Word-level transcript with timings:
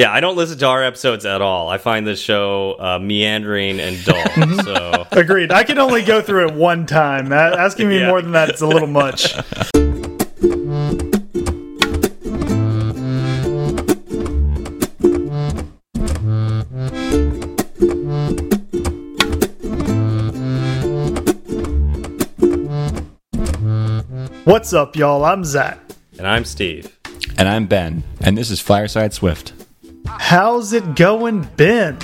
Yeah, 0.00 0.10
I 0.10 0.20
don't 0.20 0.34
listen 0.34 0.56
to 0.60 0.66
our 0.66 0.82
episodes 0.82 1.26
at 1.26 1.42
all. 1.42 1.68
I 1.68 1.76
find 1.76 2.06
this 2.06 2.18
show 2.18 2.74
uh, 2.80 2.98
meandering 2.98 3.78
and 3.80 4.02
dull. 4.02 4.24
so 4.64 5.06
Agreed. 5.12 5.52
I 5.52 5.62
can 5.62 5.76
only 5.78 6.02
go 6.02 6.22
through 6.22 6.48
it 6.48 6.54
one 6.54 6.86
time. 6.86 7.32
A- 7.32 7.34
Asking 7.58 7.90
me 7.90 7.98
Yeah. 8.00 8.06
more 8.08 8.22
than 8.22 8.32
that 8.32 8.48
is 8.48 8.62
a 8.62 8.66
little 8.66 8.88
much. 8.88 9.34
What's 24.44 24.72
up, 24.74 24.96
y'all? 24.96 25.24
I'm 25.24 25.44
Zach. 25.44 25.78
and 26.18 26.26
I'm 26.26 26.44
Steve. 26.44 26.94
And 27.38 27.48
I'm 27.48 27.66
Ben, 27.66 28.02
and 28.20 28.36
this 28.36 28.50
is 28.50 28.60
Fireside 28.60 29.14
Swift. 29.14 29.52
How's 30.18 30.72
it 30.72 30.94
going, 30.96 31.42
Ben? 31.56 31.98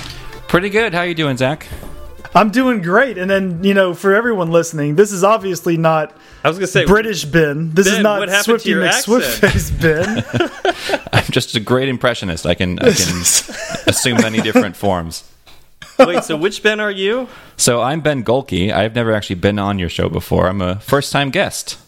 Pretty 0.47 0.69
good. 0.69 0.93
How 0.93 1.01
you 1.03 1.13
doing, 1.13 1.37
Zach? 1.37 1.67
I'm 2.35 2.49
doing 2.51 2.81
great. 2.81 3.17
And 3.17 3.29
then, 3.29 3.63
you 3.63 3.73
know, 3.73 3.93
for 3.93 4.13
everyone 4.13 4.51
listening, 4.51 4.95
this 4.95 5.11
is 5.11 5.23
obviously 5.23 5.77
not 5.77 6.15
I 6.43 6.49
was 6.49 6.57
gonna 6.57 6.67
say 6.67 6.85
British 6.85 7.25
Ben. 7.25 7.71
This 7.73 7.87
is 7.87 7.99
not 7.99 8.19
what 8.19 8.29
happened 8.29 8.61
Swifty 8.61 8.73
McSwiftface 8.73 9.81
Ben. 9.81 11.01
I'm 11.13 11.23
just 11.31 11.55
a 11.55 11.59
great 11.59 11.89
impressionist. 11.89 12.45
I 12.45 12.53
can 12.53 12.79
I 12.79 12.91
can 12.91 13.19
assume 13.87 14.17
many 14.17 14.41
different 14.41 14.75
forms. 14.75 15.29
Wait, 15.99 16.23
so 16.23 16.37
which 16.37 16.61
Ben 16.61 16.79
are 16.79 16.91
you? 16.91 17.27
So 17.55 17.81
I'm 17.81 18.01
Ben 18.01 18.23
Gohlke. 18.23 18.71
I've 18.71 18.93
never 18.93 19.13
actually 19.13 19.37
been 19.37 19.57
on 19.57 19.79
your 19.79 19.89
show 19.89 20.09
before. 20.09 20.47
I'm 20.47 20.61
a 20.61 20.79
first-time 20.79 21.31
guest. 21.31 21.79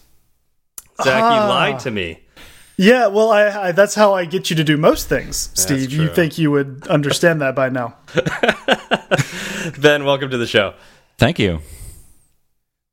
Zach, 1.02 1.22
Ah. 1.22 1.44
you 1.44 1.48
lied 1.48 1.78
to 1.80 1.90
me. 1.92 2.18
Yeah, 2.80 3.08
well, 3.08 3.30
I, 3.30 3.68
I 3.68 3.72
that's 3.72 3.94
how 3.94 4.14
I 4.14 4.24
get 4.24 4.48
you 4.48 4.56
to 4.56 4.64
do 4.64 4.78
most 4.78 5.06
things, 5.06 5.50
Steve. 5.52 5.92
You 5.92 6.08
think 6.08 6.38
you 6.38 6.50
would 6.50 6.86
understand 6.88 7.42
that 7.42 7.54
by 7.54 7.68
now. 7.68 7.96
Ben, 9.78 10.06
welcome 10.06 10.30
to 10.30 10.38
the 10.38 10.46
show. 10.46 10.72
Thank 11.18 11.38
you. 11.38 11.60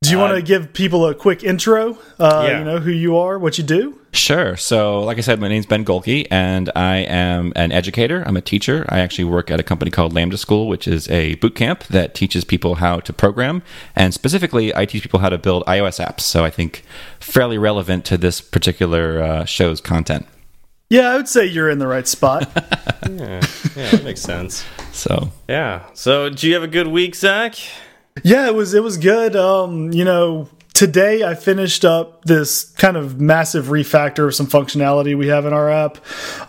Do 0.02 0.10
you 0.10 0.18
want 0.18 0.32
Uh, 0.32 0.36
to 0.36 0.42
give 0.42 0.72
people 0.74 1.06
a 1.08 1.14
quick 1.14 1.42
intro? 1.42 1.98
Uh, 2.20 2.44
Yeah. 2.46 2.58
You 2.60 2.64
know, 2.64 2.78
who 2.78 2.90
you 2.92 3.16
are, 3.18 3.36
what 3.36 3.58
you 3.58 3.64
do? 3.64 3.98
Sure. 4.12 4.56
So, 4.56 5.02
like 5.02 5.18
I 5.18 5.22
said, 5.22 5.40
my 5.40 5.48
name's 5.48 5.66
Ben 5.66 5.84
Gohlke, 5.84 6.26
and 6.30 6.70
I 6.76 6.98
am 6.98 7.52
an 7.56 7.72
educator. 7.72 8.22
I'm 8.24 8.36
a 8.36 8.40
teacher. 8.40 8.86
I 8.88 9.00
actually 9.00 9.24
work 9.24 9.50
at 9.50 9.58
a 9.58 9.62
company 9.64 9.90
called 9.90 10.12
Lambda 10.14 10.38
School, 10.38 10.68
which 10.68 10.86
is 10.86 11.08
a 11.10 11.34
boot 11.36 11.56
camp 11.56 11.84
that 11.88 12.14
teaches 12.14 12.44
people 12.44 12.76
how 12.76 13.00
to 13.00 13.12
program. 13.12 13.60
And 13.96 14.14
specifically, 14.14 14.74
I 14.74 14.86
teach 14.86 15.02
people 15.02 15.18
how 15.20 15.28
to 15.30 15.36
build 15.38 15.64
iOS 15.66 15.98
apps. 16.04 16.20
So, 16.20 16.44
I 16.44 16.50
think 16.50 16.84
fairly 17.18 17.58
relevant 17.58 18.04
to 18.06 18.16
this 18.16 18.40
particular 18.40 19.20
uh, 19.20 19.44
show's 19.46 19.80
content. 19.80 20.26
Yeah, 20.90 21.10
I 21.10 21.16
would 21.16 21.28
say 21.28 21.44
you're 21.44 21.68
in 21.68 21.80
the 21.80 21.88
right 21.88 22.06
spot. 22.06 22.48
Yeah, 23.08 23.40
yeah, 23.74 23.90
that 23.92 24.04
makes 24.04 24.20
sense. 24.20 24.64
So, 24.92 25.30
Yeah. 25.48 25.82
So, 25.94 26.28
do 26.28 26.46
you 26.46 26.52
have 26.54 26.62
a 26.62 26.66
good 26.68 26.88
week, 26.88 27.14
Zach? 27.14 27.54
Yeah, 28.22 28.46
it 28.46 28.54
was 28.54 28.74
it 28.74 28.82
was 28.82 28.96
good. 28.96 29.36
Um, 29.36 29.92
you 29.92 30.04
know, 30.04 30.48
today 30.74 31.24
I 31.24 31.34
finished 31.34 31.84
up 31.84 32.24
this 32.24 32.64
kind 32.72 32.96
of 32.96 33.20
massive 33.20 33.66
refactor 33.66 34.26
of 34.26 34.34
some 34.34 34.46
functionality 34.46 35.16
we 35.16 35.28
have 35.28 35.46
in 35.46 35.52
our 35.52 35.70
app. 35.70 35.98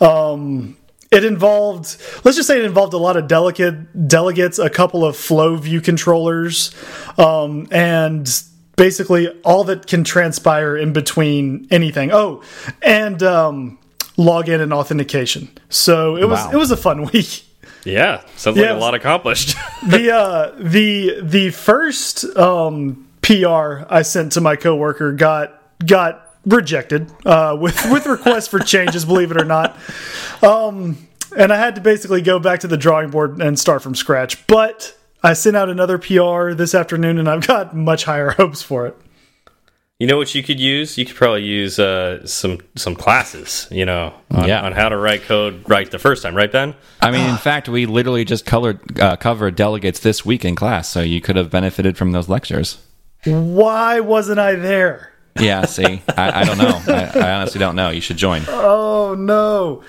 Um, 0.01 0.75
it 1.11 1.23
involved, 1.25 1.97
let's 2.23 2.37
just 2.37 2.47
say, 2.47 2.59
it 2.59 2.65
involved 2.65 2.93
a 2.93 2.97
lot 2.97 3.17
of 3.17 3.27
delicate 3.27 4.07
delegates, 4.07 4.59
a 4.59 4.69
couple 4.69 5.03
of 5.03 5.17
flow 5.17 5.55
view 5.55 5.81
controllers, 5.81 6.71
um, 7.17 7.67
and 7.71 8.29
basically 8.75 9.27
all 9.41 9.63
that 9.63 9.87
can 9.87 10.03
transpire 10.03 10.77
in 10.77 10.93
between 10.93 11.67
anything. 11.71 12.11
Oh, 12.11 12.43
and 12.83 13.23
um, 13.23 13.79
login 14.17 14.61
and 14.61 14.71
authentication. 14.71 15.49
So 15.69 16.15
it 16.15 16.25
was 16.29 16.39
Wow. 16.45 16.51
it 16.51 16.57
was 16.57 16.69
a 16.69 16.77
fun 16.77 17.05
week. 17.13 17.43
Yeah, 17.85 18.21
sounds 18.35 18.57
Yeah, 18.57 18.71
like 18.71 18.77
a 18.77 18.79
lot 18.79 18.93
accomplished. 18.95 19.55
the 19.87 20.11
uh 20.13 20.55
the 20.59 21.19
the 21.21 21.49
first 21.51 22.25
um 22.37 23.07
PR 23.21 23.83
I 23.89 24.01
sent 24.01 24.33
to 24.33 24.41
my 24.41 24.55
coworker 24.55 25.11
got 25.13 25.61
got 25.85 26.25
rejected 26.45 27.11
uh 27.25 27.55
with 27.59 27.75
with 27.91 28.05
requests 28.05 28.47
for 28.47 28.59
changes 28.59 29.05
believe 29.05 29.31
it 29.31 29.41
or 29.41 29.45
not. 29.45 29.77
Um 30.41 30.97
and 31.37 31.53
I 31.53 31.57
had 31.57 31.75
to 31.75 31.81
basically 31.81 32.21
go 32.21 32.39
back 32.39 32.61
to 32.61 32.67
the 32.67 32.77
drawing 32.77 33.11
board 33.11 33.41
and 33.41 33.57
start 33.59 33.81
from 33.83 33.93
scratch. 33.95 34.45
But 34.47 34.97
I 35.21 35.33
sent 35.33 35.55
out 35.55 35.69
another 35.69 35.97
PR 35.97 36.53
this 36.53 36.73
afternoon 36.73 37.17
and 37.19 37.29
I've 37.29 37.45
got 37.45 37.75
much 37.75 38.05
higher 38.05 38.29
hopes 38.37 38.61
for 38.61 38.87
it 38.87 38.97
You 39.99 40.07
know 40.07 40.15
what 40.15 40.33
you 40.33 40.41
could 40.43 40.61
use? 40.61 40.97
You 40.97 41.05
could 41.05 41.17
probably 41.17 41.43
use 41.43 41.77
uh, 41.77 42.25
some 42.25 42.59
some 42.75 42.95
classes. 42.95 43.67
You 43.69 43.85
know, 43.85 44.13
on, 44.31 44.47
Yeah. 44.47 44.61
on 44.61 44.71
how 44.71 44.87
to 44.87 44.95
write 44.95 45.23
code 45.23 45.69
right 45.69 45.91
the 45.91 45.99
first 45.99 46.23
time, 46.23 46.35
right, 46.35 46.49
Ben? 46.49 46.73
I 47.01 47.11
mean, 47.11 47.29
in 47.29 47.35
fact, 47.35 47.67
we 47.67 47.85
literally 47.85 48.23
just 48.23 48.45
colored 48.45 48.79
uh, 48.97 49.17
covered 49.17 49.57
delegates 49.57 49.99
this 49.99 50.25
week 50.25 50.45
in 50.45 50.55
class, 50.55 50.87
so 50.87 51.01
you 51.01 51.19
could 51.19 51.35
have 51.35 51.49
benefited 51.49 51.97
from 51.97 52.13
those 52.13 52.29
lectures. 52.29 52.77
why 53.25 53.99
wasn't 53.99 54.39
I 54.39 54.55
there 54.55 55.11
Yeah, 55.37 55.65
see, 55.65 56.01
I, 56.15 56.41
I 56.41 56.43
don't 56.45 56.57
know. 56.57 56.81
I, 56.87 57.11
I 57.19 57.31
honestly 57.33 57.59
don't 57.59 57.75
know. 57.75 57.89
You 57.89 57.99
should 57.99 58.15
join. 58.15 58.43
oh 58.47 59.15
no 59.19 59.83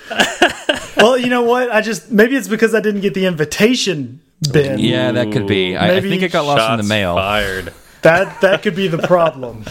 well 0.96 1.16
you 1.16 1.28
know 1.28 1.42
what 1.42 1.70
I 1.70 1.80
just 1.82 2.10
maybe 2.10 2.34
it's 2.34 2.48
because 2.48 2.74
I 2.74 2.80
didn't 2.80 3.02
get 3.02 3.14
the 3.14 3.26
invitation 3.26 4.20
Ben 4.50 4.80
Yeah, 4.80 5.12
that 5.12 5.30
could 5.30 5.46
be. 5.46 5.76
I, 5.76 5.98
I 5.98 6.00
think 6.00 6.22
it 6.24 6.32
got 6.32 6.46
lost 6.46 6.68
in 6.72 6.78
the 6.84 6.88
mail. 6.88 7.14
Fired. 7.14 7.72
That 8.02 8.40
that 8.40 8.62
could 8.64 8.74
be 8.74 8.88
the 8.88 8.98
problem. 8.98 9.64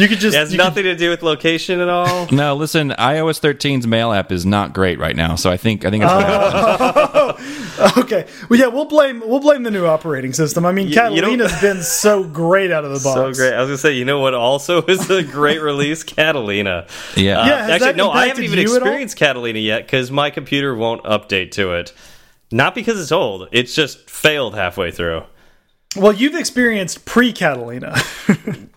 You 0.00 0.08
could 0.08 0.18
just 0.18 0.34
It 0.34 0.38
has 0.38 0.52
you 0.52 0.58
could- 0.58 0.64
nothing 0.64 0.84
to 0.84 0.96
do 0.96 1.10
with 1.10 1.22
location 1.22 1.80
at 1.80 1.88
all. 1.88 2.26
No, 2.32 2.54
listen, 2.56 2.90
iOS 2.90 3.40
13's 3.40 3.86
mail 3.86 4.12
app 4.12 4.32
is 4.32 4.46
not 4.46 4.72
great 4.72 4.98
right 4.98 5.14
now, 5.14 5.34
so 5.34 5.50
I 5.50 5.56
think 5.56 5.84
I 5.84 5.90
think 5.90 6.04
it's. 6.04 6.12
Oh. 6.12 7.94
okay. 7.98 8.26
Well, 8.48 8.58
yeah, 8.58 8.66
we'll 8.68 8.84
blame 8.86 9.20
we'll 9.24 9.40
blame 9.40 9.62
the 9.62 9.70
new 9.70 9.86
operating 9.86 10.32
system. 10.32 10.64
I 10.66 10.72
mean, 10.72 10.88
you 10.88 10.94
don't- 10.94 11.14
Catalina's 11.14 11.60
been 11.60 11.82
so 11.82 12.24
great 12.24 12.70
out 12.70 12.84
of 12.84 12.90
the 12.92 13.00
box. 13.00 13.36
So 13.38 13.42
great. 13.42 13.54
I 13.54 13.60
was 13.60 13.68
gonna 13.68 13.78
say, 13.78 13.92
you 13.94 14.04
know 14.04 14.20
what? 14.20 14.34
Also, 14.34 14.82
is 14.82 15.10
a 15.10 15.22
great 15.22 15.60
release, 15.60 16.02
Catalina. 16.02 16.86
yeah. 17.16 17.40
Uh, 17.40 17.46
Yeah, 17.46 17.56
has 17.62 17.70
actually, 17.70 17.86
that 17.86 17.96
no, 17.96 18.10
I 18.10 18.26
haven't 18.28 18.44
even 18.44 18.58
you 18.58 18.64
at 18.64 18.70
all? 18.70 18.76
experienced 18.88 19.16
Catalina 19.16 19.58
yet 19.58 19.82
because 19.86 20.10
my 20.10 20.30
computer 20.30 20.74
won't 20.74 21.02
update 21.04 21.50
to 21.52 21.72
it. 21.74 21.92
Not 22.52 22.74
because 22.74 23.00
it's 23.00 23.12
old; 23.12 23.48
it's 23.52 23.74
just 23.74 24.08
failed 24.10 24.54
halfway 24.54 24.90
through. 24.90 25.22
Well, 25.96 26.12
you've 26.12 26.34
experienced 26.36 27.04
pre-Catalina. 27.04 27.96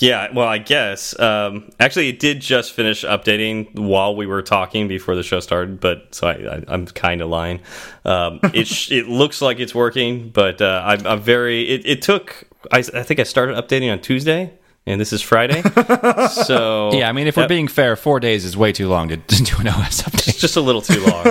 Yeah, 0.00 0.28
well, 0.34 0.46
I 0.46 0.58
guess. 0.58 1.18
Um, 1.18 1.70
actually, 1.80 2.08
it 2.10 2.18
did 2.18 2.40
just 2.42 2.72
finish 2.74 3.04
updating 3.04 3.74
while 3.78 4.14
we 4.14 4.26
were 4.26 4.42
talking 4.42 4.86
before 4.86 5.14
the 5.14 5.22
show 5.22 5.40
started, 5.40 5.80
but 5.80 6.14
so 6.14 6.26
I, 6.26 6.32
I, 6.56 6.64
I'm 6.68 6.84
kind 6.86 7.22
of 7.22 7.30
lying. 7.30 7.60
Um, 8.04 8.40
it 8.52 8.66
sh 8.66 8.90
it 8.92 9.08
looks 9.08 9.40
like 9.40 9.58
it's 9.58 9.74
working, 9.74 10.28
but 10.28 10.60
uh, 10.60 10.82
I'm, 10.84 11.06
I'm 11.06 11.20
very. 11.22 11.62
It, 11.70 11.86
it 11.86 12.02
took. 12.02 12.44
I, 12.70 12.78
I 12.80 13.02
think 13.02 13.18
I 13.18 13.22
started 13.22 13.56
updating 13.56 13.90
on 13.90 14.00
Tuesday, 14.00 14.52
and 14.86 15.00
this 15.00 15.10
is 15.12 15.22
Friday. 15.22 15.62
so 16.32 16.92
Yeah, 16.92 17.08
I 17.08 17.12
mean, 17.12 17.26
if 17.26 17.36
we're 17.38 17.44
Yep. 17.44 17.48
being 17.48 17.68
fair, 17.68 17.96
four 17.96 18.20
days 18.20 18.44
is 18.44 18.58
way 18.58 18.72
too 18.72 18.88
long 18.88 19.08
to 19.08 19.16
do 19.16 19.56
an 19.58 19.68
OS 19.68 20.02
update. 20.02 20.28
It's 20.28 20.38
just 20.40 20.56
a 20.56 20.60
little 20.60 20.82
too 20.82 21.00
long. 21.00 21.24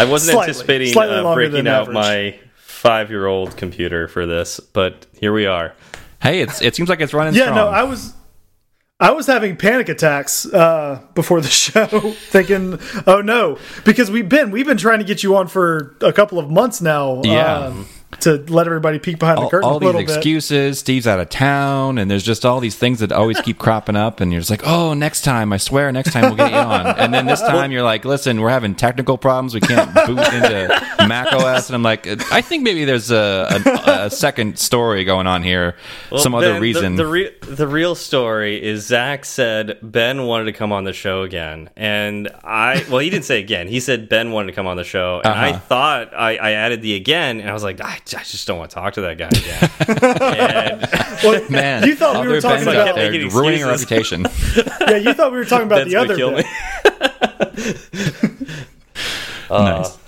I 0.00 0.04
wasn't 0.04 0.32
Slightly. 0.34 0.40
anticipating 0.42 0.92
Slightly 0.92 1.14
uh, 1.16 1.34
breaking 1.34 1.68
out 1.68 1.82
average. 1.82 1.94
my 1.94 2.38
five-year-old 2.78 3.56
computer 3.56 4.06
for 4.08 4.24
this, 4.24 4.60
but 4.60 5.06
here 5.18 5.32
we 5.32 5.46
are. 5.46 5.74
Hey, 6.22 6.40
it's 6.40 6.62
it 6.62 6.74
seems 6.76 6.88
like 6.88 7.00
it's 7.00 7.12
running 7.12 7.34
yeah, 7.34 7.44
strong. 7.44 7.56
no, 7.56 7.68
I 7.68 7.82
was 7.82 8.14
I 9.00 9.10
was 9.12 9.26
having 9.26 9.56
panic 9.56 9.88
attacks 9.88 10.46
uh, 10.46 11.02
before 11.14 11.40
the 11.40 11.48
show, 11.64 11.86
thinking, 11.86 12.78
"Oh 13.06 13.20
no," 13.20 13.58
because 13.84 14.10
we've 14.10 14.28
been 14.28 14.50
we've 14.50 14.66
been 14.66 14.76
trying 14.76 14.98
to 14.98 15.04
get 15.04 15.22
you 15.22 15.36
on 15.36 15.48
for 15.48 15.96
a 16.00 16.12
couple 16.12 16.38
of 16.38 16.50
months 16.50 16.80
now. 16.80 17.22
Yeah. 17.24 17.44
uh, 17.44 17.84
to 18.20 18.36
let 18.48 18.66
everybody 18.66 18.98
peek 18.98 19.18
behind 19.18 19.38
the 19.38 19.48
curtain 19.48 19.68
all 19.68 19.76
a 19.76 19.80
these 19.80 19.86
little 19.86 20.00
bit. 20.00 20.10
excuses. 20.16 20.78
Steve's 20.78 21.06
out 21.06 21.20
of 21.20 21.28
town, 21.28 21.98
and 21.98 22.10
there's 22.10 22.22
just 22.22 22.44
all 22.46 22.58
these 22.58 22.74
things 22.74 23.00
that 23.00 23.12
always 23.12 23.40
keep 23.42 23.58
cropping 23.58 23.96
up. 23.96 24.20
And 24.20 24.32
you're 24.32 24.40
just 24.40 24.50
like, 24.50 24.66
"Oh, 24.66 24.94
next 24.94 25.22
time, 25.22 25.52
I 25.52 25.58
swear, 25.58 25.92
next 25.92 26.12
time 26.12 26.22
we'll 26.22 26.36
get 26.36 26.50
you 26.50 26.56
on." 26.58 26.86
And 26.98 27.12
then 27.12 27.26
this 27.26 27.40
time, 27.54 27.70
you're 27.70 27.82
like, 27.82 28.04
"Listen, 28.04 28.40
we're 28.40 28.48
having 28.50 28.74
technical 28.74 29.18
problems. 29.18 29.54
We 29.54 29.60
can't 29.60 29.92
boot 29.94 30.18
into 30.32 30.68
Mac 31.06 31.32
OS." 31.32 31.68
And 31.68 31.74
I'm 31.76 31.82
like, 31.82 32.06
"I 32.32 32.40
think 32.40 32.62
maybe 32.62 32.84
there's 32.86 33.10
a, 33.10 33.62
a, 33.66 33.90
a 34.06 34.10
second 34.10 34.58
story 34.58 35.04
going 35.04 35.26
on 35.26 35.42
here, 35.42 35.76
Well, 36.10 36.20
some 36.20 36.32
Ben, 36.32 36.42
other 36.44 36.54
the- 36.54 36.60
reason." 36.60 36.96
The, 36.96 37.06
re 37.06 37.30
the 37.42 37.68
real 37.68 37.94
story 37.94 38.62
is 38.62 38.86
Zach 38.86 39.26
said 39.26 39.78
Ben 39.82 40.24
wanted 40.24 40.46
to 40.46 40.52
come 40.52 40.72
on 40.72 40.84
the 40.84 40.92
show 40.94 41.22
again, 41.22 41.68
and 41.76 42.28
I 42.42 42.84
well, 42.90 42.98
he 43.00 43.10
didn't 43.10 43.26
say 43.26 43.38
again. 43.40 43.68
He 43.68 43.80
said 43.80 44.08
Ben 44.08 44.32
wanted 44.32 44.46
to 44.46 44.52
come 44.54 44.66
on 44.66 44.76
the 44.78 44.84
show, 44.84 45.20
and 45.22 45.34
I 45.34 45.50
Uh-huh. 45.50 45.58
thought 45.60 46.14
I, 46.14 46.36
I 46.38 46.50
added 46.52 46.80
the 46.82 46.94
again, 46.94 47.40
and 47.40 47.48
I 47.48 47.52
was 47.52 47.62
like, 47.62 47.80
I, 47.80 47.97
I 48.16 48.22
just 48.22 48.46
don't 48.46 48.58
want 48.58 48.70
to 48.70 48.74
talk 48.74 48.94
to 48.94 49.00
that 49.02 49.18
guy 49.18 49.28
again. 49.28 49.70
and 50.80 50.88
Well, 51.22 51.50
Man, 51.50 51.86
you 51.86 51.94
thought 51.94 52.24
we 52.24 52.32
were 52.32 52.40
talking 52.40 52.62
about 52.62 52.88
out 52.88 52.94
there 52.94 53.10
Making 53.10 53.30
ruining 53.30 53.62
a 53.62 53.66
reputation. 53.68 54.22
yeah, 54.80 54.96
you 54.96 55.12
thought 55.14 55.32
we 55.32 55.38
were 55.38 55.44
talking 55.44 55.66
about 55.66 55.80
Ben's 55.80 55.90
the 55.92 55.96
other 55.96 56.16
kill 56.16 56.34
bit. 56.34 56.46
me. 56.46 56.52
Uh, 59.50 59.64
nice. 59.64 59.98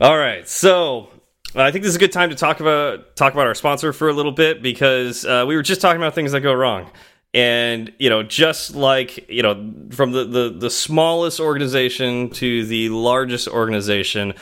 All 0.00 0.16
right, 0.16 0.48
so 0.48 1.08
uh, 1.56 1.62
I 1.62 1.72
think 1.72 1.82
this 1.82 1.90
is 1.90 1.96
a 1.96 1.98
good 1.98 2.12
time 2.12 2.30
to 2.30 2.36
talk 2.36 2.60
about 2.60 3.16
talk 3.16 3.32
about 3.32 3.46
our 3.46 3.54
sponsor 3.54 3.92
for 3.92 4.08
a 4.08 4.12
little 4.12 4.32
bit 4.32 4.62
because 4.62 5.24
uh, 5.24 5.44
we 5.48 5.56
were 5.56 5.62
just 5.62 5.80
talking 5.80 6.00
about 6.00 6.14
things 6.14 6.32
that 6.32 6.40
go 6.40 6.52
wrong, 6.52 6.88
And 7.34 7.92
you 7.98 8.08
know, 8.08 8.22
just 8.22 8.76
like 8.76 9.28
you 9.28 9.42
know, 9.42 9.72
from 9.90 10.12
the 10.12 10.24
the, 10.24 10.50
the 10.50 10.70
smallest 10.70 11.40
organization 11.40 12.30
to 12.30 12.64
the 12.66 12.88
largest 12.90 13.48
organization, 13.48 14.34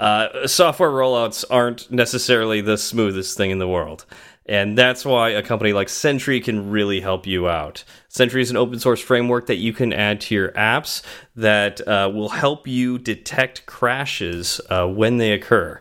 uh, 0.00 0.46
software 0.46 0.90
rollouts 0.90 1.44
aren't 1.50 1.90
necessarily 1.90 2.60
the 2.60 2.76
smoothest 2.76 3.36
thing 3.36 3.50
in 3.50 3.58
the 3.58 3.68
world. 3.68 4.04
And 4.48 4.78
that's 4.78 5.04
why 5.04 5.30
a 5.30 5.42
company 5.42 5.72
like 5.72 5.88
Sentry 5.88 6.40
can 6.40 6.70
really 6.70 7.00
help 7.00 7.26
you 7.26 7.48
out. 7.48 7.82
Sentry 8.08 8.42
is 8.42 8.50
an 8.50 8.56
open 8.56 8.78
source 8.78 9.00
framework 9.00 9.46
that 9.46 9.56
you 9.56 9.72
can 9.72 9.92
add 9.92 10.20
to 10.22 10.34
your 10.34 10.52
apps 10.52 11.02
that 11.34 11.86
uh, 11.86 12.10
will 12.14 12.28
help 12.28 12.68
you 12.68 12.98
detect 12.98 13.66
crashes 13.66 14.60
uh, 14.70 14.86
when 14.86 15.16
they 15.16 15.32
occur. 15.32 15.80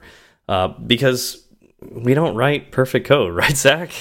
Uh, 0.50 0.70
because 0.70 1.46
we 1.92 2.14
don't 2.14 2.36
write 2.36 2.72
perfect 2.72 3.08
code, 3.08 3.34
right, 3.36 3.56
Zach? 3.56 3.92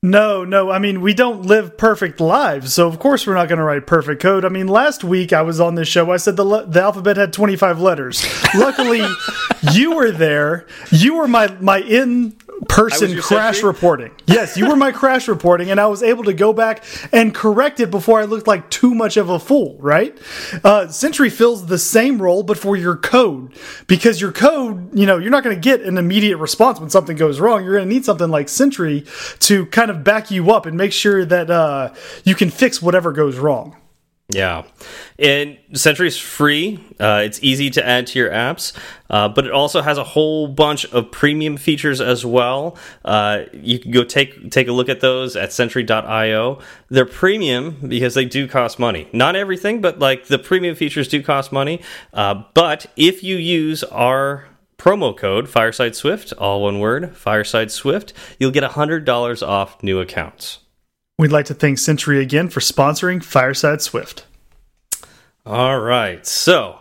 No, 0.00 0.44
no. 0.44 0.70
I 0.70 0.78
mean, 0.78 1.00
we 1.00 1.12
don't 1.12 1.42
live 1.42 1.76
perfect 1.76 2.20
lives, 2.20 2.72
so 2.72 2.86
of 2.86 3.00
course 3.00 3.26
we're 3.26 3.34
not 3.34 3.48
going 3.48 3.58
to 3.58 3.64
write 3.64 3.84
perfect 3.84 4.22
code. 4.22 4.44
I 4.44 4.48
mean, 4.48 4.68
last 4.68 5.02
week 5.02 5.32
I 5.32 5.42
was 5.42 5.58
on 5.58 5.74
this 5.74 5.88
show. 5.88 6.12
I 6.12 6.18
said 6.18 6.36
the 6.36 6.66
the 6.68 6.80
alphabet 6.80 7.16
had 7.16 7.32
25 7.32 7.80
letters. 7.80 8.24
Luckily, 8.54 9.02
you 9.72 9.96
were 9.96 10.12
there. 10.12 10.66
You 10.92 11.16
were 11.16 11.26
my 11.26 11.48
my 11.60 11.80
in 11.80 12.36
person 12.68 13.20
crash 13.20 13.56
sentry? 13.56 13.68
reporting. 13.68 14.10
Yes, 14.26 14.56
you 14.56 14.68
were 14.68 14.76
my 14.76 14.92
crash 14.92 15.28
reporting, 15.28 15.70
and 15.70 15.80
I 15.80 15.86
was 15.86 16.02
able 16.02 16.24
to 16.24 16.32
go 16.32 16.52
back 16.52 16.84
and 17.12 17.34
correct 17.34 17.80
it 17.80 17.90
before 17.90 18.20
I 18.20 18.24
looked 18.24 18.46
like 18.46 18.70
too 18.70 18.94
much 18.94 19.16
of 19.16 19.30
a 19.30 19.38
fool, 19.38 19.76
right? 19.78 20.16
Uh, 20.64 20.88
Sentry 20.88 21.30
fills 21.30 21.66
the 21.66 21.78
same 21.78 22.20
role, 22.20 22.42
but 22.42 22.58
for 22.58 22.76
your 22.76 22.96
code, 22.96 23.52
because 23.86 24.20
your 24.20 24.32
code, 24.32 24.96
you 24.96 25.06
know, 25.06 25.18
you're 25.18 25.30
not 25.30 25.44
going 25.44 25.56
to 25.56 25.60
get 25.60 25.82
an 25.82 25.98
immediate 25.98 26.36
response 26.38 26.80
when 26.80 26.90
something 26.90 27.16
goes 27.16 27.40
wrong. 27.40 27.64
You're 27.64 27.76
going 27.76 27.88
to 27.88 27.94
need 27.94 28.04
something 28.04 28.30
like 28.30 28.48
Sentry 28.48 29.04
to 29.40 29.66
kind 29.66 29.87
of 29.90 30.04
back 30.04 30.30
you 30.30 30.50
up 30.52 30.66
and 30.66 30.76
make 30.76 30.92
sure 30.92 31.24
that 31.24 31.50
uh, 31.50 31.94
you 32.24 32.34
can 32.34 32.50
fix 32.50 32.82
whatever 32.82 33.12
goes 33.12 33.38
wrong. 33.38 33.76
Yeah, 34.30 34.64
and 35.18 35.56
Sentry 35.72 36.06
is 36.06 36.18
free. 36.18 36.84
Uh, 37.00 37.22
it's 37.24 37.42
easy 37.42 37.70
to 37.70 37.86
add 37.86 38.06
to 38.08 38.18
your 38.18 38.28
apps, 38.28 38.76
uh, 39.08 39.30
but 39.30 39.46
it 39.46 39.52
also 39.52 39.80
has 39.80 39.96
a 39.96 40.04
whole 40.04 40.48
bunch 40.48 40.84
of 40.92 41.10
premium 41.10 41.56
features 41.56 41.98
as 41.98 42.26
well. 42.26 42.76
Uh, 43.06 43.44
you 43.54 43.78
can 43.78 43.90
go 43.90 44.04
take 44.04 44.50
take 44.50 44.68
a 44.68 44.72
look 44.72 44.90
at 44.90 45.00
those 45.00 45.34
at 45.34 45.50
Sentry.io. 45.50 46.58
They're 46.90 47.06
premium 47.06 47.78
because 47.88 48.12
they 48.12 48.26
do 48.26 48.46
cost 48.46 48.78
money. 48.78 49.08
Not 49.14 49.34
everything, 49.34 49.80
but 49.80 49.98
like 49.98 50.26
the 50.26 50.38
premium 50.38 50.74
features 50.76 51.08
do 51.08 51.22
cost 51.22 51.50
money. 51.50 51.80
Uh, 52.12 52.42
but 52.52 52.84
if 52.96 53.24
you 53.24 53.36
use 53.36 53.82
our 53.84 54.44
promo 54.78 55.16
code 55.16 55.48
Fireside 55.48 55.94
Swift, 55.94 56.32
all 56.34 56.62
one 56.62 56.78
word, 56.78 57.16
Fireside 57.16 57.70
Swift, 57.70 58.12
you'll 58.38 58.50
get 58.50 58.62
hundred 58.62 59.04
dollars 59.04 59.42
off 59.42 59.82
new 59.82 60.00
accounts. 60.00 60.60
We'd 61.18 61.32
like 61.32 61.46
to 61.46 61.54
thank 61.54 61.78
Sentry 61.78 62.22
again 62.22 62.48
for 62.48 62.60
sponsoring 62.60 63.22
Fireside 63.22 63.82
Swift. 63.82 64.24
All 65.44 65.80
right. 65.80 66.24
So 66.24 66.78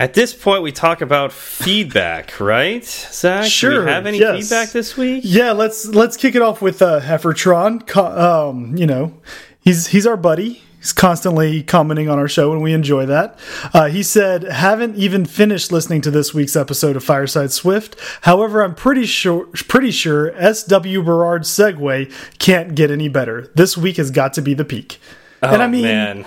at 0.00 0.14
this 0.14 0.32
point, 0.32 0.62
we 0.62 0.72
talk 0.72 1.00
about 1.00 1.32
feedback, 1.32 2.38
right, 2.40 2.84
Zach? 2.84 3.44
Sure. 3.50 3.72
Do 3.72 3.80
we 3.80 3.90
have 3.90 4.06
any 4.06 4.18
yes. 4.18 4.40
feedback 4.48 4.70
this 4.70 4.96
week? 4.96 5.22
Yeah, 5.24 5.52
let's 5.52 5.86
let's 5.86 6.16
kick 6.16 6.34
it 6.34 6.42
off 6.42 6.62
with 6.62 6.80
uh, 6.80 7.00
Heffertron. 7.00 7.94
Um, 7.96 8.76
you 8.76 8.86
know, 8.86 9.20
he's 9.60 9.88
he's 9.88 10.06
our 10.06 10.16
buddy. 10.16 10.62
He's 10.78 10.92
constantly 10.92 11.62
commenting 11.64 12.08
on 12.08 12.18
our 12.18 12.28
show, 12.28 12.52
and 12.52 12.62
we 12.62 12.72
enjoy 12.72 13.04
that. 13.06 13.38
Uh, 13.74 13.88
he 13.88 14.02
said, 14.02 14.44
"Haven't 14.44 14.96
even 14.96 15.24
finished 15.24 15.72
listening 15.72 16.00
to 16.02 16.10
this 16.10 16.32
week's 16.32 16.54
episode 16.54 16.94
of 16.94 17.02
Fireside 17.02 17.50
Swift. 17.50 17.96
However, 18.22 18.62
I'm 18.62 18.76
pretty 18.76 19.04
sure, 19.04 19.46
pretty 19.46 19.90
sure 19.90 20.32
S.W. 20.36 21.02
Berard's 21.02 21.48
segue 21.48 22.12
can't 22.38 22.76
get 22.76 22.92
any 22.92 23.08
better. 23.08 23.50
This 23.56 23.76
week 23.76 23.96
has 23.96 24.12
got 24.12 24.32
to 24.34 24.42
be 24.42 24.54
the 24.54 24.64
peak." 24.64 25.00
Oh, 25.42 25.48
and 25.48 25.62
I 25.62 25.66
mean, 25.66 25.82
man. 25.82 26.26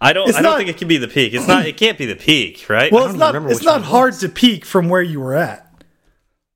I 0.00 0.12
don't. 0.12 0.28
I 0.28 0.32
don't 0.32 0.42
not, 0.42 0.58
think 0.58 0.70
it 0.70 0.76
can 0.76 0.86
be 0.86 0.98
the 0.98 1.08
peak. 1.08 1.34
It's 1.34 1.48
not. 1.48 1.66
It 1.66 1.76
can't 1.76 1.98
be 1.98 2.06
the 2.06 2.14
peak, 2.14 2.66
right? 2.68 2.92
Well, 2.92 3.06
it's 3.06 3.18
not. 3.18 3.34
It's 3.50 3.64
not 3.64 3.82
hard 3.82 4.14
to 4.14 4.28
peak 4.28 4.64
from 4.64 4.88
where 4.88 5.02
you 5.02 5.20
were 5.20 5.34
at. 5.34 5.64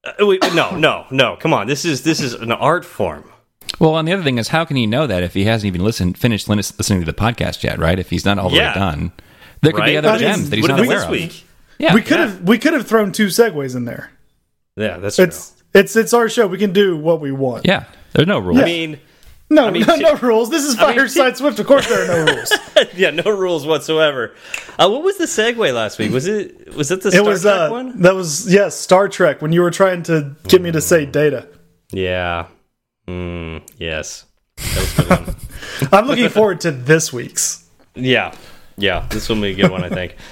Uh, 0.04 0.26
wait, 0.26 0.42
no, 0.54 0.76
no, 0.76 1.06
no. 1.10 1.36
Come 1.36 1.52
on. 1.52 1.66
This 1.66 1.84
is 1.84 2.02
this 2.02 2.20
is 2.20 2.34
an 2.34 2.52
art 2.52 2.84
form. 2.84 3.31
Well, 3.78 3.96
and 3.96 4.06
the 4.06 4.12
other 4.12 4.22
thing 4.22 4.38
is, 4.38 4.48
how 4.48 4.64
can 4.64 4.76
he 4.76 4.86
know 4.86 5.06
that 5.06 5.22
if 5.22 5.34
he 5.34 5.44
hasn't 5.44 5.66
even 5.66 5.82
listened, 5.82 6.18
finished 6.18 6.48
listening 6.48 7.00
to 7.00 7.06
the 7.06 7.12
podcast 7.12 7.62
yet? 7.62 7.78
Right? 7.78 7.98
If 7.98 8.10
he's 8.10 8.24
not 8.24 8.38
all 8.38 8.50
the 8.50 8.56
yeah. 8.56 8.72
way 8.72 8.74
done, 8.74 9.12
there 9.62 9.72
could 9.72 9.80
right? 9.80 9.86
be 9.86 9.96
other 9.96 10.18
gems 10.18 10.50
that 10.50 10.56
he's 10.56 10.68
not 10.68 10.80
aware 10.80 11.04
of. 11.04 11.10
Week? 11.10 11.44
Yeah, 11.78 11.94
we 11.94 12.02
could 12.02 12.18
have 12.18 12.42
we 12.42 12.58
could 12.58 12.74
have 12.74 12.86
thrown 12.86 13.12
two 13.12 13.26
segues 13.26 13.74
in 13.74 13.84
there. 13.84 14.12
Yeah, 14.76 14.98
that's 14.98 15.18
it's 15.18 15.50
true. 15.50 15.80
it's 15.80 15.96
it's 15.96 16.14
our 16.14 16.28
show. 16.28 16.46
We 16.46 16.58
can 16.58 16.72
do 16.72 16.96
what 16.96 17.20
we 17.20 17.32
want. 17.32 17.66
Yeah, 17.66 17.84
there's 18.12 18.28
no 18.28 18.38
rules. 18.38 18.58
Yeah. 18.58 18.64
I 18.64 18.66
mean. 18.66 19.00
No, 19.50 19.66
I 19.66 19.70
mean, 19.70 19.84
no, 19.86 19.96
no 19.96 20.14
rules. 20.14 20.48
This 20.48 20.64
is 20.64 20.76
Fireside 20.76 21.20
I 21.20 21.26
mean, 21.26 21.34
Swift. 21.34 21.58
Of 21.58 21.66
course, 21.66 21.86
there 21.86 22.04
are 22.04 22.24
no 22.24 22.32
rules. 22.32 22.52
yeah, 22.94 23.10
no 23.10 23.30
rules 23.30 23.66
whatsoever. 23.66 24.34
Uh, 24.78 24.88
what 24.88 25.02
was 25.02 25.18
the 25.18 25.24
segue 25.26 25.74
last 25.74 25.98
week? 25.98 26.10
Was 26.10 26.26
it 26.26 26.74
was 26.74 26.90
it 26.90 27.02
the 27.02 27.10
Star 27.10 27.22
it 27.22 27.28
was, 27.28 27.42
Trek 27.42 27.54
uh, 27.54 27.68
one? 27.68 28.00
That 28.00 28.14
was 28.14 28.50
yes, 28.50 28.78
Star 28.78 29.08
Trek. 29.08 29.42
When 29.42 29.52
you 29.52 29.60
were 29.60 29.70
trying 29.70 30.04
to 30.04 30.34
get 30.48 30.62
me 30.62 30.72
to 30.72 30.80
say 30.80 31.04
data. 31.04 31.48
Yeah. 31.90 32.46
Mm, 33.06 33.68
yes. 33.78 34.26
That 34.56 34.76
was 34.76 34.92
good. 35.80 35.88
I'm 35.92 36.06
looking 36.06 36.28
forward 36.28 36.60
to 36.62 36.70
this 36.70 37.12
week's. 37.12 37.68
Yeah, 37.94 38.34
yeah, 38.76 39.06
this 39.10 39.28
will 39.28 39.40
be 39.40 39.50
a 39.50 39.54
good 39.54 39.70
one, 39.70 39.84
I 39.84 39.88
think. 39.88 40.16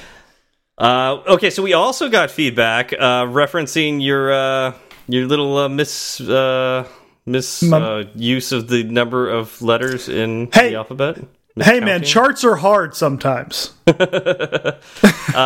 Uh, 0.81 1.22
okay, 1.26 1.50
so 1.50 1.62
we 1.62 1.75
also 1.75 2.08
got 2.08 2.31
feedback 2.31 2.94
uh, 2.94 3.26
referencing 3.26 4.02
your 4.02 4.32
uh, 4.32 4.72
your 5.08 5.26
little 5.26 5.58
uh, 5.58 5.69
miss 5.69 6.22
uh, 6.22 6.88
miss 7.26 7.62
uh, 7.62 8.05
use 8.14 8.50
of 8.52 8.69
the 8.69 8.84
number 8.84 9.28
of 9.28 9.61
letters 9.61 10.08
in 10.08 10.49
hey, 10.55 10.70
the 10.70 10.76
alphabet. 10.76 11.19
Hey 11.56 11.81
man, 11.81 12.02
charts 12.02 12.44
are 12.44 12.56
hard 12.56 12.96
sometimes. 12.96 13.75
uh, 13.87 14.73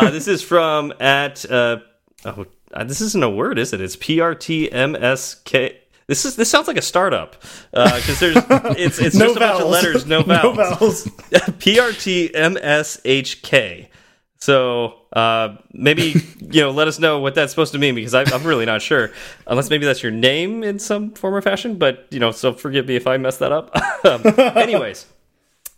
this 0.09 0.29
is 0.29 0.41
from 0.41 0.93
at 1.01 1.49
uh, 1.51 1.79
oh, 2.23 2.45
this 2.85 3.01
isn't 3.01 3.23
a 3.23 3.29
word, 3.29 3.59
is 3.59 3.73
it? 3.73 3.81
It's 3.81 3.97
P 3.97 4.21
R 4.21 4.35
T 4.35 4.71
M 4.71 4.95
S 4.95 5.35
K. 5.43 5.81
This 6.07 6.25
is 6.25 6.35
this 6.35 6.49
sounds 6.49 6.67
like 6.67 6.77
a 6.77 6.83
startup 6.83 7.41
because 7.71 8.09
uh, 8.09 8.15
there's 8.19 8.35
it's 8.77 8.99
it's 8.99 9.15
no 9.15 9.27
just 9.27 9.39
vowels. 9.39 9.39
a 9.39 9.39
bunch 9.39 9.61
of 9.61 9.69
letters, 9.69 10.05
no 10.05 10.21
vowels. 10.21 10.57
no 10.57 10.63
vowels. 10.63 11.09
P 11.59 11.79
R 11.79 11.91
T 11.91 12.33
M 12.33 12.57
S 12.61 13.01
H 13.05 13.41
K. 13.41 13.89
So 14.37 14.99
uh, 15.13 15.55
maybe 15.73 16.21
you 16.39 16.61
know, 16.61 16.69
let 16.69 16.87
us 16.87 16.99
know 16.99 17.19
what 17.19 17.33
that's 17.33 17.51
supposed 17.51 17.71
to 17.71 17.79
mean 17.79 17.95
because 17.95 18.13
I, 18.13 18.21
am 18.35 18.43
really 18.43 18.65
not 18.65 18.83
sure. 18.83 19.11
Unless 19.47 19.71
maybe 19.71 19.85
that's 19.85 20.03
your 20.03 20.11
name 20.11 20.63
in 20.63 20.77
some 20.77 21.11
form 21.11 21.33
or 21.33 21.41
fashion. 21.41 21.77
But 21.77 22.05
you 22.11 22.19
know, 22.19 22.31
so 22.31 22.53
forgive 22.53 22.87
me 22.87 22.95
if 22.95 23.07
I 23.07 23.17
mess 23.17 23.37
that 23.37 23.51
up. 23.51 23.75
um, 24.05 24.21
anyways, 24.55 25.07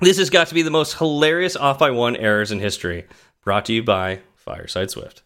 this 0.01 0.17
has 0.17 0.29
got 0.29 0.47
to 0.47 0.53
be 0.53 0.61
the 0.61 0.71
most 0.71 0.97
hilarious 0.97 1.55
off 1.55 1.79
by 1.79 1.91
one 1.91 2.17
errors 2.17 2.51
in 2.51 2.59
history. 2.59 3.05
Brought 3.45 3.65
to 3.65 3.73
you 3.73 3.83
by 3.83 4.19
Fireside 4.35 4.91
Swift. 4.91 5.21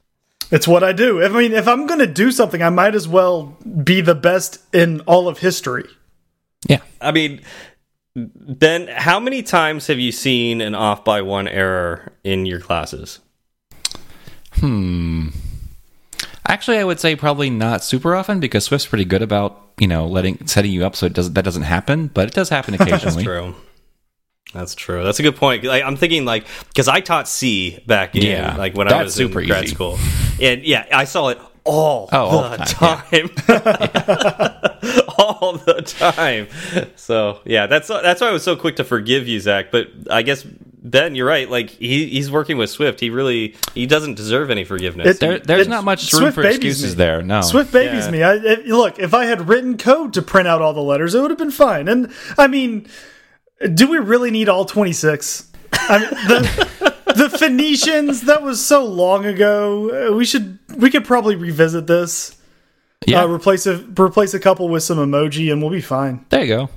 It's 0.52 0.68
what 0.68 0.84
I 0.84 0.92
do. 0.92 1.24
I 1.24 1.30
mean, 1.30 1.54
if 1.54 1.68
I'm 1.68 1.88
going 1.88 2.00
to 2.00 2.08
do 2.08 2.32
something, 2.32 2.62
I 2.62 2.70
might 2.70 2.94
as 2.94 3.08
well 3.08 3.58
be 3.84 4.02
the 4.02 4.16
best 4.16 4.60
in 4.74 5.00
all 5.02 5.28
of 5.28 5.40
history. 5.40 5.86
Yeah. 6.68 6.82
I 7.00 7.12
mean, 7.12 7.42
Ben, 8.16 8.88
how 8.88 9.20
many 9.20 9.42
times 9.42 9.88
have 9.88 9.98
you 9.98 10.12
seen 10.12 10.60
an 10.60 10.76
off 10.76 11.06
by 11.06 11.22
one 11.22 11.48
error 11.48 12.12
in 12.24 12.46
your 12.46 12.60
classes? 12.60 13.20
Hmm. 14.56 15.30
Actually, 16.46 16.80
I 16.80 16.84
would 16.84 17.00
say 17.00 17.16
probably 17.16 17.50
not 17.50 17.84
super 17.84 18.14
often 18.14 18.42
because 18.42 18.66
Swift's 18.66 18.88
pretty 18.88 19.06
good 19.06 19.22
about 19.22 19.62
you 19.80 19.88
know 19.88 20.06
letting 20.06 20.46
setting 20.48 20.72
you 20.72 20.86
up 20.86 20.98
so 20.98 21.06
it 21.06 21.14
doesn't 21.14 21.34
that 21.34 21.46
doesn't 21.46 21.64
happen, 21.64 22.08
but 22.08 22.28
it 22.28 22.34
does 22.34 22.50
happen 22.50 22.74
occasionally. 22.80 23.24
That's 23.24 23.24
true. 23.24 23.56
That's 24.54 24.76
true. 24.76 25.04
That's 25.04 25.20
a 25.20 25.24
good 25.24 25.36
point. 25.36 25.64
Like, 25.64 25.84
I'm 25.84 25.96
thinking 25.96 26.26
like 26.26 26.46
because 26.68 26.88
I 26.88 27.00
taught 27.00 27.28
C 27.28 27.80
back 27.88 28.16
in 28.16 28.24
yeah, 28.24 28.56
like 28.58 28.76
when 28.76 28.92
I 28.92 29.04
was 29.04 29.20
in 29.20 29.32
grad 29.32 29.64
easy. 29.64 29.74
school, 29.74 29.98
and 30.42 30.64
yeah, 30.64 30.86
I 30.92 31.06
saw 31.06 31.30
it 31.30 31.40
all 31.64 32.10
oh, 32.12 32.50
the 32.50 32.60
all 32.60 32.66
time, 32.66 33.30
time. 33.30 33.30
all 35.18 35.54
the 35.58 35.82
time. 35.86 36.48
So 36.96 37.40
yeah, 37.46 37.68
that's 37.68 37.88
that's 37.88 38.22
why 38.22 38.28
I 38.28 38.32
was 38.32 38.44
so 38.44 38.56
quick 38.56 38.78
to 38.78 38.84
forgive 38.84 39.28
you, 39.28 39.40
Zach. 39.40 39.72
But 39.72 39.88
I 40.10 40.22
guess 40.24 40.44
Ben, 40.44 41.16
you're 41.16 41.28
right. 41.28 41.50
Like 41.50 41.70
he 41.70 42.08
he's 42.08 42.32
working 42.32 42.58
with 42.58 42.70
Swift. 42.70 43.00
He 43.00 43.10
really 43.10 43.56
he 43.74 43.86
doesn't 43.86 44.16
deserve 44.16 44.50
any 44.50 44.64
forgiveness. 44.64 45.08
It, 45.08 45.20
there, 45.20 45.40
there's 45.40 45.68
it, 45.68 45.70
not 45.70 45.84
much 45.84 46.12
room 46.12 46.22
Swift 46.22 46.36
for 46.36 46.44
excuses 46.44 46.94
me. 46.94 46.98
there. 46.98 47.22
No, 47.22 47.42
Swift 47.42 47.72
babies 47.72 48.06
yeah. 48.06 48.12
me. 48.12 48.24
I, 48.24 48.34
it, 48.36 48.66
look, 48.66 48.98
if 49.00 49.14
I 49.14 49.26
had 49.26 49.48
written 49.48 49.78
code 49.78 50.14
to 50.14 50.22
print 50.22 50.48
out 50.48 50.62
all 50.62 50.74
the 50.74 50.82
letters, 50.82 51.14
it 51.14 51.22
would 51.22 51.32
have 51.32 51.38
been 51.38 51.52
fine. 51.52 51.88
And 51.88 52.12
I 52.38 52.48
mean 52.48 52.88
do 53.74 53.88
we 53.88 53.98
really 53.98 54.32
need 54.32 54.50
all 54.50 54.66
26? 54.66 55.52
I 55.74 56.00
mean, 56.00 56.10
the, 56.10 56.96
the 57.16 57.30
Phoenicians, 57.30 58.22
that 58.22 58.42
was 58.42 58.66
so 58.66 58.86
long 58.86 59.26
ago. 59.26 60.10
Uh, 60.10 60.16
we 60.16 60.26
should, 60.26 60.60
we 60.78 60.90
could 60.90 61.06
probably 61.06 61.36
revisit 61.36 61.88
this. 61.88 62.38
Yeah. 63.08 63.24
Uh, 63.24 63.28
replace 63.30 63.66
a 63.66 63.78
replace 63.98 64.36
a 64.36 64.40
couple 64.40 64.70
with 64.70 64.84
some 64.84 65.00
emoji, 65.00 65.52
and 65.52 65.60
we'll 65.60 65.72
be 65.72 65.82
fine. 65.82 66.24
There 66.30 66.44
you 66.44 66.56
go. 66.56 66.70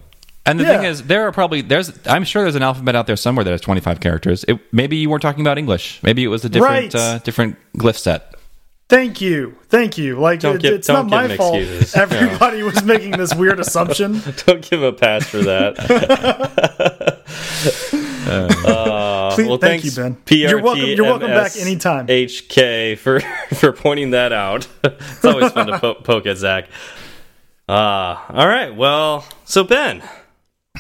And 0.47 0.59
the 0.59 0.65
yeah. 0.65 0.77
thing 0.77 0.87
is, 0.87 1.03
there 1.03 1.27
are 1.27 1.33
probably 1.33 1.61
there's 1.61 1.93
I'm 2.07 2.25
sure 2.25 2.43
there's 2.43 2.55
an 2.55 2.63
alphabet 2.63 2.97
out 2.97 3.07
there 3.07 3.17
somewhere 3.17 3.45
that 3.45 3.51
has 3.51 3.61
25 3.61 4.01
characters. 4.01 4.45
It, 4.49 4.59
maybe 4.73 4.97
you 4.97 5.11
weren't 5.11 5.23
talking 5.23 5.43
about 5.43 5.59
English. 5.59 6.03
Maybe 6.03 6.25
it 6.25 6.29
was 6.29 6.45
a 6.45 6.49
different 6.49 6.95
right. 6.95 6.95
uh, 6.95 7.19
different 7.19 7.57
glyph 7.77 7.97
set. 7.99 8.34
Thank 8.89 9.21
you, 9.23 9.57
thank 9.69 9.97
you. 9.97 10.21
Like 10.21 10.41
don't 10.41 10.61
give, 10.61 10.75
it's 10.75 10.89
not 10.89 11.07
my 11.07 11.37
fault. 11.37 11.57
Excuses. 11.57 11.95
Everybody 11.97 12.63
was 12.63 12.83
making 12.85 13.13
this 13.13 13.35
weird 13.35 13.59
assumption. 13.67 14.21
Don't 14.47 14.63
give 14.69 14.83
a 14.83 14.93
pass 14.93 15.27
for 15.27 15.39
that. 15.39 17.21
Uh, 18.27 19.35
Please- 19.35 19.49
well, 19.49 19.59
thank 19.59 19.83
thanks, 19.83 19.97
you, 19.97 20.03
Ben. 20.03 20.17
PRTMS 20.25 20.49
You're 20.51 20.63
welcome- 20.63 20.85
you're 20.87 21.05
welcome 21.05 21.29
back 21.31 21.57
anytime. 21.57 22.07
HK 22.07 22.97
for 22.99 23.21
for 23.55 23.73
pointing 23.73 24.11
that 24.11 24.33
out. 24.33 24.67
it's 24.83 25.25
always 25.25 25.53
fun 25.53 25.67
to 25.67 25.79
po 25.79 25.95
poke 25.95 26.27
at 26.27 26.39
Zach. 26.39 26.69
Uh, 27.69 27.73
all 28.31 28.47
right. 28.49 28.75
Well, 28.75 29.27
so 29.45 29.63
Ben, 29.65 30.03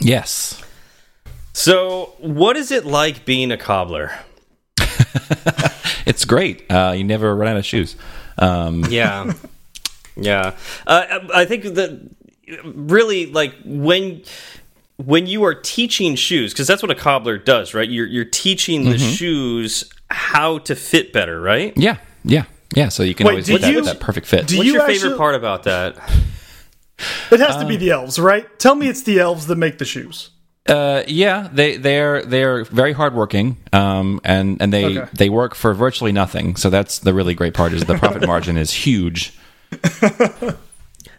Yes. 0.01 0.63
so 1.53 2.15
what 2.19 2.57
is 2.57 2.71
it 2.71 2.85
like 2.87 3.25
being 3.27 3.53
a 3.53 3.57
cobbler? 3.59 4.13
It's 6.07 6.25
great. 6.27 6.71
Uh, 6.71 6.93
you 6.97 7.03
never 7.05 7.35
run 7.35 7.49
out 7.49 7.57
of 7.57 7.65
shoes. 7.65 7.97
Um, 8.39 8.85
Yeah, 8.91 9.33
yeah. 10.17 10.55
Uh, 10.87 11.21
I 11.35 11.45
think 11.47 11.63
that 11.65 12.11
really 12.65 13.27
like 13.27 13.55
when 13.65 14.23
when 14.97 15.27
you 15.27 15.45
are 15.45 15.55
teaching 15.55 16.15
shoes 16.15 16.53
because 16.53 16.67
that's 16.67 16.83
what 16.83 16.91
a 16.91 16.95
cobbler 16.95 17.39
does, 17.39 17.73
right? 17.75 17.89
You're 17.89 18.07
you're 18.07 18.25
teaching 18.27 18.85
the 18.85 18.99
shoes 18.99 19.91
how 20.11 20.59
to 20.59 20.77
fit 20.77 21.13
better, 21.13 21.41
right? 21.41 21.73
yeah, 21.77 21.97
yeah, 22.23 22.45
yeah. 22.75 22.91
So 22.91 23.03
you 23.03 23.15
can 23.15 23.27
Wait, 23.27 23.33
always 23.33 23.47
do 23.47 23.53
get 23.55 23.63
that, 23.63 23.73
you- 23.73 23.83
that 23.83 24.01
perfect 24.01 24.27
fit. 24.27 24.43
What's 24.43 24.53
you 24.53 24.63
your 24.75 24.83
actually- 24.83 24.99
favorite 24.99 25.17
part 25.19 25.35
about 25.35 25.63
that? 25.65 25.97
It 27.33 27.41
has 27.41 27.57
to 27.57 27.67
be 27.67 27.77
the 27.77 27.91
elves, 27.91 28.19
right? 28.21 28.47
Tell 28.59 28.75
me 28.77 28.89
it's 28.89 29.03
the 29.03 29.19
elves 29.19 29.47
that 29.49 29.57
make 29.57 29.79
the 29.79 29.85
shoes. 29.85 30.31
Uh, 30.67 31.03
yeah, 31.07 31.49
they 31.53 31.77
they're 31.77 32.23
they're 32.25 32.65
very 32.65 32.93
hardworking, 32.95 33.59
um, 33.75 34.21
and 34.25 34.57
and 34.63 34.73
they 34.73 34.99
Okay. 34.99 35.11
they 35.13 35.29
work 35.29 35.55
for 35.55 35.75
virtually 35.75 36.11
nothing. 36.13 36.57
So 36.57 36.71
that's 36.71 36.99
the 37.01 37.13
really 37.13 37.35
great 37.35 37.53
part 37.53 37.73
is 37.75 37.85
the 37.85 37.99
profit 37.99 38.27
margin 38.27 38.57
is 38.57 38.71
huge. 38.73 39.35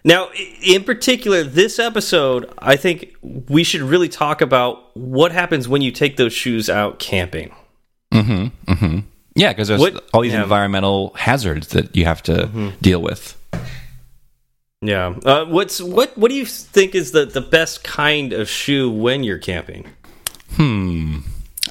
Now, 0.03 0.29
in 0.63 0.83
particular, 0.83 1.43
this 1.43 1.79
episode, 1.79 2.51
I 2.59 2.75
think 2.75 3.15
we 3.23 3.63
should 3.63 3.81
really 3.81 4.07
talk 4.09 4.41
about 4.41 4.95
what 4.95 5.31
happens 5.31 5.67
when 5.67 5.81
you 5.81 5.91
take 5.91 6.17
those 6.17 6.31
shoes 6.33 6.69
out 6.69 6.99
camping. 6.99 7.51
Yeah, 8.11 9.49
because 9.51 9.67
there's 9.67 9.81
What- 9.81 10.05
all 10.13 10.21
these 10.21 10.31
yeah. 10.33 10.43
environmental 10.43 11.11
hazards 11.17 11.67
that 11.69 11.95
you 11.95 12.05
have 12.05 12.21
to 12.23 12.71
deal 12.81 13.01
with. 13.01 13.35
Yeah. 14.87 15.15
Uh, 15.23 15.45
what's 15.45 15.81
what? 15.81 16.17
What 16.17 16.29
do 16.29 16.35
you 16.35 16.45
think 16.45 16.95
is 16.95 17.11
the 17.11 17.25
the 17.25 17.41
best 17.41 17.83
kind 17.83 18.33
of 18.33 18.49
shoe 18.49 18.89
when 18.89 19.23
you're 19.23 19.39
camping? 19.39 19.87
Hmm. 20.51 21.19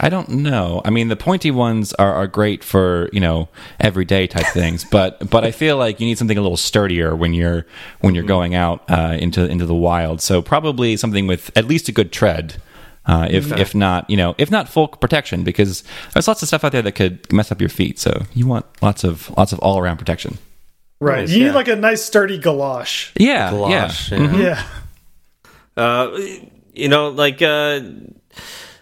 I 0.00 0.08
don't 0.08 0.28
know. 0.28 0.82
I 0.84 0.90
mean, 0.90 1.06
the 1.06 1.16
pointy 1.16 1.52
ones 1.52 1.92
are, 1.94 2.12
are 2.12 2.26
great 2.26 2.64
for 2.64 3.08
you 3.12 3.20
know 3.20 3.48
everyday 3.78 4.26
type 4.26 4.46
things, 4.46 4.84
but 4.90 5.30
but 5.30 5.44
I 5.44 5.52
feel 5.52 5.76
like 5.76 6.00
you 6.00 6.06
need 6.06 6.18
something 6.18 6.36
a 6.36 6.42
little 6.42 6.56
sturdier 6.56 7.14
when 7.14 7.32
you're 7.32 7.66
when 8.00 8.14
you're 8.14 8.24
going 8.24 8.54
out 8.54 8.84
uh, 8.90 9.16
into 9.18 9.48
into 9.48 9.66
the 9.66 9.74
wild. 9.74 10.20
So 10.20 10.42
probably 10.42 10.96
something 10.96 11.26
with 11.26 11.56
at 11.56 11.66
least 11.66 11.88
a 11.88 11.92
good 11.92 12.12
tread. 12.12 12.56
Uh, 13.06 13.28
if 13.30 13.52
if 13.52 13.74
not, 13.74 14.08
you 14.08 14.16
know, 14.16 14.34
if 14.38 14.50
not 14.50 14.68
full 14.68 14.88
protection, 14.88 15.44
because 15.44 15.84
there's 16.14 16.26
lots 16.26 16.42
of 16.42 16.48
stuff 16.48 16.64
out 16.64 16.72
there 16.72 16.82
that 16.82 16.92
could 16.92 17.30
mess 17.30 17.52
up 17.52 17.60
your 17.60 17.68
feet. 17.68 17.98
So 17.98 18.24
you 18.32 18.46
want 18.46 18.64
lots 18.82 19.04
of 19.04 19.30
lots 19.36 19.52
of 19.52 19.58
all 19.58 19.78
around 19.78 19.98
protection. 19.98 20.38
Right. 21.04 21.20
Nice, 21.20 21.30
you 21.30 21.44
need 21.44 21.52
like 21.54 21.68
a 21.68 21.76
nice 21.76 22.02
sturdy 22.02 22.38
galosh. 22.40 23.12
Yeah, 23.18 23.50
Galosh, 23.50 24.10
yeah. 24.10 24.36
yeah. 24.38 24.38
Yeah. 25.76 25.82
Uh, 25.82 26.18
you 26.72 26.88
know, 26.88 27.08
like 27.10 27.42
uh, 27.42 27.80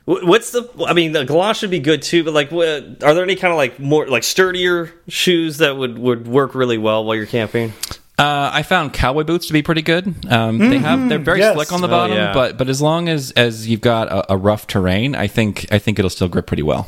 what's 0.04 0.50
the? 0.50 0.68
I 0.86 0.92
mean, 0.92 1.12
the 1.12 1.24
galosh 1.24 1.58
should 1.60 1.70
be 1.70 1.80
good 1.80 2.02
too, 2.02 2.24
but 2.24 2.34
like, 2.34 2.50
what, 2.50 3.02
are 3.02 3.14
there 3.14 3.22
any 3.24 3.36
kind 3.36 3.52
of 3.52 3.56
like 3.56 3.78
more 3.78 4.06
like 4.06 4.22
sturdier 4.24 4.92
shoes 5.08 5.58
that 5.58 5.76
would 5.76 5.98
would 5.98 6.26
work 6.26 6.54
really 6.54 6.78
well 6.78 7.04
while 7.04 7.16
you're 7.16 7.26
camping? 7.26 7.72
Uh, 8.18 8.50
I 8.52 8.62
found 8.62 8.92
cowboy 8.92 9.24
boots 9.24 9.46
to 9.48 9.52
be 9.52 9.62
pretty 9.62 9.82
good. 9.82 10.14
Um, 10.30 10.58
They 10.58 10.78
have 10.78 11.08
they're 11.08 11.18
very 11.18 11.40
yes. 11.40 11.54
slick 11.54 11.72
on 11.72 11.80
the 11.80 11.88
Oh, 11.88 11.90
bottom, 11.90 12.16
yeah. 12.16 12.32
but 12.32 12.56
but 12.58 12.68
as 12.68 12.80
long 12.80 13.08
as 13.08 13.32
as 13.32 13.66
you've 13.66 13.80
got 13.80 14.08
a, 14.12 14.34
a 14.34 14.36
rough 14.36 14.66
terrain, 14.66 15.14
I 15.14 15.26
think 15.26 15.66
I 15.72 15.78
think 15.78 15.98
it'll 15.98 16.10
still 16.10 16.28
grip 16.28 16.46
pretty 16.46 16.62
well. 16.62 16.86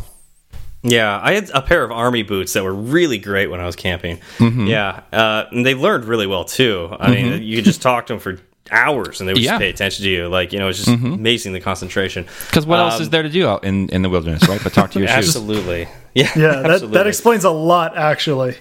Yeah, 0.87 1.19
I 1.23 1.33
had 1.33 1.51
a 1.55 1.63
pair 1.63 1.83
of 1.83 1.91
army 1.91 2.23
boots 2.23 2.53
that 2.53 2.63
were 2.63 2.75
really 2.75 3.17
great 3.19 3.49
when 3.51 3.59
I 3.59 3.65
was 3.67 3.75
camping. 3.75 4.21
Yeah, 4.39 5.01
uh, 5.13 5.45
and 5.51 5.65
they 5.65 5.75
learned 5.75 6.05
really 6.05 6.27
well 6.27 6.45
too. 6.45 6.95
I 7.01 7.11
mean, 7.11 7.43
you 7.43 7.57
could 7.57 7.65
just 7.65 7.81
talk 7.83 8.07
to 8.07 8.13
them 8.13 8.21
for 8.21 8.39
hours 8.71 9.21
and 9.21 9.29
they 9.29 9.33
would 9.35 9.43
Yeah. 9.43 9.53
just 9.53 9.61
pay 9.61 9.71
attention 9.71 10.05
to 10.05 10.11
you. 10.11 10.29
Like 10.29 10.53
you 10.53 10.59
know, 10.59 10.69
it's 10.69 10.79
just 10.85 10.89
amazing 10.91 11.55
the 11.55 11.61
concentration. 11.61 12.27
Because 12.47 12.67
what 12.67 12.79
else 12.81 12.97
Um, 12.97 13.03
is 13.03 13.11
there 13.11 13.23
to 13.23 13.29
do 13.29 13.47
out 13.49 13.65
in, 13.65 13.89
in 13.89 14.03
the 14.03 14.09
wilderness, 14.11 14.47
right? 14.49 14.61
But 14.63 14.73
talk 14.75 14.91
to 14.93 14.99
your 14.99 15.09
shoes. 15.17 15.29
Absolutely. 15.29 15.89
Yeah. 16.15 16.31
Yeah, 16.37 16.49
that, 16.63 16.67
absolutely. 16.71 16.99
that 16.99 17.07
explains 17.09 17.43
a 17.45 17.51
lot, 17.51 17.97
actually. 17.97 18.57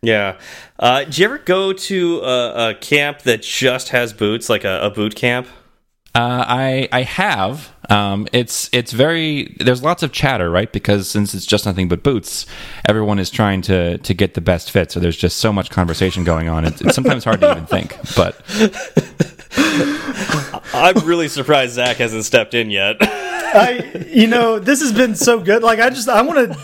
Yeah. 0.00 0.36
Uh, 0.78 1.04
do 1.04 1.20
you 1.20 1.26
ever 1.26 1.36
go 1.38 1.74
to 1.74 2.20
a, 2.20 2.70
a 2.70 2.74
camp 2.74 3.20
that 3.22 3.42
just 3.42 3.90
has 3.90 4.14
boots, 4.14 4.48
like 4.48 4.64
a, 4.64 4.80
a 4.82 4.88
boot 4.90 5.14
camp? 5.14 5.46
Uh, 6.14 6.44
I 6.48 6.88
I 6.92 7.02
have. 7.02 7.70
Um, 7.90 8.26
it's 8.32 8.68
it's 8.72 8.92
very 8.92 9.56
there's 9.58 9.82
lots 9.82 10.02
of 10.02 10.12
chatter, 10.12 10.50
right? 10.50 10.72
Because 10.72 11.08
since 11.08 11.34
it's 11.34 11.46
just 11.46 11.66
nothing 11.66 11.88
but 11.88 12.02
boots, 12.02 12.46
everyone 12.88 13.18
is 13.18 13.30
trying 13.30 13.62
to 13.62 13.98
to 13.98 14.14
get 14.14 14.34
the 14.34 14.40
best 14.40 14.70
fit. 14.70 14.90
So 14.90 15.00
there's 15.00 15.16
just 15.16 15.38
so 15.38 15.52
much 15.52 15.70
conversation 15.70 16.24
going 16.24 16.48
on. 16.48 16.64
It's, 16.64 16.80
it's 16.80 16.94
sometimes 16.94 17.24
hard 17.24 17.40
to 17.40 17.50
even 17.50 17.66
think. 17.66 17.96
But 18.16 18.40
I'm 20.74 20.98
really 21.06 21.28
surprised 21.28 21.74
Zach 21.74 21.96
hasn't 21.96 22.24
stepped 22.24 22.54
in 22.54 22.70
yet. 22.70 22.96
I, 23.56 24.04
you 24.08 24.26
know, 24.26 24.58
this 24.58 24.80
has 24.80 24.92
been 24.92 25.14
so 25.14 25.40
good. 25.40 25.62
Like, 25.62 25.78
I 25.78 25.88
just, 25.88 26.08
I 26.08 26.20
want 26.22 26.52
to, 26.52 26.58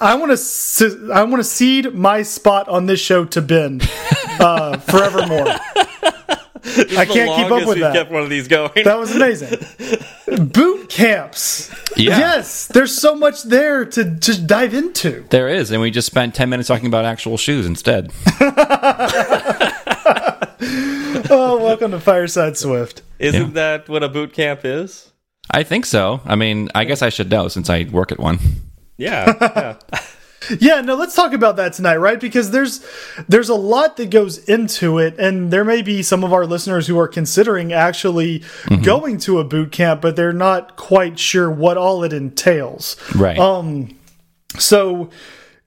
I 0.00 0.14
want 0.14 0.36
to, 0.36 1.10
I 1.12 1.22
want 1.24 1.40
to 1.40 1.44
cede 1.44 1.94
my 1.94 2.22
spot 2.22 2.68
on 2.68 2.86
this 2.86 3.00
show 3.00 3.24
to 3.24 3.42
Ben 3.42 3.80
uh, 4.38 4.78
forevermore. 4.78 5.46
I 6.64 7.04
can't 7.06 7.34
keep 7.36 7.50
up 7.50 7.66
with 7.66 7.68
we've 7.68 7.80
that. 7.80 7.92
kept 7.94 8.10
one 8.10 8.22
of 8.22 8.30
these 8.30 8.46
going. 8.48 8.70
That 8.84 8.98
was 8.98 9.14
amazing. 9.14 9.58
Boot 10.46 10.88
camps. 10.88 11.70
Yeah. 11.96 12.18
Yes, 12.18 12.68
there's 12.68 12.96
so 12.96 13.14
much 13.16 13.42
there 13.42 13.84
to 13.84 14.04
just 14.04 14.46
dive 14.46 14.72
into. 14.74 15.24
there 15.30 15.48
is, 15.48 15.70
and 15.72 15.80
we 15.80 15.90
just 15.90 16.06
spent 16.06 16.34
ten 16.34 16.48
minutes 16.48 16.68
talking 16.68 16.86
about 16.86 17.04
actual 17.04 17.36
shoes 17.36 17.66
instead. 17.66 18.12
Oh, 21.34 21.58
welcome 21.62 21.90
to 21.92 22.00
Fireside 22.00 22.56
Swift. 22.56 23.02
Isn't 23.18 23.48
Yeah. 23.48 23.52
that 23.54 23.88
what 23.88 24.02
a 24.02 24.08
boot 24.08 24.32
camp 24.32 24.60
is? 24.64 25.10
I 25.50 25.62
think 25.62 25.86
so. 25.86 26.20
I 26.24 26.36
mean, 26.36 26.68
I 26.74 26.84
guess 26.84 27.00
I 27.02 27.08
should 27.08 27.30
know 27.30 27.48
since 27.48 27.70
I 27.70 27.84
work 27.90 28.12
at 28.12 28.18
one. 28.18 28.38
Yeah. 28.98 29.34
yeah. 29.40 30.00
Yeah, 30.60 30.80
no, 30.80 30.94
let's 30.94 31.14
talk 31.14 31.32
about 31.32 31.56
that 31.56 31.72
tonight, 31.72 31.96
right? 31.96 32.20
Because 32.20 32.50
there's 32.50 32.84
there's 33.28 33.48
a 33.48 33.54
lot 33.54 33.96
that 33.96 34.10
goes 34.10 34.38
into 34.38 34.98
it, 34.98 35.18
and 35.18 35.50
there 35.50 35.64
may 35.64 35.82
be 35.82 36.02
some 36.02 36.24
of 36.24 36.32
our 36.32 36.46
listeners 36.46 36.86
who 36.86 36.98
are 36.98 37.08
considering 37.08 37.72
actually 37.72 38.42
going 38.82 39.18
to 39.18 39.38
a 39.38 39.44
boot 39.44 39.72
camp, 39.72 40.00
but 40.00 40.16
they're 40.16 40.32
not 40.32 40.76
quite 40.76 41.18
sure 41.18 41.50
what 41.50 41.76
all 41.76 42.04
it 42.04 42.12
entails. 42.12 42.96
Right. 43.14 43.38
Um, 43.38 43.96
so 44.58 45.10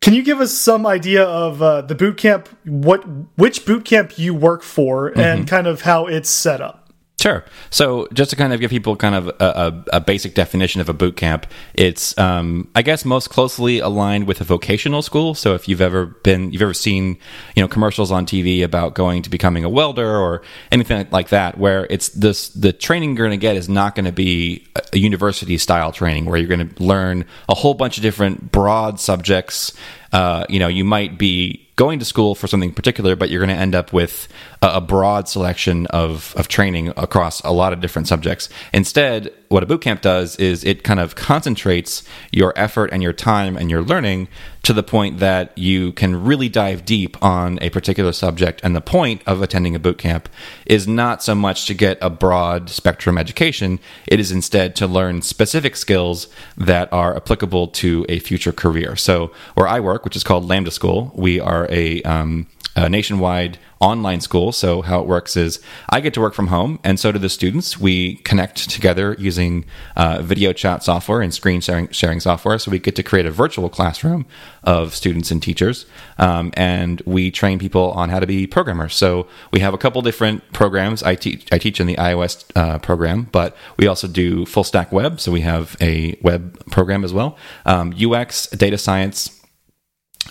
can 0.02 0.14
you 0.14 0.22
give 0.22 0.40
us 0.40 0.54
some 0.54 0.86
idea 0.86 1.24
of 1.24 1.62
uh, 1.62 1.82
the 1.82 1.96
boot 1.96 2.18
camp, 2.18 2.48
what 2.64 3.04
which 3.38 3.66
boot 3.66 3.86
camp 3.86 4.20
you 4.20 4.34
work 4.34 4.62
for, 4.62 5.08
and 5.18 5.48
kind 5.48 5.68
of 5.68 5.82
how 5.82 6.06
it's 6.06 6.30
set 6.30 6.62
up? 6.62 6.85
Sure. 7.26 7.44
So, 7.72 8.08
just 8.14 8.30
to 8.30 8.36
kind 8.36 8.54
of 8.54 8.60
give 8.60 8.70
people 8.70 8.96
kind 8.96 9.16
of 9.16 9.30
a, 9.30 9.34
a, 9.40 9.84
a 9.94 10.00
basic 10.00 10.36
definition 10.36 10.80
of 10.80 10.90
a 10.90 10.94
boot 10.94 11.18
camp, 11.18 11.48
it's, 11.74 12.16
um, 12.20 12.68
I 12.76 12.84
guess, 12.84 13.04
most 13.04 13.32
closely 13.32 13.80
aligned 13.80 14.28
with 14.28 14.42
a 14.42 14.44
vocational 14.44 15.02
school. 15.02 15.34
So, 15.34 15.56
if 15.56 15.68
you've 15.68 15.82
ever 15.82 16.06
been, 16.06 16.52
you've 16.52 16.62
ever 16.62 16.76
seen, 16.76 17.18
you 17.56 17.64
know, 17.64 17.68
commercials 17.68 18.12
on 18.12 18.28
TV 18.28 18.64
about 18.64 18.94
going 18.94 19.24
to 19.24 19.32
becoming 19.32 19.64
a 19.64 19.70
welder 19.70 20.08
or 20.08 20.44
anything 20.72 21.08
like 21.10 21.30
that, 21.30 21.58
where 21.58 21.88
it's 21.90 22.10
this, 22.10 22.50
the 22.50 22.72
training 22.72 23.18
you're 23.18 23.26
going 23.26 23.40
to 23.40 23.42
get 23.42 23.56
is 23.56 23.68
not 23.68 23.96
going 23.96 24.06
to 24.06 24.12
be 24.12 24.64
a- 24.94 25.00
university 25.00 25.58
style 25.58 25.92
training 25.92 26.26
where 26.26 26.38
you're 26.38 26.48
going 26.48 26.70
to 26.70 26.84
learn 26.84 27.26
a 27.50 27.56
whole 27.56 27.74
bunch 27.74 27.98
of 27.98 28.04
different 28.04 28.52
broad 28.52 29.00
subjects. 29.00 29.74
Uh, 30.14 30.46
you 30.48 30.60
know, 30.60 30.68
you 30.68 30.86
might 30.86 31.18
be 31.18 31.65
going 31.76 32.00
to 32.00 32.06
school 32.06 32.36
for 32.36 32.48
something 32.48 32.74
particular, 32.74 33.16
but 33.16 33.30
you're 33.30 33.46
going 33.46 33.56
to 33.56 33.62
end 33.62 33.76
up 33.76 33.92
with 33.92 34.28
a, 34.62 34.82
broad 34.82 35.28
selection 35.28 35.88
of, 35.88 36.34
of 36.38 36.48
training 36.48 36.90
across 36.96 37.42
a 37.42 37.52
lot 37.52 37.74
of 37.74 37.82
different 37.82 38.08
subjects. 38.08 38.50
Instead, 38.74 39.34
what 39.50 39.64
a 39.64 39.66
boot 39.66 39.82
camp 39.82 40.02
does 40.02 40.36
is 40.38 40.64
it 40.64 40.84
kind 40.84 41.00
of 41.00 41.16
concentrates 41.16 42.04
your 42.32 42.54
effort 42.56 42.90
and 42.92 43.04
your 43.04 43.14
time 43.14 43.58
and 43.58 43.70
your 43.70 43.82
learning 43.82 44.28
to 44.64 44.74
the 44.74 44.84
point 44.84 45.20
that 45.20 45.56
you 45.58 45.92
can 45.94 46.24
really 46.24 46.50
dive 46.50 46.86
deep 46.86 47.22
on 47.24 47.60
a 47.62 47.70
particular 47.70 48.12
subject. 48.12 48.60
And 48.64 48.76
the 48.76 48.82
point 48.82 49.22
of 49.28 49.42
attending 49.42 49.76
a 49.76 49.80
boot 49.80 49.98
camp 49.98 50.28
is 50.66 50.88
not 50.88 51.22
so 51.22 51.36
much 51.36 51.68
to 51.68 51.74
get 51.74 52.00
a 52.02 52.10
broad 52.10 52.70
spectrum 52.70 53.18
education, 53.18 53.80
it 54.08 54.20
is 54.20 54.32
instead 54.32 54.76
to 54.78 54.88
learn 54.88 55.22
specific 55.22 55.76
skills 55.76 56.28
that 56.58 56.92
are 56.92 57.16
applicable 57.16 57.68
to 57.68 58.06
a 58.10 58.20
future 58.20 58.52
career. 58.52 58.96
So, 58.96 59.32
where 59.54 59.68
I 59.68 59.80
work, 59.80 60.04
which 60.04 60.16
is 60.16 60.24
called 60.24 60.46
Lambda 60.46 60.72
School, 60.72 61.12
we 61.16 61.40
are 61.40 61.65
a 61.70 62.02
um, 62.04 62.48
a 62.76 62.90
nationwide 62.90 63.58
online 63.80 64.20
school. 64.20 64.52
So 64.52 64.82
how 64.82 65.00
it 65.00 65.08
works 65.08 65.38
is 65.38 65.62
I 65.90 66.02
get 66.02 66.14
to 66.16 66.22
work 66.22 66.34
from 66.34 66.48
home, 66.48 66.80
and 66.84 67.00
so 67.00 67.12
do 67.12 67.20
the 67.20 67.30
students. 67.30 67.80
We 67.80 68.16
connect 68.18 68.70
together 68.70 69.16
using 69.18 69.66
uh, 69.96 70.22
video 70.22 70.52
chat 70.54 70.84
software 70.84 71.22
and 71.22 71.34
screen 71.34 71.62
sharing, 71.62 71.90
sharing 71.90 72.20
software. 72.20 72.58
So 72.60 72.72
we 72.72 72.80
get 72.80 72.96
to 72.98 73.04
create 73.04 73.26
a 73.26 73.32
virtual 73.32 73.70
classroom 73.70 74.26
of 74.64 74.94
students 74.94 75.32
and 75.32 75.42
teachers, 75.42 75.86
um, 76.18 76.52
and 76.56 77.02
we 77.06 77.32
train 77.32 77.60
people 77.60 77.92
on 77.92 78.10
how 78.10 78.20
to 78.20 78.28
be 78.28 78.46
programmers. 78.46 78.96
So 78.96 79.28
we 79.52 79.60
have 79.62 79.74
a 79.74 79.78
couple 79.78 80.02
different 80.02 80.52
programs. 80.52 81.02
I 81.04 81.16
teach 81.16 81.48
I 81.52 81.58
teach 81.58 81.80
in 81.80 81.88
the 81.88 81.96
iOS 81.96 82.46
uh, 82.56 82.80
program, 82.80 83.30
but 83.32 83.56
we 83.78 83.88
also 83.88 84.08
do 84.08 84.46
full 84.46 84.64
stack 84.66 84.92
web. 84.92 85.22
So 85.22 85.32
we 85.32 85.42
have 85.42 85.78
a 85.80 86.18
web 86.22 86.60
program 86.72 87.04
as 87.06 87.14
well, 87.14 87.38
um, 87.66 87.94
UX, 87.98 88.48
data 88.48 88.78
science 88.78 89.45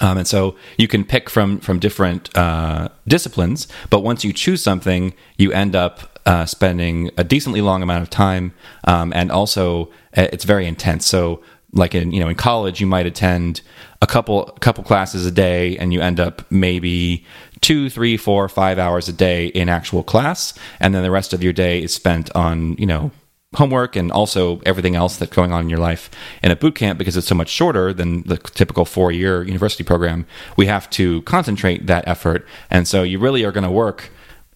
um, 0.00 0.18
and 0.18 0.26
so 0.26 0.56
you 0.76 0.88
can 0.88 1.04
pick 1.04 1.30
from 1.30 1.60
from 1.60 1.78
different 1.78 2.36
uh, 2.36 2.88
disciplines, 3.06 3.68
but 3.90 4.00
once 4.00 4.24
you 4.24 4.32
choose 4.32 4.62
something, 4.62 5.14
you 5.36 5.52
end 5.52 5.76
up 5.76 6.20
uh, 6.26 6.46
spending 6.46 7.10
a 7.16 7.24
decently 7.24 7.60
long 7.60 7.82
amount 7.82 8.02
of 8.02 8.10
time, 8.10 8.52
um, 8.84 9.12
and 9.12 9.30
also 9.30 9.86
uh, 10.16 10.26
it's 10.32 10.44
very 10.44 10.66
intense. 10.66 11.06
So, 11.06 11.42
like 11.72 11.94
in 11.94 12.12
you 12.12 12.20
know 12.20 12.28
in 12.28 12.34
college, 12.34 12.80
you 12.80 12.86
might 12.86 13.06
attend 13.06 13.60
a 14.02 14.06
couple 14.06 14.48
a 14.48 14.60
couple 14.60 14.82
classes 14.82 15.26
a 15.26 15.30
day, 15.30 15.76
and 15.76 15.92
you 15.92 16.00
end 16.00 16.18
up 16.18 16.44
maybe 16.50 17.24
two, 17.60 17.88
three, 17.88 18.16
four, 18.16 18.48
five 18.48 18.78
hours 18.78 19.08
a 19.08 19.12
day 19.12 19.46
in 19.46 19.68
actual 19.68 20.02
class, 20.02 20.54
and 20.80 20.94
then 20.94 21.02
the 21.02 21.10
rest 21.10 21.32
of 21.32 21.42
your 21.42 21.52
day 21.52 21.82
is 21.82 21.94
spent 21.94 22.34
on 22.34 22.74
you 22.78 22.86
know 22.86 23.12
homework 23.54 23.96
and 23.96 24.10
also 24.12 24.60
everything 24.66 24.96
else 24.96 25.16
that's 25.16 25.34
going 25.34 25.52
on 25.52 25.62
in 25.62 25.68
your 25.68 25.78
life 25.78 26.10
in 26.42 26.50
a 26.50 26.56
boot 26.56 26.74
camp 26.74 26.98
because 26.98 27.16
it's 27.16 27.26
so 27.26 27.34
much 27.34 27.48
shorter 27.48 27.92
than 27.92 28.22
the 28.22 28.36
typical 28.36 28.84
four 28.84 29.12
year 29.12 29.42
university 29.42 29.84
program 29.84 30.26
we 30.56 30.66
have 30.66 30.88
to 30.90 31.22
concentrate 31.22 31.86
that 31.86 32.06
effort. 32.06 32.46
And 32.70 32.86
so 32.86 33.02
you 33.02 33.18
really 33.18 33.44
are 33.44 33.52
going 33.52 33.64
to 33.64 33.70
work 33.70 34.10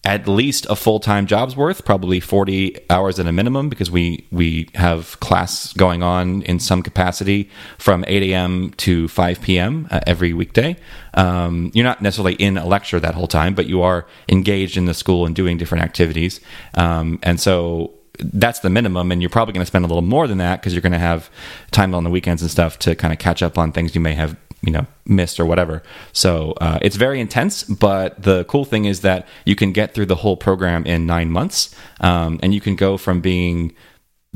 at 0.05 0.27
least 0.27 0.65
a 0.69 0.75
full-time 0.77 1.25
job's 1.25 1.57
worth 1.57 1.83
probably 1.83 2.21
40 2.21 2.89
hours 2.89 3.19
at 3.19 3.27
a 3.27 3.33
minimum 3.33 3.67
because 3.67 3.91
we 3.91 4.25
we 4.31 4.69
have 4.75 5.19
class 5.19 5.73
going 5.73 6.01
on 6.01 6.41
in 6.43 6.57
some 6.59 6.81
capacity 6.81 7.49
from 7.77 8.05
8 8.07 8.23
a.m 8.23 8.71
to 8.77 9.09
5 9.09 9.41
p.m 9.41 9.87
uh, 9.91 9.99
every 10.07 10.31
weekday. 10.31 10.77
Um, 11.15 11.71
you're 11.73 11.83
not 11.83 12.01
necessarily 12.01 12.35
in 12.35 12.57
a 12.57 12.65
lecture 12.65 12.99
that 12.99 13.13
whole 13.13 13.27
time 13.27 13.55
but 13.55 13.65
you 13.65 13.81
are 13.81 14.07
engaged 14.29 14.77
in 14.77 14.85
the 14.85 14.93
school 14.93 15.25
and 15.25 15.35
doing 15.35 15.57
different 15.57 15.83
activities. 15.83 16.39
Um, 16.75 17.19
and 17.21 17.39
so 17.39 17.98
that's 18.19 18.59
the 18.59 18.69
minimum 18.69 19.11
and 19.11 19.21
you're 19.21 19.29
probably 19.29 19.53
going 19.53 19.61
to 19.61 19.67
spend 19.67 19.85
a 19.85 19.87
little 19.87 20.01
more 20.01 20.27
than 20.27 20.37
that 20.37 20.59
because 20.59 20.73
you're 20.73 20.81
going 20.81 20.91
to 20.91 20.99
have 20.99 21.29
time 21.71 21.95
on 21.95 22.03
the 22.03 22.09
weekends 22.09 22.41
and 22.41 22.51
stuff 22.51 22.77
to 22.79 22.95
kind 22.95 23.13
of 23.13 23.19
catch 23.19 23.41
up 23.41 23.57
on 23.57 23.71
things 23.71 23.95
you 23.95 24.01
may 24.01 24.13
have 24.13 24.35
you 24.61 24.71
know 24.71 24.85
missed 25.05 25.39
or 25.39 25.45
whatever. 25.45 25.81
So 26.11 26.53
uh, 26.59 26.79
it's 26.81 26.95
very 26.95 27.19
intense 27.19 27.63
but 27.63 28.21
the 28.21 28.43
cool 28.45 28.65
thing 28.65 28.85
is 28.85 29.01
that 29.01 29.27
you 29.45 29.55
can 29.55 29.71
get 29.71 29.93
through 29.93 30.07
the 30.07 30.15
whole 30.15 30.37
program 30.37 30.85
in 30.85 31.05
nine 31.05 31.31
months 31.31 31.73
um, 32.01 32.39
and 32.43 32.53
you 32.53 32.61
can 32.61 32.75
go 32.75 32.97
from 32.97 33.21
being 33.21 33.73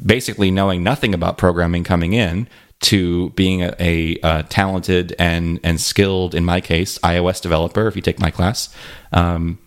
basically 0.04 0.50
knowing 0.50 0.84
nothing 0.84 1.14
about 1.14 1.38
programming 1.38 1.84
coming 1.84 2.14
in 2.14 2.48
to 2.82 3.30
being 3.32 3.62
a, 3.62 3.74
a, 3.80 4.20
a 4.24 4.44
talented 4.44 5.16
and 5.18 5.60
and 5.64 5.80
skilled 5.80 6.36
in 6.36 6.44
my 6.44 6.60
case 6.60 7.00
ios 7.00 7.42
developer 7.42 7.88
if 7.88 7.96
you 7.96 8.02
take 8.02 8.20
my 8.20 8.32
class. 8.32 8.74
Um, 9.12 9.60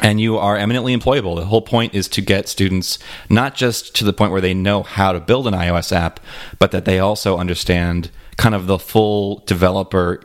and 0.00 0.20
you 0.20 0.38
are 0.38 0.56
eminently 0.56 0.96
employable. 0.96 1.36
The 1.36 1.44
whole 1.44 1.62
point 1.62 1.94
is 1.94 2.08
to 2.08 2.20
get 2.20 2.48
students 2.48 2.98
not 3.30 3.54
just 3.54 3.94
to 3.96 4.04
the 4.04 4.12
point 4.12 4.32
where 4.32 4.40
they 4.40 4.54
know 4.54 4.82
how 4.82 5.12
to 5.12 5.20
build 5.20 5.46
an 5.46 5.54
iOS 5.54 5.92
app, 5.92 6.20
but 6.58 6.72
that 6.72 6.84
they 6.84 6.98
also 6.98 7.38
understand 7.38 8.10
kind 8.36 8.54
of 8.54 8.66
the 8.66 8.78
full 8.78 9.42
developer 9.46 10.20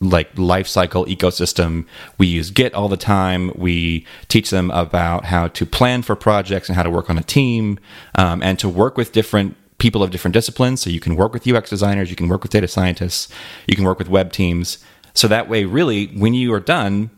like 0.00 0.34
lifecycle 0.34 1.06
ecosystem. 1.06 1.86
We 2.18 2.26
use 2.26 2.50
Git 2.50 2.74
all 2.74 2.88
the 2.88 2.96
time. 2.96 3.52
We 3.54 4.06
teach 4.28 4.50
them 4.50 4.70
about 4.70 5.24
how 5.24 5.48
to 5.48 5.66
plan 5.66 6.02
for 6.02 6.14
projects 6.16 6.68
and 6.68 6.76
how 6.76 6.82
to 6.82 6.90
work 6.90 7.08
on 7.08 7.18
a 7.18 7.22
team, 7.22 7.78
um, 8.16 8.42
and 8.42 8.58
to 8.58 8.68
work 8.68 8.96
with 8.96 9.12
different 9.12 9.56
people 9.78 10.02
of 10.02 10.10
different 10.10 10.34
disciplines. 10.34 10.80
So 10.80 10.90
you 10.90 11.00
can 11.00 11.16
work 11.16 11.32
with 11.32 11.46
UX 11.46 11.70
designers, 11.70 12.10
you 12.10 12.16
can 12.16 12.28
work 12.28 12.42
with 12.42 12.52
data 12.52 12.68
scientists, 12.68 13.28
you 13.66 13.74
can 13.74 13.84
work 13.84 13.98
with 13.98 14.08
web 14.08 14.32
teams. 14.32 14.78
So 15.14 15.28
that 15.28 15.48
way, 15.48 15.64
really, 15.64 16.06
when 16.08 16.34
you 16.34 16.52
are 16.54 16.60
done, 16.60 17.10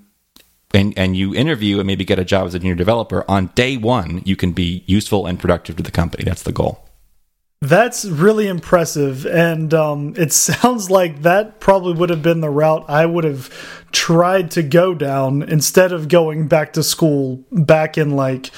and, 0.74 0.96
and 0.98 1.16
you 1.16 1.34
interview 1.34 1.78
and 1.78 1.86
maybe 1.86 2.04
get 2.04 2.18
a 2.18 2.24
job 2.24 2.46
as 2.46 2.54
a 2.54 2.58
junior 2.58 2.74
developer, 2.74 3.24
on 3.28 3.46
day 3.54 3.76
one, 3.76 4.22
you 4.24 4.36
can 4.36 4.52
be 4.52 4.84
useful 4.86 5.26
and 5.26 5.38
productive 5.38 5.76
to 5.76 5.82
the 5.82 5.90
company. 5.90 6.24
That's 6.24 6.42
the 6.42 6.52
goal. 6.52 6.84
That's 7.60 8.04
really 8.04 8.46
impressive. 8.46 9.24
And 9.24 9.72
um, 9.72 10.14
it 10.16 10.32
sounds 10.34 10.90
like 10.90 11.22
that 11.22 11.60
probably 11.60 11.94
would 11.94 12.10
have 12.10 12.22
been 12.22 12.40
the 12.40 12.50
route 12.50 12.84
I 12.88 13.06
would 13.06 13.24
have 13.24 13.50
tried 13.92 14.50
to 14.52 14.62
go 14.62 14.94
down 14.94 15.42
instead 15.42 15.92
of 15.92 16.08
going 16.08 16.48
back 16.48 16.72
to 16.74 16.82
school 16.82 17.44
back 17.50 17.96
in 17.96 18.10
like 18.10 18.50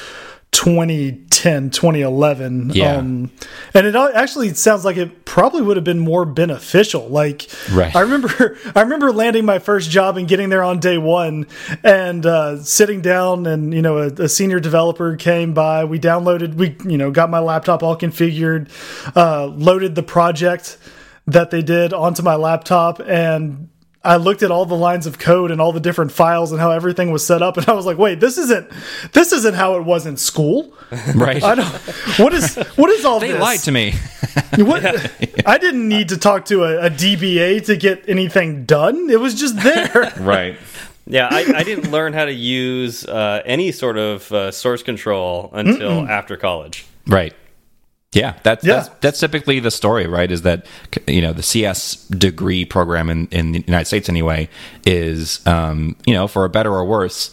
2010 0.57 1.69
2011 1.69 2.71
yeah. 2.71 2.97
um 2.97 3.31
and 3.75 3.87
it 3.87 3.95
actually 3.95 4.55
sounds 4.55 4.87
like 4.87 4.97
it 4.97 5.27
probably 5.27 5.61
would 5.61 5.77
have 5.77 5.85
been 5.85 5.99
more 5.99 6.25
beneficial 6.25 7.07
like 7.09 7.47
right. 7.73 7.95
i 7.95 8.01
remember 8.01 8.57
i 8.75 8.81
remember 8.81 9.13
landing 9.13 9.45
my 9.45 9.59
first 9.59 9.91
job 9.91 10.17
and 10.17 10.27
getting 10.29 10.49
there 10.49 10.63
on 10.63 10.81
day 10.81 10.97
one 10.97 11.47
and 11.85 12.25
uh 12.25 12.59
sitting 12.63 13.03
down 13.03 13.47
and 13.47 13.75
you 13.75 13.83
know 13.83 13.99
a, 13.99 14.07
a 14.07 14.29
senior 14.31 14.59
developer 14.59 15.15
came 15.17 15.53
by 15.53 15.85
we 15.85 16.01
downloaded 16.01 16.55
we 16.55 16.75
you 16.91 16.97
know 16.97 17.11
got 17.11 17.29
my 17.29 17.39
laptop 17.39 17.83
all 17.83 17.95
configured 17.95 18.71
uh 19.15 19.45
loaded 19.45 19.95
the 19.95 20.03
project 20.03 20.79
that 21.27 21.51
they 21.51 21.61
did 21.61 21.93
onto 21.93 22.23
my 22.23 22.35
laptop 22.35 22.99
and 23.01 23.69
I 24.07 24.17
looked 24.17 24.43
at 24.43 24.51
all 24.51 24.65
the 24.67 24.77
lines 24.77 25.07
of 25.07 25.19
code 25.19 25.51
and 25.51 25.61
all 25.61 25.73
the 25.73 25.81
different 25.81 26.13
files 26.13 26.53
and 26.53 26.61
how 26.61 26.71
everything 26.71 27.11
was 27.11 27.27
set 27.27 27.43
up, 27.43 27.57
and 27.57 27.69
I 27.69 27.73
was 27.73 27.87
like, 27.87 27.99
"Wait, 27.99 28.21
this 28.21 28.39
isn't 28.39 28.71
this 29.13 29.33
isn't 29.33 29.55
how 29.55 29.77
it 29.77 29.85
was 29.85 30.07
in 30.07 30.17
school." 30.17 30.73
Right? 31.15 31.43
I 31.43 31.55
don't. 31.57 31.75
What 32.19 32.33
is 32.33 32.55
what 32.77 32.91
is 32.91 33.05
all 33.05 33.19
they 33.19 33.33
this? 33.33 33.41
lied 33.41 33.61
to 33.61 33.73
me. 33.73 33.95
what? 34.57 34.85
I 35.47 35.59
didn't 35.59 35.89
need 35.89 36.11
to 36.11 36.17
talk 36.17 36.45
to 36.47 36.65
a, 36.65 36.87
a, 36.87 36.91
DBA 36.91 37.65
to 37.67 37.77
get 37.77 38.09
anything 38.09 38.65
done. 38.65 39.11
It 39.11 39.21
was 39.21 39.35
just 39.35 39.57
there. 39.63 40.13
right. 40.21 40.57
Yeah, 41.07 41.29
I, 41.31 41.59
I, 41.59 41.63
didn't 41.63 41.91
learn 41.91 42.13
how 42.13 42.25
to 42.25 42.33
use 42.33 43.05
uh, 43.05 43.43
any 43.45 43.73
sort 43.73 43.97
of 43.97 44.31
uh, 44.33 44.51
source 44.51 44.83
control 44.83 45.51
until 45.53 45.91
mm 45.91 46.07
-mm. 46.07 46.19
after 46.19 46.37
college. 46.37 46.85
Right. 47.07 47.35
Yeah, 48.13 48.39
that's, 48.43 48.65
yeah. 48.65 48.77
that's 48.77 48.89
that's 49.01 49.21
typically 49.21 49.61
the 49.61 49.71
story, 49.71 50.07
right? 50.07 50.31
Is 50.31 50.43
that 50.43 50.65
you 51.07 51.21
know 51.21 51.33
the 51.33 51.43
CS 51.43 52.07
degree 52.07 52.65
program 52.65 53.11
in, 53.11 53.27
in 53.29 53.53
the 53.53 53.61
United 53.61 53.85
States 53.85 54.09
anyway 54.09 54.49
is 54.87 55.47
um, 55.47 55.97
you 56.07 56.15
know 56.15 56.27
for 56.27 56.45
a 56.45 56.49
better 56.49 56.73
or 56.73 56.85
worse 56.85 57.31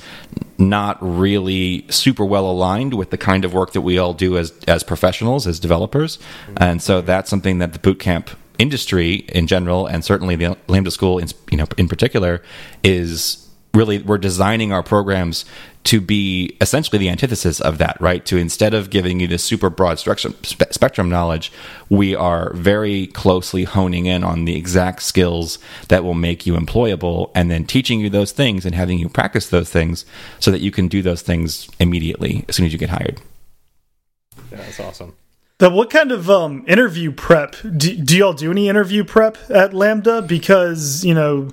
not 0.58 0.98
really 1.02 1.86
super 1.90 2.26
well 2.26 2.50
aligned 2.50 2.94
with 2.94 3.12
the 3.12 3.18
kind 3.18 3.46
of 3.46 3.54
work 3.54 3.74
that 3.74 3.82
we 3.82 3.98
all 3.98 4.14
do 4.14 4.38
as 4.38 4.52
as 4.68 4.84
professionals 4.84 5.48
as 5.48 5.60
developers, 5.60 6.20
and 6.58 6.82
so 6.82 7.02
that's 7.02 7.30
something 7.30 7.60
that 7.60 7.72
the 7.74 7.80
bootcamp 7.80 8.36
industry 8.60 9.16
in 9.30 9.48
general 9.48 9.88
and 9.88 10.04
certainly 10.04 10.36
the 10.36 10.58
Lambda 10.68 10.92
School 10.92 11.18
in 11.18 11.28
you 11.50 11.58
know 11.58 11.66
in 11.78 11.88
particular 11.88 12.42
is 12.84 13.48
really 13.74 13.98
we're 14.00 14.20
designing 14.20 14.72
our 14.72 14.84
programs 14.84 15.46
to 15.84 16.00
be 16.00 16.56
essentially 16.62 16.98
the 16.98 17.10
antithesis 17.10 17.60
of 17.60 17.78
that, 17.80 18.00
right? 18.00 18.26
To 18.28 18.38
instead 18.38 18.74
of 18.74 18.90
giving 18.90 19.20
you 19.20 19.28
this 19.28 19.44
super 19.44 19.70
broad 19.70 20.00
spectrum, 20.00 20.36
spectrum 20.44 21.10
knowledge, 21.10 21.52
we 21.90 22.16
are 22.16 22.54
very 22.54 23.08
closely 23.08 23.64
honing 23.64 24.06
in 24.06 24.24
on 24.24 24.46
the 24.46 24.56
exact 24.56 25.02
skills 25.02 25.60
that 25.90 26.04
will 26.04 26.14
make 26.14 26.46
you 26.46 26.54
employable 26.54 27.32
and 27.36 27.50
then 27.50 27.66
teaching 27.66 28.00
you 28.00 28.10
those 28.10 28.32
things 28.32 28.66
and 28.66 28.76
having 28.76 29.00
you 29.00 29.10
practice 29.10 29.50
those 29.50 29.70
things 29.70 30.06
so 30.40 30.52
that 30.52 30.62
you 30.62 30.72
can 30.72 30.88
do 30.88 31.02
those 31.02 31.22
things 31.22 31.68
immediately 31.80 32.46
as 32.48 32.56
soon 32.56 32.66
as 32.66 32.74
you 32.74 32.80
get 32.80 32.90
hired. 32.90 33.20
Yeah, 34.52 34.58
that's 34.58 34.80
awesome. 34.80 35.16
The, 35.60 35.70
what 35.70 35.90
kind 35.90 36.12
of 36.12 36.30
um, 36.30 36.66
interview 36.68 37.12
prep 37.12 37.56
do, 37.78 37.96
do 37.96 38.18
y'all 38.18 38.34
do 38.34 38.52
any 38.52 38.68
interview 38.68 39.04
prep 39.04 39.38
at 39.50 39.74
Lambda? 39.74 40.22
Because 40.22 41.06
you 41.06 41.14
know, 41.14 41.52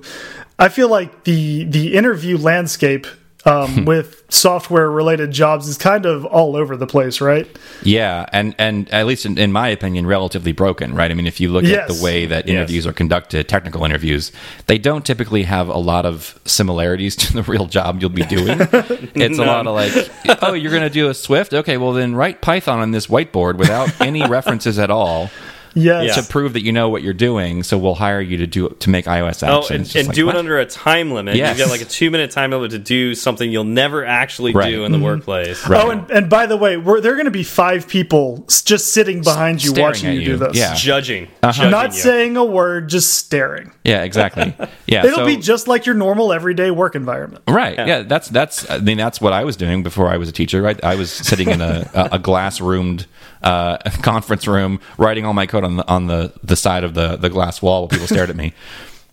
I 0.61 0.69
feel 0.69 0.89
like 0.89 1.25
the 1.25 1.65
the 1.65 1.95
interview 1.95 2.37
landscape 2.37 3.07
um, 3.45 3.85
with 3.87 4.23
software 4.29 4.91
related 4.91 5.31
jobs 5.31 5.69
is 5.69 5.79
kind 5.79 6.05
of 6.07 6.25
all 6.25 6.57
over 6.57 6.77
the 6.77 6.87
place, 6.87 7.21
right? 7.21 7.49
Yeah, 7.83 8.27
and 8.33 8.55
and 8.59 8.89
at 8.91 9.07
least 9.07 9.27
in, 9.27 9.39
in 9.39 9.53
my 9.53 9.69
opinion, 9.69 10.07
relatively 10.07 10.53
broken, 10.53 10.95
right? 10.95 11.11
I 11.11 11.15
mean, 11.15 11.27
if 11.27 11.41
you 11.41 11.49
look 11.49 11.65
yes. 11.65 11.91
at 11.91 11.97
the 11.97 12.03
way 12.03 12.27
that 12.27 12.49
interviews 12.49 12.85
yes. 12.85 12.91
are 12.91 12.93
conducted, 12.93 13.49
technical 13.49 13.85
interviews, 13.85 14.33
they 14.67 14.79
don't 14.79 15.05
typically 15.05 15.45
have 15.45 15.69
a 15.69 15.79
lot 15.79 16.07
of 16.07 16.39
similarities 16.45 17.17
to 17.17 17.33
the 17.33 17.43
real 17.43 17.67
job 17.67 18.01
you'll 18.01 18.11
be 18.11 18.27
doing. 18.27 18.59
it's 18.61 19.39
a 19.39 19.45
lot 19.45 19.67
of 19.67 19.75
like, 19.75 20.43
oh, 20.43 20.53
you're 20.53 20.73
going 20.73 20.83
to 20.83 20.91
do 20.91 21.09
a 21.09 21.15
Swift, 21.15 21.55
okay, 21.55 21.77
well 21.77 21.93
then 21.93 22.15
write 22.15 22.41
Python 22.41 22.81
on 22.81 22.91
this 22.91 23.07
whiteboard 23.07 23.57
without 23.57 24.01
any 24.01 24.27
references 24.29 24.79
at 24.79 24.91
all. 24.91 25.31
Yes. 25.75 26.17
to 26.17 26.31
prove 26.31 26.53
that 26.55 26.63
you 26.65 26.73
know 26.73 26.89
what 26.89 27.03
you're 27.03 27.13
doing. 27.15 27.63
So 27.63 27.79
we'll 27.79 27.95
hire 27.95 28.21
you 28.21 28.37
to 28.39 28.47
do 28.47 28.69
to 28.69 28.91
make 28.91 29.07
iOS 29.07 29.47
apps. 29.47 29.49
Oh, 29.49 29.59
it's 29.61 29.71
and, 29.71 29.97
and 29.97 30.09
like, 30.09 30.15
do 30.15 30.27
what? 30.27 30.35
it 30.35 30.39
under 30.39 30.59
a 30.59 30.67
time 30.67 31.13
limit. 31.13 31.37
Yes. 31.37 31.59
You've 31.59 31.67
got 31.67 31.73
like 31.73 31.81
a 31.83 31.91
two 31.91 32.11
minute 32.11 32.31
time 32.31 32.51
limit 32.51 32.71
to 32.73 32.79
do 32.79 33.15
something 33.15 33.51
you'll 33.51 33.65
never 33.65 34.05
actually 34.05 34.53
Right. 34.53 34.71
do 34.71 34.85
in 34.85 34.93
the 34.93 34.99
workplace. 34.99 35.67
Right. 35.69 35.85
Oh, 35.85 35.91
and, 35.91 36.11
and 36.11 36.29
by 36.31 36.47
the 36.47 36.57
way, 36.57 36.77
we're, 36.77 37.01
there 37.01 37.13
are 37.13 37.17
going 37.17 37.25
to 37.27 37.31
be 37.31 37.43
five 37.45 37.89
people 37.89 38.45
just 38.65 38.93
sitting 38.93 39.23
behind 39.23 39.63
you 39.63 39.71
staring 39.71 39.87
watching 39.89 40.09
at 40.11 40.15
you, 40.17 40.25
do 40.25 40.37
this. 40.37 40.57
Yeah. 40.57 40.75
Judging. 40.75 41.25
Uh-huh. 41.43 41.53
Judging 41.53 41.71
Not 41.71 41.93
you. 41.95 42.01
saying 42.01 42.37
a 42.37 42.45
word, 42.45 42.89
just 42.89 43.15
staring. 43.15 43.73
Yeah, 43.85 44.03
exactly. 44.03 44.55
Yeah, 44.87 45.07
It'll 45.07 45.19
so- 45.19 45.27
be 45.27 45.37
just 45.37 45.69
like 45.69 45.87
your 45.87 45.95
normal 45.95 46.33
everyday 46.33 46.73
work 46.73 46.97
environment. 46.97 47.45
Right. 47.49 47.77
Yeah. 47.79 48.03
That's 48.03 48.29
that's. 48.29 48.69
I 48.69 48.79
mean, 48.79 48.97
that's 48.99 49.21
what 49.21 49.33
I 49.33 49.45
was 49.45 49.57
doing 49.57 49.85
before 49.85 50.09
I 50.09 50.17
was 50.17 50.29
a 50.29 50.33
teacher. 50.33 50.61
Right. 50.61 50.83
I 50.83 50.97
was 50.97 51.13
sitting 51.13 51.49
in 51.49 51.61
a 51.61 51.89
a, 51.95 52.09
a 52.13 52.19
glass 52.19 52.61
roomed 52.61 53.07
uh, 53.43 53.77
conference 54.03 54.49
room, 54.49 54.81
writing 54.99 55.25
all 55.25 55.33
my 55.33 55.47
code 55.47 55.60
on 55.65 55.77
the 55.77 55.89
on 55.89 56.07
the 56.07 56.33
the 56.43 56.57
side 56.57 56.85
of 56.85 56.95
the 56.95 57.17
the 57.17 57.31
glass 57.31 57.61
wall 57.63 57.83
while 57.83 57.89
people 57.89 58.07
stared 58.07 58.31
at 58.31 58.37
me. 58.37 58.53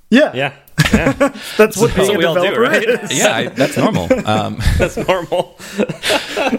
Yeah. 0.10 0.32
Yeah. 0.34 0.54
Yeah. 0.94 1.12
That's 1.58 1.76
what 1.76 1.94
being 1.94 2.08
what 2.08 2.16
a 2.16 2.18
we 2.18 2.24
all 2.24 2.36
do, 2.36 2.56
right? 2.56 2.82
is. 2.82 3.12
Yeah, 3.20 3.36
I, 3.36 3.48
that's 3.50 3.76
normal. 3.76 4.08
Um, 4.26 4.58
That's 4.78 4.96
normal. 4.96 5.58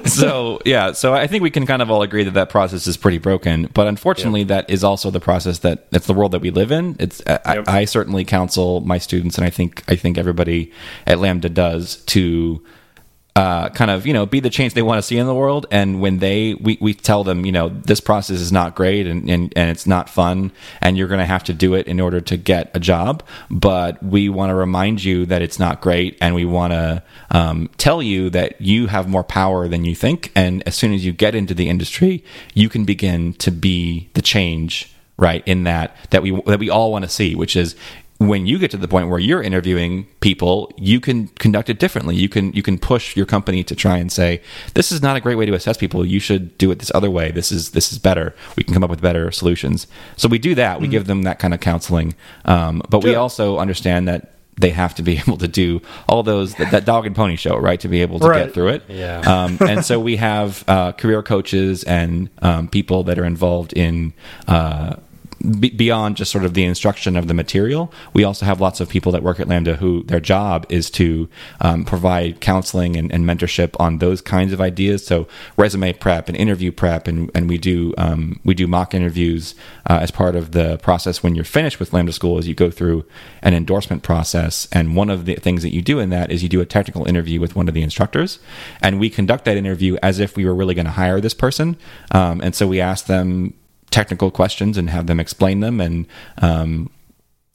so 0.04 0.60
yeah, 0.66 0.92
so 0.92 1.14
I 1.14 1.26
think 1.26 1.42
we 1.42 1.50
can 1.50 1.64
kind 1.64 1.80
of 1.80 1.90
all 1.90 2.02
agree 2.02 2.24
that 2.24 2.34
that 2.34 2.50
process 2.50 2.86
is 2.86 2.98
pretty 2.98 3.16
broken. 3.16 3.70
But 3.72 3.86
unfortunately, 3.86 4.44
that 4.44 4.68
is 4.68 4.84
also 4.84 5.10
the 5.10 5.20
process 5.20 5.60
that 5.60 5.86
it's 5.92 6.06
the 6.06 6.12
world 6.12 6.32
that 6.32 6.40
we 6.42 6.50
live 6.50 6.70
in. 6.72 6.96
It's 6.98 7.22
I, 7.26 7.54
Yep. 7.54 7.68
I 7.68 7.84
certainly 7.86 8.24
counsel 8.26 8.80
my 8.82 8.98
students, 8.98 9.38
and 9.38 9.46
I 9.46 9.50
think 9.50 9.82
I 9.88 9.96
think 9.96 10.18
everybody 10.18 10.72
at 11.06 11.18
Lambda 11.18 11.48
does 11.48 11.96
to. 12.06 12.62
Uh, 13.38 13.68
kind 13.68 13.88
of 13.88 14.04
you 14.04 14.12
know 14.12 14.26
be 14.26 14.40
the 14.40 14.50
change 14.50 14.74
they 14.74 14.82
want 14.82 14.98
to 14.98 15.02
see 15.02 15.16
in 15.16 15.24
the 15.28 15.34
world. 15.34 15.64
And 15.70 16.00
when 16.00 16.18
they 16.18 16.54
we, 16.54 16.76
we 16.80 16.92
tell 16.92 17.22
them 17.22 17.46
you 17.46 17.52
know 17.52 17.68
this 17.68 18.00
process 18.00 18.40
is 18.40 18.50
not 18.50 18.74
great 18.74 19.06
and, 19.06 19.30
and, 19.30 19.52
and 19.54 19.70
it's 19.70 19.86
not 19.86 20.10
fun 20.10 20.50
and 20.80 20.98
you're 20.98 21.06
going 21.06 21.20
to 21.20 21.24
have 21.24 21.44
to 21.44 21.52
do 21.52 21.74
it 21.74 21.86
in 21.86 22.00
order 22.00 22.20
to 22.20 22.36
get 22.36 22.68
a 22.74 22.80
job. 22.80 23.22
But 23.48 24.02
we 24.02 24.28
want 24.28 24.50
to 24.50 24.56
remind 24.56 25.04
you 25.04 25.24
that 25.26 25.40
it's 25.40 25.56
not 25.56 25.80
great 25.80 26.18
and 26.20 26.34
we 26.34 26.44
want 26.44 26.72
to 26.72 27.04
um, 27.30 27.70
tell 27.78 28.02
you 28.02 28.28
that 28.30 28.60
you 28.60 28.88
have 28.88 29.08
more 29.08 29.22
power 29.22 29.68
than 29.68 29.84
you 29.84 29.94
think. 29.94 30.32
And 30.34 30.66
as 30.66 30.74
soon 30.74 30.92
as 30.92 31.06
you 31.06 31.12
get 31.12 31.36
into 31.36 31.54
the 31.54 31.68
industry 31.68 32.24
you 32.54 32.68
can 32.68 32.84
begin 32.84 33.34
to 33.34 33.52
be 33.52 34.10
the 34.14 34.22
change 34.22 34.92
right 35.16 35.42
in 35.46 35.62
that 35.62 35.94
that 36.10 36.22
we 36.22 36.40
that 36.46 36.58
we 36.58 36.70
all 36.70 36.90
want 36.92 37.04
to 37.04 37.08
see 37.08 37.34
which 37.34 37.56
is 37.56 37.74
when 38.18 38.46
you 38.46 38.58
get 38.58 38.70
to 38.72 38.76
the 38.76 38.88
point 38.88 39.08
where 39.08 39.20
you're 39.20 39.40
interviewing 39.42 40.08
people, 40.20 40.72
you 40.76 40.98
can 41.00 41.28
conduct 41.38 41.70
it 41.70 41.78
differently. 41.78 42.16
You 42.16 42.28
can 42.28 42.52
you 42.52 42.62
can 42.64 42.76
push 42.76 43.16
your 43.16 43.26
company 43.26 43.62
to 43.62 43.76
try 43.76 43.96
and 43.98 44.10
say, 44.10 44.42
this 44.74 44.90
is 44.90 45.00
not 45.00 45.16
a 45.16 45.20
great 45.20 45.36
way 45.36 45.46
to 45.46 45.54
assess 45.54 45.76
people. 45.76 46.04
You 46.04 46.18
should 46.18 46.58
do 46.58 46.70
it 46.72 46.80
this 46.80 46.90
other 46.94 47.10
way. 47.10 47.30
This 47.30 47.52
is 47.52 47.70
this 47.70 47.92
is 47.92 47.98
better. 47.98 48.34
We 48.56 48.64
can 48.64 48.74
come 48.74 48.82
up 48.82 48.90
with 48.90 49.00
better 49.00 49.30
solutions. 49.30 49.86
So 50.16 50.28
we 50.28 50.38
do 50.38 50.56
that. 50.56 50.80
We 50.80 50.88
give 50.88 51.06
them 51.06 51.22
that 51.22 51.38
kind 51.38 51.54
of 51.54 51.60
counseling, 51.60 52.14
um, 52.44 52.82
but 52.88 53.04
we 53.04 53.14
also 53.14 53.58
understand 53.58 54.08
that 54.08 54.34
they 54.60 54.70
have 54.70 54.96
to 54.96 55.04
be 55.04 55.18
able 55.26 55.36
to 55.36 55.46
do 55.46 55.80
all 56.08 56.24
those 56.24 56.56
that, 56.56 56.72
that 56.72 56.84
dog 56.84 57.06
and 57.06 57.14
pony 57.14 57.36
show, 57.36 57.56
right? 57.56 57.78
To 57.78 57.88
be 57.88 58.02
able 58.02 58.18
to 58.18 58.26
Right. 58.26 58.46
get 58.46 58.54
through 58.54 58.70
it. 58.70 58.82
Yeah. 58.88 59.20
Um, 59.20 59.58
and 59.60 59.84
so 59.84 60.00
we 60.00 60.16
have 60.16 60.64
uh, 60.66 60.90
career 60.90 61.22
coaches 61.22 61.84
and 61.84 62.28
um, 62.42 62.66
people 62.66 63.04
that 63.04 63.16
are 63.20 63.24
involved 63.24 63.72
in. 63.74 64.12
Uh, 64.48 64.96
beyond 65.40 66.16
just 66.16 66.32
sort 66.32 66.44
of 66.44 66.54
the 66.54 66.64
instruction 66.64 67.16
of 67.16 67.28
the 67.28 67.34
material, 67.34 67.92
we 68.12 68.24
also 68.24 68.44
have 68.44 68.60
lots 68.60 68.80
of 68.80 68.88
people 68.88 69.12
that 69.12 69.22
work 69.22 69.38
at 69.38 69.48
Lambda 69.48 69.76
who 69.76 70.02
their 70.04 70.20
job 70.20 70.66
is 70.68 70.90
to 70.90 71.28
um, 71.60 71.84
provide 71.84 72.40
counseling 72.40 72.96
and, 72.96 73.12
and 73.12 73.24
mentorship 73.24 73.76
on 73.78 73.98
those 73.98 74.20
kinds 74.20 74.52
of 74.52 74.60
ideas. 74.60 75.06
So 75.06 75.28
resume 75.56 75.92
prep 75.92 76.28
and 76.28 76.36
interview 76.36 76.72
prep, 76.72 77.06
and, 77.06 77.30
and 77.34 77.48
we 77.48 77.58
do 77.58 77.94
um, 77.98 78.40
we 78.44 78.54
do 78.54 78.66
mock 78.66 78.94
interviews 78.94 79.54
uh, 79.88 79.98
as 80.02 80.10
part 80.10 80.34
of 80.34 80.52
the 80.52 80.78
process. 80.78 81.22
When 81.22 81.34
you're 81.34 81.44
finished 81.44 81.78
with 81.78 81.92
Lambda 81.92 82.12
School, 82.12 82.38
is 82.38 82.48
you 82.48 82.54
go 82.54 82.70
through 82.70 83.04
an 83.42 83.54
endorsement 83.54 84.02
process, 84.02 84.66
and 84.72 84.96
one 84.96 85.10
of 85.10 85.24
the 85.24 85.36
things 85.36 85.62
that 85.62 85.74
you 85.74 85.82
do 85.82 86.00
in 86.00 86.10
that 86.10 86.30
is 86.30 86.42
you 86.42 86.48
do 86.48 86.60
a 86.60 86.66
technical 86.66 87.06
interview 87.06 87.40
with 87.40 87.54
one 87.54 87.68
of 87.68 87.74
the 87.74 87.82
instructors, 87.82 88.38
and 88.82 88.98
we 88.98 89.08
conduct 89.08 89.44
that 89.44 89.56
interview 89.56 89.96
as 90.02 90.18
if 90.18 90.36
we 90.36 90.44
were 90.44 90.54
really 90.54 90.74
going 90.74 90.84
to 90.84 90.90
hire 90.92 91.20
this 91.20 91.34
person, 91.34 91.76
um, 92.10 92.40
and 92.40 92.54
so 92.54 92.66
we 92.66 92.80
ask 92.80 93.06
them 93.06 93.54
technical 93.90 94.30
questions 94.30 94.76
and 94.76 94.90
have 94.90 95.06
them 95.06 95.20
explain 95.20 95.60
them. 95.60 95.80
And 95.80 96.06
um, 96.42 96.90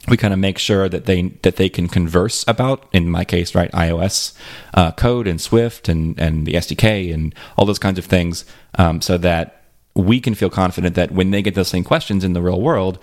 we 0.07 0.17
kind 0.17 0.33
of 0.33 0.39
make 0.39 0.57
sure 0.57 0.89
that 0.89 1.05
they 1.05 1.21
that 1.43 1.55
they 1.55 1.69
can 1.69 1.87
converse 1.87 2.43
about 2.47 2.85
in 2.91 3.09
my 3.09 3.23
case 3.23 3.55
right 3.55 3.71
ios 3.71 4.33
uh, 4.73 4.91
code 4.91 5.27
and 5.27 5.39
swift 5.39 5.87
and 5.87 6.19
and 6.19 6.45
the 6.45 6.53
sdk 6.53 7.13
and 7.13 7.33
all 7.57 7.65
those 7.65 7.79
kinds 7.79 7.97
of 7.97 8.05
things 8.05 8.43
um, 8.75 8.99
so 9.01 9.17
that 9.17 9.62
we 9.95 10.19
can 10.19 10.33
feel 10.33 10.49
confident 10.49 10.95
that 10.95 11.11
when 11.11 11.31
they 11.31 11.41
get 11.41 11.53
those 11.55 11.67
same 11.67 11.83
questions 11.83 12.23
in 12.23 12.33
the 12.33 12.41
real 12.41 12.59
world 12.59 12.97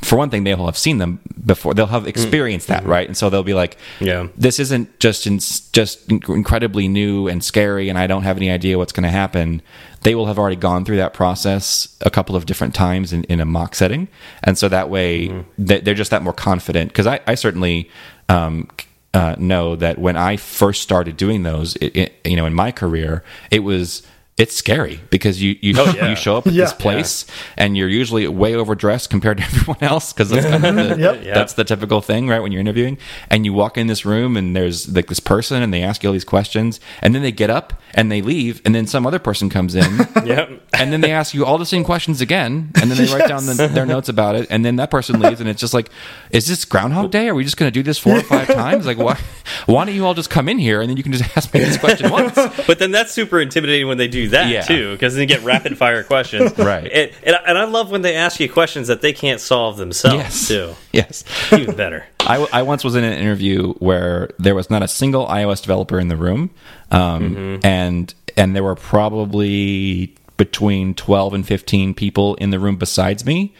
for 0.00 0.16
one 0.16 0.30
thing 0.30 0.42
they'll 0.44 0.64
have 0.66 0.76
seen 0.78 0.98
them 0.98 1.20
before. 1.46 1.74
They'll 1.74 1.86
have 1.86 2.08
experienced 2.08 2.66
that 2.68 2.84
right? 2.84 3.06
And 3.06 3.16
so 3.16 3.30
they'll 3.30 3.42
be 3.44 3.54
like 3.54 3.76
Yeah. 4.00 4.28
this 4.36 4.58
isn't 4.58 4.98
just 4.98 5.26
in, 5.26 5.38
just 5.72 6.10
incredibly 6.10 6.88
new 6.88 7.28
and 7.28 7.44
scary 7.44 7.88
and 7.88 7.96
i 7.98 8.06
don't 8.08 8.24
have 8.24 8.36
any 8.36 8.50
idea 8.50 8.78
what's 8.78 8.92
going 8.92 9.04
to 9.04 9.10
happen. 9.10 9.62
They 10.00 10.14
will 10.16 10.26
have 10.26 10.38
already 10.38 10.56
gone 10.56 10.84
through 10.84 10.96
that 10.96 11.14
process 11.14 11.96
a 12.00 12.10
couple 12.10 12.34
of 12.34 12.46
different 12.46 12.74
times 12.74 13.12
in, 13.12 13.22
in 13.24 13.38
a 13.38 13.44
mock 13.44 13.74
setting. 13.76 14.08
And 14.42 14.58
so 14.58 14.68
that 14.68 14.88
way 14.90 15.44
they- 15.58 15.80
they're 15.80 15.94
just 15.94 16.10
that 16.10 16.22
more 16.22 16.32
confident. 16.32 16.90
Because 16.90 17.06
I, 17.06 17.20
I 17.26 17.34
certainly 17.36 17.88
um, 18.28 18.68
uh, 19.14 19.36
know 19.38 19.76
that 19.76 19.98
when 19.98 20.16
i 20.16 20.36
first 20.38 20.80
started 20.80 21.18
doing 21.18 21.42
those 21.42 21.76
it, 21.76 21.94
it, 21.94 22.12
you 22.24 22.34
know 22.34 22.46
in 22.46 22.54
my 22.54 22.72
career 22.72 23.22
it 23.50 23.58
was 23.60 24.02
it's 24.38 24.54
scary 24.56 24.98
because 25.10 25.42
you 25.42 25.56
you, 25.60 25.74
oh, 25.76 25.92
yeah. 25.94 26.08
you 26.08 26.16
show 26.16 26.36
up 26.38 26.46
at 26.46 26.54
Yeah. 26.54 26.64
this 26.64 26.72
place 26.72 27.26
and 27.56 27.76
you're 27.76 27.88
usually 27.88 28.26
way 28.26 28.54
overdressed 28.54 29.10
compared 29.10 29.36
to 29.38 29.44
everyone 29.48 29.76
else 29.82 30.12
because 30.12 30.30
that's 30.30 30.46
kind 30.46 30.64
of 30.64 30.74
the, 30.98 30.98
Yep. 30.98 31.34
That's 31.34 31.52
the 31.52 31.64
typical 31.64 32.00
thing, 32.00 32.28
right? 32.28 32.40
When 32.40 32.50
you're 32.50 32.60
interviewing, 32.60 32.96
and 33.28 33.44
you 33.44 33.52
walk 33.52 33.76
in 33.76 33.88
this 33.88 34.06
room, 34.06 34.36
and 34.38 34.56
there's 34.56 34.92
like 34.94 35.06
this 35.08 35.20
person, 35.20 35.62
and 35.62 35.72
they 35.72 35.82
ask 35.82 36.02
you 36.02 36.08
all 36.08 36.12
these 36.14 36.24
questions, 36.24 36.80
and 37.02 37.14
then 37.14 37.20
they 37.22 37.30
get 37.32 37.50
up 37.50 37.74
and 37.94 38.10
they 38.10 38.22
leave, 38.22 38.62
and 38.64 38.74
then 38.74 38.86
some 38.86 39.06
other 39.06 39.18
person 39.18 39.50
comes 39.50 39.74
in, 39.74 39.84
Yep. 40.24 40.62
and 40.72 40.92
then 40.92 41.02
they 41.02 41.12
ask 41.12 41.34
you 41.34 41.44
all 41.44 41.58
the 41.58 41.66
same 41.66 41.84
questions 41.84 42.22
again, 42.22 42.70
and 42.80 42.90
then 42.90 42.96
they 42.96 43.12
write 43.12 43.28
down 43.28 43.44
the, 43.44 43.68
their 43.68 43.84
notes 43.84 44.08
about 44.08 44.34
it, 44.34 44.46
and 44.48 44.64
then 44.64 44.76
that 44.76 44.90
person 44.90 45.20
leaves, 45.20 45.40
and 45.40 45.48
it's 45.50 45.60
just 45.60 45.74
like, 45.74 45.90
is 46.30 46.46
this 46.46 46.64
Groundhog 46.64 47.10
Day? 47.10 47.28
Are 47.28 47.34
we 47.34 47.44
just 47.44 47.58
going 47.58 47.70
to 47.70 47.72
do 47.72 47.82
this 47.82 47.98
four 47.98 48.16
or 48.16 48.22
five 48.22 48.46
times? 48.46 48.86
Like, 48.86 48.96
why? 48.96 49.18
Why 49.66 49.84
don't 49.84 49.94
you 49.94 50.06
all 50.06 50.14
just 50.14 50.30
come 50.30 50.48
in 50.48 50.58
here 50.58 50.80
and 50.80 50.88
then 50.88 50.96
you 50.96 51.02
can 51.02 51.12
just 51.12 51.36
ask 51.36 51.52
me 51.52 51.60
this 51.60 51.76
question 51.76 52.10
once? 52.10 52.34
But 52.66 52.78
then 52.78 52.90
that's 52.90 53.12
super 53.12 53.40
intimidating 53.40 53.86
when 53.88 53.98
they 53.98 54.08
do 54.08 54.21
that 54.28 54.48
Yeah. 54.48 54.62
too, 54.62 54.92
because 54.92 55.14
then 55.14 55.22
you 55.22 55.26
get 55.26 55.42
rapid 55.42 55.76
fire 55.78 56.02
questions. 56.12 56.56
Right. 56.58 56.90
And, 56.90 57.10
and, 57.24 57.36
and 57.46 57.58
I 57.58 57.64
love 57.64 57.90
when 57.90 58.02
they 58.02 58.14
ask 58.16 58.38
you 58.40 58.48
questions 58.50 58.88
that 58.88 59.00
they 59.02 59.12
can't 59.12 59.40
solve 59.40 59.76
themselves 59.76 60.16
Yes. 60.16 60.48
too. 60.48 60.74
Yes. 60.92 61.24
Even 61.52 61.74
better. 61.76 62.06
I, 62.20 62.46
I 62.52 62.62
once 62.62 62.84
was 62.84 62.94
in 62.94 63.04
an 63.04 63.12
interview 63.18 63.72
where 63.74 64.30
there 64.38 64.54
was 64.54 64.70
not 64.70 64.82
a 64.82 64.88
single 64.88 65.26
iOS 65.26 65.60
developer 65.62 65.98
in 65.98 66.08
the 66.08 66.16
room, 66.16 66.50
um, 66.90 67.58
and 67.64 68.14
and 68.36 68.54
there 68.56 68.62
were 68.62 68.76
probably 68.76 70.14
between 70.36 70.94
twelve 70.94 71.34
and 71.34 71.46
fifteen 71.46 71.94
people 71.94 72.34
in 72.36 72.50
the 72.50 72.58
room 72.58 72.76
besides 72.76 73.24
me, 73.26 73.52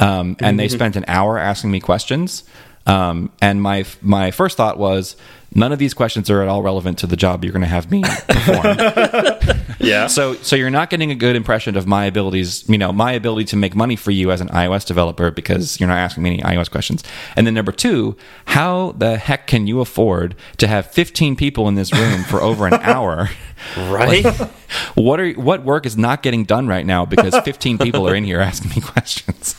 um, 0.00 0.36
and 0.40 0.58
they 0.58 0.68
spent 0.68 0.96
an 0.96 1.04
hour 1.08 1.38
asking 1.38 1.70
me 1.70 1.80
questions. 1.80 2.44
Um, 2.86 3.30
and 3.40 3.62
my 3.62 3.84
my 4.02 4.30
first 4.30 4.56
thought 4.56 4.78
was, 4.78 5.16
none 5.54 5.72
of 5.72 5.78
these 5.78 5.94
questions 5.94 6.28
are 6.28 6.42
at 6.42 6.48
all 6.48 6.62
relevant 6.62 6.98
to 6.98 7.06
the 7.06 7.16
job 7.16 7.44
you're 7.44 7.52
going 7.52 7.62
to 7.62 7.68
have 7.68 7.90
me 7.90 8.02
perform. 8.28 8.76
Yeah. 9.80 10.06
So 10.06 10.34
so 10.36 10.56
you're 10.56 10.70
not 10.70 10.90
getting 10.90 11.10
a 11.10 11.14
good 11.14 11.36
impression 11.36 11.76
of 11.76 11.86
my 11.86 12.06
abilities, 12.06 12.66
you 12.68 12.78
know, 12.78 12.92
my 12.92 13.12
ability 13.12 13.44
to 13.46 13.56
make 13.56 13.74
money 13.74 13.96
for 13.96 14.10
you 14.10 14.30
as 14.30 14.40
an 14.40 14.48
iOS 14.48 14.86
developer 14.86 15.30
because 15.30 15.78
you're 15.78 15.88
not 15.88 15.98
asking 15.98 16.22
me 16.22 16.30
any 16.34 16.42
iOS 16.42 16.70
questions. 16.70 17.04
And 17.36 17.46
then 17.46 17.54
number 17.54 17.72
2, 17.72 18.16
how 18.46 18.92
the 18.92 19.16
heck 19.18 19.46
can 19.46 19.66
you 19.66 19.80
afford 19.80 20.34
to 20.58 20.66
have 20.66 20.90
15 20.90 21.36
people 21.36 21.68
in 21.68 21.74
this 21.74 21.92
room 21.92 22.24
for 22.24 22.40
over 22.40 22.66
an 22.66 22.74
hour? 22.74 23.30
right. 23.76 24.24
What 24.94 25.20
are 25.20 25.32
what 25.32 25.64
work 25.64 25.86
is 25.86 25.96
not 25.96 26.22
getting 26.22 26.44
done 26.44 26.66
right 26.66 26.86
now 26.86 27.04
because 27.04 27.36
15 27.44 27.78
people 27.78 28.08
are 28.08 28.14
in 28.14 28.24
here 28.24 28.40
asking 28.40 28.70
me 28.70 28.80
questions? 28.80 29.54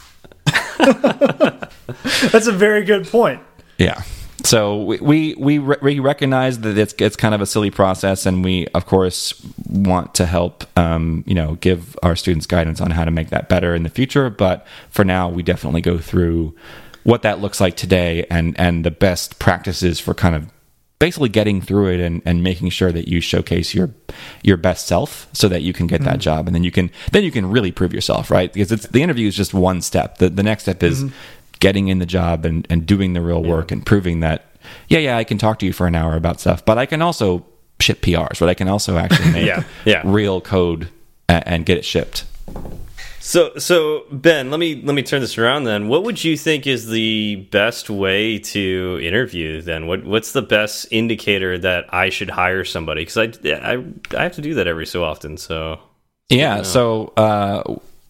That's 2.31 2.47
a 2.47 2.51
very 2.51 2.83
good 2.83 3.07
point. 3.07 3.41
Yeah. 3.77 4.01
So 4.43 4.83
we 4.83 4.99
we 4.99 5.35
we, 5.35 5.57
re- 5.57 5.77
we 5.81 5.99
recognize 5.99 6.59
that 6.59 6.77
it's 6.77 6.93
it's 6.99 7.15
kind 7.15 7.33
of 7.33 7.41
a 7.41 7.45
silly 7.45 7.71
process, 7.71 8.25
and 8.25 8.43
we 8.43 8.67
of 8.75 8.85
course 8.85 9.33
want 9.67 10.13
to 10.15 10.25
help 10.25 10.65
um, 10.77 11.23
you 11.25 11.33
know 11.33 11.55
give 11.55 11.97
our 12.03 12.15
students 12.15 12.45
guidance 12.45 12.79
on 12.79 12.91
how 12.91 13.05
to 13.05 13.11
make 13.11 13.29
that 13.29 13.49
better 13.49 13.73
in 13.73 13.83
the 13.83 13.89
future. 13.89 14.29
But 14.29 14.67
for 14.89 15.03
now, 15.03 15.29
we 15.29 15.41
definitely 15.41 15.81
go 15.81 15.97
through 15.97 16.55
what 17.03 17.21
that 17.21 17.39
looks 17.39 17.59
like 17.59 17.75
today 17.75 18.25
and 18.29 18.59
and 18.59 18.85
the 18.85 18.91
best 18.91 19.39
practices 19.39 19.99
for 19.99 20.13
kind 20.13 20.35
of 20.35 20.51
basically 20.99 21.29
getting 21.29 21.61
through 21.61 21.93
it 21.93 21.99
and, 21.99 22.21
and 22.25 22.41
making 22.41 22.69
sure 22.69 22.91
that 22.91 23.07
you 23.07 23.19
showcase 23.19 23.73
your 23.73 23.89
your 24.43 24.57
best 24.57 24.87
self 24.87 25.27
so 25.33 25.47
that 25.47 25.61
you 25.61 25.73
can 25.73 25.87
get 25.87 26.01
that 26.01 26.19
job 26.19 26.47
and 26.47 26.55
then 26.55 26.63
you 26.63 26.71
can 26.71 26.89
then 27.11 27.23
you 27.23 27.31
can 27.31 27.45
really 27.49 27.71
prove 27.71 27.93
yourself 27.93 28.31
right 28.31 28.53
because 28.53 28.71
it's 28.71 28.87
the 28.87 29.03
interview 29.03 29.27
is 29.27 29.35
just 29.35 29.53
one 29.53 29.81
step 29.81 30.17
the, 30.17 30.29
the 30.29 30.43
next 30.43 30.63
step 30.63 30.81
is 30.81 31.03
getting 31.65 31.87
in 31.87 31.97
the 31.97 32.05
job 32.05 32.45
and, 32.45 32.67
and 32.69 32.85
doing 32.85 33.13
the 33.13 33.21
real 33.21 33.41
work 33.43 33.71
and 33.71 33.83
proving 33.87 34.19
that 34.19 34.39
yeah 34.87 34.99
yeah 34.99 35.17
i 35.17 35.23
can 35.23 35.39
talk 35.39 35.57
to 35.57 35.65
you 35.65 35.73
for 35.73 35.87
an 35.87 35.95
hour 35.95 36.15
about 36.15 36.39
stuff 36.39 36.63
but 36.63 36.77
i 36.77 36.85
can 36.85 37.01
also 37.01 37.43
ship 37.79 38.01
prs 38.01 38.39
right 38.39 38.49
i 38.49 38.53
can 38.53 38.67
also 38.67 38.97
actually 38.97 39.31
make 39.37 39.47
Yeah, 39.47 39.63
yeah. 39.83 40.03
real 40.05 40.41
code 40.41 40.89
and, 41.27 41.47
and 41.47 41.65
get 41.65 41.77
it 41.79 41.83
shipped 41.85 42.25
So, 43.19 43.57
so 43.57 44.03
Ben, 44.11 44.51
let 44.51 44.59
me 44.59 44.79
let 44.85 44.93
me 44.93 45.01
turn 45.01 45.21
this 45.21 45.35
around. 45.39 45.63
Then, 45.63 45.87
what 45.87 46.03
would 46.03 46.23
you 46.23 46.37
think 46.37 46.67
is 46.67 46.85
the 46.87 47.47
best 47.49 47.89
way 47.89 48.37
to 48.53 48.99
interview? 49.01 49.63
Then, 49.63 49.87
what 49.87 50.03
what's 50.05 50.31
the 50.33 50.43
best 50.43 50.85
indicator 50.91 51.57
that 51.57 51.91
I 51.91 52.11
should 52.11 52.29
hire 52.29 52.63
somebody? 52.63 53.01
Because 53.01 53.17
I, 53.17 53.49
I 53.73 53.83
I 54.15 54.21
have 54.21 54.35
to 54.35 54.41
do 54.41 54.53
that 54.53 54.67
every 54.67 54.85
so 54.85 55.03
often. 55.03 55.37
So, 55.37 55.79
yeah. 56.29 56.61
So, 56.61 57.13
uh, 57.17 57.63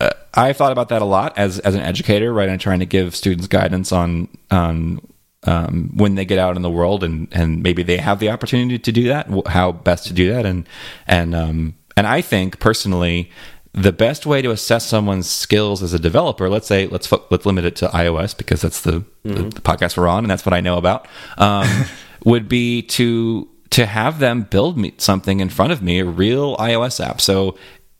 uh, 0.05 0.13
I've 0.33 0.57
thought 0.57 0.71
about 0.71 0.89
that 0.89 1.01
a 1.01 1.05
lot 1.05 1.37
as 1.37 1.59
as 1.59 1.75
an 1.75 1.81
educator, 1.81 2.33
right? 2.33 2.49
I'm 2.49 2.57
trying 2.57 2.79
to 2.79 2.85
give 2.85 3.15
students 3.15 3.47
guidance 3.47 3.91
on 3.91 4.27
on 4.51 5.01
um, 5.43 5.91
when 5.95 6.15
they 6.15 6.25
get 6.25 6.39
out 6.39 6.55
in 6.55 6.61
the 6.61 6.69
world 6.69 7.03
and 7.03 7.27
and 7.31 7.63
maybe 7.63 7.83
they 7.83 7.97
have 7.97 8.19
the 8.19 8.29
opportunity 8.29 8.79
to 8.79 8.91
do 8.91 9.07
that, 9.07 9.27
how 9.47 9.71
best 9.71 10.07
to 10.07 10.13
do 10.13 10.31
that, 10.33 10.45
and 10.45 10.67
and 11.07 11.35
um, 11.35 11.75
and 11.97 12.07
I 12.07 12.21
think 12.21 12.59
personally 12.59 13.31
the 13.75 13.91
best 13.91 14.25
way 14.25 14.41
to 14.41 14.51
assess 14.51 14.85
someone's 14.85 15.29
skills 15.29 15.83
as 15.83 15.93
a 15.93 15.99
developer, 15.99 16.49
let's 16.49 16.67
say 16.67 16.87
let's 16.87 17.11
let's 17.29 17.45
limit 17.45 17.65
it 17.65 17.75
to 17.77 17.87
iOS 17.87 18.35
because 18.37 18.61
that's 18.61 18.81
the, 18.81 18.91
mm 18.91 19.03
-hmm. 19.03 19.33
the, 19.33 19.39
mm-hmm. 19.39 19.49
the, 19.49 19.61
podcast 19.61 19.97
we're 19.97 20.07
on 20.07 20.19
and 20.19 20.29
that's 20.29 20.45
what 20.45 20.57
I 20.57 20.61
know 20.61 20.77
about, 20.77 21.07
um, 21.37 21.85
would 22.23 22.47
be 22.47 22.81
to 22.81 23.47
to 23.69 23.85
have 23.85 24.19
them 24.19 24.47
build 24.49 24.77
me 24.77 24.93
something 24.97 25.41
in 25.41 25.49
front 25.49 25.73
of 25.73 25.81
me, 25.81 25.99
a 25.99 26.05
real 26.05 26.55
iOS 26.57 26.99
app. 26.99 27.19
So 27.19 27.57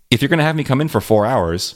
if 0.10 0.22
you're 0.22 0.30
going 0.30 0.40
to 0.40 0.46
have 0.46 0.56
me 0.56 0.64
come 0.64 0.82
in 0.82 0.90
for 0.90 1.02
four 1.02 1.26
hours, 1.26 1.76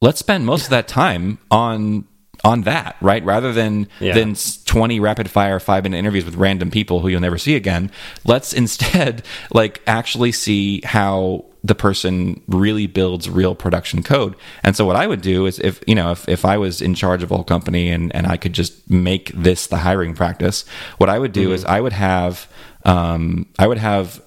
let's 0.00 0.18
spend 0.18 0.46
most 0.46 0.64
of 0.64 0.70
that 0.70 0.88
time 0.88 1.38
on 1.50 2.06
on 2.42 2.62
that, 2.62 2.96
right? 3.02 3.22
Rather 3.24 3.52
than 3.52 3.86
yeah. 4.00 4.14
than 4.14 4.34
20 4.34 4.98
rapid 4.98 5.30
fire 5.30 5.60
5 5.60 5.84
minute 5.84 5.98
interviews 5.98 6.24
with 6.24 6.36
random 6.36 6.70
people 6.70 7.00
who 7.00 7.08
you'll 7.08 7.20
never 7.20 7.38
see 7.38 7.54
again, 7.54 7.90
let's 8.24 8.52
instead 8.52 9.22
like 9.52 9.82
actually 9.86 10.32
see 10.32 10.80
how 10.84 11.44
the 11.62 11.74
person 11.74 12.40
really 12.48 12.86
builds 12.86 13.28
real 13.28 13.54
production 13.54 14.02
code. 14.02 14.34
And 14.64 14.74
so 14.74 14.86
what 14.86 14.96
I 14.96 15.06
would 15.06 15.20
do 15.20 15.44
is 15.44 15.58
if, 15.58 15.82
you 15.86 15.94
know, 15.94 16.12
if, 16.12 16.26
if 16.26 16.46
I 16.46 16.56
was 16.56 16.80
in 16.80 16.94
charge 16.94 17.22
of 17.22 17.30
a 17.30 17.34
whole 17.34 17.44
company 17.44 17.90
and, 17.90 18.14
and 18.16 18.26
I 18.26 18.38
could 18.38 18.54
just 18.54 18.88
make 18.90 19.30
this 19.34 19.66
the 19.66 19.76
hiring 19.76 20.14
practice, 20.14 20.64
what 20.96 21.10
I 21.10 21.18
would 21.18 21.32
do 21.32 21.46
mm-hmm. 21.46 21.54
is 21.54 21.64
I 21.66 21.80
would 21.82 21.92
have, 21.92 22.50
um, 22.86 23.46
I 23.58 23.66
would 23.66 23.76
have 23.76 24.22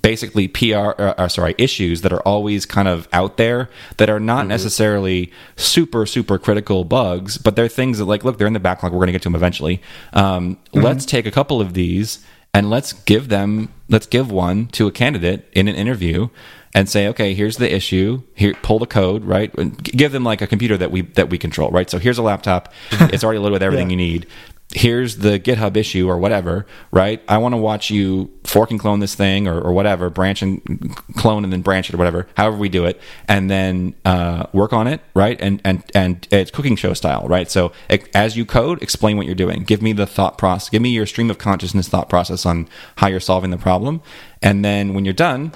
basically 0.00 0.48
PR, 0.48 0.92
uh, 0.98 1.14
uh, 1.18 1.28
sorry, 1.28 1.54
issues 1.58 2.00
that 2.00 2.12
are 2.12 2.22
always 2.22 2.64
kind 2.64 2.88
of 2.88 3.08
out 3.12 3.36
there 3.36 3.68
that 3.98 4.08
are 4.08 4.20
not 4.20 4.40
mm-hmm. 4.40 4.48
necessarily 4.48 5.32
super, 5.56 6.06
super 6.06 6.38
critical 6.38 6.84
bugs, 6.84 7.36
but 7.36 7.56
they're 7.56 7.68
things 7.68 7.98
that 7.98 8.06
like, 8.06 8.24
look, 8.24 8.38
they're 8.38 8.46
in 8.46 8.54
the 8.54 8.60
backlog. 8.60 8.92
We're 8.92 8.98
going 8.98 9.08
to 9.08 9.12
get 9.12 9.22
to 9.22 9.26
them 9.26 9.34
eventually. 9.34 9.82
Um, 10.12 10.56
mm-hmm. 10.56 10.80
Let's 10.80 11.04
take 11.04 11.26
a 11.26 11.30
couple 11.30 11.60
of 11.60 11.74
these 11.74 12.24
and 12.54 12.70
let's 12.70 12.92
give 12.92 13.28
them 13.28 13.72
let's 13.88 14.06
give 14.06 14.30
one 14.30 14.66
to 14.68 14.86
a 14.86 14.92
candidate 14.92 15.48
in 15.52 15.68
an 15.68 15.74
interview 15.74 16.28
and 16.74 16.88
say 16.88 17.06
okay 17.08 17.34
here's 17.34 17.56
the 17.56 17.72
issue 17.72 18.22
here 18.34 18.54
pull 18.62 18.78
the 18.78 18.86
code 18.86 19.24
right 19.24 19.54
and 19.56 19.82
give 19.82 20.12
them 20.12 20.24
like 20.24 20.40
a 20.42 20.46
computer 20.46 20.76
that 20.76 20.90
we 20.90 21.02
that 21.02 21.30
we 21.30 21.38
control 21.38 21.70
right 21.70 21.88
so 21.88 21.98
here's 21.98 22.18
a 22.18 22.22
laptop 22.22 22.72
it's 22.92 23.24
already 23.24 23.38
loaded 23.38 23.52
with 23.52 23.62
everything 23.62 23.90
yeah. 23.90 23.96
you 23.96 24.12
need 24.12 24.26
here's 24.74 25.18
the 25.18 25.38
GitHub 25.38 25.76
issue 25.76 26.08
or 26.08 26.18
whatever, 26.18 26.66
right? 26.90 27.22
I 27.28 27.38
want 27.38 27.52
to 27.52 27.56
watch 27.56 27.90
you 27.90 28.30
fork 28.44 28.70
and 28.70 28.80
clone 28.80 29.00
this 29.00 29.14
thing 29.14 29.46
or, 29.46 29.60
or 29.60 29.72
whatever, 29.72 30.10
branch 30.10 30.42
and 30.42 30.96
clone 31.16 31.44
and 31.44 31.52
then 31.52 31.62
branch 31.62 31.88
it 31.88 31.94
or 31.94 31.98
whatever, 31.98 32.26
however 32.36 32.56
we 32.56 32.68
do 32.68 32.84
it, 32.84 33.00
and 33.28 33.50
then 33.50 33.94
uh, 34.04 34.46
work 34.52 34.72
on 34.72 34.86
it, 34.86 35.00
right? 35.14 35.40
And 35.40 35.60
and 35.64 35.82
and 35.94 36.26
it's 36.30 36.50
cooking 36.50 36.76
show 36.76 36.94
style, 36.94 37.26
right? 37.28 37.50
So 37.50 37.72
as 38.14 38.36
you 38.36 38.44
code, 38.44 38.82
explain 38.82 39.16
what 39.16 39.26
you're 39.26 39.34
doing. 39.34 39.64
Give 39.64 39.82
me 39.82 39.92
the 39.92 40.06
thought 40.06 40.38
process. 40.38 40.68
Give 40.68 40.82
me 40.82 40.90
your 40.90 41.06
stream 41.06 41.30
of 41.30 41.38
consciousness 41.38 41.88
thought 41.88 42.08
process 42.08 42.46
on 42.46 42.68
how 42.96 43.08
you're 43.08 43.20
solving 43.20 43.50
the 43.50 43.58
problem, 43.58 44.02
and 44.42 44.64
then 44.64 44.94
when 44.94 45.04
you're 45.04 45.14
done, 45.14 45.52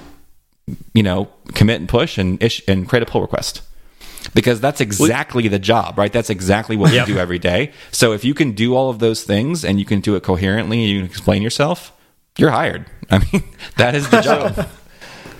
you 0.94 1.02
know, 1.02 1.30
commit 1.54 1.80
and 1.80 1.88
push 1.88 2.18
and 2.18 2.42
ish, 2.42 2.62
and 2.68 2.88
create 2.88 3.02
a 3.02 3.06
pull 3.06 3.22
request 3.22 3.62
because 4.34 4.60
that's 4.60 4.80
exactly 4.80 5.48
the 5.48 5.58
job, 5.58 5.98
right? 5.98 6.12
That's 6.12 6.30
exactly 6.30 6.76
what 6.76 6.92
yep. 6.92 7.08
you 7.08 7.14
do 7.14 7.20
every 7.20 7.38
day. 7.38 7.72
So 7.90 8.12
if 8.12 8.24
you 8.24 8.34
can 8.34 8.52
do 8.52 8.74
all 8.74 8.90
of 8.90 8.98
those 8.98 9.24
things 9.24 9.64
and 9.64 9.78
you 9.78 9.84
can 9.84 10.00
do 10.00 10.16
it 10.16 10.22
coherently 10.22 10.80
and 10.82 10.88
you 10.88 11.00
can 11.00 11.06
explain 11.06 11.42
yourself, 11.42 11.92
you're 12.38 12.50
hired. 12.50 12.86
I 13.10 13.18
mean, 13.32 13.44
that 13.76 13.94
is 13.94 14.08
the 14.08 14.20
job. 14.20 14.68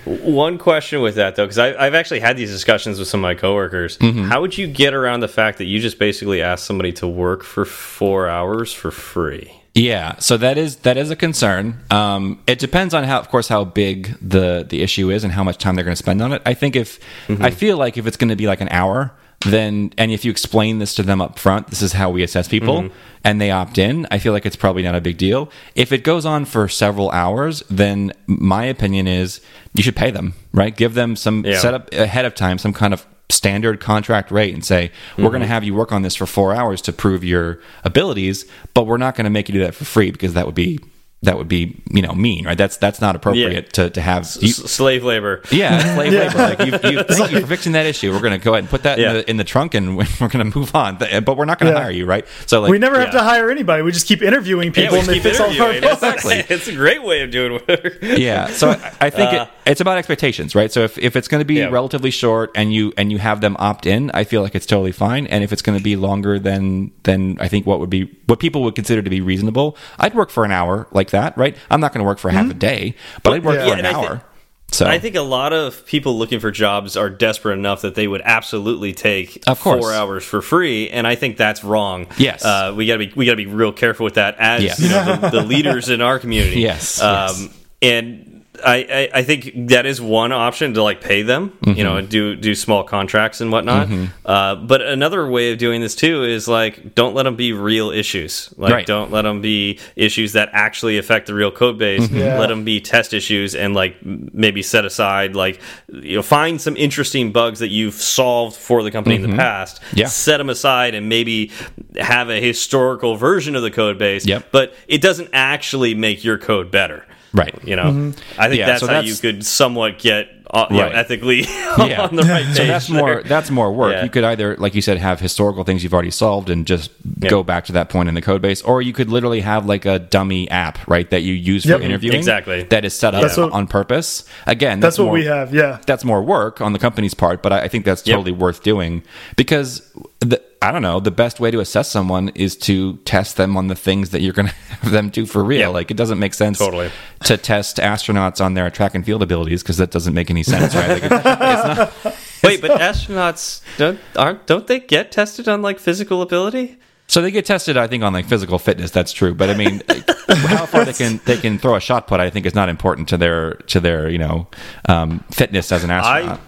One 0.05 0.57
question 0.57 1.01
with 1.01 1.15
that 1.15 1.35
though, 1.35 1.45
because 1.45 1.59
I've 1.59 1.93
actually 1.93 2.21
had 2.21 2.37
these 2.37 2.49
discussions 2.49 2.97
with 2.97 3.09
some 3.09 3.19
of 3.19 3.23
my 3.23 3.35
coworkers. 3.35 3.97
Mm 3.97 4.13
-hmm. 4.13 4.29
How 4.29 4.39
would 4.39 4.57
you 4.57 4.67
get 4.67 4.93
around 4.93 5.19
the 5.19 5.27
fact 5.27 5.57
that 5.57 5.65
you 5.65 5.79
just 5.81 5.99
basically 5.99 6.41
ask 6.41 6.65
somebody 6.65 6.93
to 6.93 7.07
work 7.07 7.43
for 7.43 7.65
four 7.65 8.29
hours 8.29 8.73
for 8.73 8.91
free? 8.91 9.51
Yeah, 9.77 10.17
so 10.17 10.37
that 10.37 10.57
is 10.57 10.77
that 10.77 10.97
is 10.97 11.11
a 11.11 11.15
concern. 11.15 11.79
Um, 11.91 12.41
it 12.47 12.57
depends 12.57 12.95
on 12.95 13.03
how, 13.03 13.19
of 13.19 13.29
course, 13.29 13.47
how 13.47 13.63
big 13.63 14.17
the 14.19 14.65
the 14.67 14.81
issue 14.81 15.11
is 15.11 15.23
and 15.23 15.31
how 15.31 15.43
much 15.43 15.59
time 15.59 15.75
they're 15.75 15.85
going 15.85 15.95
to 15.95 16.03
spend 16.03 16.21
on 16.21 16.33
it. 16.33 16.41
I 16.45 16.55
think 16.55 16.75
if 16.75 16.99
mm 17.27 17.35
-hmm. 17.35 17.45
I 17.45 17.51
feel 17.51 17.77
like 17.77 17.99
if 17.99 18.07
it's 18.07 18.17
going 18.17 18.31
to 18.31 18.35
be 18.35 18.49
like 18.49 18.63
an 18.63 18.69
hour, 18.71 19.11
then 19.39 19.91
and 19.97 20.11
if 20.11 20.25
you 20.25 20.31
explain 20.31 20.79
this 20.79 20.95
to 20.95 21.03
them 21.03 21.21
up 21.21 21.39
front, 21.39 21.67
this 21.67 21.81
is 21.81 21.93
how 21.93 22.09
we 22.09 22.23
assess 22.23 22.47
people, 22.47 22.81
mm 22.81 22.87
-hmm. 22.87 23.29
and 23.29 23.39
they 23.39 23.51
opt 23.51 23.77
in, 23.77 24.07
I 24.11 24.19
feel 24.19 24.33
like 24.33 24.47
it's 24.47 24.57
probably 24.57 24.83
not 24.83 24.95
a 24.95 25.01
big 25.01 25.17
deal. 25.17 25.49
If 25.73 25.91
it 25.91 26.05
goes 26.05 26.25
on 26.25 26.45
for 26.45 26.69
several 26.69 27.09
hours, 27.11 27.63
then 27.75 28.11
my 28.25 28.69
opinion 28.69 29.07
is 29.07 29.41
you 29.73 29.83
should 29.83 29.95
pay 29.95 30.11
them, 30.11 30.33
right? 30.53 30.77
Give 30.77 30.93
them 30.93 31.15
some 31.15 31.47
yeah. 31.47 31.59
setup 31.59 31.93
ahead 31.93 32.25
of 32.25 32.33
time, 32.33 32.57
some 32.57 32.73
kind 32.73 32.93
of 32.93 33.05
standard 33.47 33.79
contract 33.79 34.29
rate 34.29 34.53
and 34.53 34.65
say 34.65 34.91
we're 35.17 35.23
mm-hmm. 35.23 35.31
going 35.31 35.41
to 35.41 35.47
have 35.47 35.63
you 35.63 35.73
work 35.73 35.91
on 35.91 36.01
this 36.01 36.15
for 36.15 36.25
four 36.25 36.53
hours 36.53 36.81
to 36.81 36.91
prove 36.91 37.23
your 37.23 37.59
abilities 37.83 38.45
but 38.73 38.85
we're 38.85 38.97
not 38.97 39.15
going 39.15 39.23
to 39.23 39.29
make 39.29 39.47
you 39.47 39.53
do 39.53 39.59
that 39.61 39.73
for 39.73 39.85
free 39.85 40.11
because 40.11 40.33
that 40.33 40.45
would 40.45 40.55
be 40.55 40.79
that 41.23 41.35
would 41.35 41.47
be 41.47 41.81
you 41.89 42.01
know 42.01 42.13
mean 42.13 42.45
right? 42.45 42.57
That's 42.57 42.77
that's 42.77 43.01
not 43.01 43.15
appropriate 43.15 43.65
yeah. 43.65 43.83
to, 43.83 43.89
to 43.89 44.01
have 44.01 44.29
you, 44.39 44.49
slave 44.49 45.03
labor. 45.03 45.41
Yeah 45.49 45.95
slave 45.95 46.13
yeah. 46.13 46.19
labor. 46.35 46.37
Like 46.37 46.59
you, 46.59 46.91
you 46.91 47.03
thank 47.03 47.31
you 47.31 47.41
for 47.41 47.47
fixing 47.47 47.71
that 47.71 47.87
issue. 47.87 48.11
We're 48.11 48.21
going 48.21 48.39
to 48.39 48.43
go 48.43 48.53
ahead 48.53 48.65
and 48.65 48.69
put 48.69 48.83
that 48.83 48.99
yeah. 48.99 49.09
in, 49.09 49.15
the, 49.15 49.29
in 49.31 49.37
the 49.37 49.43
trunk 49.43 49.73
and 49.73 49.97
we're 49.97 50.05
going 50.19 50.51
to 50.51 50.57
move 50.57 50.75
on. 50.75 50.97
But 50.97 51.35
we're 51.35 51.45
not 51.45 51.57
going 51.57 51.73
to 51.73 51.79
hire 51.79 51.89
you 51.89 52.05
right? 52.05 52.25
So 52.45 52.61
like 52.61 52.69
we 52.69 52.77
never 52.77 52.99
have 52.99 53.11
to 53.11 53.23
hire 53.23 53.49
anybody. 53.49 53.81
We 53.81 53.91
just 53.91 54.07
keep 54.07 54.21
interviewing 54.21 54.71
people 54.71 54.97
and 54.97 55.07
they 55.07 55.19
fix 55.19 55.39
all 55.39 55.49
our 55.59 55.71
exactly. 55.71 56.35
it's 56.49 56.67
a 56.67 56.75
great 56.75 57.03
way 57.03 57.21
of 57.21 57.31
doing 57.31 57.53
work. 57.67 57.97
Yeah. 58.01 58.47
So 58.47 58.69
I, 58.69 58.93
I 59.01 59.09
think 59.09 59.33
uh, 59.33 59.47
it, 59.49 59.56
it's 59.67 59.81
about 59.81 59.97
expectations 59.97 60.53
right 60.53 60.71
so 60.71 60.81
if, 60.81 60.97
if 60.97 61.15
it's 61.15 61.27
going 61.27 61.41
to 61.41 61.45
be 61.45 61.65
relatively 61.65 62.11
short 62.11 62.51
and 62.53 62.71
you 62.71 62.93
and 62.97 63.11
you 63.11 63.17
have 63.17 63.41
them 63.41 63.55
opt 63.59 63.85
in 63.87 64.11
I 64.13 64.23
feel 64.23 64.43
like 64.43 64.53
it's 64.53 64.67
totally 64.67 64.91
fine 64.91 65.25
and 65.27 65.43
if 65.43 65.51
it's 65.51 65.63
going 65.63 65.77
to 65.77 65.83
be 65.83 65.95
longer 65.95 66.37
than 66.37 66.91
than 67.03 67.39
I 67.39 67.47
think 67.47 67.65
what 67.65 67.79
would 67.79 67.89
be 67.89 68.15
what 68.27 68.39
people 68.39 68.61
would 68.63 68.75
consider 68.75 69.01
to 69.01 69.09
be 69.09 69.21
reasonable 69.21 69.75
I'd 69.97 70.13
work 70.13 70.29
for 70.29 70.45
an 70.45 70.51
hour 70.51 70.87
like 70.91 71.07
like 71.07 71.21
that, 71.21 71.37
right? 71.37 71.55
I'm 71.69 71.79
not 71.79 71.93
going 71.93 72.03
to 72.03 72.07
work 72.07 72.19
for 72.19 72.29
mm 72.29 72.37
-hmm. 72.37 72.43
half 72.43 72.51
a 72.51 72.59
day, 72.59 72.95
but 73.23 73.33
I'd 73.33 73.43
work 73.43 73.55
yeah. 73.55 73.67
for 73.67 73.79
an 73.79 73.85
hour. 73.85 74.21
So 74.69 74.85
I 74.85 74.99
think 74.99 75.15
a 75.15 75.21
lot 75.21 75.53
of 75.53 75.85
people 75.85 76.17
looking 76.17 76.41
for 76.41 76.51
jobs 76.51 76.97
are 76.97 77.09
desperate 77.09 77.57
enough 77.57 77.81
that 77.81 77.95
they 77.95 78.05
would 78.05 78.21
absolutely 78.25 78.93
take 78.93 79.29
of 79.47 79.61
course. 79.61 79.79
four 79.79 79.93
hours 79.93 80.25
for 80.25 80.41
free, 80.41 80.89
and 80.91 81.07
I 81.07 81.15
think 81.15 81.37
that's 81.37 81.63
wrong. 81.63 82.07
Yes, 82.17 82.43
uh, 82.43 82.73
we 82.75 82.85
got 82.85 82.97
to 82.99 83.07
be 83.07 83.11
we 83.15 83.25
got 83.25 83.37
to 83.37 83.43
be 83.45 83.51
real 83.63 83.71
careful 83.71 84.03
with 84.03 84.15
that 84.15 84.35
as 84.39 84.61
yes. 84.61 84.79
you 84.79 84.89
know, 84.89 85.03
the, 85.05 85.29
the, 85.29 85.43
leaders 85.53 85.89
in 85.89 86.01
our 86.01 86.19
community. 86.19 86.59
Yes, 86.59 87.01
um, 87.01 87.09
yes. 87.09 87.49
and 87.81 88.36
I, 88.65 89.09
I, 89.13 89.23
think 89.23 89.51
that 89.69 89.85
is 89.85 90.01
one 90.01 90.31
option 90.31 90.73
to 90.73 90.83
like 90.83 91.01
pay 91.01 91.21
them, 91.21 91.43
mm 91.43 91.57
-hmm. 91.61 91.77
you 91.77 91.83
know, 91.83 91.97
mm-hmm. 91.97 92.09
do 92.09 92.35
do 92.35 92.55
small 92.55 92.83
contracts 92.83 93.41
and 93.41 93.51
whatnot. 93.51 93.89
Mm 93.89 93.93
-hmm. 93.93 94.07
uh, 94.25 94.67
but 94.67 94.81
another 94.81 95.29
way 95.29 95.51
of 95.51 95.57
doing 95.57 95.81
this 95.81 95.95
too 95.95 96.23
is 96.23 96.47
like 96.47 96.81
don't 96.95 97.15
let 97.15 97.23
them 97.23 97.35
be 97.35 97.53
real 97.53 97.91
issues. 97.91 98.53
Like 98.57 98.73
right. 98.73 98.87
don't 98.87 99.11
let 99.11 99.23
them 99.23 99.41
be 99.41 99.77
issues 99.95 100.31
that 100.31 100.49
actually 100.51 100.97
affect 100.97 101.25
the 101.25 101.33
real 101.33 101.51
code 101.51 101.77
base. 101.77 102.07
Mm 102.07 102.09
-hmm. 102.09 102.19
yeah. 102.19 102.39
Let 102.39 102.49
them 102.49 102.63
be 102.63 102.79
test 102.79 103.13
issues 103.13 103.55
and 103.55 103.75
like 103.75 103.95
maybe 104.33 104.61
set 104.61 104.85
aside 104.85 105.29
like 105.45 105.59
you 105.87 106.15
know 106.17 106.23
find 106.23 106.61
some 106.61 106.79
interesting 106.79 107.31
bugs 107.31 107.59
that 107.59 107.69
you've 107.69 107.97
solved 107.97 108.55
for 108.55 108.83
the 108.83 108.91
company 108.91 109.15
in 109.15 109.21
the 109.21 109.27
mm-hmm. 109.27 109.59
past. 109.59 109.81
Yeah. 109.93 110.09
Set 110.09 110.37
them 110.37 110.49
aside 110.49 110.97
and 110.97 111.07
maybe 111.07 111.51
have 111.99 112.29
a 112.29 112.39
historical 112.39 113.15
version 113.17 113.55
of 113.55 113.63
the 113.63 113.71
code 113.71 113.97
base. 113.97 114.25
Yep. 114.31 114.43
But 114.51 114.73
it 114.87 115.01
doesn't 115.01 115.29
actually 115.33 115.95
make 115.95 116.17
your 116.23 116.37
code 116.37 116.69
better. 116.71 117.03
Right. 117.37 117.55
You 117.63 117.75
know, 117.75 117.89
mm 117.91 118.13
-hmm. 118.13 118.43
I 118.43 118.47
think 118.49 118.59
yeah, 118.59 118.67
that's 118.67 118.79
so 118.79 118.87
how 118.87 119.01
you 119.01 119.15
could 119.15 119.45
somewhat 119.45 120.01
get 120.01 120.27
uh, 120.51 120.67
right. 120.69 120.77
know, 120.77 120.87
ethically 120.87 121.41
yeah. 121.77 122.01
on 122.01 122.15
the 122.15 122.23
right 122.23 122.45
page. 122.45 122.55
So 122.57 122.65
that's 122.65 122.87
there. 122.87 122.99
more 122.99 123.23
that's 123.23 123.51
more 123.51 123.71
work. 123.71 123.93
Yeah. 123.93 124.03
You 124.03 124.09
could 124.09 124.23
either, 124.23 124.55
like 124.57 124.73
you 124.75 124.81
said, 124.81 124.97
have 124.97 125.19
historical 125.19 125.63
things 125.63 125.83
you've 125.83 125.93
already 125.93 126.11
solved 126.11 126.49
and 126.49 126.65
just 126.65 126.91
yep. 127.19 127.29
go 127.29 127.43
back 127.43 127.65
to 127.65 127.73
that 127.73 127.89
point 127.89 128.09
in 128.09 128.15
the 128.15 128.21
code 128.21 128.41
base, 128.41 128.61
or 128.61 128.81
you 128.81 128.93
could 128.93 129.09
literally 129.09 129.41
have 129.41 129.65
like 129.65 129.85
a 129.85 129.99
dummy 129.99 130.49
app, 130.49 130.87
right, 130.87 131.09
that 131.09 131.21
you 131.21 131.33
use 131.33 131.63
for 131.63 131.71
yep. 131.71 131.81
interviewing. 131.81 132.17
Exactly. 132.17 132.63
That 132.63 132.85
is 132.85 132.93
set 132.93 133.13
up 133.13 133.23
what, 133.37 133.51
on 133.51 133.67
purpose. 133.67 134.23
Again, 134.45 134.79
that's, 134.79 134.95
that's 134.95 134.99
what 134.99 135.05
more, 135.05 135.13
we 135.13 135.25
have. 135.25 135.53
Yeah. 135.53 135.79
That's 135.85 136.05
more 136.05 136.23
work 136.23 136.61
on 136.61 136.73
the 136.73 136.79
company's 136.79 137.13
part, 137.13 137.43
but 137.43 137.51
I, 137.53 137.61
I 137.63 137.67
think 137.67 137.85
that's 137.85 138.01
totally 138.01 138.31
yep. 138.31 138.39
worth 138.39 138.63
doing 138.63 139.03
because 139.35 139.81
the, 140.19 140.41
I 140.61 140.71
don't 140.71 140.81
know. 140.81 140.99
The 140.99 141.11
best 141.11 141.39
way 141.39 141.51
to 141.51 141.59
assess 141.59 141.89
someone 141.89 142.29
is 142.29 142.55
to 142.57 142.97
test 142.97 143.37
them 143.37 143.55
on 143.55 143.67
the 143.67 143.75
things 143.75 144.09
that 144.09 144.21
you're 144.21 144.33
going 144.33 144.47
to 144.47 144.53
have 144.53 144.91
them 144.91 145.09
do 145.09 145.25
for 145.25 145.43
real. 145.43 145.71
Like 145.71 145.91
it 145.91 145.97
doesn't 145.97 146.19
make 146.19 146.33
sense 146.33 146.57
totally. 146.57 146.91
to 147.25 147.37
test 147.37 147.77
astronauts 147.77 148.43
on 148.43 148.53
their 148.53 148.69
track 148.69 148.95
and 148.95 149.05
field 149.05 149.21
abilities 149.21 149.61
because 149.61 149.77
that 149.77 149.91
doesn't 149.91 150.13
make 150.13 150.29
any 150.29 150.43
sense, 150.43 150.73
right? 150.75 151.01
Like 151.01 151.11
not, 151.11 151.93
Wait, 152.43 152.61
but 152.61 152.79
astronauts 152.79 153.61
don't 153.77 153.99
aren't 154.15 154.45
don't 154.47 154.67
they 154.67 154.79
get 154.79 155.11
tested 155.11 155.47
on 155.47 155.61
like 155.61 155.79
physical 155.79 156.21
ability? 156.21 156.77
So 157.09 157.21
they 157.21 157.31
get 157.31 157.45
tested, 157.45 157.77
I 157.77 157.87
think, 157.87 158.03
on 158.03 158.11
like 158.11 158.25
physical 158.25 158.59
fitness. 158.59 158.91
That's 158.91 159.13
true, 159.13 159.33
but 159.33 159.49
I 159.49 159.55
mean, 159.55 159.81
how 160.27 160.65
far 160.65 160.83
they 160.83 160.91
can 160.91 161.21
they 161.25 161.37
can 161.37 161.57
throw 161.57 161.75
a 161.75 161.79
shot 161.79 162.05
put, 162.05 162.19
I 162.19 162.29
think, 162.29 162.45
is 162.45 162.53
not 162.53 162.67
important 162.67 163.07
to 163.09 163.17
their 163.17 163.53
to 163.67 163.79
their 163.79 164.09
you 164.09 164.17
know 164.17 164.47
um, 164.89 165.23
fitness 165.31 165.71
as 165.71 165.85
an 165.85 165.91
astronaut. 165.91 166.39
I, 166.39 166.41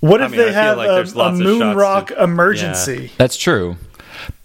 What 0.00 0.20
if 0.20 0.28
I 0.28 0.30
mean, 0.30 0.40
they 0.40 0.48
I 0.50 0.52
have 0.52 0.76
like 0.76 0.88
a, 0.88 1.20
a 1.20 1.32
moon 1.32 1.76
rock 1.76 2.08
to- 2.08 2.22
emergency? 2.22 3.10
That's 3.18 3.36
true. 3.36 3.76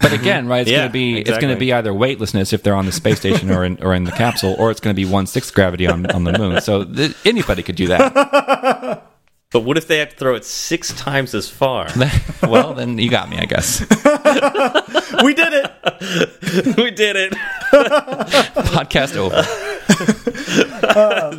But 0.00 0.12
again, 0.12 0.46
right, 0.46 0.60
it's 0.62 0.70
Yeah, 0.70 0.78
going 0.78 0.88
to 0.88 0.92
be 0.92 1.18
it's 1.20 1.38
going 1.38 1.52
to 1.52 1.58
be 1.58 1.72
either 1.72 1.92
weightlessness 1.92 2.52
if 2.52 2.62
they're 2.62 2.76
on 2.76 2.86
the 2.86 2.92
space 2.92 3.18
station 3.18 3.50
or 3.50 3.64
in 3.64 3.82
or 3.82 3.94
in 3.94 4.04
the 4.04 4.12
capsule, 4.12 4.54
or 4.58 4.70
it's 4.70 4.80
going 4.80 4.94
to 4.94 5.00
be 5.00 5.04
one 5.08 5.26
sixth 5.26 5.52
gravity 5.54 5.86
on 5.86 6.06
on 6.06 6.24
the 6.24 6.36
moon. 6.38 6.60
So 6.60 6.84
th 6.84 7.14
anybody 7.24 7.62
could 7.62 7.76
do 7.76 7.88
that. 7.88 9.04
But 9.54 9.60
what 9.60 9.78
if 9.78 9.86
they 9.86 9.98
have 9.98 10.10
to 10.10 10.16
throw 10.16 10.34
it 10.34 10.44
six 10.44 10.92
times 10.94 11.32
as 11.34 11.48
far? 11.48 11.88
well, 12.42 12.74
then 12.74 12.98
you 12.98 13.08
got 13.08 13.30
me, 13.30 13.38
I 13.38 13.44
guess. 13.46 13.80
We 15.24 15.32
did 15.32 15.52
it. 15.54 16.76
we 16.76 16.90
did 16.90 17.16
it. 17.16 17.32
Podcast 17.32 19.16
over. 19.16 19.36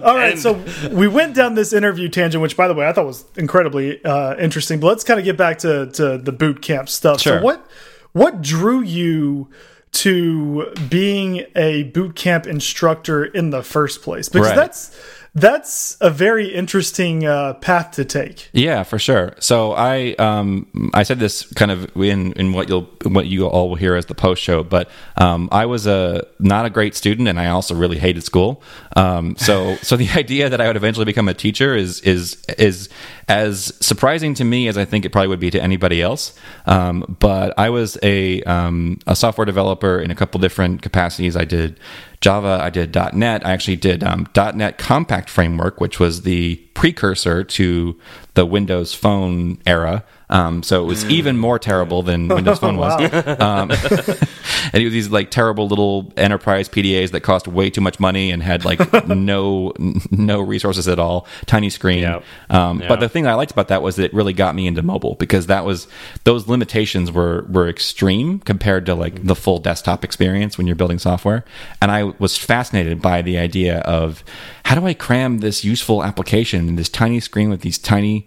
All 0.04 0.16
right, 0.16 0.32
And- 0.32 0.40
so 0.40 0.64
we 0.92 1.08
went 1.08 1.36
down 1.36 1.56
this 1.56 1.74
interview 1.74 2.10
tangent, 2.10 2.42
which, 2.42 2.56
by 2.58 2.68
the 2.68 2.74
way, 2.74 2.88
I 2.88 2.94
thought 2.94 3.06
was 3.06 3.26
incredibly 3.36 4.04
uh, 4.04 4.36
interesting. 4.38 4.80
But 4.80 4.88
let's 4.88 5.04
kind 5.04 5.20
of 5.20 5.26
get 5.26 5.38
back 5.38 5.60
to, 5.60 5.88
to 5.92 6.18
the 6.18 6.32
boot 6.32 6.62
camp 6.62 6.90
stuff. 6.90 7.22
Sure. 7.22 7.40
So, 7.40 7.44
what 7.44 7.66
what 8.14 8.42
drew 8.42 8.82
you 8.82 9.50
to 9.92 10.74
being 10.90 11.46
a 11.56 11.84
boot 11.84 12.16
camp 12.16 12.48
instructor 12.48 13.26
in 13.26 13.50
the 13.50 13.62
first 13.62 14.02
place? 14.02 14.30
Because 14.30 14.48
Right. 14.48 14.56
that's 14.56 14.98
that's 15.36 15.98
a 16.00 16.10
very 16.10 16.48
interesting 16.48 17.26
uh, 17.26 17.56
path 17.56 17.92
to 17.92 18.06
take. 18.06 18.50
Yeah, 18.54 18.84
for 18.84 18.98
sure. 18.98 19.36
So 19.40 19.74
I 19.74 20.14
um 20.14 20.92
I 20.94 21.04
said 21.04 21.20
this 21.20 21.44
kind 21.54 21.72
of 21.72 21.96
in 21.98 22.32
in 22.34 22.54
what 22.54 22.70
you'll 22.70 22.90
what 23.04 23.26
you 23.28 23.46
all 23.46 23.68
will 23.68 23.76
hear 23.76 23.96
as 23.96 24.06
the 24.06 24.16
post 24.16 24.42
show, 24.42 24.64
but 24.64 24.90
um 25.18 25.50
I 25.52 25.66
was 25.66 25.88
a 25.88 26.26
not 26.40 26.66
a 26.66 26.70
great 26.70 26.96
student 26.96 27.28
and 27.28 27.38
I 27.38 27.48
also 27.48 27.76
really 27.76 28.00
hated 28.00 28.24
school. 28.24 28.64
Um 28.96 29.36
so 29.36 29.76
so 29.78 29.98
the 29.98 30.10
idea 30.16 30.50
that 30.50 30.62
I 30.62 30.68
would 30.68 30.78
eventually 30.78 31.06
become 31.06 31.28
a 31.28 31.34
teacher 31.34 31.76
is 31.76 32.00
is 32.02 32.42
is 32.58 32.88
as 33.28 33.74
surprising 33.80 34.34
to 34.36 34.44
me 34.44 34.68
as 34.68 34.78
I 34.78 34.86
think 34.86 35.06
it 35.06 35.12
probably 35.12 35.30
would 35.30 35.40
be 35.40 35.52
to 35.52 35.62
anybody 35.62 36.02
else. 36.02 36.34
Um 36.66 37.18
but 37.20 37.54
I 37.58 37.70
was 37.70 37.98
a 38.04 38.42
um 38.44 39.00
a 39.08 39.16
software 39.16 39.46
developer 39.46 40.00
in 40.00 40.12
a 40.12 40.16
couple 40.16 40.40
different 40.40 40.82
capacities. 40.82 41.36
I 41.36 41.46
did 41.46 41.80
Java, 42.22 42.60
I 42.60 42.72
did 42.72 42.96
.NET. 43.14 43.46
I 43.46 43.52
actually 43.52 43.76
did 43.76 44.04
um, 44.04 44.28
.NET 44.36 44.80
Compact 44.80 45.30
Framework, 45.30 45.80
which 45.80 46.00
was 46.00 46.24
the 46.24 46.56
precursor 46.74 47.44
to 47.44 48.00
the 48.34 48.48
Windows 48.48 48.96
Phone 48.96 49.60
era. 49.68 50.04
Um, 50.30 50.64
so 50.64 50.84
it 50.84 50.88
was 50.88 51.06
even 51.06 51.38
more 51.38 51.60
terrible 51.60 52.02
than 52.04 52.28
Windows 52.36 52.60
Phone 52.60 52.78
was. 52.78 52.94
Um, 53.40 53.72
and 54.74 54.82
it 54.82 54.84
was 54.84 54.94
these 54.94 55.10
like 55.10 55.32
terrible 55.32 55.68
little 55.68 56.12
enterprise 56.18 56.68
PDAs 56.70 57.12
that 57.12 57.22
cost 57.22 57.48
way 57.48 57.70
too 57.70 57.82
much 57.82 58.00
money 58.00 58.32
and 58.32 58.42
had 58.42 58.66
like 58.66 58.80
no 59.08 59.74
no 60.12 60.42
resources 60.42 60.88
at 60.88 61.00
all, 61.00 61.28
tiny 61.46 61.70
screen. 61.70 62.00
Yeah. 62.00 62.22
Um, 62.50 62.82
Yeah. 62.82 62.88
But 62.88 63.00
the 63.00 63.10
thing 63.10 63.28
I 63.28 63.36
liked 63.36 63.52
about 63.52 63.68
that 63.70 63.82
was 63.82 63.96
that 63.98 64.06
it 64.06 64.14
really 64.14 64.34
got 64.34 64.56
me 64.56 64.68
into 64.68 64.82
mobile 64.82 65.16
because 65.16 65.48
that 65.48 65.66
was 65.66 65.88
those 66.24 66.48
limitations 66.48 67.12
were 67.12 67.46
were 67.50 67.68
extreme 67.68 68.40
compared 68.40 68.86
to 68.88 68.96
like 68.96 69.26
the 69.26 69.36
full 69.36 69.60
desktop 69.60 70.04
experience 70.04 70.58
when 70.58 70.68
you're 70.68 70.76
building 70.76 71.00
software. 71.00 71.46
And 71.82 71.92
I 71.92 72.04
was 72.20 72.38
fascinated 72.38 73.02
by 73.02 73.22
the 73.22 73.38
idea 73.38 73.80
of 73.80 74.24
how 74.66 74.74
do 74.74 74.88
I 74.88 74.96
cram 74.96 75.40
this 75.40 75.64
useful 75.64 76.04
application 76.04 76.68
in 76.68 76.76
this 76.76 76.90
tiny 76.90 77.20
screen 77.20 77.52
with 77.52 77.62
these 77.62 77.78
tiny, 77.78 78.26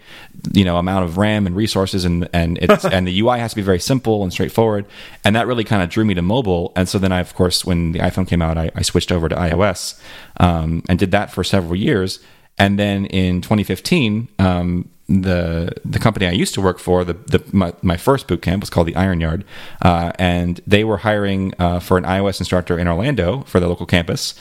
you 0.53 0.65
know, 0.65 0.77
amount 0.77 1.05
of 1.05 1.19
RAM 1.19 1.49
and 1.49 1.57
resources 1.57 2.05
and 2.05 2.29
and 2.33 2.59
it's 2.59 2.85
and 2.95 3.09
the 3.09 3.21
UI 3.21 3.41
has 3.41 3.51
to 3.51 3.57
be 3.57 3.63
very 3.63 3.81
simple 3.81 4.23
and 4.23 4.33
straightforward. 4.33 4.87
And 5.25 5.35
that 5.35 5.49
really 5.49 5.65
kind 5.65 5.83
of 5.83 5.91
drew 5.91 6.05
me 6.05 6.15
to 6.15 6.23
mobile. 6.23 6.73
And 6.77 6.89
so 6.89 6.97
then 7.01 7.11
I 7.11 7.19
of 7.19 7.35
course 7.35 7.65
when 7.65 7.91
the 7.91 7.99
iPhone 7.99 8.29
came 8.29 8.41
out, 8.41 8.57
I, 8.57 8.71
I 8.77 8.83
switched 8.83 9.11
over 9.11 9.29
to 9.29 9.35
iOS 9.35 10.01
um, 10.37 10.85
and 10.89 10.97
did 10.97 11.11
that 11.11 11.33
for 11.33 11.43
several 11.43 11.75
years. 11.75 12.21
And 12.57 12.79
then 12.79 13.07
in 13.07 13.41
2015, 13.41 14.29
um, 14.39 14.89
the 15.09 15.73
the 15.85 15.99
company 15.99 16.27
I 16.27 16.33
used 16.33 16.55
to 16.55 16.61
work 16.61 16.79
for, 16.79 17.03
the, 17.03 17.15
the 17.15 17.43
my, 17.51 17.73
my 17.83 17.97
first 17.97 18.29
boot 18.29 18.43
camp 18.43 18.63
was 18.63 18.71
called 18.71 18.87
the 18.87 18.95
Iron 18.95 19.21
Yard, 19.21 19.45
uh, 19.83 20.13
and 20.19 20.61
they 20.67 20.85
were 20.85 20.99
hiring 20.99 21.55
uh, 21.59 21.81
for 21.81 21.97
an 21.99 22.05
iOS 22.05 22.41
instructor 22.41 22.79
in 22.79 22.87
Orlando 22.87 23.41
for 23.43 23.59
the 23.59 23.67
local 23.67 23.87
campus. 23.87 24.35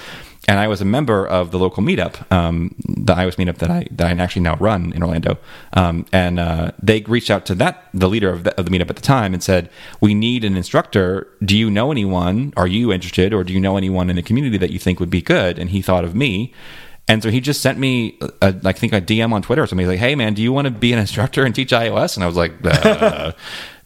And 0.47 0.59
I 0.59 0.67
was 0.69 0.79
a 0.79 0.85
member 0.85 1.27
of 1.27 1.51
the 1.51 1.59
local 1.59 1.83
meetup, 1.83 2.31
um, 2.31 2.73
the 2.87 3.13
iOS 3.13 3.35
meetup 3.35 3.57
that 3.57 3.69
I 3.69 3.85
that 3.91 4.07
I 4.07 4.23
actually 4.23 4.43
now 4.43 4.55
run 4.55 4.93
in 4.93 5.03
Orlando. 5.03 5.37
Um, 5.73 6.05
and 6.13 6.39
uh, 6.39 6.71
they 6.81 7.01
reached 7.01 7.29
out 7.29 7.45
to 7.47 7.55
that 7.55 7.89
the 7.93 8.07
leader 8.07 8.29
of 8.29 8.45
the, 8.45 8.57
of 8.57 8.65
the 8.65 8.71
meetup 8.71 8.89
at 8.89 8.95
the 8.95 9.01
time 9.01 9.33
and 9.33 9.43
said, 9.43 9.69
"We 9.99 10.13
need 10.13 10.45
an 10.45 10.55
instructor. 10.55 11.27
Do 11.43 11.57
you 11.57 11.69
know 11.69 11.91
anyone? 11.91 12.53
Are 12.55 12.67
you 12.67 12.93
interested, 12.93 13.33
or 13.33 13.43
do 13.43 13.51
you 13.51 13.59
know 13.59 13.75
anyone 13.75 14.09
in 14.09 14.15
the 14.15 14.23
community 14.23 14.57
that 14.57 14.71
you 14.71 14.79
think 14.79 15.01
would 15.01 15.09
be 15.09 15.21
good?" 15.21 15.59
And 15.59 15.69
he 15.69 15.81
thought 15.81 16.05
of 16.05 16.15
me. 16.15 16.53
And 17.09 17.23
so 17.23 17.29
he 17.29 17.39
just 17.39 17.61
sent 17.61 17.79
me, 17.79 18.19
a, 18.41 18.53
I 18.65 18.73
think, 18.73 18.91
a 18.91 18.99
DM 18.99 19.31
on 19.31 19.41
Twitter 19.41 19.63
or 19.63 19.67
something. 19.67 19.85
He's 19.85 19.91
like, 19.91 19.99
"Hey, 19.99 20.15
man, 20.15 20.33
do 20.33 20.41
you 20.41 20.53
want 20.53 20.65
to 20.65 20.71
be 20.71 20.93
an 20.93 20.99
instructor 20.99 21.45
and 21.45 21.53
teach 21.53 21.71
iOS?" 21.71 22.15
And 22.15 22.23
I 22.23 22.27
was 22.27 22.37
like, 22.37 22.53
uh, 22.63 23.33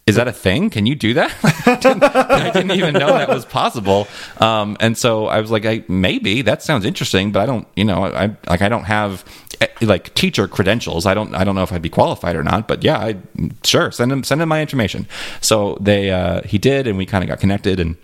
"Is 0.07 0.15
that 0.15 0.27
a 0.27 0.31
thing? 0.31 0.69
Can 0.69 0.85
you 0.85 0.95
do 0.95 1.13
that?" 1.13 1.33
I, 1.67 1.75
didn't, 1.75 2.03
I 2.03 2.51
didn't 2.51 2.71
even 2.71 2.93
know 2.93 3.07
that 3.07 3.29
was 3.29 3.45
possible. 3.45 4.07
Um, 4.37 4.77
and 4.79 4.97
so 4.97 5.27
I 5.27 5.41
was 5.41 5.51
like, 5.51 5.65
I, 5.65 5.83
"Maybe 5.87 6.41
that 6.41 6.61
sounds 6.61 6.85
interesting, 6.85 7.31
but 7.31 7.41
I 7.41 7.45
don't, 7.45 7.67
you 7.75 7.85
know, 7.85 8.05
I 8.05 8.35
like 8.47 8.61
I 8.61 8.69
don't 8.69 8.85
have 8.85 9.23
eh, 9.59 9.67
like 9.81 10.13
teacher 10.13 10.47
credentials. 10.47 11.05
I 11.05 11.13
don't, 11.13 11.33
I 11.35 11.43
don't 11.43 11.55
know 11.55 11.63
if 11.63 11.71
I'd 11.71 11.81
be 11.81 11.89
qualified 11.89 12.35
or 12.35 12.43
not. 12.43 12.67
But 12.67 12.83
yeah, 12.83 12.97
I 12.97 13.17
sure 13.63 13.91
send 13.91 14.11
him 14.11 14.23
send 14.23 14.41
him 14.41 14.49
my 14.49 14.61
information." 14.61 15.07
So 15.41 15.77
they, 15.79 16.11
uh, 16.11 16.41
he 16.43 16.57
did, 16.57 16.87
and 16.87 16.97
we 16.97 17.05
kind 17.05 17.23
of 17.23 17.27
got 17.27 17.39
connected 17.39 17.79
and 17.79 17.95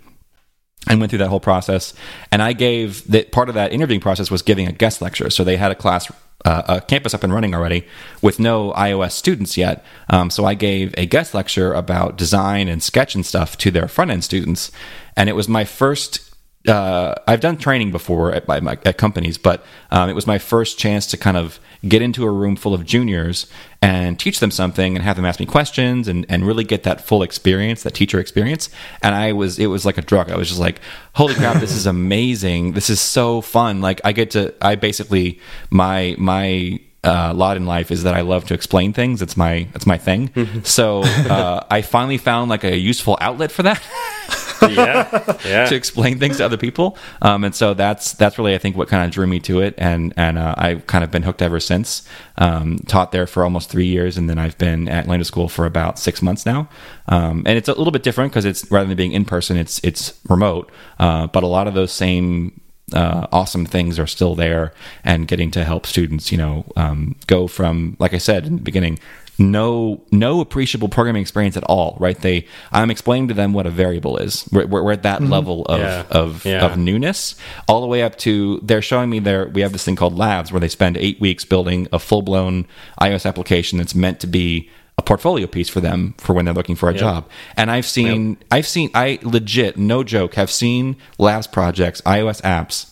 and 0.86 1.00
went 1.00 1.10
through 1.10 1.18
that 1.18 1.28
whole 1.28 1.40
process. 1.40 1.94
And 2.30 2.42
I 2.42 2.52
gave 2.52 3.06
that 3.10 3.32
part 3.32 3.48
of 3.48 3.54
that 3.54 3.72
interviewing 3.72 4.00
process 4.00 4.30
was 4.30 4.42
giving 4.42 4.66
a 4.66 4.72
guest 4.72 5.02
lecture. 5.02 5.30
So 5.30 5.44
they 5.44 5.56
had 5.56 5.70
a 5.70 5.74
class, 5.74 6.10
uh, 6.44 6.62
a 6.68 6.80
campus 6.80 7.14
up 7.14 7.24
and 7.24 7.32
running 7.32 7.54
already 7.54 7.86
with 8.22 8.38
no 8.38 8.72
iOS 8.72 9.12
students 9.12 9.56
yet. 9.56 9.84
Um, 10.08 10.30
so 10.30 10.44
I 10.44 10.54
gave 10.54 10.94
a 10.96 11.06
guest 11.06 11.34
lecture 11.34 11.72
about 11.72 12.16
design 12.16 12.68
and 12.68 12.82
sketch 12.82 13.14
and 13.14 13.26
stuff 13.26 13.58
to 13.58 13.70
their 13.70 13.88
front 13.88 14.10
end 14.10 14.24
students. 14.24 14.70
And 15.16 15.28
it 15.28 15.34
was 15.34 15.48
my 15.48 15.64
first. 15.64 16.27
Uh, 16.68 17.14
I've 17.26 17.40
done 17.40 17.56
training 17.56 17.90
before 17.90 18.32
at, 18.32 18.46
my, 18.46 18.60
my, 18.60 18.78
at 18.84 18.98
companies, 18.98 19.38
but 19.38 19.64
um, 19.90 20.10
it 20.10 20.12
was 20.12 20.26
my 20.26 20.38
first 20.38 20.78
chance 20.78 21.06
to 21.06 21.16
kind 21.16 21.36
of 21.36 21.58
get 21.86 22.02
into 22.02 22.24
a 22.24 22.30
room 22.30 22.56
full 22.56 22.74
of 22.74 22.84
juniors 22.84 23.46
and 23.80 24.18
teach 24.18 24.40
them 24.40 24.50
something 24.50 24.96
and 24.96 25.04
have 25.04 25.16
them 25.16 25.24
ask 25.24 25.40
me 25.40 25.46
questions 25.46 26.08
and, 26.08 26.26
and 26.28 26.46
really 26.46 26.64
get 26.64 26.82
that 26.82 27.00
full 27.00 27.22
experience, 27.22 27.84
that 27.84 27.94
teacher 27.94 28.18
experience. 28.18 28.68
And 29.02 29.14
I 29.14 29.32
was, 29.32 29.58
it 29.58 29.66
was 29.66 29.86
like 29.86 29.96
a 29.96 30.02
drug. 30.02 30.30
I 30.30 30.36
was 30.36 30.48
just 30.48 30.60
like, 30.60 30.80
holy 31.14 31.34
crap, 31.34 31.60
this 31.60 31.74
is 31.74 31.86
amazing. 31.98 32.72
This 32.72 32.90
is 32.90 33.00
so 33.00 33.40
fun. 33.40 33.80
Like 33.80 34.00
I 34.04 34.12
get 34.12 34.32
to, 34.32 34.54
I 34.60 34.74
basically, 34.74 35.40
my, 35.70 36.16
my, 36.18 36.80
uh, 37.04 37.32
lot 37.32 37.56
in 37.56 37.64
life 37.64 37.90
is 37.90 38.02
that 38.02 38.14
I 38.14 38.22
love 38.22 38.44
to 38.46 38.54
explain 38.54 38.92
things. 38.92 39.22
It's 39.22 39.36
my 39.36 39.68
it's 39.74 39.86
my 39.86 39.96
thing. 39.96 40.64
So 40.64 41.02
uh, 41.04 41.64
I 41.70 41.80
finally 41.82 42.18
found 42.18 42.50
like 42.50 42.64
a 42.64 42.76
useful 42.76 43.16
outlet 43.20 43.52
for 43.52 43.62
that. 43.62 43.80
yeah, 44.68 45.66
to 45.68 45.74
explain 45.74 46.18
things 46.18 46.38
to 46.38 46.44
other 46.44 46.56
people. 46.56 46.96
Um, 47.22 47.44
and 47.44 47.54
so 47.54 47.74
that's 47.74 48.12
that's 48.12 48.38
really 48.38 48.54
I 48.54 48.58
think 48.58 48.76
what 48.76 48.88
kind 48.88 49.04
of 49.04 49.10
drew 49.10 49.26
me 49.26 49.40
to 49.40 49.60
it, 49.60 49.74
and 49.78 50.12
and 50.16 50.38
uh, 50.38 50.54
I've 50.56 50.86
kind 50.86 51.04
of 51.04 51.10
been 51.10 51.22
hooked 51.22 51.42
ever 51.42 51.60
since. 51.60 52.06
Um, 52.36 52.78
taught 52.86 53.12
there 53.12 53.26
for 53.26 53.44
almost 53.44 53.70
three 53.70 53.86
years, 53.86 54.16
and 54.16 54.28
then 54.28 54.38
I've 54.38 54.58
been 54.58 54.88
at 54.88 55.06
Lambda 55.06 55.24
School 55.24 55.48
for 55.48 55.66
about 55.66 55.98
six 55.98 56.22
months 56.22 56.46
now. 56.46 56.68
Um, 57.08 57.42
and 57.46 57.58
it's 57.58 57.68
a 57.68 57.74
little 57.74 57.92
bit 57.92 58.02
different 58.02 58.32
because 58.32 58.44
it's 58.44 58.70
rather 58.70 58.86
than 58.86 58.96
being 58.96 59.12
in 59.12 59.24
person, 59.24 59.56
it's 59.56 59.80
it's 59.84 60.18
remote. 60.28 60.70
Uh, 60.98 61.26
but 61.26 61.42
a 61.42 61.46
lot 61.46 61.66
of 61.66 61.74
those 61.74 61.92
same 61.92 62.60
uh, 62.92 63.26
awesome 63.32 63.66
things 63.66 63.98
are 63.98 64.06
still 64.06 64.34
there 64.34 64.72
and 65.04 65.28
getting 65.28 65.50
to 65.50 65.64
help 65.64 65.86
students 65.86 66.32
you 66.32 66.38
know 66.38 66.64
um, 66.76 67.16
go 67.26 67.46
from 67.46 67.96
like 67.98 68.14
i 68.14 68.18
said 68.18 68.46
in 68.46 68.56
the 68.56 68.62
beginning 68.62 68.98
no 69.38 70.02
no 70.10 70.40
appreciable 70.40 70.88
programming 70.88 71.22
experience 71.22 71.56
at 71.56 71.64
all 71.64 71.96
right? 72.00 72.18
They 72.20 72.46
i'm 72.72 72.90
explaining 72.90 73.28
to 73.28 73.34
them 73.34 73.52
what 73.52 73.66
a 73.66 73.70
variable 73.70 74.16
is. 74.16 74.48
We're, 74.52 74.66
we're, 74.66 74.92
at 74.92 75.02
that 75.04 75.20
mm-hmm. 75.20 75.32
level 75.32 75.64
of 75.66 75.80
Yeah. 75.80 76.04
of, 76.10 76.44
Yeah. 76.44 76.64
of 76.64 76.76
newness 76.76 77.36
all 77.68 77.80
the 77.80 77.86
way 77.86 78.02
up 78.02 78.16
to 78.18 78.60
they're 78.62 78.82
showing 78.82 79.10
me 79.10 79.18
there 79.18 79.48
we 79.48 79.60
have 79.60 79.72
this 79.72 79.84
thing 79.84 79.96
called 79.96 80.16
labs 80.16 80.50
where 80.50 80.60
they 80.60 80.68
spend 80.68 80.96
eight 80.96 81.20
weeks 81.20 81.44
building 81.44 81.86
a 81.92 81.98
full-blown 81.98 82.66
ios 83.00 83.26
application 83.26 83.78
that's 83.78 83.94
meant 83.94 84.20
to 84.20 84.26
be 84.26 84.68
a 84.96 85.02
portfolio 85.02 85.46
piece 85.46 85.68
for 85.68 85.80
them 85.80 86.14
for 86.18 86.32
when 86.32 86.44
they're 86.44 86.54
looking 86.54 86.74
for 86.74 86.88
a 86.88 86.94
job. 86.94 87.28
And 87.56 87.70
i've 87.70 87.86
seen 87.86 88.38
i've 88.50 88.66
seen 88.66 88.90
i 88.94 89.18
legit 89.22 89.76
no 89.76 90.02
joke 90.02 90.34
have 90.34 90.50
seen 90.50 90.96
labs 91.18 91.46
projects 91.46 92.00
ios 92.02 92.42
apps 92.42 92.90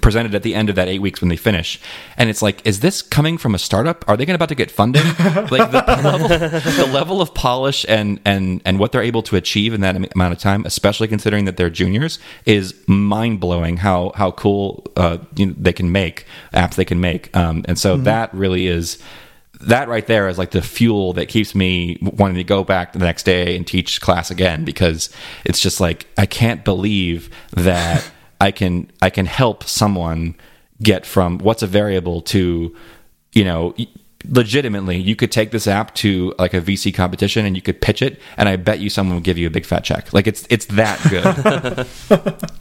presented 0.00 0.34
at 0.34 0.42
the 0.42 0.54
end 0.54 0.68
of 0.68 0.76
that 0.76 0.88
eight 0.88 1.00
weeks 1.00 1.20
when 1.20 1.28
they 1.28 1.36
finish. 1.36 1.80
And 2.16 2.30
it's 2.30 2.42
like 2.42 2.64
is 2.66 2.80
this 2.80 3.02
coming 3.02 3.38
from 3.38 3.54
a 3.54 3.58
startup? 3.58 4.04
Are 4.08 4.16
they 4.16 4.26
going 4.26 4.34
about 4.34 4.48
to 4.50 4.54
get 4.54 4.70
funding? 4.70 5.02
Like 5.54 5.70
the 5.70 5.84
level, 6.02 6.28
the 6.28 6.90
level 6.92 7.20
of 7.20 7.34
polish 7.34 7.84
and 7.88 8.20
and 8.24 8.62
and 8.64 8.78
what 8.78 8.92
they're 8.92 9.02
able 9.02 9.22
to 9.24 9.36
achieve 9.36 9.74
in 9.74 9.80
that 9.82 9.94
amount 10.14 10.32
of 10.32 10.38
time 10.38 10.64
especially 10.64 11.06
considering 11.06 11.44
that 11.44 11.56
they're 11.56 11.70
juniors 11.70 12.18
is 12.44 12.74
mind-blowing 12.86 13.78
how 13.78 14.12
how 14.14 14.30
cool 14.30 14.86
uh, 14.96 15.18
you 15.36 15.46
know, 15.46 15.54
they 15.58 15.72
can 15.72 15.92
make 15.92 16.26
apps 16.52 16.74
they 16.74 16.84
can 16.84 17.00
make. 17.00 17.34
Um, 17.36 17.64
and 17.68 17.78
so 17.78 17.96
that 17.98 18.32
really 18.34 18.66
is 18.66 18.98
that 19.60 19.88
right 19.88 20.06
there 20.06 20.28
is 20.28 20.38
like 20.38 20.50
the 20.50 20.62
fuel 20.62 21.12
that 21.14 21.28
keeps 21.28 21.54
me 21.54 21.98
wanting 22.00 22.36
to 22.36 22.44
go 22.44 22.64
back 22.64 22.92
the 22.92 22.98
next 22.98 23.24
day 23.24 23.56
and 23.56 23.66
teach 23.66 24.00
class 24.00 24.30
again 24.30 24.64
because 24.64 25.10
it's 25.44 25.60
just 25.60 25.80
like 25.80 26.06
I 26.18 26.26
can't 26.26 26.64
believe 26.64 27.30
that 27.52 28.10
I 28.44 28.50
can 28.50 28.90
I 29.00 29.08
can 29.08 29.24
help 29.24 29.64
someone 29.64 30.36
get 30.82 31.06
from 31.06 31.38
what's 31.38 31.62
a 31.62 31.66
variable 31.66 32.20
to 32.20 32.76
you 33.32 33.44
know 33.44 33.74
legitimately 34.28 34.98
you 34.98 35.16
could 35.16 35.32
take 35.32 35.50
this 35.50 35.66
app 35.66 35.94
to 35.94 36.34
like 36.38 36.52
a 36.52 36.60
VC 36.60 36.94
competition 36.94 37.46
and 37.46 37.56
you 37.56 37.62
could 37.62 37.80
pitch 37.80 38.02
it, 38.02 38.20
and 38.36 38.46
I 38.46 38.56
bet 38.56 38.80
you 38.80 38.90
someone 38.90 39.16
would 39.16 39.24
give 39.24 39.38
you 39.38 39.46
a 39.46 39.50
big 39.50 39.64
fat 39.64 39.82
check. 39.82 40.12
Like 40.12 40.26
it's 40.26 40.46
it's 40.50 40.66
that 40.66 41.00
good. 41.08 41.86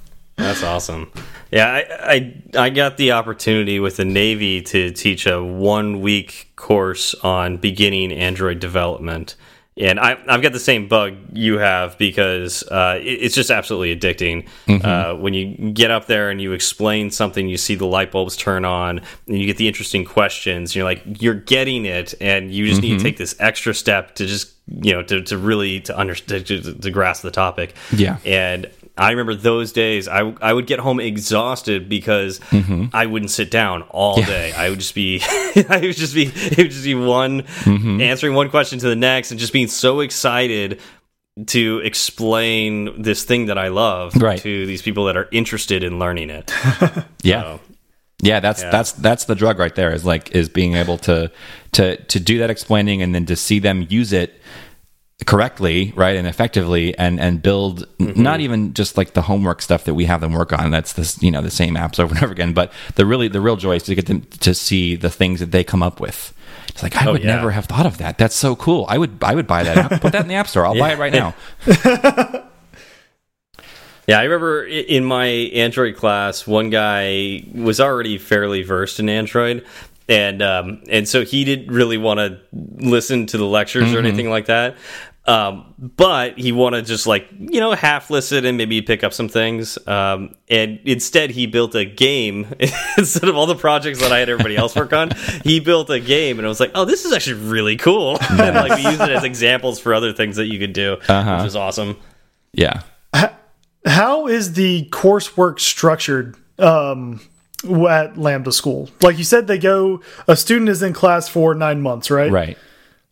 That's 0.38 0.64
awesome. 0.64 1.12
Yeah, 1.52 1.68
I, 1.68 2.34
I 2.56 2.66
I 2.66 2.70
got 2.70 2.96
the 2.96 3.12
opportunity 3.12 3.82
with 3.82 3.98
the 3.98 4.06
Navy 4.06 4.62
to 4.62 4.90
teach 4.92 5.28
a 5.28 5.44
one 5.44 6.00
week 6.00 6.54
course 6.56 7.14
on 7.16 7.58
beginning 7.58 8.14
Android 8.14 8.60
development. 8.60 9.36
And 9.76 10.00
I, 10.00 10.18
I've 10.28 10.42
got 10.42 10.54
the 10.54 10.60
same 10.60 10.88
bug 10.88 11.16
you 11.34 11.58
have 11.58 11.98
because 11.98 12.64
uh, 12.64 13.00
it, 13.02 13.24
it's 13.24 13.36
just 13.36 13.50
absolutely 13.50 13.96
addicting. 13.96 14.46
Mm 14.68 14.80
-hmm. 14.80 14.86
uh, 14.86 15.22
when 15.22 15.34
you 15.34 15.72
get 15.74 15.92
up 15.92 16.06
there 16.06 16.30
and 16.30 16.42
you 16.42 16.54
explain 16.54 17.12
something, 17.12 17.48
you 17.48 17.58
see 17.58 17.76
the 17.76 17.86
light 17.86 18.12
bulbs 18.12 18.36
turn 18.36 18.66
on, 18.66 19.02
and 19.28 19.38
you 19.38 19.46
get 19.46 19.58
the 19.58 19.68
interesting 19.68 20.06
questions. 20.06 20.76
You're 20.76 20.90
like, 20.90 21.02
you're 21.20 21.42
getting 21.46 21.86
it, 21.86 22.16
and 22.22 22.52
you 22.54 22.68
just 22.68 22.82
mm 22.82 22.86
-hmm. 22.86 22.90
need 22.90 22.90
to 22.90 22.96
mm-hmm. 22.96 23.04
take 23.04 23.18
this 23.18 23.36
extra 23.40 23.74
step 23.74 24.16
to 24.16 24.24
just 24.24 24.54
you 24.68 24.94
know 24.94 25.04
to, 25.04 25.22
to 25.22 25.38
really 25.48 25.82
to 25.82 26.00
understand 26.00 26.46
to, 26.46 26.56
to 26.80 26.90
grasp 26.90 27.22
the 27.22 27.32
topic. 27.32 27.74
Yeah, 27.98 28.18
and 28.50 28.68
I 28.96 29.10
remember 29.10 29.34
those 29.34 29.72
days. 29.72 30.08
I 30.08 30.34
I 30.42 30.54
would 30.54 30.68
get 30.68 30.80
home 30.80 31.00
exhausted 31.00 31.90
because 31.90 32.40
mm 32.52 32.64
-hmm. 32.64 32.90
I 32.94 33.06
wouldn't 33.06 33.32
sit 33.32 33.52
down 33.52 33.82
all 33.90 34.20
yeah. 34.20 34.28
day. 34.28 34.54
I 34.56 34.70
would 34.70 34.80
just 34.80 34.96
be 34.96 35.22
I 35.78 35.80
would 35.80 35.98
just 35.98 36.14
be 36.14 36.22
it 36.22 36.58
would 36.58 36.72
just 36.72 36.86
be 36.86 36.96
one 36.96 37.44
mm 37.66 37.78
-hmm. 37.78 38.12
answering 38.12 38.38
one 38.38 38.50
question 38.50 38.80
to 38.80 38.88
the 38.88 38.96
next 38.96 39.32
and 39.32 39.40
just 39.40 39.54
being 39.54 39.70
so 39.70 40.02
excited 40.02 40.80
to 41.48 41.82
explain 41.84 43.02
this 43.04 43.26
thing 43.26 43.48
that 43.48 43.58
I 43.58 43.70
love 43.70 44.16
right. 44.16 44.42
to 44.42 44.66
these 44.66 44.84
people 44.84 45.06
that 45.06 45.18
are 45.18 45.28
interested 45.32 45.84
in 45.84 45.98
learning 45.98 46.30
it. 46.30 46.54
yeah. 47.24 47.42
So, 47.42 47.60
yeah, 48.22 48.40
that's 48.40 48.62
yeah. 48.62 48.72
that's 48.72 48.92
that's 48.92 49.26
the 49.26 49.36
drug 49.36 49.60
right 49.60 49.76
there. 49.76 49.94
Is 49.96 50.06
like 50.06 50.32
is 50.32 50.50
being 50.50 50.76
able 50.76 50.98
to 51.00 51.32
to 51.72 51.98
to 51.98 52.20
do 52.20 52.38
that 52.40 52.50
explaining 52.50 53.02
and 53.02 53.14
then 53.14 53.26
to 53.26 53.36
see 53.36 53.60
them 53.60 53.86
use 53.90 54.14
it 54.14 54.40
correctly 55.26 55.94
right 55.96 56.16
and 56.16 56.28
effectively 56.28 56.98
and 56.98 57.20
and 57.20 57.42
build 57.42 57.88
mm-hmm. 57.98 58.22
not 58.22 58.40
even 58.40 58.74
just 58.74 58.98
like 58.98 59.14
the 59.14 59.22
homework 59.22 59.62
stuff 59.62 59.84
that 59.84 59.94
we 59.94 60.06
have 60.06 60.22
them 60.22 60.34
work 60.34 60.52
on 60.54 60.72
that's 60.72 60.94
this 60.94 61.22
you 61.22 61.32
know 61.32 61.42
the 61.42 61.52
same 61.52 61.76
apps 61.76 62.00
over 62.00 62.14
and 62.16 62.24
over 62.24 62.34
again 62.34 62.54
but 62.54 62.72
the 62.96 63.06
really 63.06 63.28
the 63.28 63.42
real 63.42 63.56
joy 63.56 63.76
is 63.76 63.84
to 63.84 63.96
get 63.96 64.08
them 64.08 64.22
to 64.40 64.54
see 64.54 64.96
the 64.96 65.10
things 65.10 65.40
that 65.40 65.52
they 65.52 65.64
come 65.64 65.84
up 65.84 66.00
with 66.00 66.34
it's 66.70 66.82
like 66.82 66.96
i 67.02 67.06
oh, 67.06 67.12
would 67.14 67.24
yeah. 67.24 67.36
never 67.36 67.52
have 67.52 67.66
thought 67.66 67.86
of 67.86 67.98
that 67.98 68.18
that's 68.18 68.36
so 68.36 68.56
cool 68.56 68.86
i 68.90 68.98
would 68.98 69.18
i 69.24 69.36
would 69.36 69.48
buy 69.48 69.64
that 69.64 69.78
app 69.78 70.02
put 70.02 70.12
that 70.12 70.22
in 70.22 70.28
the 70.28 70.36
app 70.36 70.48
store 70.48 70.66
i'll 70.66 70.76
yeah. 70.76 70.82
buy 70.88 70.94
it 70.94 71.00
right 71.00 71.14
now 71.14 71.36
yeah 74.08 74.20
i 74.20 74.24
remember 74.24 74.66
in 74.66 75.04
my 75.06 75.26
android 75.26 75.96
class 75.96 76.48
one 76.48 76.70
guy 76.70 77.44
was 77.54 77.80
already 77.80 78.18
fairly 78.18 78.64
versed 78.64 79.00
in 79.00 79.10
android 79.10 79.66
and 80.10 80.42
um, 80.42 80.84
and 80.90 81.08
so 81.08 81.24
he 81.24 81.46
didn't 81.46 81.74
really 81.74 81.98
want 81.98 82.20
to 82.20 82.40
listen 82.52 83.26
to 83.28 83.38
the 83.38 83.46
lectures 83.46 83.86
mm 83.86 83.90
-hmm. 83.90 83.94
or 83.94 83.98
mm-hmm. 83.98 84.08
anything 84.08 84.30
like 84.30 84.48
that. 84.48 84.76
Um, 85.26 85.74
but 85.80 86.38
he 86.38 86.52
wanted 86.52 86.82
to 86.82 86.88
just 86.88 87.08
like 87.08 87.30
you 87.32 87.62
know 87.62 87.72
half 87.72 88.10
listen 88.10 88.46
and 88.46 88.58
maybe 88.58 88.82
pick 88.82 89.04
up 89.04 89.14
some 89.14 89.30
things. 89.30 89.78
Um, 89.88 90.36
and 90.50 90.82
instead, 90.84 91.30
he 91.30 91.48
built 91.48 91.76
a 91.76 91.86
game 91.86 92.54
instead 92.98 93.30
of 93.30 93.36
all 93.38 93.46
the 93.46 93.56
projects 93.56 94.02
that 94.02 94.12
I 94.12 94.20
had 94.20 94.30
everybody 94.30 94.58
else 94.58 94.76
work 94.76 94.94
on. 94.94 95.12
He 95.44 95.60
built 95.60 95.90
a 95.90 96.00
game, 96.00 96.40
and 96.40 96.46
I 96.46 96.50
was 96.50 96.60
like, 96.60 96.72
"Oh, 96.76 96.86
this 96.86 97.06
is 97.06 97.14
actually 97.14 97.42
really 97.50 97.76
cool." 97.76 98.14
Nice. 98.14 98.30
and 98.40 98.56
like 98.56 98.78
we 98.78 98.84
used 98.84 99.02
it 99.02 99.10
as 99.10 99.24
examples 99.24 99.80
for 99.80 99.94
other 99.94 100.14
things 100.14 100.36
that 100.36 100.46
you 100.46 100.60
could 100.60 100.74
do, 100.74 100.94
uh 100.94 101.24
-huh. 101.24 101.38
which 101.38 101.48
is 101.48 101.56
awesome. 101.56 101.96
Yeah. 102.54 102.82
How 103.86 104.28
is 104.28 104.54
the 104.54 104.88
coursework 104.90 105.60
structured? 105.60 106.36
Um, 106.58 107.20
at 107.90 108.18
Lambda 108.18 108.52
School. 108.52 108.90
Like 109.02 109.18
you 109.18 109.24
said, 109.24 109.48
they 109.48 109.58
go. 109.58 110.02
A 110.28 110.36
student 110.36 110.70
is 110.70 110.84
in 110.84 110.94
class 110.94 111.30
for 111.30 111.56
nine 111.56 111.82
months, 111.82 112.12
right? 112.12 112.32
Right. 112.32 112.58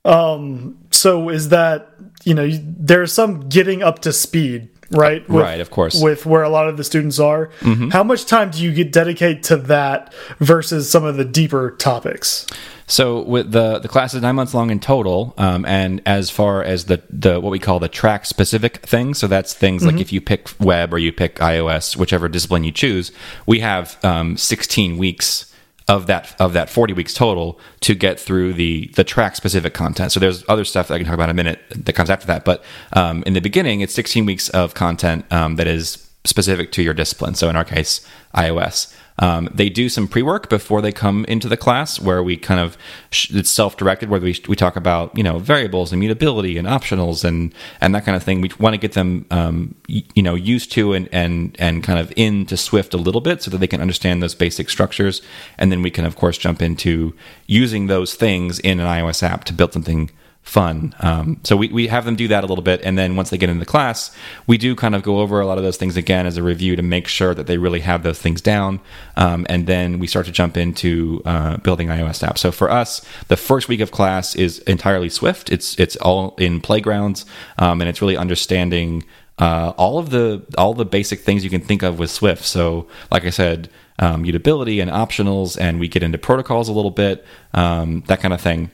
Um. 0.06 0.81
So 1.02 1.30
is 1.30 1.50
that 1.50 1.90
you 2.24 2.36
know 2.36 2.48
there's 2.62 3.12
some 3.12 3.50
getting 3.50 3.82
up 3.82 4.00
to 4.02 4.14
speed, 4.14 4.70
right? 4.92 5.28
With, 5.28 5.42
right. 5.42 5.60
Of 5.60 5.72
course. 5.72 6.00
With 6.00 6.28
where 6.28 6.44
a 6.44 6.50
lot 6.50 6.68
of 6.68 6.78
the 6.78 6.84
students 6.84 7.20
are. 7.20 7.50
Mm 7.62 7.74
-hmm. 7.74 7.92
How 7.92 8.04
much 8.04 8.26
time 8.26 8.52
do 8.52 8.60
you 8.60 8.72
get 8.72 8.94
dedicate 8.94 9.42
to 9.50 9.58
that 9.58 10.14
versus 10.40 10.92
some 10.92 11.08
of 11.10 11.16
the 11.16 11.26
deeper 11.26 11.76
topics? 11.78 12.46
So 12.86 13.24
with 13.26 13.52
the 13.52 13.80
the 13.80 13.88
class 13.88 14.14
is 14.14 14.22
nine 14.22 14.36
months 14.36 14.54
long 14.54 14.72
in 14.72 14.80
total, 14.80 15.34
um, 15.38 15.66
and 15.66 16.02
as 16.06 16.30
far 16.30 16.64
as 16.74 16.84
the 16.84 17.00
the 17.22 17.40
what 17.40 17.52
we 17.52 17.60
call 17.60 17.80
the 17.80 17.90
track 18.02 18.26
specific 18.26 18.74
things, 18.86 19.20
so 19.20 19.28
that's 19.28 19.54
things 19.54 19.82
mm 19.82 19.88
-hmm. 19.88 19.88
like 19.88 19.96
mm-hmm. 19.96 20.02
if 20.02 20.14
you 20.14 20.22
pick 20.22 20.42
web 20.60 20.94
or 20.94 21.00
you 21.00 21.12
pick 21.12 21.34
iOS, 21.40 21.96
whichever 21.96 22.30
discipline 22.30 22.64
you 22.68 22.74
choose, 22.74 23.12
we 23.46 23.62
have 23.62 23.86
um, 24.04 24.38
16 24.38 24.98
weeks 24.98 25.51
of 25.92 26.08
that 26.08 26.34
of 26.40 26.54
that 26.54 26.70
40 26.70 26.94
weeks 26.94 27.14
total 27.14 27.60
to 27.82 27.94
get 27.94 28.18
through 28.18 28.54
the 28.54 28.88
the 28.96 29.04
track 29.04 29.36
specific 29.36 29.74
content. 29.74 30.14
So 30.14 30.22
there's 30.22 30.44
other 30.48 30.64
stuff 30.64 30.88
that 30.88 30.94
I 30.94 30.98
can 30.98 31.06
talk 31.06 31.16
about 31.16 31.26
in 31.26 31.32
a 31.32 31.44
minute 31.44 31.60
that 31.76 31.94
comes 31.94 32.10
after 32.10 32.26
that, 32.28 32.46
but 32.46 32.64
um, 32.94 33.24
in 33.26 33.34
the 33.34 33.42
beginning, 33.42 33.82
it's 33.82 33.94
16 33.94 34.26
weeks 34.26 34.48
of 34.50 34.74
content 34.74 35.26
um, 35.34 35.58
that 35.58 35.68
is 35.68 36.10
specific 36.24 36.72
to 36.74 36.82
your 36.82 36.94
discipline. 36.94 37.36
So 37.36 37.50
in 37.50 37.58
our 37.58 37.66
case, 37.66 38.08
iOS. 38.34 38.96
Um, 39.20 39.50
they 39.54 39.70
do 39.70 39.90
some 39.90 40.08
pre 40.08 40.22
work 40.22 40.50
before 40.50 40.82
they 40.82 40.92
come 40.92 41.26
into 41.26 41.48
the 41.48 41.58
class, 41.58 42.00
where 42.00 42.24
we 42.24 42.38
kind 42.38 42.60
of 42.60 42.78
it's 43.12 43.50
self 43.50 43.78
directed, 43.78 44.10
where 44.10 44.20
we 44.20 44.40
we 44.48 44.56
talk 44.56 44.76
about 44.76 45.16
you 45.18 45.24
know 45.24 45.40
variables 45.40 45.92
and 45.92 46.00
mutability 46.00 46.58
and 46.58 46.68
optionals 46.68 47.24
and 47.24 47.54
and 47.80 47.94
that 47.94 48.06
kind 48.06 48.16
of 48.16 48.24
thing. 48.24 48.42
We 48.42 48.52
want 48.60 48.74
to 48.74 48.80
get 48.80 48.94
them 48.94 49.26
um, 49.32 49.76
you 49.88 50.24
know 50.24 50.36
used 50.36 50.72
to 50.74 50.94
and 50.94 51.10
and 51.12 51.56
and 51.60 51.84
kind 51.84 52.00
of 52.00 52.12
into 52.16 52.58
Swift 52.58 52.94
a 52.94 52.98
little 52.98 53.22
bit 53.22 53.42
so 53.44 53.52
that 53.52 53.58
they 53.60 53.68
can 53.68 53.82
understand 53.82 54.24
those 54.24 54.36
basic 54.36 54.70
structures, 54.70 55.22
and 55.58 55.72
then 55.72 55.82
we 55.82 55.92
can 55.92 56.06
of 56.06 56.16
course 56.16 56.38
jump 56.38 56.62
into 56.62 57.14
using 57.48 57.88
those 57.88 58.16
things 58.16 58.60
in 58.60 58.80
an 58.80 58.88
iOS 58.88 59.24
app 59.24 59.44
to 59.46 59.54
build 59.54 59.74
something 59.74 60.10
fun. 60.44 60.94
Um, 61.00 61.40
so 61.44 61.56
we, 61.56 61.70
we 61.70 61.88
have 61.88 62.04
them 62.04 62.16
do 62.16 62.28
that 62.30 62.44
a 62.44 62.48
little 62.48 62.64
bit. 62.64 62.82
And 62.84 62.98
then 62.98 63.16
once 63.16 63.30
they 63.30 63.38
get 63.38 63.50
into 63.50 63.66
class, 63.66 64.16
we 64.48 64.58
do 64.58 64.76
kind 64.76 64.96
of 64.96 65.04
go 65.04 65.20
over 65.20 65.40
a 65.40 65.46
lot 65.46 65.58
of 65.58 65.64
those 65.64 65.78
things 65.78 65.96
again 65.96 66.26
as 66.26 66.36
a 66.36 66.44
review 66.44 66.76
to 66.76 66.82
make 66.82 67.08
sure 67.08 67.34
that 67.34 67.48
they 67.48 67.58
really 67.58 67.82
have 67.82 68.04
those 68.04 68.20
things 68.20 68.42
down. 68.42 68.80
Um, 69.16 69.46
and 69.50 69.68
then 69.68 70.00
we 70.00 70.08
start 70.08 70.26
to 70.26 70.32
jump 70.32 70.58
into 70.58 71.22
uh, 71.26 71.58
building 71.58 71.88
iOS 71.88 72.28
apps. 72.28 72.40
So 72.40 72.52
for 72.52 72.70
us, 72.70 73.06
the 73.28 73.38
first 73.38 73.68
week 73.68 73.82
of 73.82 73.92
class 73.92 74.36
is 74.36 74.60
entirely 74.60 75.10
Swift. 75.10 75.52
It's, 75.52 75.80
it's 75.80 75.96
all 75.98 76.36
in 76.38 76.60
playgrounds 76.60 77.26
um, 77.58 77.80
and 77.82 77.90
it's 77.90 78.02
really 78.02 78.18
understanding 78.18 79.04
uh, 79.38 79.74
all 79.78 79.98
of 79.98 80.12
the 80.12 80.46
all 80.58 80.76
the 80.76 80.86
basic 80.86 81.22
things 81.22 81.44
you 81.44 81.50
can 81.50 81.62
think 81.62 81.82
of 81.82 81.98
with 81.98 82.12
Swift. 82.12 82.44
So, 82.44 82.88
like 83.10 83.26
I 83.26 83.32
said, 83.32 83.70
um, 83.98 84.22
mutability 84.22 84.80
and 84.80 84.92
optionals, 84.92 85.58
and 85.60 85.80
we 85.80 85.88
get 85.88 86.04
into 86.04 86.20
protocols 86.20 86.70
a 86.70 86.74
little 86.74 86.92
bit, 86.92 87.26
um, 87.56 88.04
that 88.06 88.20
kind 88.20 88.36
of 88.36 88.42
thing 88.42 88.70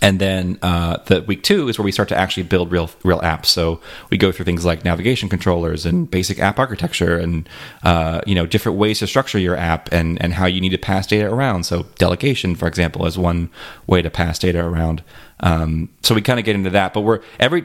and 0.00 0.20
then 0.20 0.58
uh, 0.62 0.98
the 1.06 1.22
week 1.22 1.42
two 1.42 1.68
is 1.68 1.78
where 1.78 1.84
we 1.84 1.92
start 1.92 2.08
to 2.08 2.16
actually 2.16 2.44
build 2.44 2.72
real 2.72 2.90
real 3.04 3.20
apps. 3.20 3.46
So 3.46 3.80
we 4.10 4.16
go 4.16 4.32
through 4.32 4.44
things 4.44 4.64
like 4.64 4.84
navigation 4.84 5.28
controllers 5.28 5.84
and 5.84 6.10
basic 6.10 6.38
app 6.38 6.58
architecture, 6.58 7.16
and 7.16 7.48
uh, 7.82 8.20
you 8.26 8.34
know 8.34 8.46
different 8.46 8.78
ways 8.78 9.00
to 9.00 9.06
structure 9.06 9.38
your 9.38 9.56
app 9.56 9.92
and 9.92 10.20
and 10.22 10.34
how 10.34 10.46
you 10.46 10.60
need 10.60 10.70
to 10.70 10.78
pass 10.78 11.06
data 11.06 11.32
around. 11.32 11.64
So 11.64 11.86
delegation, 11.96 12.54
for 12.54 12.66
example, 12.68 13.06
is 13.06 13.18
one 13.18 13.50
way 13.86 14.02
to 14.02 14.10
pass 14.10 14.38
data 14.38 14.64
around. 14.64 15.02
Um, 15.40 15.90
so 16.02 16.14
we 16.14 16.22
kind 16.22 16.38
of 16.38 16.44
get 16.44 16.54
into 16.54 16.70
that, 16.70 16.94
but 16.94 17.02
we're 17.02 17.20
every 17.38 17.64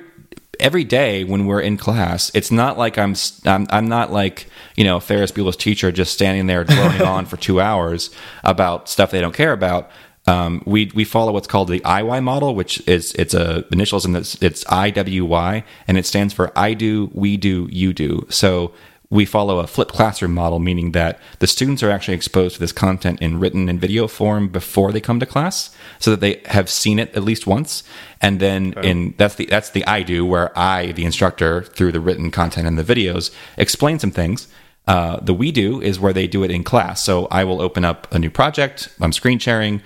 every 0.60 0.84
day 0.84 1.24
when 1.24 1.46
we're 1.46 1.60
in 1.60 1.78
class, 1.78 2.32
it's 2.34 2.52
not 2.52 2.78
like 2.78 2.98
I'm 2.98 3.16
I'm, 3.46 3.68
I'm 3.70 3.88
not 3.88 4.12
like 4.12 4.48
you 4.76 4.84
know 4.84 5.00
Ferris 5.00 5.32
Bueller's 5.32 5.58
teacher 5.58 5.92
just 5.92 6.14
standing 6.14 6.48
there 6.48 6.64
droning 6.66 7.02
on 7.02 7.26
for 7.26 7.38
two 7.38 7.60
hours 7.62 8.10
about 8.44 8.90
stuff 8.90 9.12
they 9.12 9.22
don't 9.22 9.36
care 9.36 9.54
about 9.54 9.90
um, 10.28 10.62
we 10.66 10.92
we 10.94 11.06
follow 11.06 11.32
what's 11.32 11.48
called 11.48 11.70
the 11.70 11.80
IY 11.80 12.22
model, 12.22 12.54
which 12.54 12.86
is 12.88 13.14
it's 13.14 13.34
a 13.34 13.66
initials 13.72 14.06
and 14.06 14.16
it's, 14.16 14.42
it's 14.42 14.64
IWY, 14.66 15.64
and 15.88 15.98
it 15.98 16.06
stands 16.06 16.34
for 16.34 16.52
I 16.58 16.74
do, 16.74 17.10
we 17.14 17.38
do, 17.38 17.68
you 17.72 17.94
do. 17.94 18.28
So 18.30 18.74
we 19.10 19.24
follow 19.24 19.60
a 19.60 19.68
flipped 19.68 19.94
classroom 19.94 20.34
model, 20.34 20.60
meaning 20.60 20.92
that 20.92 21.20
the 21.40 21.48
students 21.48 21.82
are 21.82 21.90
actually 21.90 22.16
exposed 22.16 22.56
to 22.56 22.60
this 22.60 22.74
content 22.74 23.22
in 23.22 23.40
written 23.40 23.70
and 23.70 23.80
video 23.80 24.06
form 24.06 24.50
before 24.50 24.92
they 24.92 25.00
come 25.00 25.22
to 25.22 25.26
class, 25.26 25.74
so 25.98 26.12
that 26.12 26.20
they 26.20 26.42
have 26.48 26.70
seen 26.70 27.00
it 27.00 27.16
at 27.16 27.24
least 27.24 27.48
once. 27.48 27.84
And 28.22 28.42
then 28.42 28.74
okay. 28.78 28.90
in 28.90 29.16
that's 29.18 29.36
the 29.36 29.46
that's 29.46 29.70
the 29.70 29.88
I 29.88 30.04
do, 30.04 30.26
where 30.26 30.58
I, 30.60 30.92
the 30.92 31.06
instructor, 31.06 31.64
through 31.64 31.94
the 31.94 32.02
written 32.02 32.32
content 32.32 32.68
and 32.68 32.78
the 32.78 32.84
videos, 32.84 33.34
explain 33.56 33.98
some 34.00 34.12
things. 34.12 34.50
Uh, 34.88 35.20
the 35.20 35.34
we 35.34 35.52
do 35.52 35.82
is 35.82 36.00
where 36.00 36.14
they 36.14 36.28
do 36.28 36.44
it 36.44 36.52
in 36.52 36.64
class. 36.64 37.04
So 37.04 37.28
I 37.30 37.44
will 37.44 37.62
open 37.62 37.84
up 37.84 38.08
a 38.14 38.18
new 38.18 38.30
project. 38.30 38.90
I'm 39.02 39.12
screen 39.12 39.38
sharing 39.38 39.82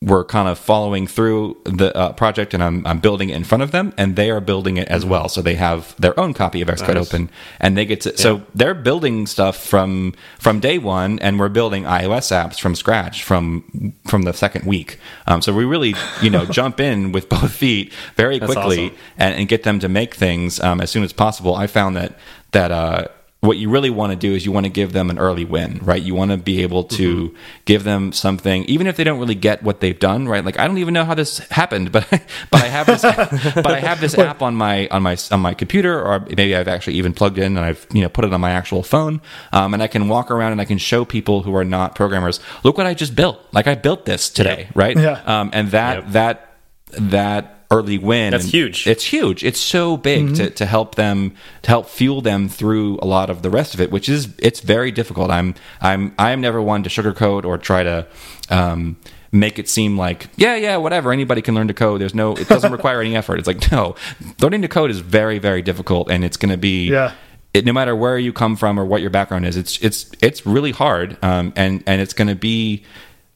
we're 0.00 0.24
kind 0.24 0.48
of 0.48 0.58
following 0.58 1.08
through 1.08 1.56
the 1.64 1.94
uh, 1.96 2.12
project 2.12 2.54
and 2.54 2.62
I'm, 2.62 2.86
I'm 2.86 3.00
building 3.00 3.30
it 3.30 3.36
in 3.36 3.42
front 3.42 3.62
of 3.62 3.72
them 3.72 3.92
and 3.96 4.14
they 4.14 4.30
are 4.30 4.40
building 4.40 4.76
it 4.76 4.86
as 4.88 5.04
well 5.04 5.28
so 5.28 5.42
they 5.42 5.56
have 5.56 5.96
their 6.00 6.18
own 6.18 6.34
copy 6.34 6.60
of 6.60 6.68
xcode 6.68 6.94
nice. 6.94 7.08
open 7.12 7.30
and 7.58 7.76
they 7.76 7.84
get 7.84 8.02
to 8.02 8.10
yeah. 8.10 8.16
so 8.16 8.42
they're 8.54 8.74
building 8.74 9.26
stuff 9.26 9.56
from 9.56 10.14
from 10.38 10.60
day 10.60 10.78
one 10.78 11.18
and 11.18 11.40
we're 11.40 11.48
building 11.48 11.82
ios 11.82 12.30
apps 12.30 12.60
from 12.60 12.76
scratch 12.76 13.24
from 13.24 13.92
from 14.06 14.22
the 14.22 14.32
second 14.32 14.64
week 14.66 15.00
um, 15.26 15.42
so 15.42 15.52
we 15.52 15.64
really 15.64 15.94
you 16.22 16.30
know 16.30 16.44
jump 16.58 16.78
in 16.78 17.10
with 17.10 17.28
both 17.38 17.52
feet 17.52 17.92
very 18.14 18.38
quickly 18.38 18.86
awesome. 18.86 18.98
and, 19.18 19.34
and, 19.34 19.48
get 19.48 19.64
them 19.64 19.80
to 19.80 19.88
make 19.88 20.14
things 20.14 20.60
um, 20.60 20.80
as 20.80 20.90
soon 20.90 21.02
as 21.02 21.12
possible 21.12 21.56
i 21.56 21.66
found 21.66 21.96
that 21.96 22.16
that 22.52 22.70
uh, 22.70 23.08
what 23.40 23.56
you 23.56 23.70
really 23.70 23.90
want 23.90 24.10
to 24.10 24.16
do 24.16 24.34
is 24.34 24.44
you 24.44 24.50
want 24.50 24.66
to 24.66 24.70
give 24.70 24.92
them 24.92 25.10
an 25.10 25.18
early 25.18 25.44
win, 25.44 25.78
right? 25.84 26.02
You 26.02 26.12
want 26.12 26.32
to 26.32 26.36
be 26.36 26.62
able 26.62 26.82
to 26.84 27.32
give 27.66 27.84
them 27.84 28.10
something, 28.10 28.64
even 28.64 28.88
if 28.88 28.96
they 28.96 29.04
don't 29.04 29.20
really 29.20 29.36
get 29.36 29.62
what 29.62 29.78
they've 29.78 29.98
done, 29.98 30.26
right? 30.26 30.44
Like 30.44 30.58
I 30.58 30.66
don't 30.66 30.78
even 30.78 30.92
know 30.92 31.04
how 31.04 31.14
this 31.14 31.38
happened, 31.50 31.92
but 31.92 32.08
but 32.50 32.62
I 32.64 32.66
have 32.66 32.86
this 32.88 33.02
but 33.54 33.66
I 33.66 33.78
have 33.78 34.00
this 34.00 34.18
app 34.18 34.42
on 34.42 34.56
my 34.56 34.88
on 34.88 35.02
my 35.04 35.16
on 35.30 35.38
my 35.38 35.54
computer, 35.54 36.02
or 36.02 36.18
maybe 36.20 36.56
I've 36.56 36.66
actually 36.66 36.94
even 36.94 37.12
plugged 37.12 37.38
in 37.38 37.56
and 37.56 37.60
I've 37.64 37.86
you 37.92 38.02
know 38.02 38.08
put 38.08 38.24
it 38.24 38.32
on 38.32 38.40
my 38.40 38.50
actual 38.50 38.82
phone, 38.82 39.20
um, 39.52 39.72
and 39.72 39.84
I 39.84 39.86
can 39.86 40.08
walk 40.08 40.32
around 40.32 40.50
and 40.52 40.60
I 40.60 40.64
can 40.64 40.78
show 40.78 41.04
people 41.04 41.42
who 41.44 41.54
are 41.54 41.64
not 41.64 41.94
programmers, 41.94 42.40
look 42.64 42.76
what 42.76 42.86
I 42.86 42.94
just 42.94 43.14
built. 43.14 43.38
Like 43.52 43.68
I 43.68 43.76
built 43.76 44.04
this 44.04 44.30
today, 44.30 44.68
right? 44.74 44.96
Yeah. 44.96 45.22
Um, 45.24 45.50
and 45.52 45.70
that 45.70 45.96
Yep. 45.96 46.12
that 46.12 46.56
that 46.90 47.57
early 47.70 47.98
win 47.98 48.30
That's 48.30 48.44
and 48.44 48.52
huge. 48.52 48.86
it's 48.86 49.04
huge. 49.04 49.44
It's 49.44 49.60
so 49.60 49.96
big 49.98 50.34
to, 50.36 50.48
to 50.50 50.64
help 50.66 50.94
them 50.94 51.34
to 51.62 51.68
help 51.68 51.86
fuel 51.88 52.22
them 52.22 52.48
through 52.48 52.98
a 53.02 53.06
lot 53.06 53.28
of 53.28 53.42
the 53.42 53.50
rest 53.50 53.74
of 53.74 53.80
it 53.80 53.90
which 53.90 54.08
is 54.08 54.28
it's 54.38 54.60
very 54.60 54.90
difficult. 54.90 55.30
I'm 55.30 55.54
i'm 55.82 56.14
i'm 56.18 56.40
never 56.40 56.62
one 56.62 56.82
to 56.84 56.88
sugarcoat 56.88 57.44
or 57.44 57.58
try 57.58 57.82
to 57.82 58.06
um 58.48 58.96
make 59.32 59.58
it 59.58 59.68
seem 59.68 59.98
like 59.98 60.28
yeah 60.36 60.56
yeah 60.56 60.76
whatever. 60.78 61.12
Anybody 61.12 61.42
can 61.42 61.54
learn 61.54 61.68
to 61.68 61.74
code. 61.74 62.00
There's 62.00 62.14
no 62.14 62.34
it 62.36 62.48
doesn't 62.48 62.72
require 62.78 63.00
any 63.02 63.14
effort. 63.14 63.38
It's 63.38 63.46
like 63.48 63.70
no 63.70 63.94
learning 64.40 64.62
to 64.62 64.68
code 64.68 64.90
is 64.90 65.00
very 65.00 65.38
very 65.38 65.60
difficult 65.60 66.10
and 66.10 66.24
it's 66.24 66.38
going 66.38 66.50
to 66.52 66.56
be 66.56 66.88
Yeah. 66.90 67.12
it, 67.52 67.66
no 67.66 67.72
matter 67.74 67.94
where 67.94 68.18
you 68.18 68.32
come 68.32 68.56
from 68.56 68.78
or 68.80 68.86
what 68.86 69.02
your 69.02 69.10
background 69.10 69.44
is, 69.44 69.56
it's 69.58 69.78
it's 69.82 70.10
it's 70.22 70.46
really 70.46 70.70
hard, 70.72 71.18
um, 71.22 71.52
and 71.56 71.82
and 71.86 72.00
it's 72.00 72.14
going 72.14 72.28
to 72.28 72.34
be 72.34 72.84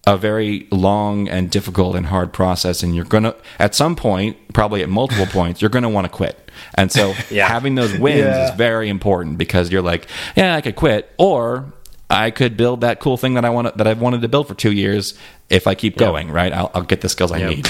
a 0.07 0.17
very 0.17 0.67
long 0.73 1.29
and 1.29 1.51
difficult 1.51 1.95
and 1.97 2.07
hard 2.07 2.33
process. 2.33 2.83
And 2.83 2.95
you're 2.95 3.05
gonna 3.05 3.35
at 3.59 3.75
some 3.75 3.95
point, 3.95 4.37
probably 4.53 4.83
at 4.83 4.89
multiple 4.89 5.27
points, 5.33 5.61
you're 5.63 5.71
going 5.71 5.85
to 5.85 5.89
want 5.89 6.05
to 6.07 6.09
quit. 6.09 6.51
And 6.75 6.91
so 6.91 7.15
Yeah. 7.31 7.47
having 7.49 7.77
those 7.77 7.95
wins 7.95 8.37
Yeah. 8.37 8.43
is 8.45 8.51
very 8.51 8.89
important 8.89 9.39
because 9.39 9.71
you're 9.71 9.83
like, 9.83 10.07
yeah, 10.37 10.57
I 10.57 10.61
could 10.61 10.75
quit, 10.77 11.09
or 11.19 11.73
I 12.11 12.31
could 12.31 12.57
build 12.57 12.81
that 12.83 12.99
cool 13.01 13.17
thing 13.17 13.35
that 13.35 13.45
I 13.45 13.51
want 13.51 13.77
that 13.79 13.87
I've 13.87 14.01
wanted 14.01 14.23
to 14.23 14.29
build 14.29 14.49
for 14.49 14.55
two 14.55 14.73
years. 14.73 15.15
If 15.49 15.67
I 15.67 15.75
keep 15.75 15.97
going, 15.97 16.31
right, 16.31 16.53
I'll, 16.53 16.71
I'll 16.75 16.83
get 16.83 17.01
the 17.01 17.09
skills 17.09 17.31
I 17.33 17.39
Yep. 17.39 17.51
need. 17.51 17.69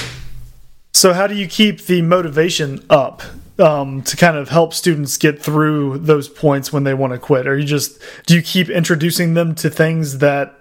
So, 0.95 1.12
how 1.12 1.26
do 1.26 1.35
you 1.35 1.47
keep 1.47 1.83
the 1.87 2.03
motivation 2.03 2.85
up 2.91 3.22
um, 3.59 4.03
to 4.03 4.16
kind 4.16 4.37
of 4.37 4.49
help 4.49 4.72
students 4.74 5.16
get 5.16 5.41
through 5.43 5.99
those 5.99 6.28
points 6.28 6.72
when 6.72 6.85
they 6.85 6.95
want 6.95 7.12
to 7.12 7.18
quit? 7.18 7.47
Or 7.47 7.57
you 7.59 7.64
just 7.64 7.99
do 8.26 8.35
you 8.35 8.43
keep 8.43 8.68
introducing 8.68 9.35
them 9.35 9.55
to 9.57 9.70
things 9.70 10.18
that 10.18 10.59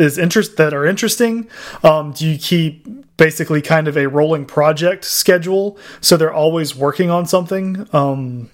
is 0.00 0.18
interest 0.18 0.56
that 0.56 0.72
are 0.72 0.86
interesting? 0.86 1.48
Um, 1.84 2.12
do 2.12 2.26
you 2.26 2.38
keep 2.38 3.16
basically 3.16 3.60
kind 3.60 3.86
of 3.86 3.96
a 3.96 4.08
rolling 4.08 4.46
project 4.46 5.04
schedule 5.04 5.78
so 6.00 6.16
they're 6.16 6.32
always 6.32 6.74
working 6.74 7.10
on 7.10 7.26
something? 7.26 7.86
Um, 7.92 8.50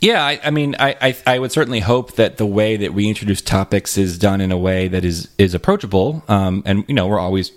Yeah, 0.00 0.24
I, 0.24 0.40
I 0.44 0.50
mean, 0.50 0.76
I, 0.78 0.96
I 1.00 1.16
I 1.26 1.38
would 1.38 1.52
certainly 1.52 1.80
hope 1.80 2.12
that 2.16 2.36
the 2.36 2.46
way 2.46 2.76
that 2.76 2.94
we 2.94 3.08
introduce 3.08 3.42
topics 3.42 3.98
is 3.98 4.18
done 4.18 4.40
in 4.40 4.52
a 4.52 4.58
way 4.58 4.88
that 4.88 5.04
is 5.04 5.28
is 5.36 5.54
approachable, 5.54 6.22
um, 6.28 6.62
and 6.64 6.84
you 6.88 6.94
know, 6.94 7.06
we're 7.06 7.18
always 7.18 7.52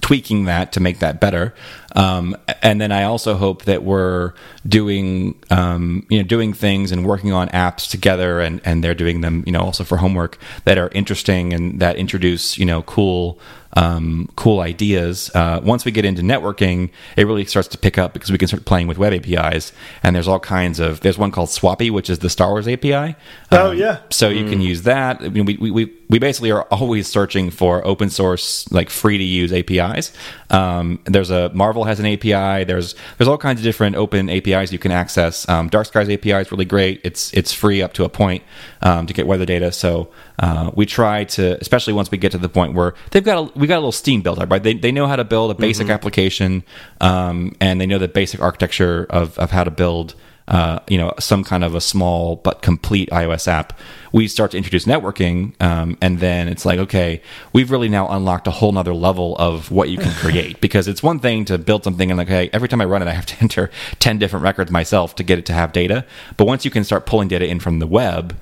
tweaking 0.00 0.46
that 0.46 0.72
to 0.72 0.80
make 0.80 1.00
that 1.00 1.20
better. 1.20 1.54
Um, 1.96 2.36
and 2.62 2.80
then 2.80 2.92
I 2.92 3.04
also 3.04 3.34
hope 3.36 3.64
that 3.64 3.82
we're 3.82 4.34
doing 4.66 5.34
um, 5.50 6.06
you 6.08 6.18
know 6.18 6.24
doing 6.24 6.52
things 6.52 6.92
and 6.92 7.06
working 7.06 7.32
on 7.32 7.48
apps 7.48 7.88
together, 7.90 8.40
and 8.40 8.60
and 8.64 8.84
they're 8.84 8.94
doing 8.94 9.20
them 9.20 9.42
you 9.46 9.52
know 9.52 9.60
also 9.60 9.84
for 9.84 9.98
homework 9.98 10.38
that 10.64 10.78
are 10.78 10.88
interesting 10.90 11.52
and 11.52 11.80
that 11.80 11.96
introduce 11.96 12.58
you 12.58 12.64
know 12.64 12.82
cool 12.82 13.38
um, 13.74 14.28
cool 14.36 14.60
ideas. 14.60 15.30
Uh, 15.34 15.60
once 15.62 15.84
we 15.84 15.92
get 15.92 16.04
into 16.04 16.22
networking, 16.22 16.90
it 17.16 17.26
really 17.26 17.44
starts 17.44 17.68
to 17.68 17.78
pick 17.78 17.98
up 17.98 18.12
because 18.12 18.32
we 18.32 18.38
can 18.38 18.48
start 18.48 18.64
playing 18.64 18.86
with 18.88 18.98
web 18.98 19.12
APIs. 19.12 19.72
And 20.02 20.16
there's 20.16 20.26
all 20.28 20.40
kinds 20.40 20.80
of. 20.80 21.00
There's 21.00 21.18
one 21.18 21.30
called 21.30 21.48
SWAPI, 21.48 21.90
which 21.90 22.10
is 22.10 22.18
the 22.18 22.30
Star 22.30 22.48
Wars 22.48 22.66
API. 22.66 23.14
Oh, 23.52 23.70
Um, 23.70 23.78
yeah. 23.78 24.00
So 24.10 24.28
you 24.28 24.48
can 24.48 24.60
use 24.60 24.82
that. 24.82 25.20
I 25.20 25.28
mean, 25.28 25.44
we, 25.44 25.56
we, 25.58 25.70
we, 25.70 25.92
we 26.08 26.18
basically 26.18 26.50
are 26.50 26.62
always 26.64 27.06
searching 27.06 27.50
for 27.50 27.86
open 27.86 28.10
source, 28.10 28.70
like 28.72 28.90
free 28.90 29.18
to 29.18 29.24
use 29.24 29.52
APIs. 29.52 30.12
Um, 30.50 31.00
there's 31.04 31.30
a 31.30 31.50
Marvel 31.50 31.77
has 31.84 32.00
an 32.00 32.06
API. 32.06 32.64
There's 32.64 32.94
there's 33.16 33.28
all 33.28 33.38
kinds 33.38 33.60
of 33.60 33.64
different 33.64 33.96
open 33.96 34.28
APIs 34.28 34.72
you 34.72 34.78
can 34.78 34.92
access. 34.92 35.48
Um, 35.48 35.68
Dark 35.68 35.86
Sky's 35.86 36.08
API 36.08 36.32
is 36.32 36.50
really 36.50 36.64
great. 36.64 37.00
It's 37.04 37.32
it's 37.34 37.52
free 37.52 37.82
up 37.82 37.92
to 37.94 38.04
a 38.04 38.08
point 38.08 38.42
um, 38.82 39.06
to 39.06 39.14
get 39.14 39.26
weather 39.26 39.46
data. 39.46 39.72
So 39.72 40.10
uh, 40.38 40.70
we 40.74 40.86
try 40.86 41.24
to, 41.24 41.58
especially 41.60 41.92
once 41.92 42.10
we 42.10 42.18
get 42.18 42.32
to 42.32 42.38
the 42.38 42.48
point 42.48 42.74
where 42.74 42.94
they've 43.10 43.24
got 43.24 43.38
a, 43.38 43.58
we 43.58 43.66
got 43.66 43.76
a 43.76 43.80
little 43.80 43.92
steam 43.92 44.22
built 44.22 44.38
up, 44.38 44.50
right? 44.50 44.62
They 44.62 44.74
they 44.74 44.92
know 44.92 45.06
how 45.06 45.16
to 45.16 45.24
build 45.24 45.50
a 45.50 45.54
basic 45.54 45.88
application, 45.90 46.64
um, 47.00 47.54
and 47.60 47.80
they 47.80 47.86
know 47.86 47.98
the 47.98 48.08
basic 48.08 48.40
architecture 48.40 49.06
of 49.10 49.38
of 49.38 49.50
how 49.50 49.64
to 49.64 49.70
build 49.70 50.14
uh, 50.48 50.80
you 50.88 50.98
know, 50.98 51.12
some 51.20 51.44
kind 51.44 51.62
of 51.62 51.74
a 51.74 51.80
small 51.80 52.36
but 52.36 52.62
complete 52.62 53.08
iOS 53.10 53.46
app, 53.46 53.78
we 54.12 54.26
start 54.26 54.50
to 54.52 54.56
introduce 54.56 54.86
networking, 54.86 55.52
um, 55.62 55.96
and 56.00 56.18
then 56.20 56.48
it's 56.48 56.64
like, 56.64 56.78
okay, 56.78 57.20
we've 57.52 57.70
really 57.70 57.88
now 57.90 58.08
unlocked 58.08 58.46
a 58.46 58.50
whole 58.50 58.72
nother 58.72 58.94
level 58.94 59.36
of 59.36 59.70
what 59.70 59.90
you 59.90 59.98
can 59.98 60.10
create. 60.14 60.60
because 60.62 60.88
it's 60.88 61.02
one 61.02 61.18
thing 61.18 61.44
to 61.44 61.58
build 61.58 61.84
something 61.84 62.10
and 62.10 62.16
like, 62.18 62.28
hey, 62.28 62.48
every 62.52 62.68
time 62.68 62.80
I 62.80 62.86
run 62.86 63.02
it, 63.02 63.08
I 63.08 63.12
have 63.12 63.26
to 63.26 63.36
enter 63.42 63.70
ten 64.00 64.18
different 64.18 64.42
records 64.42 64.70
myself 64.70 65.14
to 65.16 65.22
get 65.22 65.38
it 65.38 65.44
to 65.46 65.52
have 65.52 65.72
data. 65.72 66.04
But 66.38 66.46
once 66.46 66.64
you 66.64 66.70
can 66.70 66.82
start 66.82 67.04
pulling 67.04 67.28
data 67.28 67.46
in 67.46 67.60
from 67.60 67.78
the 67.78 67.86
web, 67.86 68.34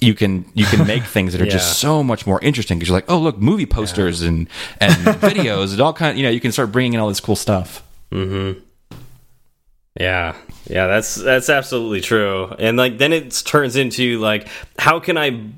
you 0.00 0.14
can 0.14 0.44
you 0.54 0.64
can 0.66 0.86
make 0.86 1.02
things 1.16 1.32
that 1.32 1.40
are 1.40 1.44
Yeah. 1.44 1.52
just 1.52 1.78
so 1.78 2.02
much 2.02 2.26
more 2.26 2.40
interesting 2.42 2.78
because 2.78 2.88
you're 2.88 2.96
like, 2.98 3.08
oh 3.10 3.18
look, 3.18 3.38
movie 3.38 3.66
posters 3.66 4.22
and 4.22 4.48
and 4.80 4.92
videos 5.20 5.70
and 5.72 5.80
all 5.80 5.92
kind. 5.92 6.10
Of, 6.12 6.16
You 6.16 6.24
know, 6.24 6.30
you 6.30 6.40
can 6.40 6.50
start 6.52 6.72
bringing 6.72 6.94
in 6.94 7.00
all 7.00 7.08
this 7.08 7.20
cool 7.20 7.36
stuff. 7.36 7.82
Yeah, 9.98 10.36
yeah, 10.68 10.86
that's 10.86 11.14
that's 11.16 11.48
absolutely 11.50 12.00
true. 12.00 12.54
And 12.58 12.76
like 12.76 12.98
then 12.98 13.12
it 13.12 13.30
turns 13.44 13.76
into 13.76 14.18
like 14.20 14.48
how 14.78 15.00
can 15.00 15.18
I 15.18 15.50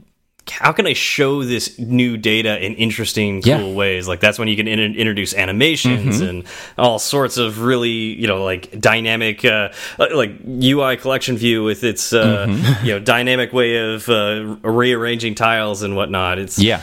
how 0.51 0.73
can 0.73 0.87
I 0.87 0.95
show 0.95 1.45
this 1.45 1.79
new 1.79 2.17
data 2.17 2.59
in 2.65 2.75
interesting, 2.75 3.43
cool 3.43 3.69
Yeah. 3.71 3.73
ways? 3.75 4.09
Like 4.09 4.19
that's 4.21 4.39
when 4.39 4.49
you 4.49 4.57
can 4.57 4.67
in 4.67 4.81
introduce 4.97 5.33
animations 5.35 6.21
and 6.21 6.45
all 6.77 6.99
sorts 6.99 7.37
of 7.37 7.61
really, 7.61 7.91
you 7.91 8.27
know, 8.27 8.43
like 8.43 8.81
dynamic, 8.81 9.45
uh, 9.45 9.69
like 9.99 10.33
UI 10.47 10.97
collection 10.97 11.37
view 11.37 11.63
with 11.63 11.85
its, 11.85 12.13
uh, 12.13 12.47
you 12.83 12.93
know, 12.93 12.99
dynamic 12.99 13.53
way 13.53 13.77
of 13.95 14.09
uh, 14.09 14.57
rearranging 14.63 15.37
tiles 15.37 15.83
and 15.83 15.95
whatnot. 15.95 16.39
It's 16.39 16.59
Yeah. 16.59 16.83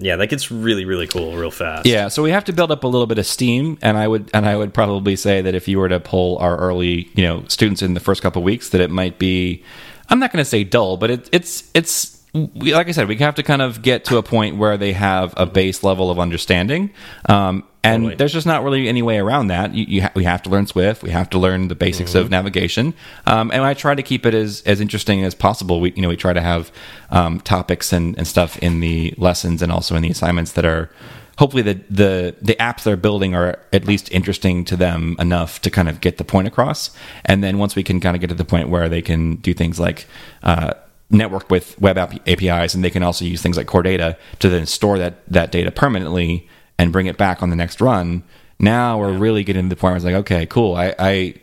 Yeah, 0.00 0.16
that 0.16 0.28
gets 0.28 0.50
really, 0.50 0.86
really 0.86 1.06
cool 1.06 1.36
real 1.36 1.50
fast. 1.50 1.86
Yeah, 1.86 2.08
so 2.08 2.22
we 2.22 2.30
have 2.30 2.44
to 2.46 2.52
build 2.52 2.72
up 2.72 2.84
a 2.84 2.86
little 2.86 3.06
bit 3.06 3.18
of 3.18 3.26
steam, 3.26 3.78
and 3.82 3.98
I 3.98 4.08
would 4.08 4.30
and 4.32 4.46
I 4.46 4.56
would 4.56 4.72
probably 4.72 5.14
say 5.14 5.42
that 5.42 5.54
if 5.54 5.68
you 5.68 5.78
were 5.78 5.90
to 5.90 6.00
pull 6.00 6.38
our 6.38 6.56
early, 6.56 7.10
you 7.14 7.24
know, 7.24 7.44
students 7.48 7.82
in 7.82 7.92
the 7.94 8.00
first 8.00 8.22
couple 8.22 8.42
weeks, 8.42 8.70
that 8.70 8.80
it 8.80 8.90
might 8.90 9.18
be, 9.18 9.62
I'm 10.08 10.18
not 10.18 10.32
going 10.32 10.42
to 10.42 10.48
say 10.48 10.64
dull, 10.64 10.96
but 10.96 11.10
it, 11.10 11.28
it's 11.32 11.70
it's 11.74 12.19
we, 12.32 12.74
like 12.74 12.88
I 12.88 12.92
said, 12.92 13.08
we 13.08 13.16
have 13.16 13.34
to 13.36 13.42
kind 13.42 13.62
of 13.62 13.82
get 13.82 14.04
to 14.06 14.16
a 14.16 14.22
point 14.22 14.56
where 14.56 14.76
they 14.76 14.92
have 14.92 15.34
a 15.36 15.46
base 15.46 15.82
level 15.82 16.10
of 16.10 16.18
understanding, 16.18 16.90
um, 17.28 17.64
and 17.82 18.02
Totally. 18.02 18.16
there's 18.16 18.32
just 18.32 18.46
not 18.46 18.62
really 18.62 18.88
any 18.88 19.02
way 19.02 19.18
around 19.18 19.48
that. 19.48 19.74
You, 19.74 19.84
you 19.88 20.02
ha 20.02 20.10
we 20.14 20.24
have 20.24 20.42
to 20.42 20.50
learn 20.50 20.66
Swift, 20.66 21.02
we 21.02 21.10
have 21.10 21.30
to 21.30 21.38
learn 21.38 21.68
the 21.68 21.74
basics 21.74 22.14
of 22.14 22.30
navigation, 22.30 22.94
um, 23.26 23.50
and 23.50 23.62
I 23.62 23.74
try 23.74 23.94
to 23.94 24.02
keep 24.02 24.26
it 24.26 24.34
as 24.34 24.62
as 24.66 24.80
interesting 24.80 25.24
as 25.24 25.34
possible. 25.34 25.80
We 25.80 25.92
you 25.92 26.02
know 26.02 26.08
we 26.08 26.16
try 26.16 26.32
to 26.32 26.42
have 26.42 26.70
um, 27.10 27.40
topics 27.40 27.92
and, 27.92 28.16
and 28.16 28.26
stuff 28.26 28.58
in 28.58 28.80
the 28.80 29.14
lessons 29.16 29.62
and 29.62 29.72
also 29.72 29.96
in 29.96 30.02
the 30.02 30.10
assignments 30.10 30.52
that 30.52 30.64
are 30.64 30.90
hopefully 31.38 31.62
the 31.62 31.80
the 31.88 32.36
the 32.42 32.54
apps 32.56 32.82
they're 32.82 32.98
building 32.98 33.34
are 33.34 33.58
at 33.72 33.86
least 33.86 34.12
interesting 34.12 34.64
to 34.66 34.76
them 34.76 35.16
enough 35.18 35.60
to 35.62 35.70
kind 35.70 35.88
of 35.88 36.00
get 36.00 36.18
the 36.18 36.24
point 36.24 36.46
across. 36.46 36.90
And 37.24 37.42
then 37.42 37.58
once 37.58 37.74
we 37.74 37.82
can 37.82 37.98
kind 37.98 38.14
of 38.14 38.20
get 38.20 38.28
to 38.28 38.36
the 38.36 38.44
point 38.44 38.68
where 38.68 38.88
they 38.88 39.02
can 39.02 39.36
do 39.36 39.54
things 39.54 39.80
like 39.80 40.06
uh, 40.42 40.74
network 41.10 41.50
with 41.50 41.78
web 41.80 41.98
app 41.98 42.14
APIs, 42.28 42.74
and 42.74 42.84
they 42.84 42.90
can 42.90 43.02
also 43.02 43.24
use 43.24 43.42
things 43.42 43.56
like 43.56 43.66
core 43.66 43.82
data 43.82 44.16
to 44.38 44.48
then 44.48 44.66
store 44.66 44.98
that 44.98 45.22
that 45.28 45.52
data 45.52 45.70
permanently 45.70 46.48
and 46.78 46.92
bring 46.92 47.06
it 47.06 47.18
back 47.18 47.42
on 47.42 47.50
the 47.50 47.56
next 47.56 47.80
run. 47.80 48.22
Now 48.58 48.98
we're 48.98 49.16
really 49.16 49.44
getting 49.44 49.64
to 49.64 49.68
the 49.68 49.76
point 49.78 49.92
where 49.92 49.96
it's 49.96 50.04
like, 50.04 50.14
okay, 50.14 50.46
cool. 50.46 50.74
I, 50.76 50.94
I 50.98 51.34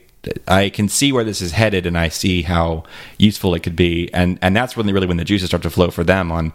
I 0.48 0.70
can 0.70 0.90
see 0.90 1.12
where 1.12 1.24
this 1.24 1.42
is 1.42 1.52
headed, 1.52 1.86
and 1.86 1.98
I 1.98 2.10
see 2.10 2.42
how 2.42 2.84
useful 3.18 3.54
it 3.56 3.62
could 3.62 3.76
be, 3.76 4.12
and 4.14 4.40
and 4.42 4.56
that's 4.56 4.78
really 4.78 4.94
really 4.94 5.08
when 5.08 5.18
the 5.18 5.26
juices 5.26 5.50
start 5.50 5.64
to 5.64 5.70
flow 5.70 5.92
for 5.92 6.04
them 6.04 6.32
on. 6.32 6.54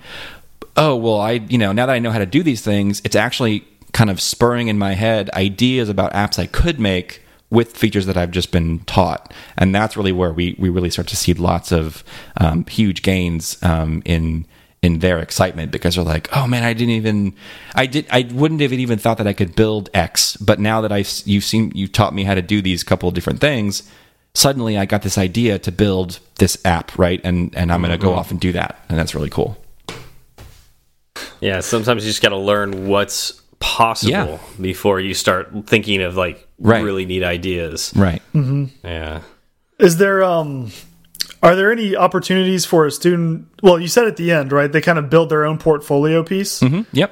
Oh 0.77 0.97
well, 0.97 1.21
I 1.21 1.33
you 1.33 1.59
know 1.59 1.73
now 1.73 1.87
that 1.87 1.93
I 1.93 1.99
know 1.99 2.11
how 2.11 2.19
to 2.19 2.27
do 2.27 2.43
these 2.43 2.63
things, 2.63 3.03
it's 3.05 3.17
actually 3.17 3.65
kind 3.93 4.11
of 4.11 4.21
spurring 4.21 4.69
in 4.69 4.79
my 4.79 4.95
head 4.95 5.29
ideas 5.31 5.89
about 5.89 6.13
apps 6.15 6.39
I 6.39 6.47
could 6.47 6.81
make 6.81 7.22
with 7.53 7.77
features 7.77 8.07
that 8.07 8.17
I've 8.17 8.31
just 8.31 8.51
been 8.51 8.81
taught, 8.81 9.33
and 9.59 9.75
that's 9.75 9.97
really 9.97 10.11
where 10.11 10.33
we 10.33 10.57
we 10.59 10.71
really 10.71 10.91
start 10.91 11.07
to 11.09 11.17
see 11.17 11.35
lots 11.35 11.71
of 11.71 12.03
um, 12.39 12.65
huge 12.65 13.03
gains 13.03 13.63
um, 13.63 14.03
in 14.05 14.47
in 14.81 14.99
their 14.99 15.19
excitement 15.19 15.71
because 15.71 15.95
they're 15.95 16.05
like, 16.05 16.35
oh 16.37 16.49
man, 16.49 16.65
I 16.65 16.73
didn't 16.73 16.95
even, 16.95 17.35
I 17.77 17.87
did, 17.87 18.05
I 18.11 18.29
wouldn't 18.33 18.61
have 18.63 18.73
even 18.73 18.99
thought 18.99 19.19
that 19.19 19.29
I 19.29 19.33
could 19.33 19.55
build 19.55 19.91
X, 19.95 20.37
but 20.39 20.59
now 20.59 20.81
that 20.81 20.91
I've 20.91 21.09
you've 21.25 21.45
seen 21.45 21.71
you've 21.75 21.93
taught 21.93 22.15
me 22.15 22.25
how 22.25 22.35
to 22.35 22.43
do 22.43 22.61
these 22.63 22.83
couple 22.83 23.09
of 23.09 23.15
different 23.15 23.41
things, 23.41 23.83
suddenly 24.35 24.79
I 24.79 24.87
got 24.87 25.03
this 25.03 25.19
idea 25.19 25.59
to 25.61 25.71
build 25.71 26.19
this 26.39 26.57
app, 26.65 26.99
right? 26.99 27.21
And 27.23 27.55
and 27.55 27.71
I'm 27.71 27.83
going 27.83 27.93
to 27.93 27.99
go 27.99 28.15
off 28.15 28.31
and 28.31 28.41
do 28.41 28.53
that, 28.53 28.83
and 28.89 28.99
that's 28.99 29.15
really 29.15 29.31
cool. 29.31 29.59
Yeah, 31.41 31.61
sometimes 31.61 32.05
you 32.05 32.11
just 32.11 32.23
got 32.23 32.31
to 32.31 32.39
learn 32.39 32.89
what's 32.89 33.42
possible 33.63 34.13
Yeah. 34.13 34.39
before 34.61 35.01
you 35.01 35.15
start 35.15 35.53
thinking 35.67 36.03
of 36.03 36.17
like 36.17 36.47
Right. 36.59 36.85
really 36.85 37.07
neat 37.07 37.23
ideas. 37.23 37.93
Right. 37.97 38.23
Mm 38.35 38.45
-hmm. 38.45 38.69
Yeah. 38.85 39.21
Is 39.79 39.97
there 39.97 40.23
um 40.23 40.71
are 41.43 41.57
there 41.57 41.73
any 41.73 41.97
opportunities 41.97 42.65
for 42.67 42.87
a 42.87 42.91
student? 42.91 43.47
Well, 43.63 43.81
you 43.81 43.89
said 43.89 44.07
at 44.07 44.17
the 44.17 44.31
end, 44.31 44.53
right? 44.53 44.71
They 44.73 44.81
kind 44.81 44.99
of 44.99 45.09
build 45.11 45.29
their 45.29 45.45
own 45.45 45.59
portfolio 45.59 46.23
piece. 46.23 46.65
Mm 46.67 46.73
-hmm. 46.73 46.85
Yep. 46.93 47.11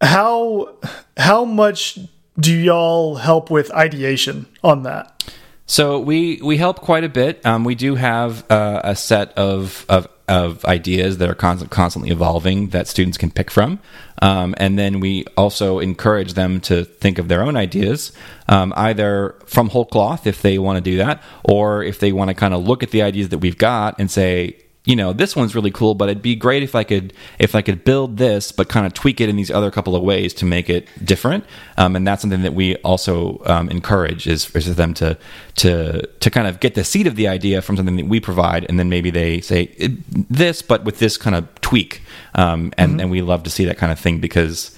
How 0.00 0.68
how 1.16 1.44
much 1.44 1.98
do 2.36 2.50
y'all 2.50 3.16
help 3.16 3.50
with 3.50 3.70
ideation 3.86 4.46
on 4.60 4.82
that? 4.82 5.24
So 5.66 5.98
we 5.98 6.40
we 6.42 6.56
help 6.58 6.80
quite 6.80 7.04
a 7.04 7.08
bit. 7.08 7.44
Um, 7.46 7.64
we 7.64 7.74
do 7.74 7.94
have 7.94 8.44
uh, 8.50 8.80
a 8.84 8.94
set 8.94 9.32
of 9.38 9.84
of 9.88 10.08
of 10.26 10.64
ideas 10.64 11.18
that 11.18 11.28
are 11.28 11.34
constant, 11.34 11.70
constantly 11.70 12.10
evolving 12.10 12.68
that 12.68 12.88
students 12.88 13.18
can 13.18 13.30
pick 13.30 13.50
from. 13.50 13.78
Um, 14.22 14.54
and 14.56 14.78
then 14.78 15.00
we 15.00 15.26
also 15.36 15.80
encourage 15.80 16.32
them 16.32 16.60
to 16.62 16.84
think 16.84 17.18
of 17.18 17.28
their 17.28 17.42
own 17.42 17.56
ideas, 17.56 18.12
um, 18.48 18.72
either 18.76 19.34
from 19.44 19.68
whole 19.68 19.84
cloth 19.84 20.26
if 20.26 20.40
they 20.40 20.58
want 20.58 20.76
to 20.76 20.80
do 20.80 20.96
that, 20.96 21.22
or 21.44 21.82
if 21.82 21.98
they 21.98 22.12
want 22.12 22.28
to 22.28 22.34
kind 22.34 22.54
of 22.54 22.66
look 22.66 22.82
at 22.82 22.90
the 22.90 23.02
ideas 23.02 23.28
that 23.30 23.38
we've 23.38 23.58
got 23.58 23.98
and 23.98 24.10
say, 24.10 24.56
you 24.84 24.94
know 24.94 25.12
this 25.12 25.34
one's 25.34 25.54
really 25.54 25.70
cool 25.70 25.94
but 25.94 26.08
it'd 26.08 26.22
be 26.22 26.36
great 26.36 26.62
if 26.62 26.74
i 26.74 26.84
could 26.84 27.12
if 27.38 27.54
i 27.54 27.62
could 27.62 27.84
build 27.84 28.18
this 28.18 28.52
but 28.52 28.68
kind 28.68 28.86
of 28.86 28.92
tweak 28.92 29.20
it 29.20 29.28
in 29.28 29.36
these 29.36 29.50
other 29.50 29.70
couple 29.70 29.96
of 29.96 30.02
ways 30.02 30.34
to 30.34 30.44
make 30.44 30.68
it 30.68 30.86
different 31.04 31.44
um, 31.78 31.96
and 31.96 32.06
that's 32.06 32.20
something 32.20 32.42
that 32.42 32.54
we 32.54 32.76
also 32.76 33.40
um, 33.46 33.68
encourage 33.70 34.26
is, 34.26 34.48
is 34.54 34.66
for 34.66 34.74
them 34.74 34.92
to 34.92 35.16
to 35.56 36.06
to 36.20 36.30
kind 36.30 36.46
of 36.46 36.60
get 36.60 36.74
the 36.74 36.84
seed 36.84 37.06
of 37.06 37.16
the 37.16 37.26
idea 37.26 37.62
from 37.62 37.76
something 37.76 37.96
that 37.96 38.06
we 38.06 38.20
provide 38.20 38.66
and 38.68 38.78
then 38.78 38.88
maybe 38.88 39.10
they 39.10 39.40
say 39.40 39.66
this 40.08 40.60
but 40.60 40.84
with 40.84 40.98
this 40.98 41.16
kind 41.16 41.34
of 41.34 41.48
tweak 41.60 42.02
um, 42.34 42.72
and 42.76 42.92
mm-hmm. 42.92 43.00
and 43.00 43.10
we 43.10 43.22
love 43.22 43.42
to 43.42 43.50
see 43.50 43.64
that 43.64 43.78
kind 43.78 43.90
of 43.90 43.98
thing 43.98 44.20
because 44.20 44.76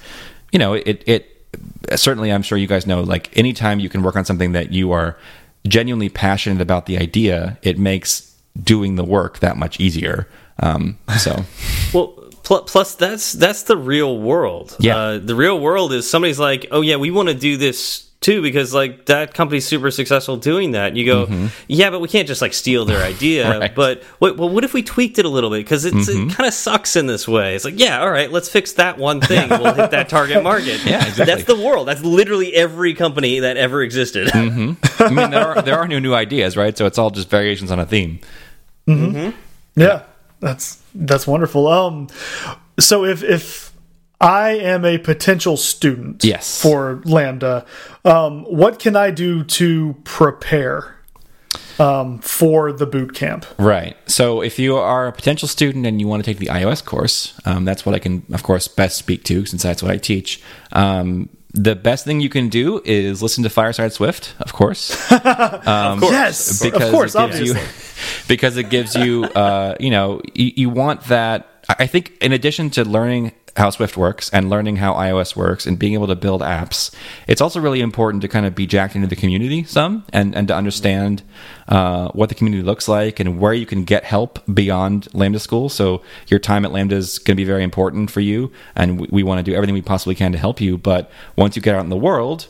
you 0.53 0.59
know 0.59 0.75
it 0.75 1.03
it 1.07 1.33
certainly 1.97 2.33
i'm 2.33 2.43
sure 2.43 2.59
you 2.59 2.67
guys 2.67 2.87
know 2.87 3.01
like 3.01 3.37
anytime 3.37 3.81
you 3.81 3.89
can 3.89 4.03
work 4.03 4.15
on 4.15 4.25
something 4.25 4.53
that 4.53 4.73
you 4.73 4.93
are 4.93 5.17
genuinely 5.67 6.09
passionate 6.09 6.61
about 6.61 6.87
the 6.87 6.97
idea 6.97 7.59
it 7.63 7.77
makes 7.77 8.36
doing 8.63 8.97
the 8.97 9.05
work 9.05 9.39
that 9.41 9.57
much 9.57 9.81
easier. 9.81 10.29
Um, 10.61 10.99
so, 11.19 11.45
well, 11.95 12.09
pl 12.43 12.63
plus 12.63 12.95
that's 12.95 13.33
that's 13.33 13.65
the 13.65 13.77
real 13.77 14.19
world. 14.19 14.77
Yeah, 14.79 14.97
uh, 14.97 15.19
the 15.19 15.35
real 15.35 15.61
world 15.61 15.93
is 15.93 16.09
somebody's 16.09 16.39
like, 16.39 16.67
oh 16.71 16.81
yeah, 16.81 16.97
we 16.97 17.11
want 17.11 17.29
to 17.29 17.35
do 17.35 17.57
this 17.57 18.07
too 18.21 18.43
because 18.43 18.73
like 18.75 19.07
that 19.07 19.35
company's 19.35 19.67
super 19.67 19.91
successful 19.91 20.37
doing 20.37 20.73
that. 20.73 20.89
And 20.89 20.99
You 20.99 21.07
go, 21.07 21.27
mm 21.27 21.33
-hmm. 21.33 21.49
yeah, 21.69 21.91
but 21.91 22.01
we 22.01 22.09
can't 22.09 22.27
just 22.29 22.43
like 22.43 22.55
steal 22.55 22.85
their 22.85 23.03
idea. 23.15 23.59
right. 23.59 23.75
But 23.75 24.03
wait, 24.21 24.37
well, 24.37 24.49
what 24.49 24.65
if 24.65 24.73
we 24.73 24.83
tweaked 24.83 25.19
it 25.19 25.25
a 25.25 25.29
little 25.29 25.51
bit 25.51 25.65
because 25.65 25.85
mm 25.85 25.93
-hmm. 25.93 26.01
it 26.01 26.17
mm-hmm. 26.17 26.37
kind 26.37 26.49
of 26.49 26.55
sucks 26.55 26.97
in 26.97 27.07
this 27.07 27.29
way? 27.29 27.55
It's 27.55 27.65
like, 27.65 27.79
yeah, 27.85 28.03
all 28.03 28.11
right, 28.11 28.33
let's 28.33 28.49
fix 28.49 28.73
that 28.73 28.99
one 28.99 29.21
thing. 29.21 29.49
we'll 29.49 29.75
hit 29.75 29.91
that 29.91 30.09
target 30.09 30.43
market. 30.43 30.81
Yeah, 30.87 31.09
exactly. 31.09 31.25
That's 31.25 31.45
the 31.45 31.61
world. 31.67 31.89
That's 31.89 32.03
literally 32.03 32.51
every 32.55 32.95
company 32.95 33.41
that 33.41 33.57
ever 33.57 33.83
existed. 33.83 34.35
Mm 34.35 34.51
-hmm. 34.55 34.71
I 35.11 35.13
mean, 35.15 35.31
there 35.31 35.47
are 35.47 35.63
there 35.63 35.77
are 35.77 35.89
new 35.89 36.01
new 36.01 36.15
ideas, 36.25 36.57
right? 36.57 36.79
So 36.79 36.87
it's 36.87 36.99
all 36.99 37.11
just 37.15 37.31
variations 37.31 37.71
on 37.71 37.79
a 37.79 37.87
theme. 37.87 38.19
Mm 38.87 39.14
-hmm. 39.14 39.32
Yeah, 39.74 40.01
that's 40.41 40.78
that's 41.07 41.26
wonderful. 41.26 41.66
Um, 41.66 42.09
so 42.78 43.05
if 43.05 43.22
if 43.22 43.72
I 44.20 44.51
am 44.53 44.84
a 44.84 44.99
potential 44.99 45.57
student, 45.57 46.24
yes. 46.24 46.61
for 46.61 47.03
Lambda, 47.05 47.66
um, 48.05 48.45
what 48.45 48.78
can 48.78 48.97
I 48.97 49.11
do 49.11 49.45
to 49.45 49.95
prepare? 50.05 50.93
Um, 51.78 52.20
for 52.20 52.72
the 52.72 52.87
boot 52.87 53.12
camp. 53.14 53.45
Right. 53.59 53.97
So 54.07 54.41
if 54.41 54.59
you 54.59 54.76
are 54.76 55.09
a 55.09 55.12
potential 55.12 55.47
student 55.47 55.87
and 55.87 56.01
you 56.01 56.09
want 56.09 56.24
to 56.24 56.30
take 56.30 56.39
the 56.39 56.47
iOS 56.47 56.82
course, 56.82 57.34
um, 57.45 57.66
that's 57.66 57.84
what 57.84 57.95
I 57.95 57.99
can, 57.99 58.22
of 58.32 58.43
course, 58.43 58.66
best 58.66 58.97
speak 58.97 59.24
to 59.24 59.45
since 59.45 59.62
that's 59.62 59.82
what 59.82 59.93
I 59.93 59.99
teach. 59.99 60.41
Um, 60.72 61.28
the 61.57 61.75
best 61.75 62.05
thing 62.05 62.21
you 62.21 62.29
can 62.29 62.49
do 62.49 62.83
is 62.85 63.23
listen 63.23 63.43
to 63.45 63.51
Fireside 63.51 63.93
Swift, 63.93 64.35
of 64.41 64.53
course. 64.53 64.95
Um, 65.67 65.95
of 65.95 66.01
course. 66.01 66.13
Yes, 66.13 66.63
because 66.63 66.83
of 66.83 66.91
course, 66.93 67.15
it 67.15 67.31
gives 67.31 67.41
you, 67.41 67.55
because 68.29 68.57
it 68.57 68.71
gives 68.71 68.95
you, 68.95 69.25
uh, 69.25 69.75
you 69.81 69.91
know, 69.91 70.21
you, 70.35 70.53
you 70.55 70.71
want 70.71 71.03
that. 71.05 71.49
I 71.69 71.87
think 71.87 72.13
in 72.21 72.33
addition 72.33 72.71
to 72.71 72.85
learning 72.85 73.33
how 73.57 73.71
Swift 73.71 73.97
works 73.97 74.31
and 74.31 74.51
learning 74.51 74.77
how 74.77 74.95
iOS 74.95 75.35
works 75.35 75.67
and 75.67 75.79
being 75.79 75.95
able 75.95 76.07
to 76.07 76.17
build 76.17 76.43
apps, 76.43 76.95
it's 77.27 77.41
also 77.41 77.61
really 77.61 77.81
important 77.81 78.21
to 78.23 78.29
kind 78.29 78.47
of 78.47 78.55
be 78.55 78.67
jacked 78.67 78.95
into 78.95 79.09
the 79.09 79.17
community 79.17 79.65
some 79.65 80.05
and, 80.13 80.35
and 80.35 80.49
to 80.49 80.55
understand 80.55 81.23
uh, 81.69 82.09
what 82.09 82.29
the 82.29 82.35
community 82.35 82.63
looks 82.63 82.89
like 82.89 83.19
and 83.19 83.41
where 83.41 83.55
you 83.55 83.67
can 83.67 83.85
get 83.85 84.05
help 84.05 84.39
beyond 84.53 85.09
Lambda 85.15 85.39
School. 85.39 85.69
So 85.69 86.03
your 86.29 86.39
time 86.39 86.65
at 86.65 86.73
Lambda 86.73 86.97
is 86.97 87.19
going 87.19 87.37
to 87.37 87.41
be 87.41 87.45
very 87.45 87.65
important 87.65 88.11
for 88.11 88.21
you, 88.21 88.53
and 88.75 89.01
we, 89.01 89.09
we 89.11 89.23
want 89.23 89.39
to 89.39 89.51
do 89.51 89.55
everything 89.55 89.75
we 89.75 89.83
possibly 89.83 90.15
can 90.15 90.33
to 90.33 90.39
help 90.39 90.61
you. 90.61 90.77
But 90.79 91.11
once 91.37 91.57
you 91.57 91.63
get 91.63 91.75
out 91.75 91.85
in 91.85 91.91
the 91.91 91.97
world, 91.97 92.49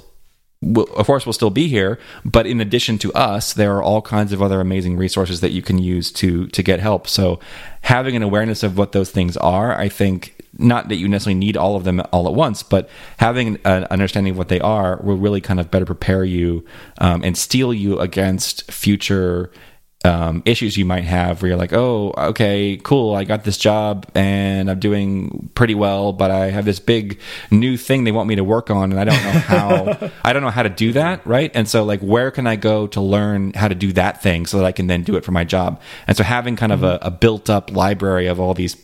We'll, 0.63 0.87
of 0.95 1.07
course, 1.07 1.27
we'll 1.27 1.35
still 1.35 1.51
be 1.51 1.69
here. 1.69 1.99
But 2.25 2.47
in 2.47 2.61
addition 2.61 2.99
to 2.99 3.13
us, 3.13 3.53
there 3.53 3.77
are 3.77 3.83
all 3.83 4.01
kinds 4.01 4.33
of 4.33 4.41
other 4.41 4.61
amazing 4.61 4.97
resources 4.97 5.41
that 5.41 5.51
you 5.51 5.61
can 5.61 5.79
use 5.79 6.11
to 6.13 6.47
to 6.49 6.63
get 6.63 6.81
help. 6.81 7.07
So, 7.07 7.41
having 7.83 8.17
an 8.17 8.23
awareness 8.23 8.63
of 8.63 8.79
what 8.79 8.93
those 8.93 9.11
things 9.11 9.37
are, 9.37 9.79
I 9.79 9.89
think, 9.91 10.36
not 10.59 10.89
that 10.89 10.97
you 10.97 11.09
necessarily 11.09 11.39
need 11.39 11.57
all 11.57 11.77
of 11.77 11.85
them 11.85 12.03
all 12.13 12.27
at 12.27 12.35
once, 12.35 12.63
but 12.63 12.89
having 13.19 13.59
an 13.65 13.85
understanding 13.85 14.33
of 14.33 14.39
what 14.39 14.49
they 14.49 14.61
are 14.61 15.01
will 15.03 15.17
really 15.17 15.41
kind 15.41 15.61
of 15.61 15.71
better 15.71 15.85
prepare 15.85 16.25
you 16.25 16.65
um, 16.99 17.23
and 17.23 17.37
steel 17.37 17.73
you 17.73 17.99
against 17.99 18.71
future 18.71 19.51
um, 20.07 20.43
issues 20.45 20.77
you 20.77 20.85
might 20.85 21.05
have 21.05 21.43
where 21.43 21.51
you're 21.51 21.59
like, 21.59 21.73
oh, 21.73 22.15
okay, 22.17 22.79
cool, 22.83 23.15
I 23.15 23.25
got 23.25 23.45
this 23.45 23.59
job 23.59 24.07
and 24.15 24.71
I'm 24.71 24.79
doing 24.79 25.51
pretty 25.55 25.75
well, 25.75 26.13
but 26.13 26.31
I 26.31 26.51
have 26.51 26.65
this 26.65 26.79
big 26.79 27.19
new 27.51 27.77
thing 27.77 28.05
they 28.05 28.13
want 28.13 28.29
me 28.29 28.37
to 28.37 28.45
work 28.45 28.71
on, 28.71 28.93
and 28.93 29.01
I 29.01 29.05
don't 29.05 29.23
know 29.23 29.41
how 29.41 30.11
I 30.25 30.33
don't 30.33 30.43
know 30.43 30.51
how 30.51 30.63
to 30.63 30.69
do 30.69 30.93
that, 30.93 31.27
right? 31.27 31.51
And 31.55 31.69
so, 31.69 31.85
like, 31.85 32.01
where 32.01 32.31
can 32.31 32.47
I 32.47 32.57
go 32.57 32.87
to 32.89 33.01
learn 33.01 33.53
how 33.55 33.69
to 33.69 33.75
do 33.75 33.93
that 33.95 34.23
thing 34.23 34.47
so 34.47 34.59
that 34.59 34.65
I 34.65 34.73
can 34.73 34.87
then 34.87 35.03
do 35.03 35.17
it 35.17 35.25
for 35.25 35.33
my 35.33 35.45
job? 35.45 35.81
And 36.07 36.17
so, 36.17 36.23
having 36.23 36.57
kind 36.57 36.73
of 36.73 36.83
a, 36.83 36.99
a 37.03 37.11
built 37.11 37.51
up 37.51 37.75
library 37.75 38.27
of 38.27 38.39
all 38.39 38.55
these 38.55 38.77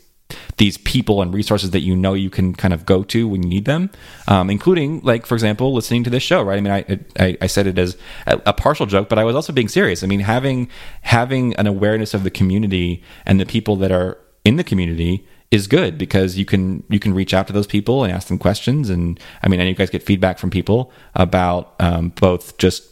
these 0.57 0.79
people 0.79 1.23
and 1.23 1.33
resources 1.33 1.71
that 1.71 1.81
you 1.81 1.97
know 1.97 2.15
you 2.15 2.31
can 2.31 2.55
kind 2.55 2.75
of 2.75 2.87
go 2.87 3.03
to 3.05 3.29
when 3.29 3.43
you 3.43 3.49
need 3.49 3.65
them, 3.65 3.91
um, 4.29 4.51
including 4.51 5.01
like 5.01 5.27
for 5.27 5.35
example 5.35 5.73
listening 5.73 6.05
to 6.05 6.11
this 6.11 6.23
show. 6.23 6.43
Right? 6.43 6.59
I 6.59 6.61
mean, 6.61 6.73
I 6.73 7.25
I, 7.25 7.39
I 7.43 7.47
said 7.47 7.67
it 7.67 7.79
as 7.79 7.97
a, 8.27 8.53
partial 8.53 8.87
joke, 8.87 9.09
but 9.09 9.19
I 9.19 9.25
was 9.25 9.35
also 9.35 9.53
being 9.53 9.69
serious. 9.69 10.03
I 10.03 10.07
mean, 10.07 10.21
having 10.21 10.69
having 11.03 11.55
an 11.57 11.67
awareness 11.67 12.15
of 12.15 12.23
the 12.23 12.31
community 12.31 13.03
and 13.27 13.41
the 13.41 13.47
people 13.47 13.77
that 13.77 13.91
are 13.91 14.19
in 14.45 14.57
the 14.57 14.65
community 14.65 15.27
is 15.51 15.67
good 15.67 15.99
because 15.99 16.39
you 16.39 16.45
can 16.45 16.83
you 16.89 16.99
can 16.99 17.13
reach 17.13 17.35
out 17.35 17.47
to 17.47 17.53
those 17.53 17.67
people 17.67 18.05
and 18.05 18.13
ask 18.13 18.29
them 18.29 18.39
questions 18.39 18.89
and 18.89 19.21
I 19.43 19.49
mean, 19.49 19.61
and 19.61 19.69
you 19.69 19.75
guys 19.75 19.91
get 19.91 20.03
feedback 20.03 20.39
from 20.39 20.51
people 20.51 20.93
about 21.15 21.75
um, 21.79 22.11
both 22.11 22.57
just 22.59 22.92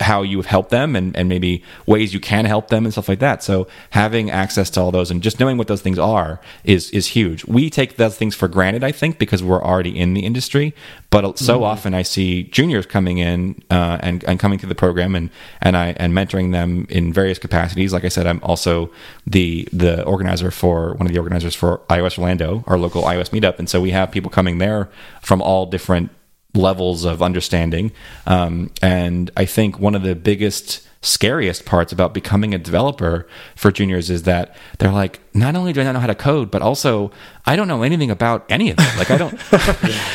how 0.00 0.22
you 0.22 0.36
have 0.38 0.46
helped 0.46 0.70
them 0.70 0.96
and, 0.96 1.16
and 1.16 1.28
maybe 1.28 1.62
ways 1.86 2.14
you 2.14 2.20
can 2.20 2.44
help 2.44 2.68
them 2.68 2.84
and 2.84 2.92
stuff 2.92 3.08
like 3.08 3.18
that. 3.18 3.42
So 3.42 3.66
having 3.90 4.30
access 4.30 4.70
to 4.70 4.80
all 4.80 4.90
those 4.90 5.10
and 5.10 5.22
just 5.22 5.40
knowing 5.40 5.58
what 5.58 5.68
those 5.68 5.82
things 5.82 5.98
are 5.98 6.40
is 6.64 6.90
is 6.90 7.08
huge. 7.08 7.44
We 7.44 7.70
take 7.70 7.96
those 7.96 8.16
things 8.16 8.34
for 8.34 8.48
granted, 8.48 8.84
I 8.84 8.92
think, 8.92 9.18
because 9.18 9.42
we're 9.42 9.62
already 9.62 9.98
in 9.98 10.14
the 10.14 10.24
industry. 10.24 10.74
But 11.10 11.38
so 11.38 11.54
mm-hmm. 11.54 11.64
often 11.64 11.94
I 11.94 12.02
see 12.02 12.44
juniors 12.44 12.86
coming 12.86 13.18
in 13.18 13.62
uh, 13.70 13.98
and 14.00 14.24
and 14.24 14.38
coming 14.38 14.58
through 14.58 14.68
the 14.68 14.74
program 14.74 15.14
and 15.14 15.30
and 15.60 15.76
I 15.76 15.94
and 15.96 16.12
mentoring 16.12 16.52
them 16.52 16.86
in 16.88 17.12
various 17.12 17.38
capacities. 17.38 17.92
Like 17.92 18.04
I 18.04 18.08
said, 18.08 18.26
I'm 18.26 18.40
also 18.42 18.90
the 19.26 19.68
the 19.72 20.04
organizer 20.04 20.50
for 20.50 20.94
one 20.94 21.06
of 21.06 21.12
the 21.12 21.18
organizers 21.18 21.54
for 21.54 21.78
iOS 21.88 22.18
Orlando, 22.18 22.64
our 22.66 22.78
local 22.78 23.02
iOS 23.02 23.30
meetup, 23.30 23.58
and 23.58 23.68
so 23.68 23.80
we 23.80 23.90
have 23.90 24.10
people 24.10 24.30
coming 24.30 24.58
there 24.58 24.88
from 25.22 25.42
all 25.42 25.66
different 25.66 26.10
levels 26.56 27.04
of 27.04 27.22
understanding. 27.22 27.92
Um, 28.26 28.70
and 28.82 29.30
I 29.36 29.44
think 29.44 29.78
one 29.78 29.94
of 29.94 30.02
the 30.02 30.14
biggest, 30.14 30.86
scariest 31.02 31.64
parts 31.64 31.92
about 31.92 32.12
becoming 32.12 32.54
a 32.54 32.58
developer 32.58 33.28
for 33.54 33.70
juniors 33.70 34.10
is 34.10 34.24
that 34.24 34.56
they're 34.78 34.90
like, 34.90 35.20
not 35.34 35.54
only 35.54 35.72
do 35.72 35.80
I 35.80 35.84
not 35.84 35.92
know 35.92 36.00
how 36.00 36.06
to 36.06 36.14
code, 36.14 36.50
but 36.50 36.62
also 36.62 37.12
I 37.44 37.54
don't 37.56 37.68
know 37.68 37.82
anything 37.82 38.10
about 38.10 38.44
any 38.48 38.70
of 38.70 38.78
it. 38.78 38.96
Like 38.96 39.10
I 39.10 39.16
don't, 39.16 39.32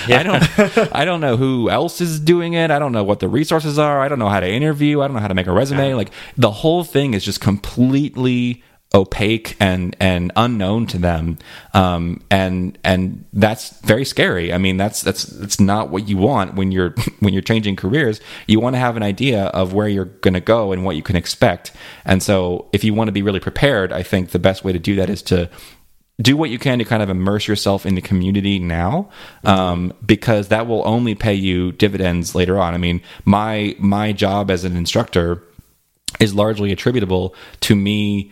yeah. 0.08 0.20
I 0.20 0.24
don't, 0.24 0.96
I 0.96 1.06
don't 1.06 1.22
know 1.22 1.38
who 1.38 1.70
else 1.70 2.02
is 2.02 2.20
doing 2.20 2.54
it. 2.54 2.72
I 2.72 2.80
don't 2.80 2.92
know 2.92 3.04
what 3.04 3.20
the 3.20 3.30
resources 3.30 3.80
are. 3.80 4.02
I 4.02 4.08
don't 4.08 4.20
know 4.20 4.30
how 4.30 4.40
to 4.40 4.50
interview. 4.50 5.02
I 5.02 5.08
don't 5.08 5.16
know 5.16 5.22
how 5.22 5.28
to 5.28 5.36
make 5.36 5.48
a 5.48 5.54
resume. 5.54 5.94
Like 5.94 6.12
the 6.38 6.52
whole 6.52 6.84
thing 6.84 7.14
is 7.14 7.24
just 7.24 7.40
completely 7.40 8.64
opaque 8.94 9.56
and 9.60 9.96
and 10.00 10.32
unknown 10.36 10.88
to 10.88 10.98
them. 10.98 11.38
Um, 11.74 12.22
and 12.30 12.78
and 12.84 13.26
that's 13.34 13.80
very 13.82 14.06
scary. 14.06 14.54
I 14.54 14.58
mean 14.58 14.78
that's 14.78 15.02
that's 15.02 15.24
that's 15.24 15.60
not 15.60 15.90
what 15.90 16.08
you 16.08 16.18
want 16.18 16.56
when 16.56 16.72
you're 16.72 16.94
when 17.20 17.34
you're 17.34 17.42
changing 17.42 17.76
careers. 17.76 18.20
You 18.48 18.60
want 18.60 18.76
to 18.76 18.80
have 18.80 18.98
an 18.98 19.04
idea 19.04 19.46
of 19.46 19.74
where 19.74 19.88
you're 19.88 20.06
going 20.06 20.34
to 20.34 20.42
go 20.42 20.72
and 20.72 20.84
what 20.84 20.96
you 20.96 21.04
can 21.04 21.16
expect. 21.16 21.72
And 22.06 22.22
so 22.22 22.68
if 22.74 22.84
you 22.84 22.94
want 22.94 23.08
to 23.08 23.12
be 23.12 23.22
really 23.22 23.40
prepared 23.40 23.92
i 23.92 24.04
think 24.04 24.30
the 24.30 24.40
best 24.40 24.64
way 24.64 24.72
to 24.72 24.80
do 24.80 24.96
that 24.96 25.10
is 25.10 25.22
to 25.22 25.50
do 26.22 26.38
what 26.38 26.50
you 26.50 26.60
can 26.60 26.78
to 26.78 26.86
kind 26.86 27.02
of 27.02 27.10
immerse 27.10 27.48
yourself 27.48 27.86
in 27.86 27.96
the 27.96 28.02
community 28.02 28.60
now 28.60 29.10
um, 29.44 29.92
because 30.06 30.50
that 30.50 30.68
will 30.68 30.88
only 30.88 31.16
pay 31.16 31.34
you 31.34 31.72
dividends 31.72 32.36
later 32.36 32.60
on. 32.60 32.76
I 32.76 32.78
mean 32.78 33.02
my 33.26 33.76
my 33.80 34.12
job 34.12 34.52
as 34.52 34.64
an 34.64 34.76
instructor 34.76 35.42
is 36.20 36.36
largely 36.36 36.72
attributable 36.72 37.34
to 37.62 37.76
me 37.76 38.32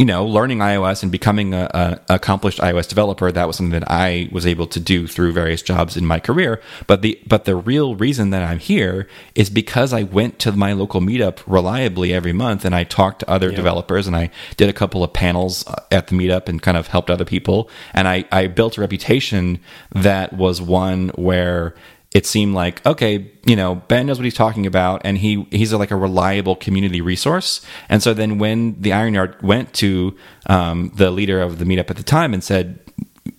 you 0.00 0.06
know, 0.06 0.24
learning 0.24 0.60
iOS 0.60 1.02
and 1.02 1.12
becoming 1.12 1.52
a, 1.52 1.68
a, 2.08 2.14
accomplished 2.14 2.58
iOS 2.60 2.88
developer, 2.88 3.30
that 3.30 3.46
was 3.46 3.58
something 3.58 3.78
that 3.78 3.90
I 3.90 4.30
was 4.32 4.46
able 4.46 4.66
to 4.68 4.80
do 4.80 5.06
through 5.06 5.32
various 5.32 5.60
jobs 5.60 5.94
in 5.94 6.06
my 6.06 6.18
career. 6.18 6.62
But 6.86 7.02
the 7.02 7.20
but 7.26 7.44
the 7.44 7.54
real 7.54 7.94
reason 7.96 8.30
that 8.30 8.42
I'm 8.42 8.60
here 8.60 9.06
is 9.34 9.50
because 9.50 9.92
I 9.92 10.04
went 10.04 10.38
to 10.38 10.52
my 10.52 10.72
local 10.72 11.02
meetup 11.02 11.40
reliably 11.46 12.14
every 12.14 12.32
month, 12.32 12.64
and 12.64 12.74
I 12.74 12.84
talked 12.84 13.20
to 13.20 13.30
other 13.30 13.50
developers, 13.50 14.06
and 14.06 14.16
I 14.16 14.30
did 14.56 14.70
a 14.70 14.72
couple 14.72 15.04
of 15.04 15.12
panels 15.12 15.66
uh, 15.66 15.74
at 15.90 16.06
the 16.06 16.14
meetup 16.16 16.48
and 16.48 16.62
kind 16.62 16.78
of 16.78 16.86
helped 16.86 17.10
other 17.10 17.26
people, 17.26 17.68
and 17.92 18.08
I 18.08 18.24
I 18.32 18.46
built 18.46 18.78
a 18.78 18.80
reputation 18.80 19.60
that 19.92 20.32
was 20.32 20.62
one 20.62 21.10
where 21.10 21.74
it 22.12 22.26
seemed 22.26 22.54
like 22.54 22.84
okay 22.84 23.30
you 23.46 23.54
know 23.54 23.76
ben 23.88 24.06
knows 24.06 24.18
what 24.18 24.24
he's 24.24 24.34
talking 24.34 24.66
about 24.66 25.00
and 25.04 25.18
he 25.18 25.46
he's 25.50 25.72
a, 25.72 25.78
like 25.78 25.90
a 25.90 25.96
reliable 25.96 26.56
community 26.56 27.00
resource. 27.00 27.64
And 27.88 28.02
so 28.02 28.14
then 28.14 28.38
when 28.38 28.80
the 28.80 28.92
iron 28.92 29.14
yard 29.14 29.40
went 29.42 29.72
to 29.74 30.16
um, 30.46 30.92
the 30.94 31.10
leader 31.10 31.40
of 31.40 31.58
the 31.58 31.64
meetup 31.64 31.90
at 31.90 31.96
the 31.96 32.02
time 32.02 32.34
and 32.34 32.42
said 32.42 32.78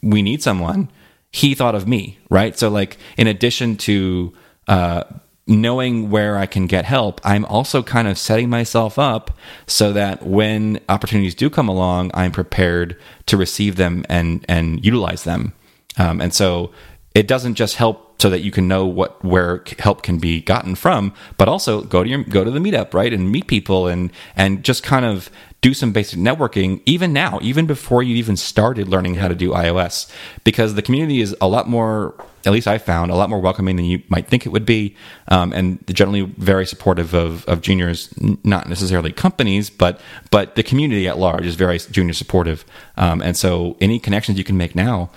we 0.01 0.21
need 0.21 0.41
someone 0.41 0.89
he 1.31 1.55
thought 1.55 1.75
of 1.75 1.87
me 1.87 2.19
right? 2.29 2.57
So 2.57 2.69
like 2.69 2.97
in 3.17 3.27
addition 3.27 3.77
to 3.77 4.33
uh, 4.67 5.03
knowing 5.47 6.11
where 6.11 6.37
i 6.37 6.45
can 6.45 6.67
get 6.67 6.85
help 6.85 7.19
i'm 7.25 7.43
also 7.45 7.81
kind 7.81 8.07
of 8.07 8.17
setting 8.17 8.47
myself 8.47 8.99
up 8.99 9.35
so 9.65 9.91
that 9.91 10.23
when 10.23 10.79
opportunities 10.87 11.33
do 11.33 11.49
come 11.49 11.67
along 11.67 12.11
i'm 12.13 12.31
prepared 12.31 12.95
to 13.25 13.37
receive 13.37 13.77
them 13.77 14.05
and 14.09 14.45
and 14.49 14.83
utilize 14.85 15.23
them. 15.23 15.53
Um, 15.97 16.19
and 16.19 16.33
so 16.33 16.71
it 17.15 17.27
doesn't 17.29 17.55
just 17.55 17.77
help 17.77 18.10
so 18.21 18.29
that 18.29 18.41
you 18.41 18.51
can 18.51 18.67
know 18.67 18.85
what 18.85 19.23
where 19.25 19.63
help 19.79 20.03
can 20.03 20.19
be 20.19 20.41
gotten 20.41 20.75
from, 20.75 21.11
but 21.37 21.47
also 21.47 21.81
go 21.81 22.03
to 22.03 22.09
your 22.09 22.23
go 22.23 22.43
to 22.43 22.51
the 22.51 22.59
meetup, 22.59 22.93
right, 22.93 23.11
and 23.11 23.31
meet 23.31 23.47
people 23.47 23.87
and 23.87 24.11
and 24.35 24.63
just 24.63 24.83
kind 24.83 25.05
of 25.05 25.31
do 25.61 25.73
some 25.73 25.91
basic 25.91 26.19
networking 26.19 26.81
even 26.85 27.13
now, 27.13 27.39
even 27.41 27.65
before 27.65 28.03
you 28.03 28.15
even 28.15 28.37
started 28.37 28.87
learning 28.87 29.15
how 29.15 29.27
to 29.27 29.33
do 29.33 29.49
iOS, 29.49 30.11
because 30.43 30.75
the 30.75 30.83
community 30.83 31.19
is 31.19 31.35
a 31.41 31.47
lot 31.47 31.67
more. 31.67 32.13
At 32.45 32.53
least 32.53 32.67
I 32.67 32.77
found 32.77 33.11
a 33.11 33.15
lot 33.15 33.29
more 33.29 33.39
welcoming 33.39 33.75
than 33.75 33.85
you 33.85 34.01
might 34.09 34.27
think 34.27 34.45
it 34.45 34.49
would 34.49 34.65
be, 34.65 34.95
um, 35.27 35.51
and 35.53 35.83
generally 35.87 36.21
very 36.21 36.65
supportive 36.67 37.13
of, 37.15 37.45
of 37.45 37.61
juniors. 37.61 38.13
Not 38.43 38.69
necessarily 38.69 39.11
companies, 39.11 39.71
but 39.71 39.99
but 40.29 40.55
the 40.55 40.63
community 40.63 41.07
at 41.07 41.17
large 41.17 41.47
is 41.47 41.55
very 41.55 41.79
junior 41.79 42.13
supportive. 42.13 42.65
Um, 42.97 43.19
and 43.23 43.35
so, 43.35 43.77
any 43.81 43.97
connections 43.99 44.37
you 44.37 44.43
can 44.43 44.57
make 44.57 44.75
now 44.75 45.09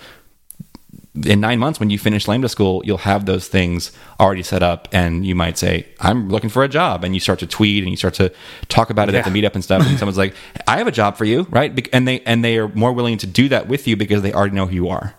in 1.25 1.41
nine 1.41 1.59
months 1.59 1.79
when 1.79 1.91
you 1.91 1.99
finish 1.99 2.27
lambda 2.27 2.49
school 2.49 2.83
you'll 2.85 2.99
have 2.99 3.25
those 3.25 3.47
things 3.47 3.93
already 4.19 4.43
set 4.43 4.63
up 4.63 4.89
and 4.91 5.25
you 5.25 5.35
might 5.35 5.57
say 5.57 5.87
i'm 6.01 6.29
looking 6.29 6.51
for 6.51 6.65
a 6.65 6.69
job 6.69 7.05
and 7.05 7.15
you 7.15 7.21
start 7.21 7.39
to 7.39 7.47
tweet 7.47 7.85
and 7.85 7.91
you 7.91 7.97
start 7.97 8.15
to 8.15 8.33
talk 8.69 8.91
about 8.91 9.09
it 9.09 9.13
yeah. 9.13 9.21
at 9.21 9.25
the 9.25 9.31
meetup 9.31 9.55
and 9.55 9.63
stuff 9.63 9.87
and 9.87 9.97
someone's 9.99 10.19
like 10.19 10.35
i 10.67 10.77
have 10.77 10.89
a 10.89 10.93
job 10.93 11.17
for 11.17 11.25
you 11.25 11.47
right? 11.51 11.89
And 11.93 12.07
they 12.07 12.21
and 12.21 12.45
they 12.45 12.59
are 12.59 12.69
more 12.69 12.93
willing 12.93 13.19
to 13.19 13.27
do 13.27 13.49
that 13.49 13.69
with 13.69 13.87
you 13.87 13.97
because 13.97 14.23
they 14.23 14.33
already 14.33 14.55
know 14.55 14.67
who 14.67 14.75
you 14.75 14.89
are. 14.89 15.15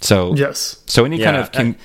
So 0.00 0.34
yes. 0.34 0.82
so 0.86 1.04
any 1.04 1.18
yeah, 1.18 1.24
kind 1.24 1.36
of 1.36 1.52
com- 1.52 1.76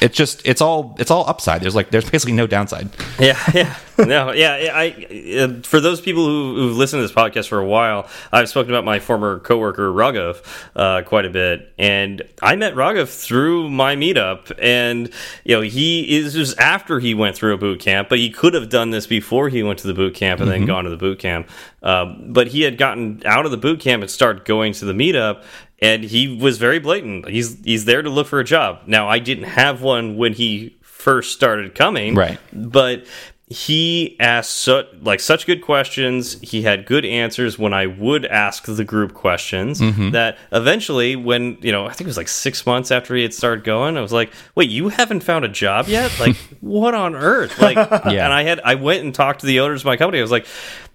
it's 0.00 0.16
just 0.16 0.42
it's 0.46 0.60
all 0.60 0.96
it's 0.98 1.10
all 1.10 1.28
upside. 1.28 1.62
There's 1.62 1.74
like 1.74 1.90
there's 1.90 2.08
basically 2.08 2.34
no 2.34 2.46
downside. 2.46 2.90
Yeah, 3.18 3.38
yeah, 3.54 3.76
no, 3.98 4.32
yeah. 4.32 4.72
I 4.74 5.36
uh, 5.38 5.62
for 5.62 5.80
those 5.80 6.00
people 6.00 6.26
who, 6.26 6.56
who've 6.56 6.76
listened 6.76 6.98
to 6.98 7.02
this 7.06 7.14
podcast 7.14 7.46
for 7.46 7.58
a 7.58 7.64
while, 7.64 8.08
I've 8.32 8.48
spoken 8.48 8.72
about 8.72 8.84
my 8.84 8.98
former 8.98 9.38
coworker 9.38 9.92
Raghav 9.92 10.42
uh, 10.74 11.02
quite 11.02 11.24
a 11.24 11.30
bit, 11.30 11.72
and 11.78 12.22
I 12.40 12.56
met 12.56 12.74
Raghav 12.74 13.08
through 13.08 13.70
my 13.70 13.94
meetup, 13.94 14.50
and 14.60 15.08
you 15.44 15.54
know 15.54 15.60
he 15.60 16.18
is 16.18 16.32
just 16.32 16.58
after 16.58 16.98
he 16.98 17.14
went 17.14 17.36
through 17.36 17.54
a 17.54 17.58
boot 17.58 17.78
camp, 17.78 18.08
but 18.08 18.18
he 18.18 18.30
could 18.30 18.54
have 18.54 18.68
done 18.68 18.90
this 18.90 19.06
before 19.06 19.48
he 19.48 19.62
went 19.62 19.78
to 19.80 19.86
the 19.86 19.94
boot 19.94 20.14
camp 20.14 20.40
and 20.40 20.48
mm 20.48 20.52
-hmm. 20.52 20.52
then 20.52 20.60
mm-hmm. 20.62 20.74
gone 20.74 20.84
to 20.84 20.90
the 20.90 20.96
boot 20.96 21.18
camp. 21.18 21.48
Um, 21.82 22.32
but 22.32 22.48
he 22.48 22.62
had 22.62 22.78
gotten 22.78 23.20
out 23.24 23.44
of 23.44 23.50
the 23.50 23.58
boot 23.58 23.80
camp 23.80 24.02
and 24.02 24.10
started 24.10 24.44
going 24.44 24.72
to 24.74 24.84
the 24.84 24.92
meetup, 24.92 25.42
and 25.82 26.04
he 26.04 26.34
was 26.34 26.56
very 26.58 26.78
blatant. 26.78 27.28
He's 27.28 27.62
he's 27.64 27.84
there 27.84 28.00
to 28.00 28.08
look 28.08 28.28
for 28.28 28.38
a 28.38 28.44
job. 28.44 28.82
Now, 28.86 29.08
I 29.08 29.18
didn't 29.18 29.44
have 29.44 29.82
one 29.82 30.16
when 30.16 30.32
he 30.32 30.76
first 30.80 31.32
started 31.32 31.74
coming, 31.74 32.14
right? 32.14 32.38
But 32.52 33.04
he 33.48 34.16
asked 34.20 34.52
such 34.52 34.86
like 35.02 35.18
such 35.18 35.44
good 35.44 35.60
questions. 35.60 36.40
He 36.40 36.62
had 36.62 36.86
good 36.86 37.04
answers 37.04 37.58
when 37.58 37.74
I 37.74 37.86
would 37.86 38.24
ask 38.24 38.64
the 38.64 38.84
group 38.84 39.12
questions. 39.12 39.80
Mm 39.80 39.92
-hmm. 39.92 40.12
That 40.12 40.38
eventually, 40.52 41.16
when 41.16 41.58
you 41.60 41.72
know, 41.72 41.84
I 41.84 41.88
think 41.88 42.02
it 42.02 42.06
was 42.14 42.16
like 42.16 42.30
six 42.30 42.64
months 42.64 42.90
after 42.90 43.16
he 43.16 43.22
had 43.22 43.34
started 43.34 43.64
going, 43.64 43.96
I 43.96 44.00
was 44.00 44.12
like, 44.12 44.32
"Wait, 44.54 44.70
you 44.70 44.88
haven't 44.88 45.24
found 45.24 45.44
a 45.44 45.52
job 45.52 45.88
yet? 45.88 46.10
Like, 46.24 46.36
what 46.60 46.94
on 46.94 47.14
earth?" 47.14 47.60
Like, 47.60 47.74
yeah. 48.14 48.24
And 48.24 48.40
I 48.40 48.48
had 48.48 48.60
I 48.72 48.74
went 48.76 49.04
and 49.04 49.14
talked 49.14 49.40
to 49.40 49.46
the 49.46 49.60
owners 49.60 49.80
of 49.80 49.86
my 49.86 49.96
company. 49.96 50.18
I 50.18 50.22
was 50.22 50.32
like, 50.38 50.46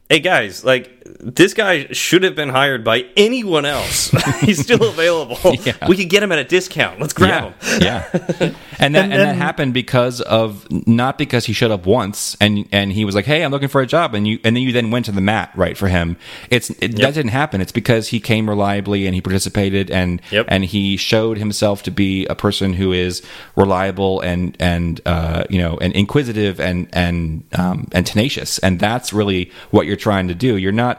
hey 0.09 0.19
guys, 0.19 0.63
like 0.63 0.96
this 1.19 1.53
guy 1.53 1.87
should 1.91 2.23
have 2.23 2.35
been 2.35 2.49
hired 2.49 2.83
by 2.83 3.05
anyone 3.15 3.65
else. 3.65 4.09
He's 4.41 4.59
still 4.59 4.83
available. 4.89 5.37
Yeah. 5.55 5.87
We 5.87 5.97
could 5.97 6.09
get 6.09 6.23
him 6.23 6.31
at 6.31 6.39
a 6.39 6.43
discount. 6.43 6.99
Let's 6.99 7.13
grab 7.13 7.53
yeah. 7.79 8.09
him. 8.09 8.25
yeah, 8.41 8.53
and 8.79 8.95
that 8.95 9.05
and, 9.05 9.13
and, 9.13 9.21
that 9.21 9.35
happened 9.35 9.73
because 9.73 10.21
of 10.21 10.67
not 10.87 11.17
because 11.17 11.45
he 11.45 11.53
showed 11.53 11.71
up 11.71 11.85
once 11.85 12.35
and 12.39 12.67
and 12.71 12.91
he 12.91 13.05
was 13.05 13.15
like, 13.15 13.25
hey, 13.25 13.43
I'm 13.43 13.51
looking 13.51 13.67
for 13.67 13.81
a 13.81 13.87
job, 13.87 14.13
and 14.13 14.27
you 14.27 14.39
and 14.43 14.55
then 14.55 14.63
you 14.63 14.71
then 14.71 14.91
went 14.91 15.05
to 15.05 15.11
the 15.11 15.21
mat 15.21 15.51
right 15.55 15.77
for 15.77 15.87
him. 15.87 16.17
It's 16.49 16.69
it, 16.69 16.91
yep. 16.91 16.91
that 16.91 17.13
didn't 17.13 17.31
happen. 17.31 17.61
It's 17.61 17.71
because 17.71 18.09
he 18.09 18.19
came 18.19 18.49
reliably 18.49 19.05
and 19.05 19.15
he 19.15 19.21
participated 19.21 19.91
and 19.91 20.21
yep. 20.31 20.45
and 20.49 20.65
he 20.65 20.97
showed 20.97 21.37
himself 21.37 21.83
to 21.83 21.91
be 21.91 22.25
a 22.27 22.35
person 22.35 22.73
who 22.73 22.91
is 22.91 23.21
reliable 23.55 24.21
and 24.21 24.55
and 24.59 25.01
uh, 25.05 25.43
you 25.49 25.59
know 25.59 25.77
and 25.77 25.93
inquisitive 25.93 26.59
and 26.59 26.87
and 26.93 27.43
um, 27.57 27.87
and 27.91 28.05
tenacious, 28.05 28.59
and 28.59 28.79
that's 28.79 29.13
really 29.13 29.51
what 29.71 29.85
you're 29.85 29.95
trying 29.95 30.27
to 30.27 30.35
do. 30.35 30.57
You're 30.57 30.71
not 30.71 30.96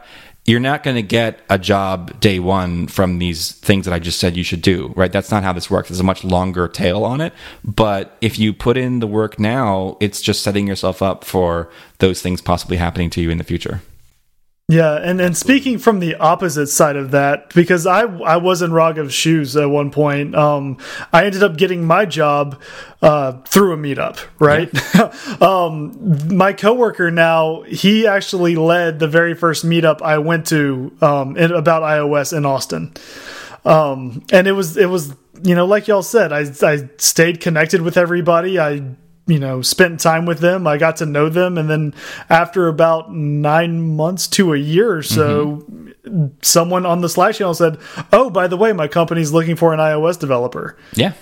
you're 0.49 0.61
not 0.61 0.83
going 0.83 0.97
to 0.97 1.03
get 1.03 1.41
a 1.51 1.59
job 1.59 2.19
day 2.21 2.39
one 2.39 2.87
from 2.87 3.19
these 3.19 3.53
things 3.53 3.85
that 3.85 3.93
I 3.93 3.99
just 3.99 4.19
said 4.19 4.35
you 4.35 4.43
should 4.43 4.63
do, 4.63 4.95
right? 4.97 5.13
That's 5.13 5.31
not 5.31 5.43
how 5.43 5.53
this 5.53 5.71
works. 5.71 5.91
There's 5.91 6.01
a 6.01 6.05
much 6.05 6.25
longer 6.25 6.69
tail 6.69 7.05
on 7.05 7.21
it. 7.21 7.35
But 7.63 8.17
if 8.23 8.39
you 8.39 8.55
put 8.55 8.79
in 8.79 9.01
the 9.01 9.07
work 9.07 9.39
now, 9.39 9.99
it's 10.01 10.23
just 10.23 10.43
setting 10.43 10.67
yourself 10.67 11.03
up 11.03 11.23
for 11.23 11.71
those 11.99 12.23
things 12.23 12.41
possibly 12.41 12.79
happening 12.79 13.11
to 13.11 13.21
you 13.21 13.29
in 13.29 13.37
the 13.37 13.45
future. 13.45 13.83
Yeah, 14.71 14.97
and 14.97 15.19
and 15.19 15.35
speaking 15.35 15.79
from 15.79 15.99
the 15.99 16.17
opposite 16.17 16.67
side 16.67 16.97
of 16.97 17.11
that, 17.13 17.55
because 17.55 17.87
I 17.87 18.03
I 18.03 18.37
was 18.37 18.61
in 18.61 18.71
Raghav's 18.71 19.15
shoes 19.15 19.57
at 19.57 19.71
one 19.71 19.91
point. 19.91 20.35
Um, 20.35 20.77
I 21.11 21.25
ended 21.25 21.43
up 21.43 21.57
getting 21.57 21.87
my 21.87 22.05
job 22.05 22.61
uh, 23.01 23.41
through 23.47 23.73
a 23.73 23.79
meetup, 23.79 24.19
right? 24.39 24.69
Yeah. 24.95 25.15
um, 25.41 26.37
my 26.37 26.53
coworker 26.53 27.11
now 27.11 27.63
he 27.63 28.07
actually 28.07 28.57
led 28.57 28.99
the 28.99 29.09
very 29.09 29.33
first 29.33 29.65
meetup 29.65 30.03
I 30.03 30.19
went 30.19 30.47
to 30.49 30.95
um, 31.01 31.39
in, 31.39 31.51
about 31.51 31.83
iOS 31.83 32.37
in 32.37 32.45
Austin, 32.45 32.93
um, 33.65 34.23
and 34.31 34.47
it 34.47 34.53
was 34.53 34.77
it 34.77 34.91
was 34.91 35.15
you 35.43 35.55
know 35.55 35.65
like 35.65 35.89
y'all 35.89 36.03
said, 36.03 36.31
I 36.31 36.45
I 36.63 36.91
stayed 36.99 37.41
connected 37.41 37.81
with 37.81 37.97
everybody. 37.97 38.61
I 38.61 38.83
you 39.29 39.39
know 39.39 39.63
spent 39.63 40.01
time 40.01 40.27
with 40.27 40.41
them. 40.41 40.67
I 40.67 40.79
got 40.79 40.97
to 40.97 41.07
know 41.07 41.29
them 41.29 41.57
and 41.59 41.71
then 41.71 41.95
after 42.29 42.67
about 42.67 43.13
nine 43.13 43.97
months 43.97 44.27
to 44.29 44.55
a 44.55 44.57
year 44.57 44.91
or 44.91 45.03
so 45.03 45.65
mm 45.71 45.93
-hmm. 46.03 46.31
someone 46.43 46.89
on 46.89 47.01
the 47.03 47.09
slack 47.09 47.35
channel 47.35 47.55
said 47.55 47.77
oh 48.13 48.31
by 48.31 48.49
the 48.49 48.57
way 48.57 48.73
my 48.73 48.89
company's 48.89 49.31
looking 49.31 49.57
for 49.57 49.73
an 49.73 49.79
ios 49.79 50.19
developer. 50.19 50.77
Yeah. 50.95 51.13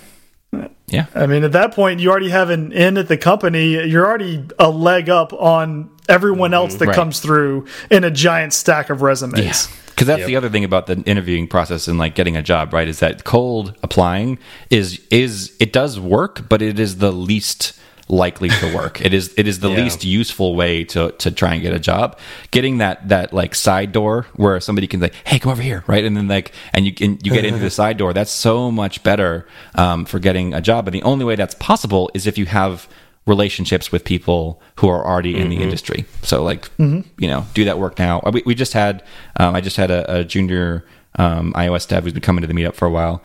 Yeah. 0.87 1.05
I 1.13 1.27
mean 1.27 1.43
at 1.43 1.51
that 1.51 1.75
point 1.75 1.99
you 1.99 2.09
already 2.09 2.31
have 2.31 2.53
an 2.53 2.71
in 2.71 2.97
at 2.97 3.07
the 3.07 3.17
company. 3.17 3.65
You're 3.91 4.05
already 4.05 4.45
a 4.57 4.69
leg 4.69 5.09
up 5.09 5.33
on 5.33 5.89
everyone 6.07 6.53
else 6.53 6.75
that 6.75 6.87
right. 6.87 6.95
comes 6.95 7.19
through 7.19 7.65
in 7.89 8.03
a 8.03 8.11
giant 8.11 8.53
stack 8.53 8.89
of 8.89 9.01
resumes. 9.01 9.39
Yeah. 9.39 9.83
Because 9.87 10.07
that's 10.07 10.19
yep. 10.19 10.27
the 10.27 10.35
other 10.35 10.49
thing 10.49 10.63
about 10.63 10.85
the 10.85 11.01
interviewing 11.05 11.47
process 11.47 11.87
and 11.87 11.97
like 11.97 12.13
getting 12.13 12.37
a 12.37 12.43
job 12.43 12.71
right 12.71 12.87
is 12.87 12.99
that 12.99 13.23
cold 13.23 13.75
applying 13.81 14.37
is 14.69 15.01
is 15.09 15.57
it 15.59 15.73
does 15.73 15.99
work 15.99 16.47
but 16.47 16.61
it 16.61 16.79
is 16.79 16.97
the 16.97 17.11
least 17.11 17.73
likely 18.09 18.49
to 18.49 18.75
work. 18.75 19.01
it 19.01 19.13
is 19.13 19.33
it 19.37 19.47
is 19.47 19.59
the 19.59 19.69
yeah. 19.69 19.77
least 19.77 20.03
useful 20.03 20.55
way 20.55 20.83
to 20.83 21.11
to 21.11 21.31
try 21.31 21.53
and 21.53 21.61
get 21.61 21.73
a 21.73 21.79
job. 21.79 22.17
Getting 22.51 22.77
that 22.77 23.07
that 23.09 23.33
like 23.33 23.55
side 23.55 23.91
door 23.91 24.27
where 24.35 24.59
somebody 24.59 24.87
can 24.87 25.01
say, 25.01 25.11
"Hey, 25.25 25.39
come 25.39 25.51
over 25.51 25.61
here," 25.61 25.83
right, 25.87 26.03
and 26.03 26.15
then 26.15 26.27
like 26.27 26.51
and 26.73 26.85
you 26.85 26.93
can 26.93 27.19
you 27.23 27.31
get 27.31 27.45
into 27.45 27.59
the 27.59 27.69
side 27.81 27.97
door. 27.97 28.13
That's 28.13 28.31
so 28.31 28.71
much 28.71 29.03
better 29.03 29.47
um, 29.75 30.05
for 30.05 30.19
getting 30.19 30.53
a 30.53 30.61
job. 30.61 30.87
And 30.87 30.95
the 30.95 31.03
only 31.03 31.25
way 31.25 31.35
that's 31.35 31.55
possible 31.55 32.09
is 32.13 32.27
if 32.27 32.37
you 32.37 32.45
have 32.45 32.87
relationships 33.25 33.91
with 33.91 34.05
people 34.05 34.61
who 34.77 34.87
are 34.87 35.05
already 35.05 35.35
in 35.35 35.35
mm 35.35 35.43
-hmm. 35.43 35.49
the 35.49 35.55
mm-hmm. 35.55 35.63
industry. 35.63 36.05
So 36.23 36.43
like 36.43 36.69
mm 36.77 36.89
-hmm. 36.91 37.03
you 37.17 37.29
know 37.31 37.45
do 37.53 37.65
that 37.65 37.77
work 37.77 37.99
now. 37.99 38.21
We, 38.33 38.41
we 38.45 38.55
just 38.55 38.73
had 38.73 39.03
um, 39.39 39.55
I 39.55 39.61
just 39.61 39.77
had 39.77 39.91
a, 39.91 40.11
a 40.19 40.23
junior 40.23 40.83
um, 41.19 41.53
iOS 41.55 41.87
dev 41.87 42.03
who's 42.03 42.13
been 42.13 42.25
coming 42.25 42.41
to 42.41 42.47
the 42.47 42.53
meetup 42.53 42.75
for 42.75 42.87
a 42.87 42.91
while. 42.91 43.21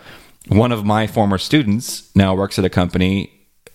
One 0.49 0.75
of 0.75 0.85
my 0.85 1.07
former 1.07 1.39
students 1.39 2.11
now 2.15 2.37
works 2.37 2.59
at 2.59 2.65
a 2.65 2.69
company 2.69 3.31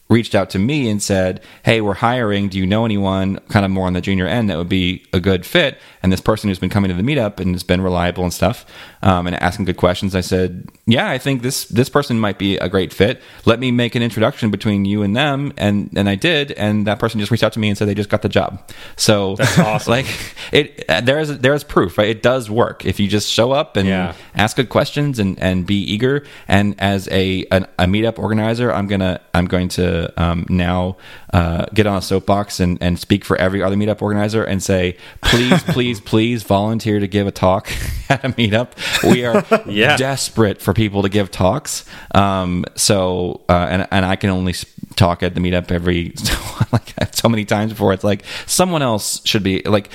reached 0.09 0.33
out 0.35 0.49
to 0.51 0.59
me 0.59 0.89
and 0.89 1.01
said, 1.03 1.41
"Hey, 1.63 1.81
we're 1.81 1.93
hiring. 1.95 2.47
Do 2.49 2.57
you 2.57 2.65
know 2.65 2.85
anyone 2.85 3.39
kind 3.49 3.65
of 3.65 3.71
more 3.71 3.87
on 3.87 3.93
the 3.93 4.01
junior 4.01 4.25
end 4.27 4.49
that 4.49 4.57
would 4.57 4.69
be 4.69 5.05
a 5.13 5.19
good 5.19 5.45
fit?" 5.45 5.77
And 6.01 6.11
this 6.13 6.21
person 6.21 6.49
who's 6.49 6.59
been 6.59 6.69
coming 6.69 6.89
to 6.89 6.95
the 6.95 7.03
meetup 7.03 7.39
and 7.41 7.53
has 7.53 7.63
been 7.63 7.81
reliable 7.81 8.23
and 8.23 8.31
stuff, 8.33 8.65
um, 9.01 9.27
and 9.27 9.35
asking 9.41 9.65
good 9.65 9.75
questions, 9.77 10.15
I 10.15 10.21
said, 10.21 10.69
"Yeah, 10.85 11.09
I 11.09 11.17
think 11.17 11.41
this 11.41 11.65
this 11.65 11.89
person 11.89 12.19
might 12.19 12.37
be 12.37 12.55
a 12.57 12.69
great 12.69 12.93
fit. 12.93 13.21
Let 13.45 13.59
me 13.59 13.71
make 13.71 13.95
an 13.95 14.01
introduction 14.01 14.49
between 14.49 14.85
you 14.85 15.01
and 15.03 15.15
them." 15.15 15.51
And 15.57 15.89
and 15.95 16.07
I 16.07 16.15
did, 16.15 16.51
and 16.53 16.87
that 16.87 16.99
person 16.99 17.19
just 17.19 17.31
reached 17.31 17.43
out 17.43 17.53
to 17.53 17.59
me 17.59 17.67
and 17.67 17.77
said 17.77 17.87
they 17.89 17.95
just 17.95 18.09
got 18.09 18.21
the 18.21 18.29
job. 18.29 18.61
So 18.95 19.35
that's 19.35 19.59
awesome. 19.67 19.91
like 19.91 20.05
it, 20.53 20.85
there 21.03 21.19
is 21.19 21.39
there 21.39 21.53
is 21.53 21.63
proof, 21.65 21.97
right? 21.97 22.07
It 22.09 22.23
does 22.23 22.49
work 22.49 22.85
if 22.85 22.99
you 22.99 23.07
just 23.07 23.29
show 23.29 23.51
up 23.51 23.75
and 23.75 23.87
Yeah. 23.87 24.13
ask 24.35 24.55
good 24.55 24.69
questions 24.69 25.19
and, 25.19 25.37
and 25.39 25.65
be 25.65 25.75
eager. 25.81 26.23
And 26.47 26.75
as 26.79 27.09
a 27.11 27.45
an, 27.51 27.65
a 27.77 27.85
meetup 27.85 28.17
organizer, 28.19 28.71
I'm 28.73 28.87
gonna 28.87 29.19
I'm 29.33 29.47
going 29.47 29.67
to 29.69 29.96
um, 30.17 30.45
now 30.49 30.97
uh, 31.33 31.65
get 31.73 31.85
on 31.87 31.97
a 31.97 32.01
soapbox 32.01 32.59
and, 32.59 32.77
and 32.81 32.99
speak 32.99 33.23
for 33.25 33.37
every 33.37 33.61
other 33.63 33.75
meetup 33.75 34.01
organizer 34.01 34.43
and 34.43 34.61
say, 34.63 34.97
please, 35.21 35.63
please, 35.75 35.99
please 36.01 36.43
volunteer 36.43 36.99
to 36.99 37.07
give 37.07 37.27
a 37.27 37.31
talk 37.31 37.69
at 38.09 38.23
a 38.25 38.29
meetup. 38.29 38.69
We 39.11 39.25
are 39.25 39.43
Yeah. 39.69 39.97
desperate 39.97 40.61
for 40.61 40.73
people 40.73 41.01
to 41.03 41.09
give 41.09 41.29
talks. 41.31 41.85
Um, 42.15 42.65
so 42.75 43.41
uh, 43.49 43.67
and 43.69 43.87
and 43.91 44.05
I 44.05 44.15
can 44.15 44.29
only 44.29 44.53
s- 44.53 44.65
talk 44.97 45.23
at 45.23 45.35
the 45.35 45.39
meetup 45.39 45.71
every 45.71 46.13
like 46.71 46.93
so 47.15 47.29
many 47.29 47.45
times 47.45 47.71
before. 47.71 47.93
It's 47.93 48.03
like 48.03 48.23
someone 48.45 48.81
else 48.81 49.21
should 49.25 49.43
be 49.43 49.61
like 49.61 49.89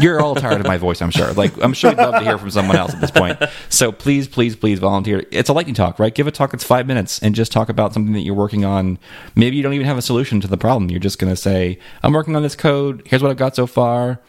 you're 0.00 0.20
all 0.20 0.34
tired 0.34 0.60
of 0.60 0.66
my 0.66 0.76
voice 0.76 1.00
i'm 1.00 1.10
sure. 1.10 1.32
Like 1.32 1.52
i'm 1.62 1.72
sure 1.72 1.90
you'd 1.90 1.98
love 1.98 2.14
to 2.14 2.24
hear 2.24 2.36
from 2.36 2.50
someone 2.50 2.76
else 2.76 2.92
at 2.92 3.00
this 3.00 3.10
point. 3.10 3.38
So 3.68 3.92
please 3.92 4.28
please 4.28 4.56
please 4.56 4.78
volunteer. 4.78 5.24
It's 5.30 5.48
a 5.48 5.52
lightning 5.52 5.74
talk 5.74 5.98
right? 5.98 6.14
Give 6.14 6.26
a 6.26 6.30
talk 6.30 6.52
it's 6.52 6.64
five 6.64 6.86
minutes 6.86 7.20
and 7.20 7.34
just 7.34 7.52
talk 7.52 7.68
about 7.68 7.94
something 7.94 8.12
that 8.12 8.20
you're 8.20 8.34
working 8.34 8.64
on. 8.64 8.98
Maybe 9.34 9.56
you 9.56 9.62
don't 9.62 9.74
even 9.74 9.86
have 9.86 9.98
a 9.98 10.02
solution 10.02 10.40
to 10.40 10.48
the 10.48 10.58
problem. 10.58 10.90
You're 10.90 11.00
just 11.00 11.18
going 11.18 11.32
to 11.32 11.36
say 11.36 11.78
i'm 12.02 12.12
working 12.12 12.36
on 12.36 12.42
this 12.42 12.56
code. 12.56 13.02
Here's 13.06 13.22
what 13.22 13.30
i've 13.30 13.36
got 13.36 13.56
so 13.56 13.66
far. 13.66 14.20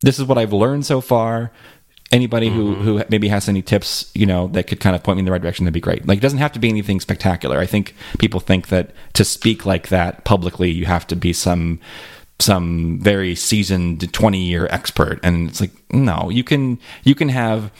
This 0.00 0.18
is 0.18 0.24
what 0.24 0.38
i've 0.38 0.52
learned 0.52 0.86
so 0.86 1.00
far 1.00 1.52
anybody 2.12 2.48
who 2.48 2.74
mm-hmm. 2.74 2.82
who 2.82 3.02
maybe 3.08 3.28
has 3.28 3.48
any 3.48 3.62
tips 3.62 4.10
you 4.14 4.26
know 4.26 4.48
that 4.48 4.66
could 4.66 4.78
kind 4.78 4.94
of 4.94 5.02
point 5.02 5.16
me 5.16 5.20
in 5.20 5.24
the 5.24 5.32
right 5.32 5.42
direction 5.42 5.64
that'd 5.64 5.74
be 5.74 5.80
great. 5.80 6.06
Like 6.06 6.18
it 6.18 6.20
doesn't 6.20 6.38
have 6.38 6.52
to 6.52 6.58
be 6.58 6.68
anything 6.68 7.00
spectacular. 7.00 7.58
I 7.58 7.66
think 7.66 7.94
people 8.18 8.38
think 8.38 8.68
that 8.68 8.90
to 9.14 9.24
speak 9.24 9.66
like 9.66 9.88
that 9.88 10.24
publicly 10.24 10.70
you 10.70 10.84
have 10.84 11.06
to 11.08 11.16
be 11.16 11.32
some 11.32 11.80
some 12.38 12.98
very 13.00 13.34
seasoned 13.34 14.12
20 14.12 14.42
year 14.42 14.66
expert. 14.70 15.18
And 15.22 15.48
it's 15.48 15.60
like 15.60 15.72
no 15.92 16.30
you 16.30 16.44
can 16.44 16.78
you 17.02 17.14
can 17.14 17.30
have 17.30 17.72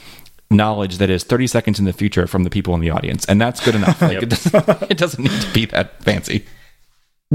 knowledge 0.49 0.97
that 0.97 1.09
is 1.09 1.23
30 1.23 1.47
seconds 1.47 1.79
in 1.79 1.85
the 1.85 1.93
future 1.93 2.27
from 2.27 2.43
the 2.43 2.49
people 2.49 2.73
in 2.75 2.81
the 2.81 2.89
audience. 2.89 3.25
And 3.25 3.39
that's 3.39 3.63
good 3.63 3.75
enough. 3.75 4.01
Like 4.01 4.23
it, 4.23 4.29
doesn't, 4.29 4.81
it 4.91 4.97
doesn't 4.97 5.23
need 5.23 5.41
to 5.41 5.53
be 5.53 5.65
that 5.67 6.03
fancy 6.03 6.45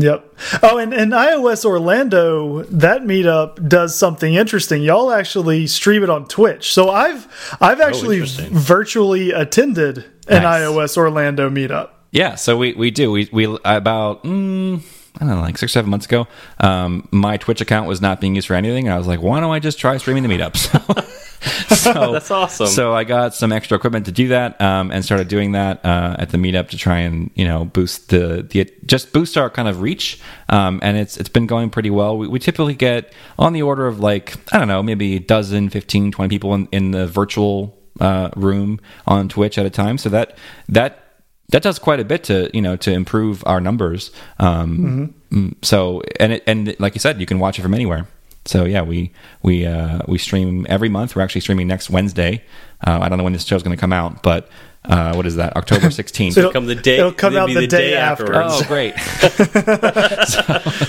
Yep. 0.01 0.35
Oh, 0.63 0.79
and, 0.79 0.93
and 0.95 1.13
iOS 1.13 1.65
Orlando, 1.65 2.63
that 2.65 3.03
meetup 3.03 3.69
does 3.69 3.97
something 3.97 4.35
interesting. 4.35 4.83
Y'all 4.83 5.11
actually 5.11 5.67
stream 5.67 6.03
it 6.05 6.11
on 6.11 6.27
Twitch. 6.27 6.73
So 6.73 6.91
I've 6.91 7.27
I've 7.61 7.81
actually 7.81 8.17
interesting. 8.21 8.51
virtually 8.55 9.33
attended 9.33 10.05
an 10.29 10.43
Nice. 10.45 10.63
iOS 10.63 10.97
Orlando 10.97 11.51
meetup. 11.51 11.91
Yeah, 12.13 12.37
so 12.37 12.57
we 12.57 12.75
we 12.75 12.91
do 12.91 13.11
we 13.11 13.29
we 13.33 13.45
about 13.65 14.23
mm, 14.25 14.81
I 15.17 15.19
don't 15.21 15.29
know 15.29 15.41
like 15.41 15.59
six 15.59 15.65
or 15.71 15.73
seven 15.73 15.91
months 15.91 16.07
ago. 16.07 16.29
Um, 16.61 17.09
my 17.11 17.37
Twitch 17.37 17.61
account 17.61 17.89
was 17.89 18.01
not 18.01 18.21
being 18.21 18.35
used 18.35 18.47
for 18.47 18.55
anything. 18.55 18.87
and 18.87 18.95
I 18.95 18.99
was 18.99 19.07
like, 19.07 19.21
why 19.21 19.41
don't 19.41 19.51
I 19.53 19.59
just 19.59 19.79
try 19.79 19.97
streaming 19.97 20.23
the 20.23 20.29
meetups? 20.29 21.15
so 21.69 22.13
That's 22.13 22.31
awesome. 22.31 22.67
So 22.67 22.95
I 22.95 23.05
got 23.05 23.35
some 23.35 23.53
extra 23.53 23.77
equipment 23.77 24.07
to 24.07 24.13
do 24.13 24.29
that, 24.29 24.61
um, 24.61 24.91
and 24.91 25.05
started 25.05 25.29
doing 25.29 25.53
that 25.53 25.85
uh, 25.85 26.17
at 26.19 26.31
the 26.31 26.39
meetup 26.39 26.69
to 26.71 26.77
try 26.77 26.99
and 26.99 27.31
you 27.35 27.47
know 27.47 27.65
boost 27.65 28.09
the 28.09 28.47
the 28.49 28.71
just 28.87 29.13
boost 29.13 29.37
our 29.37 29.51
kind 29.51 29.69
of 29.69 29.81
reach. 29.81 30.21
Um, 30.49 30.81
and 30.83 30.97
it's 30.97 31.17
it's 31.17 31.29
been 31.29 31.47
going 31.47 31.71
pretty 31.71 31.91
well. 31.91 32.17
We, 32.19 32.29
we 32.29 32.39
typically 32.39 32.75
get 32.75 33.13
on 33.39 33.53
the 33.53 33.63
order 33.63 33.87
of 33.87 34.01
like 34.01 34.37
I 34.53 34.59
don't 34.59 34.69
know 34.69 34.83
maybe 34.83 35.17
a 35.17 35.21
dozen, 35.21 35.69
15, 35.71 36.13
20 36.13 36.29
people 36.29 36.55
in, 36.55 36.69
in 36.73 36.91
the 36.91 37.07
virtual 37.07 37.79
uh, 38.01 38.31
room 38.37 38.81
on 39.07 39.29
Twitch 39.29 39.59
at 39.59 39.67
a 39.67 39.71
time. 39.71 39.99
So 39.99 40.09
that 40.09 40.37
that 40.69 41.05
that 41.51 41.63
does 41.63 41.79
quite 41.79 42.01
a 42.01 42.05
bit 42.05 42.25
to 42.25 42.51
you 42.53 42.63
know 42.63 42.77
to 42.77 42.93
improve 42.93 43.43
our 43.47 43.61
numbers. 43.61 44.11
Um, 44.39 45.15
mm, 45.31 45.55
So 45.63 46.03
and 46.19 46.33
it, 46.35 46.45
and 46.47 46.79
like 46.79 46.95
you 46.95 47.01
said, 47.01 47.21
you 47.21 47.27
can 47.27 47.39
watch 47.39 47.59
it 47.59 47.63
from 47.63 47.75
anywhere. 47.75 48.07
So 48.45 48.65
yeah, 48.65 48.83
we 48.83 49.13
we 49.43 49.67
uh, 49.67 50.01
we 50.09 50.19
stream 50.19 50.67
every 50.69 50.89
month. 50.89 51.15
We're 51.17 51.23
actually 51.23 51.43
streaming 51.43 51.67
next 51.69 51.91
Wednesday. 51.91 52.43
Uh, 52.87 52.99
I 53.03 53.09
don't 53.09 53.19
know 53.19 53.25
when 53.25 53.33
this 53.33 53.45
show's 53.45 53.63
going 53.63 53.77
to 53.77 53.81
come 53.81 53.93
out, 53.93 54.23
but 54.23 54.49
uh, 54.85 55.13
what 55.15 55.27
is 55.27 55.37
that? 55.37 55.55
October 55.57 55.91
sixteenth. 55.91 56.35
So 56.35 56.41
it'll, 56.41 56.53
Come 56.53 56.67
the 56.67 56.75
day- 56.75 56.99
it'll 56.99 57.13
come 57.13 57.35
it'll 57.35 57.43
out 57.43 57.49
the, 57.49 57.55
the 57.61 57.67
day, 57.67 57.91
day 57.91 57.97
after. 57.97 58.33
afterwards. 58.35 58.65
oh, 58.65 58.69
great! 58.69 58.95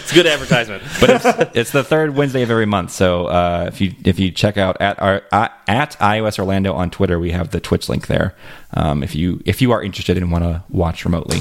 It's 0.01 0.13
good 0.13 0.25
advertisement. 0.27 0.83
but 1.01 1.09
it's, 1.09 1.25
it's 1.55 1.71
the 1.71 1.83
third 1.83 2.15
Wednesday 2.15 2.41
of 2.41 2.49
every 2.51 2.65
month. 2.65 2.91
So 2.91 3.25
uh, 3.27 3.65
if 3.67 3.81
you 3.81 3.93
if 4.05 4.19
you 4.19 4.31
check 4.31 4.57
out 4.57 4.79
at 4.81 4.99
our 5.01 5.23
uh, 5.31 5.49
at 5.67 5.97
iOS 5.99 6.39
Orlando 6.39 6.73
on 6.73 6.89
Twitter, 6.89 7.19
we 7.19 7.31
have 7.31 7.51
the 7.51 7.59
Twitch 7.59 7.89
link 7.89 8.07
there. 8.07 8.35
Um, 8.73 9.03
if 9.03 9.15
you 9.15 9.41
if 9.45 9.61
you 9.61 9.71
are 9.71 9.81
interested 9.83 10.17
and 10.17 10.31
want 10.31 10.43
to 10.45 10.63
watch 10.69 11.05
remotely. 11.05 11.39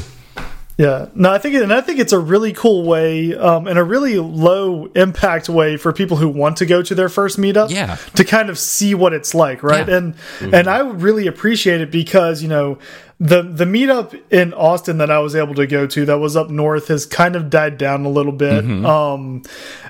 Yeah, 0.78 1.06
no, 1.12 1.32
I 1.32 1.38
think, 1.38 1.56
and 1.56 1.72
I 1.72 1.80
think 1.80 1.98
it's 1.98 2.12
a 2.12 2.20
really 2.20 2.52
cool 2.52 2.84
way, 2.84 3.34
um, 3.34 3.66
and 3.66 3.76
a 3.80 3.82
really 3.82 4.16
low 4.20 4.86
impact 4.94 5.48
way 5.48 5.76
for 5.76 5.92
people 5.92 6.16
who 6.18 6.28
want 6.28 6.56
to 6.58 6.66
go 6.66 6.82
to 6.82 6.94
their 6.94 7.08
first 7.08 7.36
meetup, 7.36 7.70
Yeah. 7.70 7.96
to 8.14 8.22
kind 8.24 8.48
of 8.48 8.56
see 8.60 8.94
what 8.94 9.12
it's 9.12 9.34
like, 9.34 9.64
right? 9.64 9.88
Yeah. 9.88 9.96
And 9.96 10.14
and 10.40 10.68
I 10.68 10.78
really 10.88 11.26
appreciate 11.26 11.80
it 11.80 11.90
because 11.90 12.42
you 12.44 12.48
know 12.48 12.78
the 13.18 13.42
the 13.42 13.64
meetup 13.64 14.16
in 14.30 14.54
Austin 14.54 14.98
that 14.98 15.10
I 15.10 15.18
was 15.18 15.34
able 15.34 15.56
to 15.56 15.66
go 15.66 15.88
to 15.88 16.04
that 16.06 16.18
was 16.18 16.36
up 16.36 16.48
north 16.48 16.86
has 16.88 17.06
kind 17.06 17.34
of 17.34 17.50
died 17.50 17.76
down 17.76 18.04
a 18.04 18.08
little 18.08 18.30
bit, 18.30 18.62
Hmm. 18.62 18.86
um, 18.86 19.42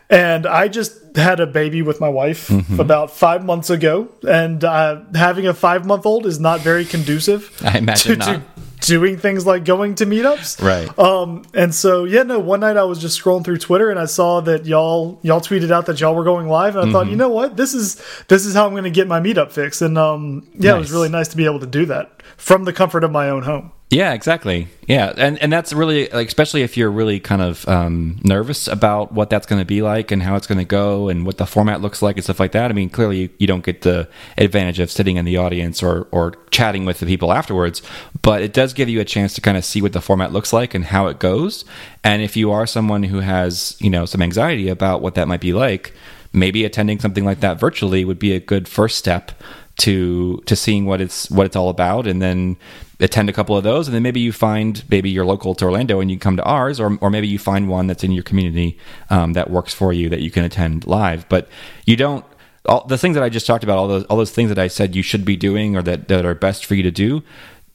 and 0.08 0.46
I 0.46 0.68
just 0.68 0.94
had 1.16 1.38
a 1.38 1.46
baby 1.46 1.82
with 1.82 2.00
my 2.00 2.08
wife 2.08 2.48
about 2.78 3.10
five 3.10 3.44
months 3.44 3.68
ago, 3.68 4.08
and 4.26 4.64
uh, 4.64 5.00
having 5.14 5.46
a 5.46 5.52
five 5.52 5.84
month 5.84 6.06
old 6.06 6.24
is 6.24 6.40
not 6.40 6.60
very 6.60 6.86
conducive. 6.86 7.50
I 7.62 7.76
imagine 7.76 8.20
to, 8.20 8.24
to 8.24 8.32
not. 8.38 8.42
Doing 8.88 9.16
things 9.18 9.46
like 9.46 9.64
going 9.64 9.94
to 9.96 10.06
meetups, 10.06 10.60
Right. 10.62 10.88
um, 10.98 11.44
and 11.54 11.74
so 11.74 12.04
yeah, 12.04 12.22
no. 12.24 12.38
One 12.40 12.60
night 12.60 12.76
I 12.76 12.82
was 12.84 12.98
just 12.98 13.20
scrolling 13.22 13.44
through 13.44 13.58
Twitter 13.58 13.90
and 13.90 14.00
I 14.00 14.06
saw 14.06 14.40
that 14.40 14.66
y'all 14.66 15.20
y'all 15.22 15.40
tweeted 15.40 15.70
out 15.70 15.86
that 15.86 16.00
y'all 16.00 16.14
were 16.14 16.24
going 16.24 16.48
live, 16.48 16.74
and 16.74 16.80
I 16.80 16.84
Mm-hmm. 16.84 16.92
thought, 16.92 17.06
you 17.08 17.16
know 17.16 17.28
what, 17.28 17.56
this 17.56 17.74
is 17.74 18.02
this 18.28 18.44
is 18.46 18.54
how 18.54 18.64
I'm 18.66 18.72
going 18.72 18.84
to 18.84 18.90
get 18.90 19.06
my 19.06 19.20
meetup 19.20 19.52
fixed, 19.52 19.82
and 19.82 19.96
um, 19.98 20.46
yeah, 20.58 20.74
it 20.74 20.78
was 20.78 20.90
really 20.90 21.08
nice 21.08 21.28
to 21.28 21.36
be 21.36 21.44
able 21.44 21.60
to 21.60 21.66
do 21.66 21.86
that 21.86 22.22
from 22.36 22.64
the 22.64 22.72
comfort 22.72 23.04
of 23.04 23.10
my 23.12 23.28
own 23.30 23.42
home. 23.42 23.72
Yeah, 23.90 24.12
exactly. 24.12 24.68
Yeah, 24.86 25.14
and 25.16 25.38
and 25.38 25.50
that's 25.50 25.72
really 25.72 26.08
like, 26.10 26.28
especially 26.28 26.60
if 26.62 26.76
you're 26.76 26.90
really 26.90 27.20
kind 27.20 27.40
of 27.40 27.66
um, 27.66 28.20
nervous 28.22 28.68
about 28.68 29.12
what 29.12 29.30
that's 29.30 29.46
going 29.46 29.62
to 29.62 29.64
be 29.64 29.80
like 29.80 30.10
and 30.10 30.22
how 30.22 30.36
it's 30.36 30.46
going 30.46 30.58
to 30.58 30.64
go 30.66 31.08
and 31.08 31.24
what 31.24 31.38
the 31.38 31.46
format 31.46 31.80
looks 31.80 32.02
like 32.02 32.16
and 32.16 32.24
stuff 32.24 32.38
like 32.38 32.52
that. 32.52 32.70
I 32.70 32.74
mean, 32.74 32.90
clearly 32.90 33.18
you, 33.18 33.30
you 33.38 33.46
don't 33.46 33.64
get 33.64 33.80
the 33.82 34.06
advantage 34.36 34.78
of 34.78 34.90
sitting 34.90 35.16
in 35.16 35.24
the 35.24 35.38
audience 35.38 35.82
or 35.82 36.06
or 36.10 36.34
chatting 36.50 36.84
with 36.84 37.00
the 37.00 37.06
people 37.06 37.32
afterwards, 37.32 37.80
but 38.20 38.42
it 38.42 38.52
does 38.52 38.74
give 38.74 38.90
you 38.90 39.00
a 39.00 39.06
chance 39.06 39.32
to 39.34 39.40
kind 39.40 39.56
of 39.56 39.64
see 39.64 39.80
what 39.80 39.94
the 39.94 40.02
format 40.02 40.34
looks 40.34 40.52
like 40.52 40.74
and 40.74 40.84
how 40.84 41.06
it 41.06 41.18
goes. 41.18 41.64
And 42.04 42.20
if 42.20 42.36
you 42.36 42.52
are 42.52 42.66
someone 42.66 43.04
who 43.04 43.20
has 43.20 43.74
you 43.80 43.88
know 43.88 44.04
some 44.04 44.20
anxiety 44.20 44.68
about 44.68 45.00
what 45.00 45.14
that 45.14 45.28
might 45.28 45.40
be 45.40 45.54
like, 45.54 45.94
maybe 46.34 46.66
attending 46.66 47.00
something 47.00 47.24
like 47.24 47.40
that 47.40 47.58
virtually 47.58 48.04
would 48.04 48.18
be 48.18 48.34
a 48.34 48.40
good 48.40 48.68
first 48.68 48.98
step 48.98 49.32
to 49.78 50.42
to 50.46 50.54
seeing 50.54 50.86
what 50.86 51.00
it's 51.00 51.30
what 51.30 51.46
it's 51.46 51.56
all 51.56 51.68
about 51.68 52.06
and 52.06 52.20
then 52.20 52.56
attend 53.00 53.28
a 53.28 53.32
couple 53.32 53.56
of 53.56 53.64
those. 53.64 53.88
And 53.88 53.94
then 53.94 54.02
maybe 54.02 54.20
you 54.20 54.32
find 54.32 54.84
maybe 54.90 55.08
you're 55.08 55.24
local 55.24 55.54
to 55.54 55.64
orlando 55.64 56.00
and 56.00 56.10
you 56.10 56.18
come 56.18 56.36
to 56.36 56.44
ours 56.44 56.80
or, 56.80 56.98
or 57.00 57.10
maybe 57.10 57.28
you 57.28 57.38
find 57.38 57.68
one 57.68 57.86
that's 57.86 58.04
in 58.04 58.12
your 58.12 58.24
community 58.24 58.76
um, 59.10 59.32
that 59.34 59.50
works 59.50 59.72
for 59.72 59.92
you 59.92 60.08
that 60.08 60.20
you 60.20 60.30
can 60.30 60.44
attend 60.44 60.86
live. 60.86 61.28
But 61.28 61.48
you 61.86 61.96
don't 61.96 62.24
all 62.66 62.86
the 62.86 62.98
things 62.98 63.14
that 63.14 63.22
i 63.22 63.28
just 63.28 63.46
talked 63.46 63.64
about 63.64 63.78
all 63.78 63.88
those 63.88 64.04
all 64.04 64.16
those 64.16 64.32
things 64.32 64.48
that 64.48 64.58
i 64.58 64.66
said 64.68 64.94
you 64.94 65.02
should 65.02 65.24
be 65.24 65.36
doing 65.36 65.76
or 65.76 65.82
that, 65.82 66.08
that 66.08 66.26
are 66.26 66.34
best 66.34 66.66
for 66.66 66.74
you 66.74 66.82
to 66.82 66.90
do 66.90 67.22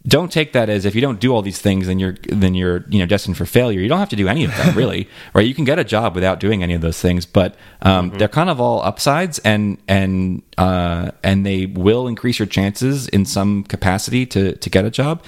don't 0.05 0.31
take 0.31 0.51
that 0.53 0.69
as 0.69 0.85
if 0.85 0.95
you 0.95 1.01
don't 1.01 1.19
do 1.19 1.33
all 1.33 1.41
these 1.41 1.59
things 1.59 1.87
then 1.87 1.97
you're 1.97 2.15
then 2.27 2.53
you're 2.53 2.83
you 2.89 2.99
know 2.99 3.05
destined 3.05 3.37
for 3.37 3.45
failure. 3.45 3.79
You 3.79 3.87
don't 3.87 3.99
have 3.99 4.09
to 4.09 4.15
do 4.15 4.27
any 4.27 4.43
of 4.43 4.55
them 4.57 4.75
really 4.75 5.07
right? 5.33 5.45
You 5.45 5.55
can 5.55 5.65
get 5.65 5.79
a 5.79 5.83
job 5.83 6.15
without 6.15 6.39
doing 6.39 6.61
any 6.61 6.73
of 6.73 6.81
those 6.81 6.99
things 6.99 7.25
but 7.25 7.55
um, 7.81 8.09
they're 8.17 8.27
kind 8.27 8.49
of 8.49 8.59
all 8.59 8.81
upsides 8.81 9.39
and 9.39 9.77
and 9.87 10.41
uh, 10.57 11.11
and 11.23 11.45
they 11.45 11.67
will 11.67 12.07
increase 12.07 12.39
your 12.39 12.47
chances 12.47 13.07
in 13.07 13.25
some 13.25 13.63
capacity 13.63 14.25
to 14.27 14.55
to 14.57 14.69
get 14.69 14.85
a 14.85 14.91
job 14.91 15.23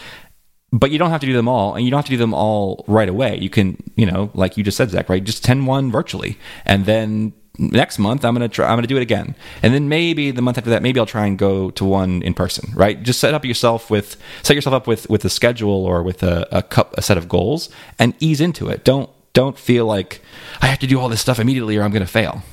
but 0.72 0.92
you 0.92 0.98
don't 0.98 1.10
have 1.10 1.22
to 1.22 1.28
do 1.28 1.34
them 1.34 1.48
all 1.48 1.76
and 1.76 1.86
you 1.86 1.92
don't 1.92 2.00
have 2.00 2.06
to 2.06 2.12
do 2.12 2.18
them 2.18 2.34
all 2.34 2.84
right 2.88 3.08
away. 3.08 3.38
You 3.38 3.50
can 3.50 3.82
you 3.96 4.06
know 4.06 4.30
like 4.34 4.58
you 4.58 4.64
just 4.64 4.78
said 4.78 4.90
zach 4.90 5.10
right? 5.10 5.24
Just 5.24 5.44
10 5.44 5.66
one 5.66 5.92
virtually 5.92 6.38
and 6.66 6.86
then 6.86 7.34
next 7.58 8.00
month 8.00 8.26
i'm 8.26 8.34
gonna 8.34 8.48
try 8.50 8.68
i'm 8.68 8.76
gonna 8.78 8.88
do 8.88 8.98
it 8.98 9.02
again 9.02 9.36
and 9.64 9.74
then 9.74 9.88
maybe 9.90 10.32
the 10.32 10.42
month 10.42 10.58
after 10.58 10.70
that 10.70 10.82
maybe 10.82 11.00
i'll 11.00 11.06
try 11.06 11.26
and 11.26 11.38
go 11.38 11.70
to 11.72 11.86
one 11.86 12.22
in 12.22 12.34
person 12.34 12.72
right 12.76 13.02
just 13.04 13.20
set 13.20 13.34
up 13.34 13.46
yourself 13.46 13.90
with 13.90 14.18
set 14.44 14.56
yourself 14.56 14.74
up 14.74 14.88
with 14.88 15.10
with 15.10 15.24
a 15.26 15.30
schedule 15.30 15.86
or 15.86 16.04
with 16.04 16.22
a 16.24 16.48
a, 16.52 16.62
cup, 16.62 16.94
a 16.98 17.02
set 17.02 17.18
of 17.18 17.28
goals 17.30 17.70
and 17.98 18.14
ease 18.20 18.42
into 18.42 18.68
it 18.68 18.84
don't 18.84 19.10
don't 19.34 19.58
feel 19.58 19.86
like 19.86 20.22
i 20.62 20.68
have 20.68 20.80
to 20.80 20.88
do 20.88 21.00
all 21.00 21.10
this 21.10 21.22
stuff 21.22 21.40
immediately 21.40 21.78
or 21.78 21.84
i'm 21.84 21.92
gonna 21.92 22.06
fail 22.06 22.44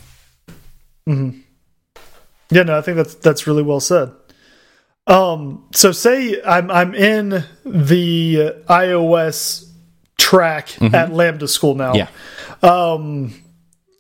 Hmm. 1.07 1.40
Yeah, 2.50 2.62
no, 2.62 2.78
I 2.78 2.82
think 2.82 2.96
that's 2.96 3.14
that's 3.16 3.46
really 3.46 3.62
well 3.62 3.80
said. 3.80 4.12
Um, 5.07 5.66
so 5.72 5.90
say 5.90 6.40
I'm 6.42 6.70
I'm 6.70 6.94
in 6.94 7.44
the 7.64 8.55
iOS 8.68 9.68
track 10.18 10.80
at 10.94 11.12
Lambda 11.12 11.48
School 11.48 11.74
now. 11.74 11.94
Yeah. 11.94 12.09
Um, 12.62 13.34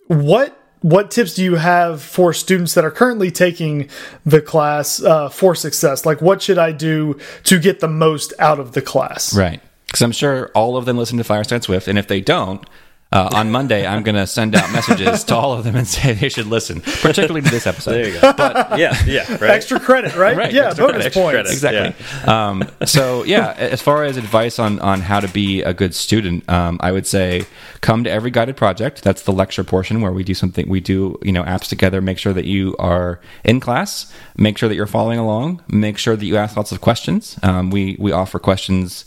What 0.06 0.56
what 0.82 1.10
tips 1.10 1.34
do 1.34 1.42
you 1.42 1.56
have 1.56 2.02
for 2.02 2.32
students 2.32 2.74
that 2.74 2.84
are 2.84 2.90
currently 2.90 3.30
taking 3.30 3.88
the 4.26 4.42
class 4.42 5.02
uh, 5.02 5.28
for 5.28 5.54
success? 5.54 6.04
Like, 6.04 6.20
what 6.20 6.42
should 6.42 6.58
I 6.58 6.72
do 6.72 7.18
to 7.44 7.58
get 7.58 7.80
the 7.80 7.88
most 7.88 8.32
out 8.38 8.58
of 8.60 8.72
the 8.72 8.82
class? 8.82 9.34
Right. 9.34 9.60
Because 9.86 10.02
I'm 10.02 10.12
sure 10.12 10.50
all 10.54 10.76
of 10.76 10.84
them 10.84 10.96
listen 10.96 11.18
to 11.18 11.24
Fireside 11.24 11.62
Swift, 11.62 11.86
and 11.86 11.98
if 11.98 12.08
they 12.08 12.20
don't, 12.20 12.64
uh, 13.12 13.28
on 13.34 13.50
Monday 13.50 13.86
I'm 13.86 14.02
going 14.02 14.14
to 14.16 14.26
send 14.26 14.54
out 14.56 14.70
messages 14.72 15.24
to 15.24 15.36
all 15.36 15.52
of 15.52 15.64
them 15.64 15.76
and 15.76 15.86
say 15.86 16.14
they 16.14 16.28
should 16.28 16.46
listen, 16.46 16.80
particularly 16.80 17.42
to 17.42 17.50
this 17.50 17.66
episode. 17.66 17.92
There 17.92 18.08
you 18.08 18.20
go. 18.20 18.32
But 18.32 18.78
yeah, 18.78 18.96
yeah, 19.06 19.30
right. 19.32 19.42
Extra 19.50 19.78
credit, 19.78 20.16
right? 20.16 20.36
Right, 20.36 20.52
Yeah, 20.52 20.68
extra 20.68 20.86
bonus 20.86 21.02
credit, 21.02 21.14
points. 21.14 21.32
credit. 21.32 21.52
exactly. 21.52 22.28
Um, 22.32 22.64
so 22.84 23.22
yeah, 23.24 23.52
as 23.58 23.80
far 23.82 24.04
as 24.04 24.16
advice 24.16 24.58
on 24.58 24.78
on 24.80 25.00
how 25.00 25.20
to 25.20 25.28
be 25.28 25.62
a 25.62 25.74
good 25.74 25.94
student, 25.94 26.48
um, 26.48 26.78
I 26.80 26.90
would 26.92 27.06
say 27.06 27.44
come 27.80 28.04
to 28.04 28.10
every 28.10 28.30
guided 28.30 28.56
project. 28.56 29.02
That's 29.02 29.22
the 29.22 29.32
lecture 29.32 29.64
portion 29.64 30.00
where 30.00 30.12
we 30.12 30.24
do 30.24 30.34
something. 30.34 30.68
We 30.68 30.80
do 30.80 31.18
you 31.22 31.32
know 31.32 31.42
apps 31.44 31.68
together. 31.68 32.00
Make 32.00 32.18
sure 32.18 32.32
that 32.32 32.44
you 32.46 32.74
are 32.78 33.20
in 33.44 33.60
class. 33.60 34.12
Make 34.36 34.56
sure 34.58 34.68
that 34.68 34.74
you're 34.74 34.86
following 34.86 35.18
along. 35.18 35.62
Make 35.68 35.98
sure 35.98 36.16
that 36.16 36.24
you 36.24 36.36
ask 36.36 36.56
lots 36.56 36.72
of 36.72 36.80
questions. 36.80 37.38
Um, 37.42 37.70
we 37.70 37.96
we 37.98 38.12
offer 38.12 38.38
questions 38.38 39.04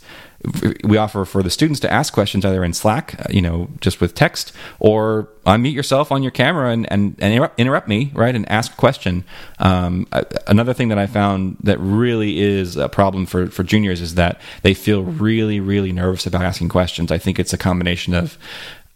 we 0.84 0.96
offer 0.96 1.24
for 1.24 1.42
the 1.42 1.50
students 1.50 1.80
to 1.80 1.92
ask 1.92 2.12
questions 2.12 2.44
either 2.44 2.64
in 2.64 2.72
Slack, 2.72 3.18
uh, 3.18 3.24
you 3.30 3.42
know, 3.42 3.68
just 3.80 4.00
with 4.00 4.14
text, 4.14 4.52
or 4.78 5.28
unmute 5.44 5.72
yourself 5.72 6.12
on 6.12 6.22
your 6.22 6.30
camera 6.30 6.70
and, 6.70 6.90
and, 6.90 7.16
and 7.18 7.50
interrupt, 7.56 7.88
me, 7.88 8.10
right, 8.14 8.34
and 8.34 8.48
ask 8.50 8.72
a 8.72 8.76
question. 8.76 9.24
Um, 9.58 10.06
another 10.46 10.74
thing 10.74 10.88
that 10.88 10.98
I 10.98 11.06
found 11.06 11.56
that 11.62 11.78
really 11.80 12.40
is 12.40 12.76
a 12.76 12.88
problem 12.88 13.26
for, 13.26 13.48
for 13.48 13.62
juniors 13.62 14.00
is 14.00 14.14
that 14.14 14.40
they 14.62 14.74
feel 14.74 15.02
really, 15.02 15.60
really 15.60 15.92
nervous 15.92 16.26
about 16.26 16.42
asking 16.42 16.68
questions. 16.68 17.10
I 17.10 17.18
think 17.18 17.38
it's 17.38 17.52
a 17.52 17.58
combination 17.58 18.14
of 18.14 18.38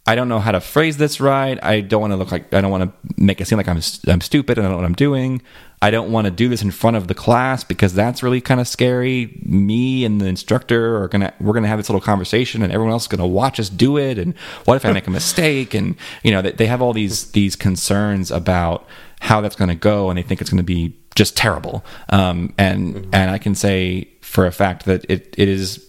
I 0.05 0.15
don't 0.15 0.29
know 0.29 0.39
how 0.39 0.51
to 0.51 0.59
phrase 0.59 0.97
this 0.97 1.21
right. 1.21 1.63
I 1.63 1.81
don't 1.81 2.01
want 2.01 2.11
to 2.11 2.17
look 2.17 2.31
like 2.31 2.51
I 2.53 2.61
don't 2.61 2.71
want 2.71 2.83
to 2.83 3.21
make 3.21 3.39
it 3.39 3.45
seem 3.45 3.57
like 3.57 3.67
I'm 3.67 3.79
I'm 4.07 4.21
stupid 4.21 4.57
and 4.57 4.65
I 4.65 4.69
don't 4.69 4.77
know 4.77 4.81
what 4.81 4.85
I'm 4.85 4.95
doing. 4.95 5.41
I 5.81 5.89
don't 5.89 6.11
want 6.11 6.25
to 6.25 6.31
do 6.31 6.47
this 6.47 6.61
in 6.61 6.69
front 6.71 6.95
of 6.95 7.07
the 7.07 7.15
class 7.15 7.63
because 7.63 7.93
that's 7.93 8.21
really 8.21 8.39
kind 8.39 8.59
of 8.59 8.67
scary. 8.67 9.41
Me 9.43 10.05
and 10.05 10.21
the 10.21 10.27
instructor 10.27 11.01
are 11.01 11.07
gonna 11.07 11.33
we're 11.39 11.53
gonna 11.53 11.67
have 11.67 11.79
this 11.79 11.89
little 11.89 12.01
conversation 12.01 12.61
and 12.61 12.71
everyone 12.71 12.91
else 12.91 13.03
is 13.03 13.07
gonna 13.07 13.27
watch 13.27 13.59
us 13.59 13.69
do 13.69 13.97
it. 13.97 14.19
And 14.19 14.37
what 14.65 14.75
if 14.75 14.85
I 14.85 14.91
make 14.91 15.07
a 15.07 15.11
mistake? 15.11 15.73
And 15.73 15.95
you 16.23 16.31
know 16.31 16.41
they, 16.41 16.51
they 16.51 16.65
have 16.67 16.81
all 16.81 16.93
these 16.93 17.31
these 17.31 17.55
concerns 17.55 18.31
about 18.31 18.87
how 19.21 19.39
that's 19.39 19.55
going 19.55 19.69
to 19.69 19.75
go, 19.75 20.09
and 20.09 20.17
they 20.17 20.23
think 20.23 20.41
it's 20.41 20.49
going 20.49 20.57
to 20.57 20.63
be 20.63 20.97
just 21.15 21.37
terrible. 21.37 21.85
Um, 22.09 22.53
and 22.57 23.07
and 23.13 23.29
I 23.29 23.37
can 23.37 23.55
say 23.55 24.09
for 24.21 24.45
a 24.45 24.51
fact 24.51 24.85
that 24.85 25.05
it 25.09 25.33
it 25.37 25.47
is 25.47 25.87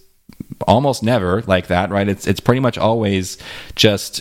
almost 0.68 1.02
never 1.02 1.42
like 1.42 1.68
that, 1.68 1.90
right? 1.90 2.08
It's 2.08 2.26
it's 2.26 2.40
pretty 2.40 2.60
much 2.60 2.76
always 2.76 3.38
just 3.74 4.20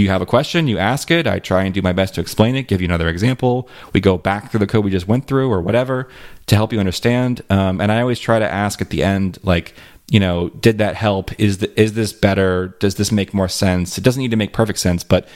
you 0.00 0.08
have 0.08 0.22
a 0.22 0.26
question? 0.26 0.68
You 0.68 0.78
ask 0.78 1.10
it. 1.10 1.26
I 1.26 1.38
try 1.38 1.64
and 1.64 1.74
do 1.74 1.82
my 1.82 1.92
best 1.92 2.14
to 2.14 2.20
explain 2.20 2.56
it, 2.56 2.68
give 2.68 2.80
you 2.80 2.86
another 2.86 3.08
example. 3.08 3.68
We 3.92 4.00
go 4.00 4.18
back 4.18 4.50
through 4.50 4.60
the 4.60 4.66
code 4.66 4.84
we 4.84 4.90
just 4.90 5.08
went 5.08 5.26
through 5.26 5.50
or 5.50 5.60
whatever 5.60 6.08
to 6.46 6.54
help 6.54 6.72
you 6.72 6.80
understand. 6.80 7.42
Um, 7.50 7.80
and 7.80 7.92
I 7.92 8.00
always 8.00 8.18
try 8.18 8.38
to 8.38 8.52
ask 8.52 8.80
at 8.80 8.90
the 8.90 9.02
end, 9.02 9.38
like, 9.42 9.74
you 10.10 10.18
know, 10.20 10.48
did 10.48 10.78
that 10.78 10.96
help? 10.96 11.38
Is 11.40 11.58
the, 11.58 11.80
is 11.80 11.92
this 11.92 12.12
better? 12.12 12.76
Does 12.80 12.96
this 12.96 13.12
make 13.12 13.32
more 13.32 13.48
sense? 13.48 13.96
It 13.96 14.02
doesn't 14.02 14.20
need 14.20 14.32
to 14.32 14.36
make 14.36 14.52
perfect 14.52 14.80
sense, 14.80 15.04
but 15.04 15.28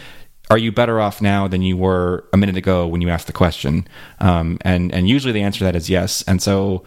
are 0.50 0.58
you 0.58 0.72
better 0.72 1.00
off 1.00 1.22
now 1.22 1.48
than 1.48 1.62
you 1.62 1.76
were 1.76 2.24
a 2.32 2.36
minute 2.36 2.56
ago 2.56 2.86
when 2.86 3.00
you 3.00 3.08
asked 3.08 3.26
the 3.26 3.32
question? 3.32 3.86
Um, 4.18 4.58
and 4.60 4.92
and 4.92 5.08
usually 5.08 5.32
the 5.32 5.42
answer 5.42 5.58
to 5.58 5.64
that 5.64 5.76
is 5.76 5.88
yes. 5.88 6.22
And 6.26 6.42
so 6.42 6.84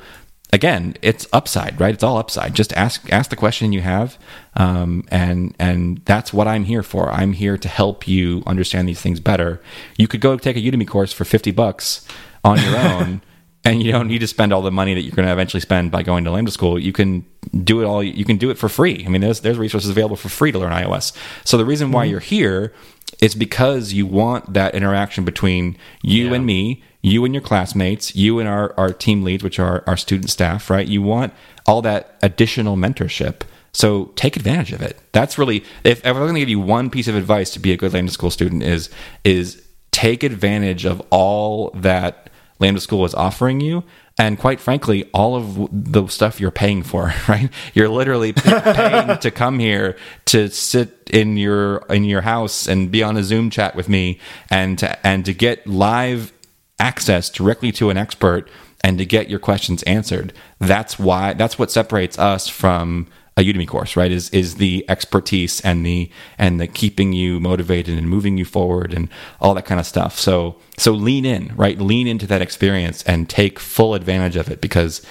again, 0.54 0.96
it's 1.02 1.28
upside, 1.34 1.80
right? 1.80 1.94
It's 1.94 2.04
all 2.04 2.18
upside. 2.18 2.54
Just 2.54 2.74
ask 2.74 3.12
ask 3.12 3.30
the 3.30 3.36
question 3.36 3.74
you 3.74 3.82
have, 3.82 4.18
um, 4.56 5.04
and 5.10 5.56
and 5.60 6.02
that's 6.06 6.34
what 6.34 6.48
I'm 6.48 6.66
here 6.66 6.84
for. 6.84 7.12
I'm 7.12 7.34
here 7.34 7.58
to 7.58 7.68
help 7.68 8.08
you 8.08 8.44
understand 8.46 8.88
these 8.88 9.02
things 9.02 9.20
better. 9.20 9.62
You 9.98 10.08
could 10.08 10.22
go 10.22 10.38
take 10.38 10.56
a 10.56 10.60
Udemy 10.60 10.88
course 10.88 11.14
for 11.14 11.26
fifty 11.26 11.52
bucks 11.52 12.08
on 12.44 12.62
your 12.62 12.78
own. 12.92 13.22
And 13.66 13.84
you 13.84 13.92
don't 13.92 14.08
need 14.08 14.20
to 14.20 14.28
spend 14.28 14.54
all 14.54 14.62
the 14.62 14.72
money 14.72 14.94
that 14.94 15.02
you're 15.02 15.16
going 15.16 15.26
to 15.26 15.34
eventually 15.34 15.60
spend 15.60 15.92
by 15.92 16.02
going 16.02 16.24
to 16.24 16.32
Lambda 16.32 16.52
School. 16.52 16.80
You 16.80 16.94
can 16.94 17.26
do 17.66 17.82
it 17.82 17.86
all. 17.86 18.02
You 18.02 18.24
can 18.24 18.38
do 18.38 18.50
it 18.50 18.58
for 18.58 18.70
free. 18.70 19.04
I 19.06 19.10
mean, 19.10 19.20
there's 19.20 19.42
there's 19.42 19.58
resources 19.58 19.90
available 19.90 20.16
for 20.16 20.30
free 20.30 20.54
to 20.54 20.60
learn 20.60 20.72
iOS. 20.72 21.12
So 21.44 21.58
the 21.58 21.66
reason 21.66 21.92
why 21.92 22.06
you're 22.06 22.22
here 22.22 22.74
is 23.20 23.36
because 23.36 23.92
you 23.92 24.06
want 24.06 24.54
that 24.54 24.74
interaction 24.74 25.26
between 25.26 25.78
you 26.02 26.34
and 26.34 26.46
me, 26.46 26.82
you 27.08 27.26
and 27.26 27.34
your 27.34 27.42
classmates, 27.42 28.16
you 28.16 28.40
and 28.40 28.48
our, 28.48 28.74
our 28.78 28.92
team 28.94 29.24
leads, 29.24 29.44
which 29.44 29.60
are 29.60 29.84
our 29.88 29.98
student 29.98 30.30
staff, 30.30 30.70
right? 30.70 30.88
You 30.88 31.02
want 31.02 31.34
all 31.66 31.82
that 31.82 32.18
additional 32.22 32.76
mentorship. 32.76 33.42
So 33.74 34.06
take 34.16 34.36
advantage 34.36 34.74
of 34.74 34.82
it. 34.82 35.00
That's 35.12 35.38
really 35.38 35.64
if, 35.84 36.06
I'm 36.06 36.16
going 36.16 36.34
to 36.34 36.40
give 36.40 36.50
you 36.50 36.60
one 36.60 36.90
piece 36.90 37.08
of 37.08 37.16
advice 37.16 37.52
to 37.52 37.60
be 37.60 37.72
a 37.72 37.78
good 37.78 37.94
Lambda 37.94 38.12
School 38.12 38.32
student 38.32 38.64
is 38.64 38.90
is 39.24 39.64
take 39.92 40.24
advantage 40.24 40.86
of 40.86 41.02
all 41.10 41.70
that 41.72 42.30
Lambda 42.60 42.82
School 42.82 43.06
is 43.06 43.14
offering 43.14 43.60
you. 43.60 43.84
And 44.20 44.40
quite 44.40 44.60
frankly, 44.60 45.08
all 45.14 45.36
of 45.36 45.70
the 45.72 46.08
stuff 46.08 46.40
you're 46.40 46.50
paying 46.50 46.82
for, 46.82 47.14
right? 47.28 47.52
You're 47.76 47.90
literally 47.90 48.34
paying 48.34 49.20
to 49.20 49.30
come 49.30 49.60
here 49.60 49.96
to 50.26 50.50
sit 50.50 51.10
in 51.14 51.38
your 51.38 51.86
in 51.90 52.04
your 52.04 52.22
house 52.22 52.68
and 52.68 52.90
be 52.90 53.04
on 53.04 53.16
a 53.16 53.24
Zoom 53.24 53.52
chat 53.52 53.76
with 53.76 53.88
me, 53.88 54.20
and 54.50 54.80
to, 54.80 55.06
and 55.06 55.24
to 55.26 55.34
get 55.36 55.68
live 55.68 56.34
access 56.80 57.30
directly 57.30 57.72
to 57.74 57.90
an 57.90 57.98
expert 57.98 58.50
and 58.82 58.98
to 58.98 59.06
get 59.06 59.30
your 59.30 59.40
questions 59.40 59.84
answered. 59.84 60.34
That's 60.60 61.00
why 61.00 61.34
that's 61.34 61.58
what 61.58 61.72
separates 61.72 62.18
us 62.20 62.48
from 62.48 63.08
a 63.36 63.42
Udemy 63.42 63.68
course, 63.68 63.96
right? 63.96 64.12
Is 64.12 64.30
is 64.32 64.56
the 64.56 64.84
expertise 64.90 65.62
and 65.62 65.86
the 65.86 66.10
and 66.38 66.60
the 66.60 66.68
keeping 66.68 67.14
you 67.14 67.40
motivated 67.40 67.98
and 67.98 68.10
moving 68.10 68.38
you 68.38 68.46
forward 68.46 68.94
and 68.94 69.10
all 69.40 69.54
that 69.54 69.66
kind 69.66 69.80
of 69.80 69.86
stuff. 69.86 70.20
So 70.20 70.58
so 70.78 70.92
lean 70.92 71.26
in, 71.26 71.54
right? 71.56 71.80
Lean 71.80 72.08
into 72.08 72.28
that 72.28 72.42
experience 72.42 73.04
and 73.04 73.30
take 73.30 73.60
full 73.60 73.94
advantage 73.94 74.36
of 74.36 74.50
it 74.50 74.60
because 74.60 75.06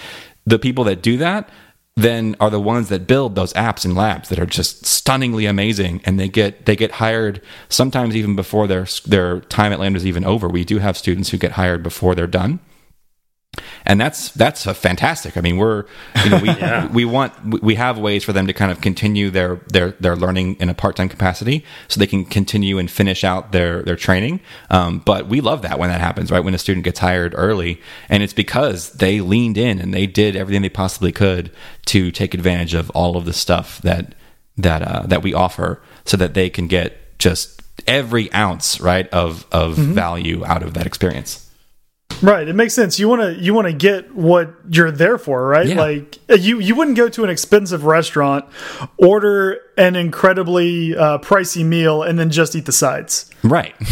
the 0.44 0.58
people 0.58 0.84
that 0.84 1.02
do 1.02 1.16
that 1.18 1.48
then 1.96 2.36
are 2.38 2.50
the 2.50 2.60
ones 2.60 2.88
that 2.90 3.06
build 3.06 3.34
those 3.34 3.52
apps 3.54 3.84
and 3.84 3.94
labs 3.94 4.28
that 4.28 4.38
are 4.38 4.46
just 4.46 4.84
stunningly 4.84 5.46
amazing. 5.46 6.02
And 6.04 6.20
they 6.20 6.28
get 6.28 6.66
they 6.66 6.76
get 6.76 6.92
hired 6.92 7.40
sometimes 7.68 8.14
even 8.14 8.36
before 8.36 8.66
their 8.66 8.86
their 9.06 9.40
time 9.40 9.72
at 9.72 9.80
lambda 9.80 9.98
is 9.98 10.06
even 10.06 10.24
over. 10.24 10.48
We 10.48 10.64
do 10.64 10.78
have 10.78 10.96
students 10.96 11.30
who 11.30 11.38
get 11.38 11.52
hired 11.52 11.82
before 11.82 12.14
they're 12.14 12.26
done 12.26 12.60
and 13.86 14.00
that's 14.00 14.30
that's 14.32 14.66
a 14.66 14.74
fantastic. 14.74 15.36
I 15.36 15.40
mean, 15.40 15.56
we're 15.56 15.84
you 16.24 16.30
know 16.30 16.40
we 16.40 16.88
we 16.92 17.04
want 17.04 17.62
we 17.62 17.76
have 17.76 17.98
ways 17.98 18.24
for 18.24 18.32
them 18.32 18.46
to 18.48 18.52
kind 18.52 18.72
of 18.72 18.80
continue 18.80 19.30
their 19.30 19.60
their 19.68 19.92
their 19.92 20.16
learning 20.16 20.56
in 20.56 20.68
a 20.68 20.74
part 20.74 20.96
time 20.96 21.08
capacity, 21.08 21.64
so 21.88 21.98
they 21.98 22.06
can 22.06 22.24
continue 22.24 22.78
and 22.78 22.90
finish 22.90 23.22
out 23.24 23.52
their 23.52 23.82
their 23.82 23.96
training. 23.96 24.40
Um, 24.70 24.98
but 25.04 25.28
we 25.28 25.40
love 25.40 25.62
that 25.62 25.78
when 25.78 25.88
that 25.88 26.00
happens, 26.00 26.30
right? 26.30 26.40
When 26.40 26.54
a 26.54 26.58
student 26.58 26.84
gets 26.84 26.98
hired 26.98 27.32
early, 27.36 27.80
and 28.08 28.22
it's 28.22 28.32
because 28.32 28.90
they 28.92 29.20
leaned 29.20 29.56
in 29.56 29.78
and 29.78 29.94
they 29.94 30.06
did 30.06 30.34
everything 30.34 30.62
they 30.62 30.68
possibly 30.68 31.12
could 31.12 31.52
to 31.86 32.10
take 32.10 32.34
advantage 32.34 32.74
of 32.74 32.90
all 32.90 33.16
of 33.16 33.24
the 33.24 33.32
stuff 33.32 33.80
that 33.82 34.14
that 34.56 34.82
uh, 34.82 35.06
that 35.06 35.22
we 35.22 35.32
offer, 35.32 35.80
so 36.04 36.16
that 36.16 36.34
they 36.34 36.50
can 36.50 36.66
get 36.66 37.18
just 37.18 37.62
every 37.86 38.32
ounce 38.32 38.80
right 38.80 39.08
of 39.10 39.46
of 39.52 39.76
value 39.76 40.44
out 40.44 40.64
of 40.64 40.74
that 40.74 40.86
experience. 40.86 41.45
Right, 42.22 42.48
it 42.48 42.54
makes 42.54 42.74
sense. 42.74 42.98
You 42.98 43.08
want 43.08 43.22
to 43.22 43.34
you 43.34 43.52
want 43.52 43.66
to 43.66 43.72
get 43.72 44.14
what 44.14 44.54
you're 44.70 44.90
there 44.90 45.18
for, 45.18 45.46
right? 45.46 45.66
Yeah. 45.66 45.80
Like 45.80 46.18
you 46.28 46.58
you 46.58 46.74
wouldn't 46.74 46.96
go 46.96 47.08
to 47.08 47.24
an 47.24 47.30
expensive 47.30 47.84
restaurant, 47.84 48.46
order 48.96 49.60
an 49.76 49.96
incredibly 49.96 50.96
uh, 50.96 51.18
pricey 51.18 51.64
meal, 51.64 52.02
and 52.02 52.18
then 52.18 52.30
just 52.30 52.54
eat 52.56 52.64
the 52.66 52.72
sides. 52.72 53.30
Right. 53.42 53.74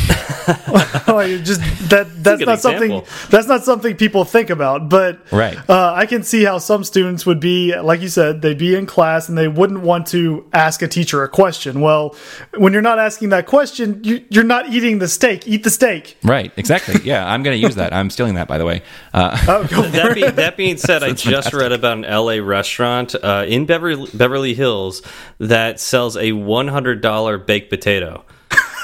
like 1.09 1.43
just 1.45 1.61
that 1.89 2.07
that's 2.23 2.39
good 2.39 2.47
not 2.47 2.61
something 2.61 3.03
that's 3.31 3.47
not 3.47 3.65
something 3.65 3.97
people 3.97 4.25
think 4.25 4.51
about. 4.51 4.89
But 4.91 5.21
Right. 5.31 5.57
uh, 5.69 5.93
I 5.95 6.07
can 6.07 6.23
see 6.23 6.45
how 6.45 6.59
some 6.59 6.85
students 6.85 7.25
would 7.25 7.41
be 7.41 7.75
like 7.79 8.01
you 8.01 8.09
said 8.09 8.43
they'd 8.43 8.59
be 8.59 8.75
in 8.75 8.85
class 8.87 9.29
and 9.29 9.39
they 9.39 9.49
wouldn't 9.49 9.81
want 9.81 10.07
to 10.09 10.45
ask 10.53 10.83
a 10.83 10.89
teacher 10.89 11.23
a 11.23 11.29
question. 11.29 11.81
Well, 11.81 12.15
when 12.57 12.73
you're 12.73 12.83
not 12.83 12.99
asking 12.99 13.31
that 13.31 13.47
question, 13.47 14.01
you, 14.05 14.25
you're 14.29 14.45
not 14.45 14.71
eating 14.71 14.99
the 14.99 15.09
steak. 15.09 15.47
Eat 15.47 15.63
the 15.65 15.71
steak. 15.71 16.17
Right, 16.23 16.53
exactly. 16.57 17.01
Yeah, 17.05 17.27
I'm 17.27 17.43
going 17.43 17.59
to 17.59 17.63
use 17.65 17.77
that. 17.77 17.93
I'm 17.93 18.11
stealing 18.11 18.35
that, 18.35 18.49
by 18.49 18.59
the 18.59 18.65
way. 18.67 18.83
Uh, 19.13 19.39
Oh, 19.49 19.63
that, 19.63 20.15
be, 20.15 20.29
that 20.29 20.57
being 20.57 20.77
said, 20.77 21.03
I 21.03 21.13
just 21.13 21.53
read 21.53 21.73
about 21.73 21.99
an 21.99 22.03
LA 22.03 22.35
restaurant 22.45 23.15
uh, 23.15 23.45
in 23.47 23.67
Beverly, 23.67 24.11
Beverly 24.13 24.55
Hills 24.55 25.03
that 25.39 25.74
sells 25.81 26.17
a 26.17 26.33
$100 26.33 27.47
baked 27.47 27.71
potato. 27.71 28.25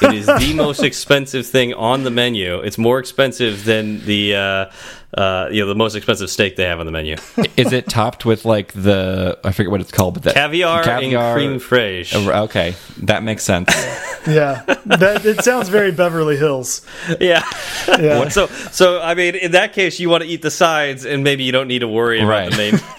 It 0.02 0.14
is 0.14 0.26
the 0.26 0.52
most 0.54 0.82
expensive 0.82 1.46
thing 1.46 1.74
on 1.74 2.04
the 2.04 2.10
menu. 2.10 2.58
It's 2.60 2.78
more 2.78 2.98
expensive 2.98 3.64
than 3.64 4.04
the 4.06 4.34
uh, 4.36 4.70
uh, 5.16 5.48
you 5.50 5.60
know 5.60 5.66
the 5.66 5.74
most 5.74 5.94
expensive 5.96 6.30
steak 6.30 6.56
they 6.56 6.64
have 6.64 6.80
on 6.80 6.86
the 6.86 6.92
menu. 6.92 7.16
is 7.56 7.72
it 7.72 7.88
topped 7.88 8.24
with 8.24 8.44
like 8.44 8.72
the 8.72 9.38
I 9.44 9.52
forget 9.52 9.70
what 9.70 9.80
it's 9.80 9.90
called, 9.92 10.14
but 10.14 10.22
the 10.22 10.32
Caviar, 10.32 10.88
and 10.88 11.34
cream 11.34 11.58
fraiche. 11.60 12.14
Okay, 12.44 12.74
that 13.02 13.22
makes 13.22 13.42
sense. 13.44 13.70
Yeah, 14.26 14.64
that 14.84 15.24
it 15.24 15.42
sounds 15.42 15.70
very 15.70 15.92
Beverly 15.92 16.36
Hills. 16.36 16.82
Yeah, 17.18 17.42
Yeah. 17.88 18.28
So, 18.28 18.48
so 18.48 19.00
I 19.00 19.14
mean, 19.14 19.34
in 19.34 19.52
that 19.52 19.72
case, 19.72 19.98
you 19.98 20.10
want 20.10 20.22
to 20.22 20.28
eat 20.28 20.42
the 20.42 20.50
sides, 20.50 21.06
and 21.06 21.24
maybe 21.24 21.42
you 21.44 21.52
don't 21.52 21.68
need 21.68 21.78
to 21.78 21.88
worry 21.88 22.18
about 22.20 22.28
Right. 22.28 22.50
the 22.50 22.56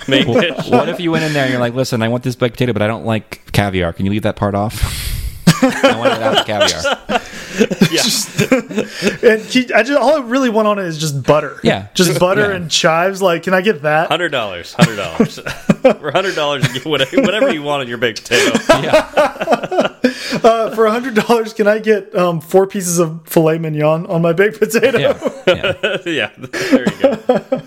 main 0.07 0.25
main 0.25 0.41
dish. 0.41 0.67
what 0.67 0.89
if 0.89 0.99
you 0.99 1.11
went 1.11 1.23
in 1.23 1.33
there 1.33 1.43
and 1.43 1.51
you're 1.51 1.61
like, 1.61 1.75
listen, 1.75 2.01
I 2.01 2.07
want 2.07 2.23
this 2.23 2.35
baked 2.35 2.55
potato, 2.55 2.73
but 2.73 2.81
I 2.81 2.87
don't 2.87 3.05
like 3.05 3.51
caviar. 3.51 3.93
Can 3.93 4.05
you 4.07 4.11
leave 4.11 4.23
that 4.23 4.35
part 4.35 4.55
off? 4.55 4.81
I 5.61 5.95
want 5.97 6.11
it 6.11 6.17
without 6.17 6.35
the 6.35 6.43
caviar. 6.45 7.21
Yeah, 7.91 8.03
And 9.33 9.41
he, 9.41 9.71
I 9.73 9.83
just 9.83 9.99
all 9.99 10.15
I 10.15 10.21
really 10.25 10.49
want 10.49 10.69
on 10.69 10.79
it 10.79 10.85
is 10.85 10.97
just 10.97 11.21
butter. 11.23 11.59
Yeah. 11.63 11.87
just 11.93 12.17
butter 12.17 12.49
Yeah. 12.49 12.55
and 12.55 12.71
chives. 12.71 13.21
Like, 13.21 13.43
can 13.43 13.53
I 13.53 13.59
get 13.61 13.81
that? 13.81 14.07
hundred 14.07 14.29
dollars, 14.31 14.73
hundred 14.73 14.95
dollars 14.95 15.37
for 15.39 16.11
hundred 16.11 16.35
dollars. 16.35 16.65
Get 16.71 16.85
whatever, 16.85 17.21
whatever 17.21 17.51
you 17.53 17.61
want 17.61 17.81
on 17.81 17.87
your 17.89 17.97
baked 17.97 18.23
potato. 18.23 18.57
Yeah. 18.81 19.87
Uh, 20.43 20.73
for 20.73 20.87
hundred 20.87 21.13
dollars, 21.13 21.53
can 21.53 21.67
I 21.67 21.79
get 21.79 22.15
um, 22.15 22.39
four 22.41 22.65
pieces 22.65 22.99
of 22.99 23.27
filet 23.27 23.57
mignon 23.59 24.05
on 24.07 24.21
my 24.21 24.33
baked 24.33 24.59
potato? 24.59 24.97
Yeah. 24.97 25.19
yeah. 25.45 25.97
yeah, 26.05 26.31
there 26.37 26.89
you 26.89 27.27
go. 27.27 27.61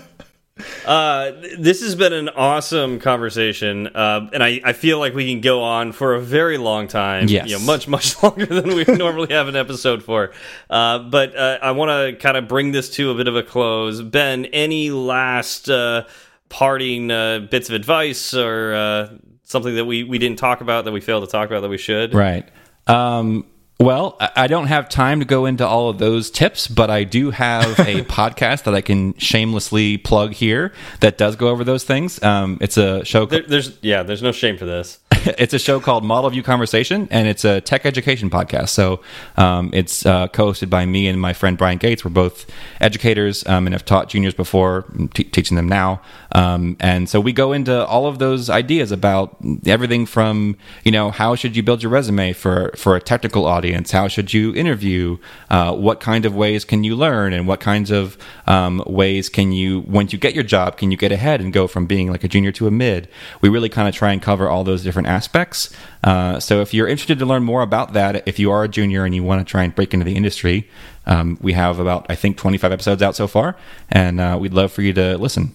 Uh, 0.85 1.31
this 1.57 1.81
has 1.81 1.95
been 1.95 2.13
an 2.13 2.29
awesome 2.29 2.99
conversation, 2.99 3.87
uh, 3.87 4.29
and 4.33 4.43
I, 4.43 4.61
I 4.63 4.73
feel 4.73 4.99
like 4.99 5.13
we 5.13 5.31
can 5.31 5.41
go 5.41 5.63
on 5.63 5.91
for 5.91 6.15
a 6.15 6.21
very 6.21 6.57
long 6.57 6.87
time. 6.87 7.27
Yes. 7.27 7.49
you 7.49 7.57
know, 7.57 7.65
much 7.65 7.87
much 7.87 8.21
longer 8.23 8.45
than 8.45 8.75
we 8.75 8.83
normally 8.87 9.33
have 9.33 9.47
an 9.47 9.55
episode 9.55 10.03
for. 10.03 10.31
Uh, 10.69 10.99
but 10.99 11.35
uh, 11.35 11.59
I 11.61 11.71
want 11.71 11.89
to 11.89 12.21
kind 12.21 12.37
of 12.37 12.47
bring 12.47 12.71
this 12.71 12.89
to 12.91 13.11
a 13.11 13.15
bit 13.15 13.27
of 13.27 13.35
a 13.35 13.43
close. 13.43 14.01
Ben, 14.01 14.45
any 14.45 14.91
last 14.91 15.69
uh, 15.69 16.05
parting 16.49 17.11
uh, 17.11 17.39
bits 17.49 17.69
of 17.69 17.75
advice 17.75 18.33
or 18.33 18.73
uh, 18.73 19.09
something 19.43 19.75
that 19.75 19.85
we 19.85 20.03
we 20.03 20.17
didn't 20.17 20.39
talk 20.39 20.61
about 20.61 20.85
that 20.85 20.91
we 20.91 21.01
failed 21.01 21.23
to 21.23 21.31
talk 21.31 21.49
about 21.49 21.61
that 21.61 21.69
we 21.69 21.77
should? 21.77 22.13
Right. 22.13 22.47
Um, 22.87 23.45
well, 23.77 24.17
I 24.19 24.47
don't 24.47 24.67
have 24.67 24.87
time 24.87 25.19
to 25.19 25.25
go 25.25 25.45
into 25.45 25.67
all 25.67 25.89
of 25.89 25.97
those 25.97 26.31
tips, 26.31 26.67
but 26.67 26.89
I 26.89 27.03
do 27.03 27.31
have 27.31 27.77
a 27.79 28.03
podcast 28.05 28.63
that 28.63 28.73
I 28.73 28.81
can 28.81 29.17
shamelessly 29.17 29.97
plug 29.97 30.33
here 30.33 30.71
that 31.01 31.17
does 31.17 31.35
go 31.35 31.49
over 31.49 31.63
those 31.65 31.83
things. 31.83 32.21
Um, 32.23 32.57
it's 32.61 32.77
a 32.77 33.03
show. 33.03 33.25
There, 33.25 33.41
there's 33.41 33.77
yeah, 33.81 34.03
there's 34.03 34.21
no 34.21 34.31
shame 34.31 34.57
for 34.57 34.65
this. 34.65 34.99
it's 35.37 35.53
a 35.53 35.59
show 35.59 35.79
called 35.79 36.03
Model 36.03 36.29
View 36.29 36.43
Conversation, 36.43 37.07
and 37.09 37.27
it's 37.27 37.43
a 37.43 37.59
tech 37.61 37.85
education 37.85 38.29
podcast. 38.29 38.69
So 38.69 39.01
um, 39.37 39.71
it's 39.73 40.05
uh, 40.05 40.27
co-hosted 40.27 40.69
by 40.69 40.85
me 40.85 41.07
and 41.07 41.19
my 41.19 41.33
friend 41.33 41.57
Brian 41.57 41.77
Gates. 41.77 42.05
We're 42.05 42.11
both 42.11 42.45
educators 42.79 43.45
um, 43.47 43.65
and 43.65 43.73
have 43.73 43.85
taught 43.85 44.09
juniors 44.09 44.33
before, 44.33 44.85
teaching 45.13 45.55
them 45.55 45.67
now. 45.67 46.01
Um, 46.31 46.77
and 46.79 47.09
so 47.09 47.19
we 47.19 47.33
go 47.33 47.53
into 47.53 47.85
all 47.85 48.07
of 48.07 48.19
those 48.19 48.49
ideas 48.49 48.91
about 48.91 49.35
everything 49.65 50.05
from 50.05 50.57
you 50.83 50.91
know 50.91 51.09
how 51.09 51.35
should 51.35 51.55
you 51.55 51.63
build 51.63 51.81
your 51.81 51.91
resume 51.91 52.33
for 52.33 52.71
for 52.75 52.95
a 52.95 53.01
technical 53.01 53.45
audience, 53.45 53.64
how 53.73 54.07
should 54.07 54.33
you 54.33 54.53
interview, 54.55 55.17
uh, 55.49 55.73
what 55.75 55.99
kind 55.99 56.25
of 56.25 56.35
ways 56.35 56.65
can 56.65 56.83
you 56.83 56.95
learn, 56.95 57.33
and 57.33 57.47
what 57.47 57.59
kinds 57.59 57.91
of 57.91 58.17
um, 58.47 58.83
ways 58.85 59.29
can 59.29 59.51
you 59.51 59.81
once 59.81 60.13
you 60.13 60.19
get 60.19 60.33
your 60.33 60.43
job 60.43 60.77
can 60.77 60.91
you 60.91 60.97
get 60.97 61.11
ahead 61.11 61.41
and 61.41 61.53
go 61.53 61.67
from 61.67 61.85
being 61.85 62.11
like 62.11 62.23
a 62.23 62.27
junior 62.27 62.51
to 62.53 62.67
a 62.67 62.71
mid. 62.71 63.07
We 63.41 63.49
really 63.49 63.69
kind 63.69 63.87
of 63.87 63.95
try 63.95 64.11
and 64.11 64.21
cover 64.21 64.49
all 64.49 64.63
those 64.63 64.83
different 64.83 65.07
aspects. 65.07 65.69
Uh, 66.03 66.39
so 66.39 66.61
if 66.61 66.73
you're 66.73 66.87
interested 66.87 67.19
to 67.19 67.25
learn 67.25 67.43
more 67.43 67.61
about 67.61 67.93
that, 67.93 68.27
if 68.27 68.39
you 68.39 68.51
are 68.51 68.63
a 68.63 68.67
junior 68.67 69.05
and 69.05 69.15
you 69.15 69.23
want 69.23 69.45
to 69.45 69.49
try 69.49 69.63
and 69.63 69.73
break 69.73 69.93
into 69.93 70.05
the 70.05 70.15
industry, 70.15 70.69
um, 71.05 71.37
we 71.41 71.53
have 71.53 71.79
about 71.79 72.05
I 72.09 72.15
think 72.15 72.37
25 72.37 72.71
episodes 72.71 73.01
out 73.01 73.15
so 73.15 73.27
far, 73.27 73.55
and 73.89 74.19
uh, 74.19 74.37
we'd 74.39 74.53
love 74.53 74.71
for 74.71 74.81
you 74.81 74.93
to 74.93 75.17
listen. 75.17 75.51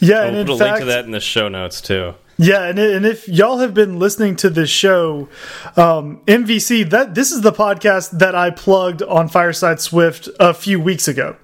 Yeah, 0.00 0.24
and 0.24 0.32
We'll 0.32 0.40
in 0.42 0.46
put 0.46 0.54
a 0.54 0.58
fact, 0.58 0.72
link 0.72 0.78
to 0.80 0.84
that 0.86 1.04
in 1.04 1.10
the 1.10 1.20
show 1.20 1.48
notes 1.48 1.80
too. 1.80 2.14
Yeah, 2.42 2.64
and, 2.64 2.76
and 2.76 3.06
if 3.06 3.28
y'all 3.28 3.58
have 3.58 3.72
been 3.72 4.00
listening 4.00 4.34
to 4.36 4.50
this 4.50 4.68
show, 4.68 5.28
um, 5.76 6.22
MVC, 6.26 6.90
that 6.90 7.14
this 7.14 7.30
is 7.30 7.42
the 7.42 7.52
podcast 7.52 8.18
that 8.18 8.34
I 8.34 8.50
plugged 8.50 9.00
on 9.00 9.28
Fireside 9.28 9.80
Swift 9.80 10.28
a 10.40 10.52
few 10.52 10.80
weeks 10.80 11.06
ago. 11.06 11.36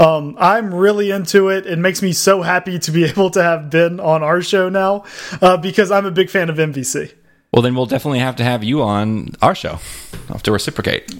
Um, 0.00 0.36
I'm 0.40 0.74
really 0.74 1.12
into 1.12 1.48
it. 1.48 1.64
It 1.64 1.78
makes 1.78 2.02
me 2.02 2.12
so 2.12 2.42
happy 2.42 2.80
to 2.80 2.90
be 2.90 3.04
able 3.08 3.30
to 3.30 3.40
have 3.40 3.70
Ben 3.70 4.00
on 4.00 4.24
our 4.24 4.42
show 4.42 4.68
now 4.68 5.04
uh, 5.40 5.56
because 5.56 5.92
I'm 5.92 6.06
a 6.06 6.10
big 6.10 6.28
fan 6.28 6.50
of 6.50 6.56
MVC. 6.56 7.14
Well, 7.52 7.62
then 7.62 7.76
we'll 7.76 7.86
definitely 7.86 8.18
have 8.18 8.34
to 8.36 8.44
have 8.44 8.64
you 8.64 8.82
on 8.82 9.28
our 9.40 9.54
show. 9.54 9.78
I'll 10.28 10.34
have 10.34 10.42
to 10.42 10.52
reciprocate. 10.52 11.14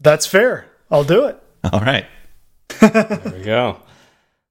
That's 0.00 0.26
fair. 0.26 0.66
I'll 0.90 1.04
do 1.04 1.26
it. 1.26 1.40
All 1.72 1.80
right. 1.80 2.06
There 2.80 3.32
we 3.32 3.44
go. 3.44 3.80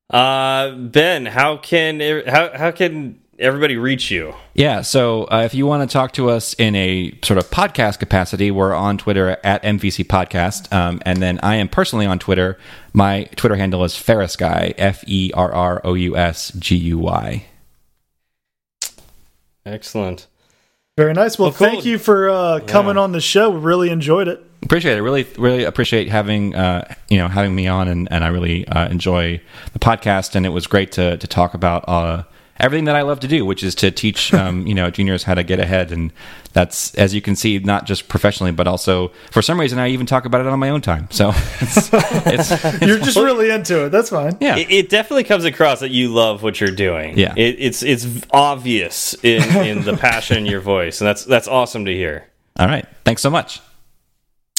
Uh, 0.09 0.71
ben, 0.71 1.25
how 1.25 1.57
can 1.57 1.99
how 2.27 2.55
how 2.55 2.71
can 2.71 3.22
everybody 3.43 3.77
reach 3.77 4.09
you? 4.09 4.33
Yeah, 4.53 4.81
so 4.81 5.25
uh, 5.25 5.41
if 5.45 5.53
you 5.53 5.65
want 5.67 5.87
to 5.87 5.91
talk 5.93 6.13
to 6.13 6.29
us 6.29 6.53
in 6.55 6.75
a 6.75 7.17
sort 7.23 7.37
of 7.37 7.49
podcast 7.49 7.99
capacity, 7.99 8.49
we're 8.51 8.73
on 8.73 8.97
Twitter 8.97 9.37
at 9.43 9.61
MVC 9.63 10.05
Podcast. 10.05 10.71
Um, 10.73 11.01
and 11.05 11.21
then 11.21 11.39
I 11.43 11.55
am 11.57 11.67
personally 11.67 12.05
on 12.05 12.17
Twitter. 12.19 12.57
My 12.93 13.25
Twitter 13.35 13.55
handle 13.55 13.83
is 13.83 13.95
Ferrous 13.95 14.35
Guy, 14.35 14.73
F 14.77 15.03
E 15.07 15.31
R 15.33 15.51
R 15.51 15.81
O 15.83 15.93
U 15.93 16.15
S 16.17 16.51
G 16.57 16.75
U 16.77 16.97
Y. 16.99 17.45
Excellent. 19.65 20.27
Very 20.97 21.13
nice. 21.13 21.39
Well, 21.39 21.49
Well, 21.49 21.57
cool. 21.57 21.67
thank 21.67 21.85
you 21.85 21.97
for 21.97 22.29
uh, 22.29 22.59
coming 22.67 22.97
on 22.97 23.13
the 23.13 23.21
show. 23.21 23.49
We 23.49 23.59
really 23.59 23.89
enjoyed 23.89 24.27
it. 24.27 24.43
Appreciate 24.61 24.97
it. 24.97 25.01
Really, 25.01 25.25
really 25.37 25.63
appreciate 25.63 26.07
having 26.09 26.55
uh, 26.55 26.93
you 27.09 27.17
know 27.17 27.27
having 27.27 27.53
me 27.55 27.67
on, 27.67 27.87
and, 27.87 28.07
and 28.11 28.23
I 28.23 28.27
really 28.27 28.65
uh, 28.67 28.87
enjoy 28.87 29.41
the 29.73 29.79
podcast. 29.79 30.35
And 30.35 30.45
it 30.45 30.49
was 30.49 30.67
great 30.67 30.91
to 30.93 31.17
to 31.17 31.27
talk 31.27 31.53
about 31.53 31.83
uh, 31.87 32.23
everything 32.63 32.85
that 32.85 32.95
I 32.95 33.01
love 33.01 33.19
to 33.19 33.27
do, 33.27 33.45
which 33.45 33.63
is 33.63 33.75
to 33.75 33.91
teach 33.91 34.33
um, 34.33 34.65
you 34.65 34.73
know 34.73 34.89
juniors 34.89 35.23
how 35.23 35.33
to 35.35 35.43
get 35.43 35.59
ahead. 35.59 35.91
And 35.91 36.11
that's 36.53 36.95
as 36.95 37.13
you 37.13 37.21
can 37.21 37.35
see, 37.35 37.59
not 37.59 37.85
just 37.85 38.07
professionally, 38.07 38.51
but 38.51 38.67
also 38.67 39.09
for 39.31 39.41
some 39.41 39.59
reason 39.59 39.79
I 39.79 39.89
even 39.89 40.05
talk 40.05 40.25
about 40.25 40.41
it 40.41 40.47
on 40.47 40.57
my 40.59 40.69
own 40.69 40.81
time. 40.81 41.07
So 41.11 41.31
it's, 41.59 41.89
it's 41.93 42.81
You're 42.81 42.99
just 42.99 43.17
really 43.17 43.49
into 43.51 43.85
it. 43.85 43.89
That's 43.89 44.09
fine. 44.09 44.37
yeah. 44.39 44.57
It, 44.57 44.71
it 44.71 44.89
definitely 44.89 45.25
comes 45.25 45.45
across 45.45 45.81
that 45.81 45.91
you 45.91 46.09
love 46.09 46.41
what 46.41 46.59
you're 46.61 46.71
doing. 46.71 47.17
Yeah. 47.17 47.33
it, 47.35 47.57
it's 47.59 47.83
it's 47.83 48.07
obvious 48.31 49.15
in 49.23 49.43
in 49.65 49.83
the 49.83 49.97
passion 49.97 50.37
in 50.37 50.45
your 50.45 50.61
voice, 50.61 51.01
and 51.01 51.07
that's 51.07 51.25
that's 51.25 51.47
awesome 51.47 51.85
to 51.85 51.93
hear. 51.93 52.27
All 52.57 52.67
right. 52.67 52.85
Thanks 53.03 53.21
so 53.21 53.29
much. 53.29 53.61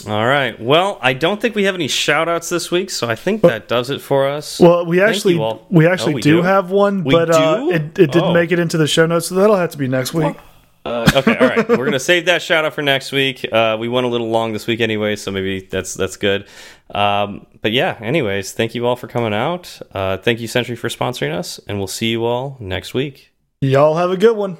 All 0.06 0.26
right. 0.26 0.60
Well, 0.60 0.98
I 1.00 1.14
don't 1.14 1.40
think 1.40 1.54
we 1.54 1.64
have 1.64 1.74
any 1.74 1.88
shout 1.88 2.28
outs 2.28 2.50
this 2.50 2.70
week, 2.70 2.90
so 2.90 3.08
I 3.08 3.14
think 3.14 3.40
that 3.42 3.68
does 3.68 3.88
it 3.90 4.02
for 4.02 4.28
us. 4.28 4.60
Well, 4.60 4.84
we 4.84 5.00
actually 5.00 5.34
you 5.34 5.42
all. 5.42 5.66
we 5.70 5.86
Oh, 5.86 5.90
actually 5.92 6.14
we 6.16 6.20
do, 6.20 6.38
do? 6.38 6.42
have 6.42 6.70
one, 6.70 7.04
We 7.04 7.14
but 7.14 7.30
uh, 7.30 7.68
it, 7.70 7.82
it 7.98 8.12
didn't 8.12 8.22
Oh. 8.24 8.32
make 8.34 8.52
it 8.52 8.58
into 8.58 8.76
the 8.76 8.86
show 8.86 9.06
notes, 9.06 9.28
so 9.28 9.34
that'll 9.36 9.56
have 9.56 9.70
to 9.70 9.78
be 9.78 9.88
next 9.88 10.12
week. 10.12 10.36
Uh, 10.84 11.10
okay, 11.16 11.36
all 11.38 11.46
right. 11.48 11.66
We're 11.68 11.86
gonna 11.86 11.98
save 12.12 12.26
that 12.26 12.42
shout 12.42 12.66
out 12.66 12.74
for 12.74 12.82
next 12.82 13.12
week. 13.12 13.46
Uh, 13.50 13.78
we 13.80 13.88
went 13.88 14.04
a 14.04 14.10
little 14.10 14.28
long 14.28 14.52
this 14.52 14.66
week 14.66 14.80
anyway, 14.80 15.16
so 15.16 15.30
maybe 15.30 15.60
that's 15.60 15.94
that's 15.94 16.18
good. 16.18 16.46
Um, 16.90 17.46
but 17.62 17.72
yeah, 17.72 17.96
anyways, 18.02 18.52
thank 18.52 18.74
you 18.74 18.86
all 18.86 18.96
for 18.96 19.06
coming 19.08 19.32
out. 19.32 19.80
Uh, 19.92 20.18
thank 20.18 20.38
you, 20.40 20.48
Sentry, 20.48 20.76
for 20.76 20.88
sponsoring 20.88 21.32
us, 21.32 21.58
and 21.66 21.78
we'll 21.78 21.86
see 21.86 22.08
you 22.10 22.26
all 22.26 22.58
next 22.60 22.92
week. 22.92 23.32
Y'all 23.62 23.94
have 23.96 24.10
a 24.10 24.18
good 24.18 24.36
one. 24.36 24.58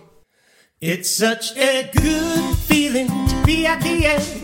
It's 0.80 1.10
such 1.10 1.54
a 1.58 1.90
good 1.94 2.56
feeling 2.56 3.08
to 3.08 3.42
be 3.44 3.66
at 3.66 3.82
the 3.82 4.06
end. 4.06 4.43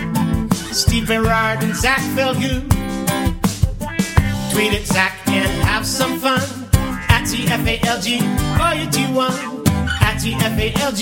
Steve 0.71 1.07
Berard 1.07 1.63
and 1.63 1.75
Zach 1.75 1.99
Falgout. 2.15 2.63
Tweet 4.51 4.73
at 4.73 4.85
Zach 4.85 5.13
and 5.27 5.49
have 5.63 5.85
some 5.85 6.17
fun. 6.19 6.41
At 7.09 7.23
TFALG, 7.25 8.21
or 8.59 8.75
you 8.79 8.89
do 8.89 9.13
one. 9.13 9.33
At 10.01 10.17
TFALG, 10.21 11.01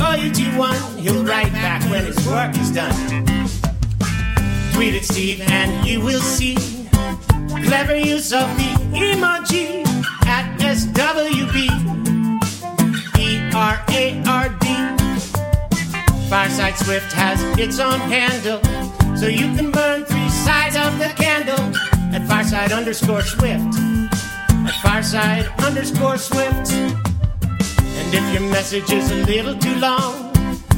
or 0.00 0.16
you 0.22 0.32
do 0.32 0.58
one. 0.58 0.98
He'll 0.98 1.22
write 1.24 1.52
back 1.52 1.82
when 1.90 2.04
his 2.06 2.26
work 2.26 2.56
is 2.56 2.70
done. 2.70 2.94
Tweet 4.72 4.94
at 4.94 5.04
Steve 5.04 5.42
and 5.42 5.86
you 5.86 6.00
will 6.00 6.20
see 6.20 6.56
clever 7.64 7.96
use 7.96 8.32
of 8.32 8.48
the 8.56 8.72
emoji 8.96 9.86
at 10.26 10.58
SWB. 10.60 11.68
E 13.18 13.50
R 13.54 13.84
A 13.90 14.22
R 14.26 14.48
D. 14.60 14.80
Fireside 16.30 16.78
Swift 16.78 17.12
has 17.12 17.42
its 17.58 17.80
own 17.80 17.98
handle, 17.98 18.60
so 19.20 19.26
you 19.26 19.54
can 19.54 19.70
burn 19.70 20.02
three 20.06 20.30
sides 20.30 20.76
of 20.76 20.98
the 20.98 21.12
candle 21.14 21.60
at 22.14 22.26
Fireside 22.26 22.72
underscore 22.72 23.20
Swift. 23.20 23.76
At 24.66 24.72
Fireside 24.82 25.46
underscore 25.58 26.16
Swift. 26.16 26.72
And 26.72 28.14
if 28.14 28.32
your 28.32 28.50
message 28.50 28.90
is 28.90 29.10
a 29.10 29.16
little 29.16 29.54
too 29.58 29.74
long, 29.74 30.32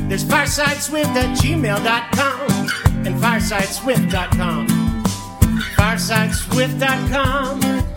there's 0.08 0.24
firesideswift 0.24 1.14
at 1.14 1.38
gmail.com 1.38 2.50
and 3.06 3.14
firesideswift.com. 3.22 4.66
farsideswift.com. 5.76 7.91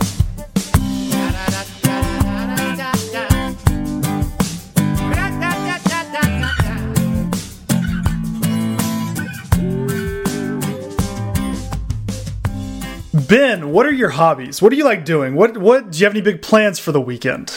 Ben, 13.28 13.72
what 13.72 13.86
are 13.86 13.92
your 13.92 14.10
hobbies? 14.10 14.62
What 14.62 14.70
do 14.70 14.76
you 14.76 14.84
like 14.84 15.06
doing? 15.06 15.36
What 15.36 15.58
what 15.58 15.92
do 15.92 15.98
you 16.00 16.06
have 16.06 16.14
any 16.14 16.22
big 16.22 16.42
plans 16.42 16.80
for 16.80 16.92
the 16.92 17.02
weekend? 17.02 17.52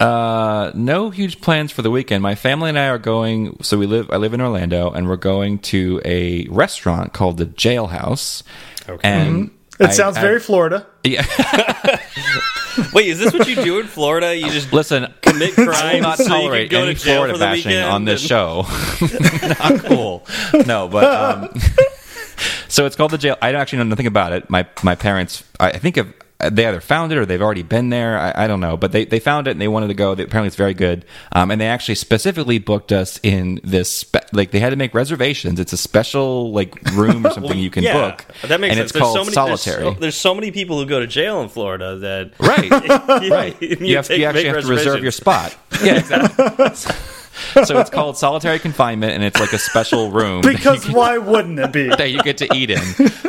Uh, 0.00 0.72
no 0.74 1.10
huge 1.10 1.40
plans 1.40 1.70
for 1.70 1.82
the 1.82 1.90
weekend. 1.90 2.22
My 2.22 2.34
family 2.34 2.70
and 2.70 2.78
I 2.78 2.86
are 2.88 2.98
going. 2.98 3.62
So 3.62 3.78
we 3.78 3.86
live. 3.86 4.10
I 4.10 4.16
live 4.16 4.34
in 4.34 4.40
Orlando, 4.40 4.90
and 4.90 5.08
we're 5.08 5.16
going 5.16 5.58
to 5.60 6.00
a 6.04 6.46
restaurant 6.48 7.12
called 7.12 7.36
the 7.36 7.46
Jailhouse. 7.46 8.42
Okay. 8.88 9.08
And 9.08 9.50
It 9.78 9.86
I- 9.86 9.92
sounds 9.92 10.16
I- 10.16 10.22
very 10.22 10.40
Florida. 10.40 10.86
Yeah. 11.04 11.24
Wait, 12.94 13.06
is 13.08 13.18
this 13.18 13.34
what 13.34 13.46
you 13.46 13.56
do 13.56 13.80
in 13.80 13.86
Florida? 13.86 14.34
You 14.34 14.48
just 14.50 14.72
Listen, 14.72 15.12
commit 15.20 15.52
crime, 15.54 15.66
crimes 15.66 15.94
will 15.94 16.00
not 16.00 16.16
so 16.18 16.22
you 16.24 16.28
can 16.30 16.40
tolerate 16.40 16.70
go 16.70 16.82
any 16.84 16.94
to 16.94 17.00
jail 17.00 17.14
Florida 17.26 17.38
bashing 17.38 17.76
on 17.76 18.04
this 18.06 18.22
and- 18.22 18.28
show. 18.28 18.62
not 19.70 19.84
cool. 19.84 20.26
No, 20.66 20.88
but 20.88 21.04
um, 21.04 21.48
so 22.68 22.86
it's 22.86 22.96
called 22.96 23.10
the 23.10 23.18
jail. 23.18 23.36
I 23.40 23.52
actually 23.54 23.78
know 23.78 23.84
nothing 23.84 24.06
about 24.06 24.32
it. 24.32 24.48
My 24.50 24.66
my 24.82 24.94
parents, 24.94 25.44
I 25.60 25.70
I 25.70 25.78
think, 25.78 25.96
have 25.96 26.12
they 26.50 26.66
either 26.66 26.80
found 26.80 27.12
it 27.12 27.18
or 27.18 27.26
they've 27.26 27.40
already 27.42 27.62
been 27.62 27.90
there. 27.90 28.18
I, 28.18 28.44
I 28.44 28.46
don't 28.46 28.60
know, 28.60 28.76
but 28.76 28.92
they, 28.92 29.04
they 29.04 29.20
found 29.20 29.46
it 29.46 29.52
and 29.52 29.60
they 29.60 29.68
wanted 29.68 29.88
to 29.88 29.94
go. 29.94 30.14
They, 30.14 30.24
apparently, 30.24 30.48
it's 30.48 30.56
very 30.56 30.74
good. 30.74 31.04
Um, 31.32 31.50
and 31.50 31.60
they 31.60 31.68
actually 31.68 31.94
specifically 31.94 32.58
booked 32.58 32.92
us 32.92 33.20
in 33.22 33.60
this. 33.62 33.90
Spe- 33.90 34.32
like 34.32 34.50
they 34.50 34.60
had 34.60 34.70
to 34.70 34.76
make 34.76 34.94
reservations. 34.94 35.60
It's 35.60 35.72
a 35.72 35.76
special 35.76 36.52
like 36.52 36.74
room 36.92 37.26
or 37.26 37.30
something 37.34 37.58
you 37.58 37.70
can 37.70 37.84
yeah, 37.84 37.92
book. 37.92 38.24
That 38.42 38.60
makes 38.60 38.72
and 38.72 38.78
sense. 38.78 38.90
it's 38.90 38.98
called 38.98 39.16
there's 39.16 39.34
so 39.34 39.44
many, 39.44 39.56
solitary. 39.56 39.82
There's 39.82 39.94
so, 39.94 40.00
there's 40.00 40.16
so 40.16 40.34
many 40.34 40.50
people 40.50 40.78
who 40.78 40.86
go 40.86 41.00
to 41.00 41.06
jail 41.06 41.42
in 41.42 41.48
Florida 41.48 41.96
that 41.98 42.32
Right. 42.40 42.64
you, 43.22 43.32
right. 43.32 43.62
You, 43.62 43.96
have, 43.96 44.10
you 44.10 44.24
actually 44.26 44.46
have 44.46 44.62
to 44.62 44.66
reserve 44.66 45.02
your 45.02 45.12
spot. 45.12 45.56
Yeah, 45.82 45.98
exactly. 45.98 47.08
So 47.64 47.78
it's 47.78 47.90
called 47.90 48.16
solitary 48.16 48.58
confinement, 48.58 49.12
and 49.12 49.22
it's 49.22 49.38
like 49.40 49.52
a 49.52 49.58
special 49.58 50.10
room 50.10 50.40
Because 50.42 50.86
you, 50.88 50.94
why 50.94 51.18
wouldn't 51.18 51.58
it 51.58 51.72
be? 51.72 51.88
that 51.88 52.10
you 52.10 52.22
get 52.22 52.38
to 52.38 52.48
eat 52.54 52.70
in. 52.70 52.80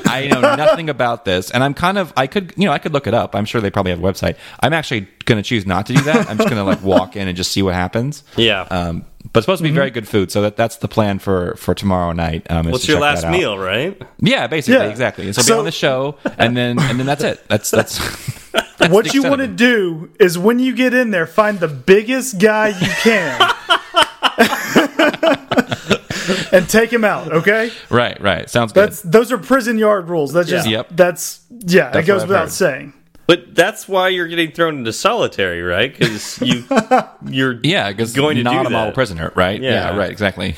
I 0.06 0.28
know 0.28 0.42
nothing 0.42 0.90
about 0.90 1.26
this, 1.26 1.52
and 1.52 1.64
I'm 1.64 1.74
kind 1.74 1.98
of 1.98 2.14
I 2.16 2.28
could 2.28 2.54
you 2.58 2.66
know 2.66 2.72
I 2.74 2.78
could 2.80 2.94
look 2.94 3.08
it 3.08 3.14
up. 3.14 3.36
I'm 3.36 3.46
sure 3.46 3.62
they 3.62 3.72
probably 3.72 3.92
have 3.92 4.00
a 4.00 4.04
website. 4.04 4.38
I'm 4.60 4.74
actually 4.74 5.08
going 5.26 5.42
to 5.42 5.48
choose 5.48 5.66
not 5.66 5.86
to 5.88 5.94
do 5.94 6.02
that. 6.04 6.30
I'm 6.30 6.38
just 6.38 6.50
going 6.50 6.60
to 6.60 6.64
like 6.64 6.82
walk 6.84 7.16
in 7.16 7.28
and 7.28 7.36
just 7.38 7.52
see 7.52 7.62
what 7.62 7.74
happens. 7.74 8.24
Yeah. 8.36 8.62
Um, 8.70 9.06
but 9.32 9.40
it's 9.40 9.46
supposed 9.46 9.64
to 9.64 9.70
be 9.70 9.74
very 9.74 9.90
good 9.90 10.08
food, 10.08 10.32
so 10.32 10.42
that 10.42 10.58
that's 10.58 10.78
the 10.78 10.88
plan 10.88 11.18
for 11.18 11.56
for 11.56 11.74
tomorrow 11.74 12.12
night. 12.12 12.46
Um, 12.52 12.68
is 12.68 12.72
What's 12.74 12.86
to 12.86 12.92
your 12.92 13.02
last 13.02 13.28
meal, 13.28 13.58
right? 13.58 14.00
Yeah, 14.20 14.48
basically, 14.48 14.84
Yeah. 14.84 14.92
exactly. 14.92 15.32
So, 15.34 15.42
So- 15.42 15.56
be 15.56 15.60
on 15.60 15.66
the 15.66 15.72
show, 15.72 16.18
and 16.38 16.56
then 16.56 16.78
and 16.80 17.00
then 17.00 17.06
that's 17.06 17.24
it. 17.24 17.44
That's 17.48 17.72
that's. 17.72 17.98
what 18.90 19.14
you 19.14 19.24
want 19.24 19.40
to 19.42 19.48
do 19.48 20.12
is 20.20 20.38
when 20.38 20.60
you 20.60 20.76
get 20.76 20.94
in 20.94 21.12
there, 21.12 21.26
find 21.26 21.60
the 21.60 21.68
biggest 21.70 22.38
guy 22.40 22.68
you 22.70 22.88
can. 23.02 23.40
and 26.52 26.68
take 26.70 26.92
him 26.92 27.04
out, 27.04 27.32
okay? 27.32 27.72
Right, 27.90 28.20
right. 28.22 28.50
Sounds 28.50 28.74
good. 28.74 28.90
That's 28.90 29.02
those 29.02 29.32
are 29.32 29.38
prison 29.38 29.78
yard 29.78 30.10
rules. 30.10 30.34
That's 30.34 30.50
just 30.50 30.68
Yeah. 30.68 30.78
Yep. 30.80 30.88
that's 30.92 31.42
yeah, 31.50 31.90
That's 31.92 32.06
it 32.06 32.08
goes 32.08 32.22
without 32.24 32.44
heard. 32.44 32.52
saying. 32.52 32.94
But 33.26 33.56
that's 33.56 33.88
why 33.88 34.10
you're 34.10 34.28
getting 34.28 34.52
thrown 34.52 34.80
into 34.80 34.92
solitary, 34.94 35.62
right? 35.62 35.98
Because 35.98 36.40
you 36.42 36.64
you're 37.26 37.60
Yeah, 37.64 37.92
because 37.92 38.14
going 38.14 38.38
to 38.38 38.44
not 38.44 38.64
do 38.64 38.68
a 38.68 38.70
model 38.70 38.88
that. 38.88 38.96
prisoner, 38.96 39.32
right? 39.36 39.62
Yeah. 39.62 39.96
right, 39.96 40.12
exactly. 40.12 40.56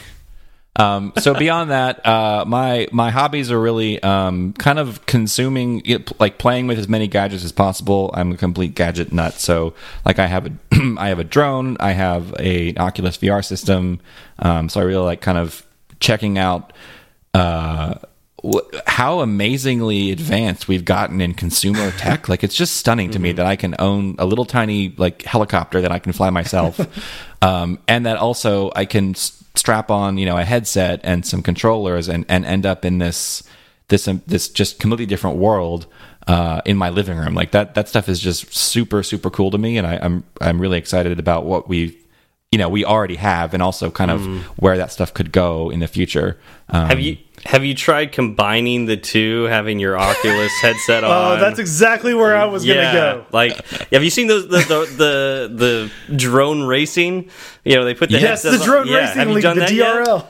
Um, 0.77 1.13
so 1.17 1.33
beyond 1.33 1.71
that, 1.71 2.05
uh, 2.05 2.43
my 2.45 2.87
my 2.91 3.09
hobbies 3.09 3.49
are 3.49 3.59
really 3.59 4.01
um, 4.03 4.53
kind 4.53 4.77
of 4.77 5.05
consuming, 5.05 5.81
like 6.19 6.37
playing 6.37 6.67
with 6.67 6.77
as 6.77 6.89
many 6.89 7.07
gadgets 7.07 7.45
as 7.45 7.51
possible. 7.51 8.11
I'm 8.13 8.33
a 8.33 8.37
complete 8.37 8.75
gadget 8.75 9.13
nut. 9.13 9.35
So 9.35 9.73
like 10.05 10.19
I 10.19 10.27
have 10.27 10.47
a 10.47 10.51
I 10.97 11.07
have 11.07 11.19
a 11.19 11.23
drone, 11.23 11.77
I 11.79 11.91
have 11.91 12.33
a 12.39 12.69
an 12.69 12.77
Oculus 12.77 13.17
VR 13.17 13.43
system. 13.43 13.99
Um, 14.39 14.69
so 14.69 14.81
I 14.81 14.83
really 14.83 15.05
like 15.05 15.21
kind 15.21 15.37
of 15.37 15.65
checking 15.99 16.37
out. 16.37 16.73
Uh, 17.33 17.95
how 18.85 19.21
amazingly 19.21 20.11
advanced 20.11 20.67
we've 20.67 20.85
gotten 20.85 21.19
in 21.19 21.33
consumer 21.33 21.89
tech. 21.91 22.29
Like 22.29 22.43
it's 22.43 22.53
just 22.55 22.77
stunning 22.77 23.09
to 23.11 23.19
me 23.19 23.31
that 23.31 23.45
I 23.45 23.55
can 23.55 23.75
own 23.79 24.15
a 24.19 24.25
little 24.25 24.45
tiny 24.45 24.93
like 24.97 25.23
helicopter 25.23 25.81
that 25.81 25.91
I 25.91 25.97
can 25.99 26.13
fly 26.13 26.29
myself, 26.29 26.79
um, 27.41 27.79
and 27.87 28.05
that 28.05 28.17
also 28.17 28.71
I 28.75 28.85
can 28.85 29.15
strap 29.57 29.89
on 29.91 30.17
you 30.17 30.25
know 30.25 30.37
a 30.37 30.43
headset 30.43 30.99
and 31.03 31.25
some 31.25 31.41
controllers 31.41 32.07
and 32.07 32.25
and 32.29 32.45
end 32.45 32.65
up 32.65 32.85
in 32.85 32.97
this 32.97 33.43
this 33.87 34.07
um, 34.07 34.21
this 34.27 34.49
just 34.49 34.79
completely 34.79 35.05
different 35.05 35.37
world 35.37 35.87
uh, 36.27 36.61
in 36.65 36.77
my 36.77 36.89
living 36.89 37.17
room. 37.17 37.33
Like 37.33 37.51
that 37.51 37.75
that 37.75 37.87
stuff 37.87 38.09
is 38.09 38.19
just 38.19 38.53
super 38.53 39.03
super 39.03 39.29
cool 39.29 39.51
to 39.51 39.57
me, 39.57 39.77
and 39.77 39.85
I, 39.85 39.99
I'm 40.01 40.23
I'm 40.41 40.59
really 40.59 40.77
excited 40.77 41.19
about 41.19 41.45
what 41.45 41.67
we. 41.67 41.97
You 42.51 42.59
know, 42.59 42.69
we 42.69 42.85
already 42.85 43.15
have, 43.15 43.53
and 43.53 43.61
also 43.61 43.91
kind 43.91 44.09
of 44.09 44.21
where 44.57 44.77
that 44.77 44.89
stuff 44.89 45.13
could 45.13 45.33
go 45.33 45.69
in 45.71 45.81
the 45.81 45.87
future. 45.87 46.39
Um, 46.69 46.87
Have 46.87 47.01
you 47.01 47.17
have 47.45 47.63
you 47.63 47.75
tried 47.75 48.11
combining 48.11 48.85
the 48.85 48.97
two, 48.97 49.43
having 49.43 49.79
your 49.79 49.97
Oculus 49.97 50.51
headset 50.61 51.03
oh, 51.03 51.11
on? 51.11 51.37
Oh, 51.37 51.39
that's 51.39 51.59
exactly 51.59 52.13
where 52.13 52.35
I 52.35 52.45
was 52.45 52.65
yeah, 52.65 52.75
gonna 52.75 52.93
go. 52.93 53.25
like 53.31 53.65
have 53.91 54.03
you 54.03 54.09
seen 54.09 54.27
those 54.27 54.47
the 54.47 54.57
the, 54.57 55.49
the 55.49 55.91
the 56.09 56.15
drone 56.15 56.63
racing? 56.63 57.29
You 57.63 57.75
know, 57.75 57.85
they 57.85 57.93
put 57.93 58.09
the 58.09 58.19
Yes, 58.19 58.41
the 58.43 58.51
on- 58.51 58.65
drone 58.65 58.87
yeah. 58.87 59.09
racing 59.09 59.33
league, 59.33 59.43
the 59.43 59.53
that 59.55 59.71
yet? 59.71 60.27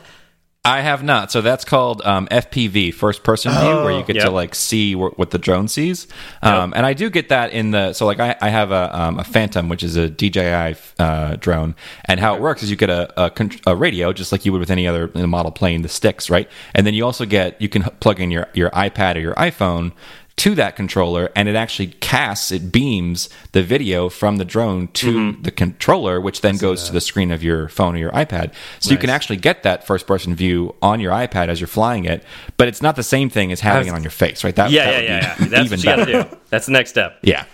I 0.66 0.82
have 0.82 1.04
not. 1.04 1.32
So 1.32 1.42
that's 1.42 1.64
called 1.64 2.02
um, 2.04 2.28
FPV, 2.30 2.94
first 2.94 3.24
person 3.24 3.52
view, 3.52 3.76
where 3.84 3.92
you 3.92 4.04
get 4.04 4.16
Yep. 4.18 4.26
to 4.26 4.32
like 4.32 4.56
see 4.56 4.94
wh- 4.94 5.18
what 5.20 5.30
the 5.32 5.38
drone 5.38 5.68
sees. 5.68 6.08
Um, 6.42 6.74
And 6.76 6.86
I 6.86 6.94
do 6.94 7.10
get 7.10 7.30
that 7.30 7.52
in 7.52 7.72
the 7.72 7.94
so 7.94 8.06
like 8.06 8.20
I, 8.20 8.36
I 8.42 8.50
have 8.50 8.72
a 8.72 8.90
um, 9.00 9.20
a 9.20 9.24
Phantom, 9.24 9.70
which 9.70 9.84
is 9.84 9.96
a 9.96 10.10
DJI 10.10 10.76
uh, 11.00 11.36
drone, 11.38 11.76
and 12.06 12.20
how 12.20 12.36
it 12.36 12.42
works 12.42 12.64
is 12.64 12.70
you 12.72 12.76
get 12.76 12.90
a, 12.90 13.08
a, 13.22 13.32
a 13.68 13.76
radio 13.76 14.12
just 14.12 14.32
like 14.32 14.44
you 14.46 14.52
would 14.52 14.60
with 14.60 14.72
any 14.72 14.88
other 14.88 15.10
model 15.28 15.52
plane, 15.52 15.82
the 15.84 15.90
sticks, 15.90 16.30
right? 16.30 16.50
And 16.74 16.86
then 16.88 16.94
you 16.94 17.06
also 17.06 17.26
get 17.26 17.62
you 17.62 17.70
can 17.70 17.84
plug 18.00 18.20
in 18.20 18.32
your 18.32 18.48
your 18.54 18.72
iPad 18.72 19.16
or 19.16 19.20
your 19.20 19.36
iPhone 19.36 19.92
to 20.38 20.54
that 20.56 20.76
controller 20.76 21.30
and 21.36 21.48
it 21.48 21.56
actually 21.56 21.88
casts 21.88 22.52
it 22.52 22.72
beams 22.72 23.30
the 23.54 23.64
video 23.64 24.10
from 24.10 24.36
the 24.36 24.44
drone 24.44 24.88
to 24.90 25.32
the 25.42 25.52
controller 25.52 26.20
which 26.20 26.42
then 26.42 26.58
goes 26.58 26.84
to 26.86 26.92
the 26.92 27.00
screen 27.00 27.32
of 27.32 27.42
your 27.42 27.70
phone 27.70 27.96
or 27.96 28.00
your 28.00 28.12
ipad 28.12 28.52
so 28.80 28.92
you 28.92 28.98
can 28.98 29.10
actually 29.10 29.38
get 29.38 29.64
that 29.64 29.88
first 29.88 30.06
person 30.06 30.36
view 30.36 30.76
on 30.82 31.00
your 31.00 31.14
ipad 31.14 31.48
as 31.48 31.62
you're 31.62 31.68
flying 31.70 32.04
it 32.04 32.22
but 32.58 32.68
it's 32.68 32.82
not 32.82 32.98
the 32.98 33.04
same 33.04 33.30
thing 33.30 33.52
as 33.54 33.62
having 33.62 33.88
it 33.88 33.94
on 33.94 34.04
your 34.04 34.12
face 34.12 34.44
right 34.44 34.56
that, 34.58 34.72
Yeah, 34.72 34.86
that 34.86 34.92
yeah, 34.92 35.00
would 35.00 35.10
yeah, 35.10 35.36
be 35.38 35.44
yeah. 35.44 35.50
That's 35.50 35.66
even 35.66 35.70
what 35.70 35.80
you 35.80 35.86
better 36.06 36.12
gotta 36.24 36.30
do. 36.36 36.38
That's 36.50 36.66
the 36.66 36.72
next 36.74 36.90
step. 36.90 37.18
yeah 37.24 37.46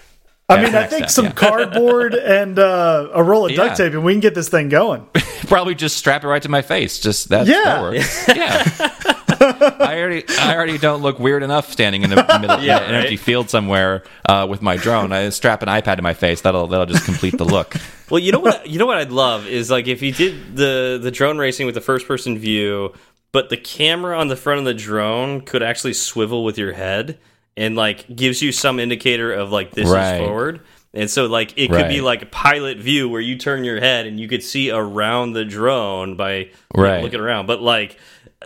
I 0.50 0.62
mean, 0.62 0.76
I 0.76 0.86
think 0.86 1.04
step, 1.04 1.10
some 1.12 1.26
yeah. 1.26 1.32
cardboard 1.32 2.14
and 2.16 2.60
uh, 2.60 3.10
a 3.14 3.24
roll 3.24 3.46
of 3.46 3.56
duct 3.56 3.78
tape, 3.78 3.94
and 3.94 4.04
we 4.04 4.12
can 4.12 4.20
get 4.20 4.36
this 4.36 4.50
thing 4.50 4.68
going. 4.68 5.08
probably 5.48 5.76
just 5.76 5.96
strap 5.96 6.26
it 6.26 6.28
right 6.28 6.42
to 6.42 6.50
my 6.50 6.62
face 6.62 7.00
just 7.00 7.30
that, 7.30 7.48
Yeah. 7.48 7.64
that 7.64 7.82
works 7.82 8.28
yeah 8.28 9.11
I 9.60 10.00
already, 10.00 10.24
I 10.40 10.56
already 10.56 10.78
don't 10.78 11.02
look 11.02 11.20
weird 11.20 11.44
enough 11.44 11.72
standing 11.72 12.04
in 12.04 12.10
the 12.10 12.16
middle 12.40 12.62
Yeah, 12.62 12.78
in 12.80 12.84
an 12.86 12.92
right. 12.94 13.02
empty 13.02 13.18
field 13.18 13.50
somewhere 13.50 14.04
uh, 14.28 14.48
with 14.50 14.62
my 14.62 14.78
drone. 14.78 15.12
I 15.12 15.30
strap 15.30 15.62
an 15.64 15.70
iPad 15.70 15.98
to 15.98 16.02
my 16.02 16.14
face. 16.14 16.42
That'll 16.42 16.68
that'll 16.68 16.86
just 16.86 17.06
complete 17.06 17.38
the 17.38 17.46
look. 17.46 17.76
Well, 18.12 18.20
you 18.20 18.34
know 18.34 18.40
what? 18.40 18.68
You 18.68 18.78
know 18.78 18.86
what 18.86 18.98
I'd 18.98 19.12
love 19.14 19.48
is 19.48 19.72
like 19.72 19.88
if 19.88 20.02
you 20.02 20.12
did 20.12 20.58
the 20.58 21.00
the 21.02 21.12
drone 21.12 21.38
racing 21.38 21.66
with 21.66 21.76
the 21.76 21.80
first 21.82 22.06
person 22.10 22.38
view, 22.38 22.92
but 23.32 23.50
the 23.50 23.56
camera 23.56 24.20
on 24.20 24.28
the 24.28 24.36
front 24.36 24.60
of 24.60 24.66
the 24.66 24.74
drone 24.74 25.40
could 25.40 25.64
actually 25.64 25.94
swivel 25.94 26.44
with 26.44 26.58
your 26.58 26.74
head 26.74 27.20
and 27.56 27.78
like 27.78 28.14
gives 28.14 28.42
you 28.42 28.52
some 28.52 28.82
indicator 28.82 29.32
of 29.32 29.50
like 29.54 29.72
this 29.72 29.88
Right. 29.90 30.16
is 30.16 30.20
forward. 30.20 30.60
And 30.94 31.10
so 31.10 31.28
like 31.28 31.54
it 31.58 31.70
could 31.72 31.88
be 31.88 32.02
like 32.02 32.22
a 32.22 32.26
pilot 32.26 32.80
view 32.80 33.08
where 33.08 33.22
you 33.22 33.38
turn 33.38 33.64
your 33.64 33.80
head 33.80 34.06
and 34.08 34.20
you 34.20 34.28
could 34.28 34.44
see 34.44 34.72
around 34.72 35.32
the 35.32 35.46
drone 35.46 36.18
by 36.18 36.50
Right. 36.76 37.02
looking 37.02 37.22
around. 37.22 37.46
But 37.46 37.62
like 37.62 37.98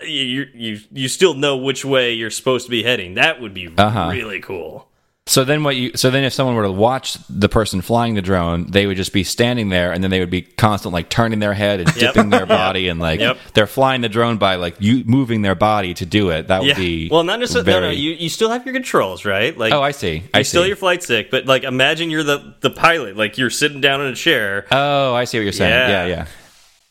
you 0.04 0.48
you 0.54 0.80
you 0.92 1.08
still 1.08 1.34
know 1.34 1.58
which 1.58 1.86
way 1.86 2.14
you're 2.14 2.30
supposed 2.32 2.66
to 2.66 2.72
be 2.72 2.84
heading. 2.84 3.16
That 3.16 3.40
would 3.42 3.54
be 3.54 3.70
Uh-huh. 3.78 4.10
really 4.12 4.40
cool. 4.42 4.88
So 5.28 5.44
then 5.44 5.64
what 5.64 5.76
you 5.76 5.92
so 5.96 6.12
then 6.12 6.24
if 6.24 6.34
someone 6.34 6.56
were 6.56 6.64
to 6.64 6.72
watch 6.72 7.18
the 7.30 7.50
person 7.50 7.82
flying 7.82 8.14
the 8.14 8.22
drone, 8.22 8.70
they 8.70 8.86
would 8.86 8.96
just 8.98 9.12
be 9.12 9.24
standing 9.24 9.70
there 9.70 9.92
and 9.92 10.04
then 10.04 10.12
they 10.12 10.20
would 10.20 10.30
be 10.30 10.44
constantly 10.44 11.00
like 11.00 11.10
turning 11.10 11.40
their 11.40 11.54
head 11.56 11.80
and 11.80 11.88
Yep. 11.96 12.14
dipping 12.14 12.30
their 12.30 12.46
body 12.64 12.90
and 12.90 13.00
like 13.00 13.20
Yep. 13.20 13.38
they're 13.56 13.66
flying 13.66 14.02
the 14.02 14.10
drone 14.10 14.38
by 14.38 14.56
like 14.56 14.76
you 14.80 15.04
moving 15.06 15.42
their 15.42 15.56
body 15.56 15.96
to 15.96 16.06
do 16.06 16.30
it. 16.30 16.50
That 16.50 16.62
would 16.62 16.76
be 16.76 17.10
Well, 17.10 17.24
not 17.24 17.40
necessarily. 17.40 17.72
No, 17.72 17.80
no. 17.80 17.82
very- 17.88 17.96
You 17.96 18.12
you 18.12 18.30
still 18.30 18.52
have 18.52 18.66
your 18.68 18.74
controls, 18.76 19.26
right? 19.26 19.58
Like 19.58 19.74
Oh, 19.74 19.82
I 19.82 19.92
see. 19.92 20.22
I 20.32 20.40
you're 20.40 20.44
still 20.44 20.62
see. 20.62 20.68
your 20.68 20.78
flight 20.78 21.02
stick, 21.02 21.32
but 21.32 21.48
like 21.48 21.64
imagine 21.64 22.12
you're 22.12 22.22
the 22.24 22.54
the 22.62 22.70
pilot, 22.70 23.18
like 23.18 23.40
you're 23.40 23.50
sitting 23.50 23.82
down 23.82 24.02
in 24.02 24.08
a 24.08 24.16
chair. 24.16 24.68
Oh, 24.70 25.16
I 25.16 25.24
see 25.24 25.40
what 25.40 25.44
you're 25.44 25.54
saying. 25.54 25.72
Yeah. 25.72 25.90
Yeah, 25.90 26.06
yeah. 26.08 26.26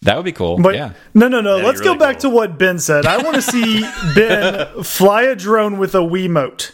That 0.05 0.17
would 0.17 0.25
be 0.25 0.33
cool. 0.33 0.59
But 0.59 0.75
yeah. 0.75 0.93
no, 1.15 1.29
no, 1.29 1.41
no. 1.41 1.57
That'd 1.57 1.67
Let's 1.67 1.81
really 1.81 1.95
go 1.95 1.99
back 1.99 2.21
cool. 2.21 2.31
to 2.31 2.37
what 2.37 2.59
Ben 2.59 2.79
said. 2.79 3.07
I 3.07 3.23
want 3.23 3.37
to 3.37 3.43
see 3.43 3.81
Ben 4.15 4.83
fly 4.83 5.23
a 5.23 5.35
drone 5.35 5.79
with 5.79 5.95
a 5.95 5.99
Wiimote. 5.99 6.73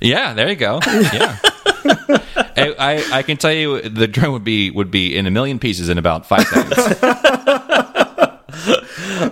Yeah, 0.00 0.34
there 0.34 0.48
you 0.48 0.56
go. 0.56 0.80
Yeah. 0.84 1.38
I, 2.56 2.74
I 2.78 3.18
I 3.18 3.22
can 3.22 3.36
tell 3.36 3.52
you 3.52 3.80
the 3.82 4.06
drone 4.06 4.32
would 4.32 4.44
be 4.44 4.70
would 4.70 4.90
be 4.90 5.16
in 5.16 5.26
a 5.26 5.30
million 5.30 5.58
pieces 5.58 5.88
in 5.88 5.98
about 5.98 6.26
five 6.26 6.44
seconds. 6.46 6.74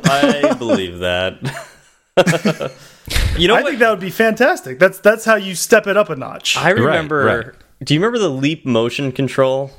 I 0.05 0.55
believe 0.59 0.99
that. 1.01 1.39
You 3.39 3.49
know 3.49 3.55
I 3.55 3.63
what? 3.63 3.71
think 3.71 3.79
that 3.81 3.91
would 3.91 4.01
be 4.01 4.11
fantastic. 4.11 4.79
That's 4.79 4.99
that's 4.99 5.25
how 5.25 5.37
you 5.37 5.55
step 5.55 5.87
it 5.87 5.97
up 5.97 6.11
a 6.11 6.17
notch. 6.17 6.57
I 6.57 6.71
remember. 6.71 7.25
right. 7.25 7.47
Do 7.83 7.95
you 7.95 8.01
remember 8.01 8.19
the 8.19 8.29
leap 8.29 8.65
motion 8.67 9.11
control? 9.13 9.71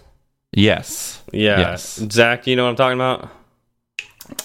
Yes. 0.53 1.21
Yeah. 1.31 1.59
Yes. 1.59 1.95
Zach, 2.11 2.43
do 2.43 2.51
you 2.51 2.55
know 2.57 2.63
what 2.65 2.69
I'm 2.71 2.75
talking 2.75 2.97
about? 2.99 3.30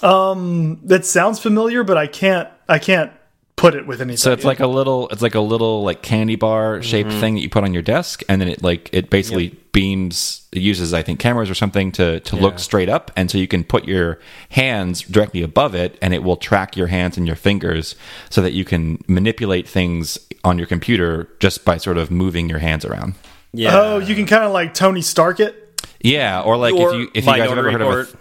um, 0.03 0.81
that 0.85 1.05
sounds 1.05 1.39
familiar, 1.39 1.85
but 1.85 1.97
I 1.97 2.07
can't 2.07 2.49
I 2.69 2.79
can't 2.79 3.13
put 3.57 3.75
it 3.75 3.87
with 3.87 4.01
anything. 4.01 4.17
So 4.19 4.33
it's 4.33 4.45
like 4.45 4.61
a 4.61 4.67
little, 4.67 5.09
it's 5.09 5.23
like 5.23 5.35
a 5.35 5.41
little 5.41 5.83
like 5.83 6.03
candy 6.03 6.37
bar 6.37 6.81
shaped 6.83 7.11
Mm-hmm. 7.11 7.21
thing 7.21 7.35
that 7.35 7.41
you 7.41 7.49
put 7.49 7.65
on 7.65 7.73
your 7.73 7.83
desk, 7.83 8.23
and 8.29 8.41
then 8.41 8.49
it 8.49 8.63
like 8.63 8.89
it 8.93 9.11
basically 9.11 9.49
beams. 9.73 10.47
It 10.53 10.61
uses 10.63 10.93
I 10.95 11.03
think 11.03 11.21
cameras 11.21 11.51
or 11.51 11.55
something 11.55 11.93
to 11.93 12.21
to 12.21 12.37
look 12.37 12.59
straight 12.59 12.89
up, 12.89 13.11
and 13.17 13.31
so 13.31 13.39
you 13.39 13.49
can 13.49 13.65
put 13.65 13.85
your 13.87 14.19
hands 14.51 15.03
directly 15.03 15.43
above 15.43 15.75
it, 15.75 15.99
and 16.03 16.13
it 16.15 16.23
will 16.23 16.37
track 16.37 16.77
your 16.77 16.89
hands 16.89 17.17
and 17.17 17.27
your 17.27 17.37
fingers 17.37 17.95
so 18.31 18.41
that 18.43 18.53
you 18.53 18.65
can 18.65 19.03
manipulate 19.07 19.69
things 19.69 20.19
on 20.45 20.59
your 20.59 20.67
computer 20.67 21.29
just 21.41 21.65
by 21.65 21.77
sort 21.77 21.99
of 21.99 22.11
moving 22.11 22.49
your 22.49 22.59
hands 22.61 22.85
around. 22.85 23.15
Yeah. 23.53 23.71
oh, 23.81 23.99
you 23.99 24.15
can 24.15 24.27
kind 24.27 24.45
of 24.45 24.53
like 24.53 24.75
Tony 24.75 25.03
Stark 25.03 25.41
it. 25.41 25.68
Yeah, 26.01 26.41
or 26.43 26.57
like 26.57 26.75
Or 26.75 26.95
if 26.95 27.01
you 27.01 27.11
if 27.15 27.27
you 27.27 27.33
guys 27.33 27.49
have 27.49 27.59
ever 27.59 27.71
heard 27.71 27.81
of 27.83 27.89
a, 27.89 27.97
Report. 27.97 28.21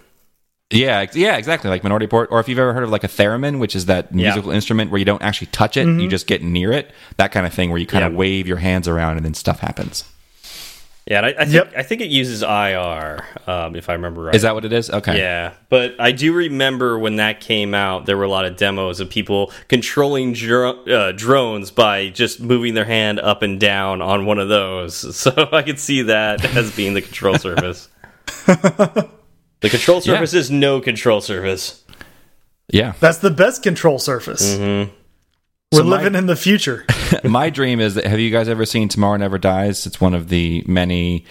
Yeah, 0.69 1.05
yeah, 1.13 1.37
exactly. 1.37 1.69
Like 1.69 1.83
Minority 1.83 2.05
Report, 2.05 2.29
or 2.31 2.39
if 2.39 2.49
you've 2.49 2.59
ever 2.59 2.73
heard 2.73 2.83
of 2.83 2.89
like 2.89 3.03
a 3.03 3.07
theremin, 3.07 3.59
which 3.59 3.75
is 3.75 3.85
that 3.85 4.07
Yeah. 4.11 4.23
musical 4.23 4.51
instrument 4.51 4.91
where 4.91 4.99
you 4.99 5.05
don't 5.05 5.21
actually 5.21 5.47
touch 5.47 5.77
it, 5.77 5.85
you 5.85 5.93
mm-hmm. 5.93 6.09
just 6.09 6.27
get 6.27 6.43
near 6.43 6.71
it. 6.73 6.91
That 7.15 7.31
kind 7.31 7.45
of 7.45 7.53
thing, 7.53 7.69
where 7.69 7.79
you 7.79 7.85
kind 7.85 8.03
of 8.03 8.13
wave 8.13 8.47
your 8.47 8.57
hands 8.57 8.87
around 8.87 9.17
and 9.17 9.25
then 9.25 9.33
stuff 9.33 9.59
happens. 9.59 10.03
Yeah, 11.09 11.19
and 11.19 11.25
I, 11.27 11.29
I 11.29 11.45
think 11.45 11.53
Yep. 11.53 11.73
I 11.77 11.83
think 11.83 12.01
it 12.01 12.09
uses 12.09 12.43
IR, 12.43 13.23
um, 13.47 13.77
if 13.77 13.89
I 13.89 13.93
remember 13.93 14.23
right. 14.23 14.35
Is 14.35 14.41
that 14.41 14.53
what 14.55 14.65
it 14.65 14.73
is? 14.73 14.89
Okay. 14.89 15.17
Yeah, 15.17 15.53
but 15.69 15.95
I 15.99 16.11
do 16.11 16.33
remember 16.33 16.99
when 16.99 17.15
that 17.15 17.39
came 17.39 17.73
out, 17.73 18.05
there 18.05 18.17
were 18.17 18.25
a 18.25 18.29
lot 18.29 18.43
of 18.45 18.57
demos 18.57 18.99
of 18.99 19.09
people 19.09 19.53
controlling 19.69 20.33
dro 20.33 20.83
uh, 20.83 21.13
drones 21.13 21.71
by 21.71 22.09
just 22.09 22.41
moving 22.41 22.73
their 22.73 22.83
hand 22.85 23.19
up 23.21 23.41
and 23.41 23.57
down 23.57 24.01
on 24.01 24.25
one 24.25 24.37
of 24.37 24.49
those. 24.49 24.97
So 25.15 25.31
I 25.53 25.61
could 25.61 25.79
see 25.79 26.01
that 26.03 26.43
as 26.57 26.75
being 26.75 26.93
the 26.93 27.01
control 27.01 27.37
surface. 27.39 27.87
the 28.45 29.09
control 29.61 29.97
Yeah. 29.97 30.01
surface 30.13 30.33
is 30.33 30.51
no 30.51 30.81
control 30.81 31.21
surface. 31.21 31.83
Yeah. 32.69 32.93
That's 32.99 33.19
the 33.19 33.31
best 33.31 33.63
control 33.63 33.97
surface. 33.99 34.55
Mm-hmm. 34.55 34.91
We're 35.71 35.79
So 35.79 35.83
my- 35.85 35.97
living 35.97 36.15
in 36.15 36.27
the 36.27 36.35
future. 36.35 36.85
My 37.23 37.49
dream 37.49 37.79
is 37.79 37.95
that 37.95 38.05
have 38.05 38.19
you 38.19 38.31
guys 38.31 38.47
ever 38.49 38.65
seen 38.65 38.89
Tomorrow 38.89 39.17
Never 39.17 39.37
Dies? 39.37 39.85
It's 39.85 39.99
one 40.01 40.13
of 40.13 40.29
the 40.29 40.63
many 40.67 41.25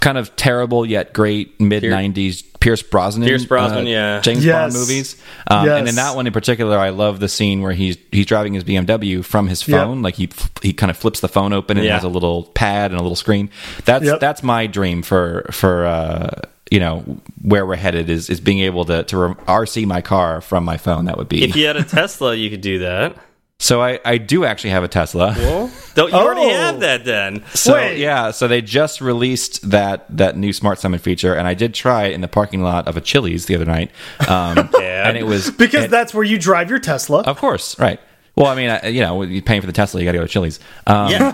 kind 0.00 0.18
of 0.18 0.34
terrible 0.34 0.84
yet 0.84 1.12
great 1.12 1.60
mid 1.60 1.82
'90s 1.84 2.42
Pierce 2.58 2.82
Brosnan, 2.82 3.26
Pierce 3.28 3.44
Brosnan, 3.44 3.86
uh, 3.86 3.90
yeah. 3.90 4.20
James 4.20 4.44
Yes. 4.44 4.72
Bond 4.72 4.74
movies. 4.74 5.22
Um, 5.48 5.68
And 5.68 5.88
in 5.88 5.94
that 5.96 6.16
one 6.16 6.26
in 6.26 6.32
particular, 6.32 6.76
I 6.78 6.88
love 6.90 7.20
the 7.20 7.28
scene 7.28 7.60
where 7.62 7.72
he's 7.72 7.96
he's 8.12 8.26
driving 8.26 8.54
his 8.54 8.64
BMW 8.64 9.24
from 9.24 9.46
his 9.48 9.66
Yep. 9.66 9.80
phone. 9.80 10.02
Like 10.02 10.14
he 10.16 10.28
he 10.62 10.72
kind 10.72 10.90
of 10.90 10.96
flips 10.96 11.20
the 11.20 11.28
phone 11.28 11.52
open 11.52 11.76
and 11.76 11.86
Yeah. 11.86 11.94
has 11.94 12.04
a 12.04 12.08
little 12.08 12.44
pad 12.54 12.90
and 12.92 12.98
a 12.98 13.02
little 13.02 13.16
screen. 13.16 13.48
That's 13.84 14.04
Yep. 14.04 14.20
that's 14.20 14.42
my 14.42 14.66
dream 14.66 15.02
for 15.02 15.46
for. 15.52 15.86
Uh, 15.86 16.28
you 16.68 16.80
know 16.80 17.04
where 17.42 17.64
we're 17.64 17.76
headed 17.76 18.10
is 18.10 18.28
is 18.28 18.40
being 18.40 18.58
able 18.58 18.84
to 18.86 19.04
to 19.04 19.36
RC 19.46 19.86
my 19.86 20.00
car 20.00 20.40
from 20.40 20.64
my 20.64 20.76
phone. 20.76 21.04
That 21.04 21.16
would 21.16 21.28
be 21.28 21.44
If 21.44 21.54
you 21.54 21.64
had 21.64 21.76
a 21.76 21.84
Tesla, 21.84 22.34
you 22.34 22.50
could 22.50 22.60
do 22.60 22.80
that. 22.80 23.14
So. 23.58 23.82
I 23.82 23.98
I 24.04 24.18
do 24.18 24.44
actually 24.44 24.70
have 24.70 24.84
a 24.84 24.88
Tesla. 24.88 25.34
Well, 25.36 25.70
don't 25.94 26.10
you 26.12 26.16
already 26.18 26.42
Oh. 26.42 26.50
have 26.50 26.80
that 26.80 27.04
then? 27.04 27.44
So 27.54 27.74
Wait. 27.74 27.98
yeah, 27.98 28.30
so 28.30 28.48
they 28.48 28.60
just 28.62 29.00
released 29.00 29.70
that 29.70 30.04
that 30.16 30.36
new 30.36 30.52
Smart 30.52 30.78
Summon 30.78 30.98
feature, 31.00 31.34
and 31.34 31.46
I 31.48 31.54
did 31.54 31.74
try 31.74 32.04
it 32.04 32.12
in 32.14 32.20
the 32.20 32.28
parking 32.28 32.62
lot 32.62 32.86
of 32.88 32.96
a 32.96 33.00
Chili's 33.00 33.46
the 33.46 33.54
other 33.54 33.64
night, 33.64 33.90
um, 34.28 34.68
Yeah. 34.78 35.08
and 35.08 35.16
it 35.16 35.24
was 35.26 35.50
Because 35.58 35.84
and- 35.84 35.92
that's 35.92 36.12
where 36.14 36.24
you 36.24 36.38
drive 36.38 36.70
your 36.70 36.78
Tesla. 36.78 37.22
of 37.22 37.38
course 37.38 37.78
right. 37.78 38.00
Well, 38.36 38.46
I 38.48 38.54
mean, 38.54 38.68
I, 38.68 38.88
you 38.88 39.00
know, 39.00 39.22
you're 39.22 39.40
paying 39.40 39.62
for 39.62 39.66
the 39.66 39.72
Tesla, 39.72 39.98
you 39.98 40.04
got 40.04 40.12
to 40.12 40.18
go 40.18 40.24
to 40.26 40.28
Chili's. 40.30 40.60
Um, 40.86 41.10
Yeah, 41.10 41.32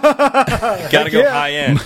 gotta 0.92 1.10
go 1.10 1.28
high 1.28 1.50
end. 1.52 1.78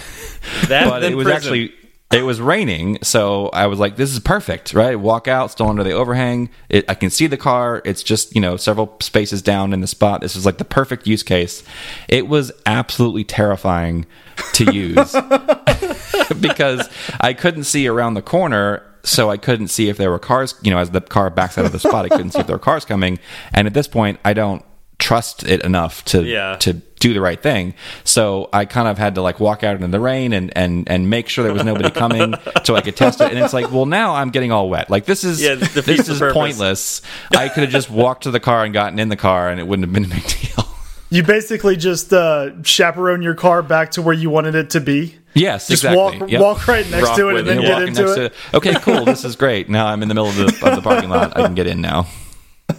That 0.69 0.89
but 0.91 1.01
then 1.01 1.13
it 1.13 1.15
was 1.15 1.25
prison. 1.25 1.43
actually 1.43 1.73
it 2.17 2.23
was 2.23 2.41
raining, 2.41 2.99
so 3.03 3.49
I 3.49 3.67
was 3.67 3.79
like, 3.79 3.97
"This 3.97 4.13
is 4.13 4.19
perfect, 4.21 4.73
right?" 4.75 4.99
Walk 4.99 5.29
out, 5.29 5.51
still 5.51 5.69
under 5.69 5.85
the 5.85 5.93
overhang. 5.93 6.51
It, 6.69 6.85
I 6.89 6.95
can 6.95 7.11
see 7.11 7.27
the 7.27 7.37
car. 7.37 7.83
It's 7.85 8.03
just 8.03 8.35
you 8.35 8.41
know 8.41 8.57
several 8.57 8.97
spaces 9.01 9.43
down 9.43 9.73
in 9.73 9.81
the 9.81 9.87
spot. 9.87 10.21
This 10.21 10.35
was 10.35 10.47
like 10.47 10.59
the 10.59 10.65
perfect 10.65 11.07
use 11.07 11.23
case. 11.23 11.63
It 12.09 12.29
was 12.29 12.51
absolutely 12.65 13.25
terrifying 13.25 14.07
to 14.55 14.73
use 14.75 15.13
because 16.41 16.89
I 17.21 17.33
couldn't 17.33 17.65
see 17.65 17.87
around 17.89 18.15
the 18.15 18.23
corner. 18.23 18.83
So 19.03 19.31
I 19.31 19.37
couldn't 19.37 19.69
see 19.69 19.89
if 19.89 19.97
there 19.99 20.11
were 20.11 20.19
cars, 20.19 20.57
you 20.63 20.71
know, 20.73 20.79
as 20.79 20.91
the 20.91 21.01
car 21.01 21.31
backs 21.31 21.57
out 21.57 21.65
of 21.65 21.71
the 21.71 21.79
spot, 21.79 22.05
I 22.05 22.09
couldn't 22.09 22.33
see 22.33 22.41
if 22.41 22.49
there 22.49 22.57
were 22.57 22.61
cars 22.61 22.85
coming. 22.85 23.21
And 23.55 23.69
at 23.69 23.73
this 23.73 23.87
point, 23.87 24.19
I 24.25 24.33
don't 24.33 24.65
trust 24.99 25.45
it 25.45 25.63
enough 25.65 26.05
to 26.07 26.25
Yeah. 26.25 26.57
to 26.57 26.83
do 26.99 27.13
the 27.13 27.21
right 27.21 27.41
thing. 27.43 27.75
So 28.05 28.49
I 28.53 28.65
kind 28.65 28.89
of 28.89 28.97
had 28.99 29.15
to 29.17 29.23
like 29.23 29.39
walk 29.41 29.63
out 29.63 29.81
in 29.83 29.91
the 29.91 30.01
rain 30.01 30.33
and 30.33 30.51
and 30.57 30.89
and 30.89 31.11
make 31.11 31.29
sure 31.29 31.45
there 31.45 31.53
was 31.53 31.65
nobody 31.65 31.91
coming 31.91 32.35
so 32.65 32.75
I 32.75 32.81
could 32.81 32.97
test 32.97 33.21
it. 33.21 33.31
And 33.31 33.39
it's 33.39 33.53
like, 33.53 33.71
well, 33.71 33.87
now 33.87 34.15
I'm 34.15 34.31
getting 34.31 34.51
all 34.53 34.69
wet. 34.71 34.89
Like 34.91 35.05
this 35.05 35.23
is 35.25 35.41
Yeah, 35.43 35.55
this 35.57 36.09
is 36.09 36.19
purpose. 36.19 36.33
pointless. 36.33 37.03
I 37.33 37.49
could 37.49 37.65
have 37.65 37.73
just 37.73 37.91
walked 37.91 38.23
to 38.25 38.31
the 38.31 38.41
car 38.41 38.65
and 38.65 38.73
gotten 38.73 38.99
in 38.99 39.09
the 39.11 39.17
car, 39.17 39.49
and 39.51 39.61
it 39.61 39.67
wouldn't 39.67 39.87
have 39.87 39.93
been 39.95 40.05
a 40.11 40.15
big 40.15 40.27
deal. 40.27 40.65
You 41.09 41.23
basically 41.23 41.77
just 41.77 42.13
uh, 42.13 42.51
chaperone 42.65 43.23
your 43.23 43.35
car 43.37 43.63
back 43.63 43.93
to 43.93 44.03
where 44.03 44.15
you 44.15 44.29
wanted 44.29 44.57
it 44.57 44.71
to 44.71 44.81
be. 44.81 45.15
Yes, 45.35 45.69
Just 45.69 45.85
exactly. 45.85 46.19
walk 46.21 46.31
Yep. 46.31 46.41
walk 46.41 46.67
right 46.67 46.91
next 46.91 47.09
Rock 47.09 47.17
to 47.19 47.29
it 47.29 47.37
and 47.41 47.47
then 47.49 47.61
get 47.61 47.83
into 47.83 48.03
next 48.07 48.17
it. 48.17 48.33
okay, 48.55 48.75
cool. 48.81 49.05
This 49.05 49.25
is 49.25 49.37
great. 49.37 49.69
Now 49.69 49.87
I'm 49.87 50.03
in 50.03 50.09
the 50.09 50.15
middle 50.15 50.31
of 50.31 50.35
the 50.37 50.47
of 50.67 50.75
the 50.77 50.81
parking 50.83 51.11
lot. 51.11 51.37
I 51.37 51.43
can 51.43 51.55
get 51.55 51.67
in 51.69 51.81
now. 51.83 52.07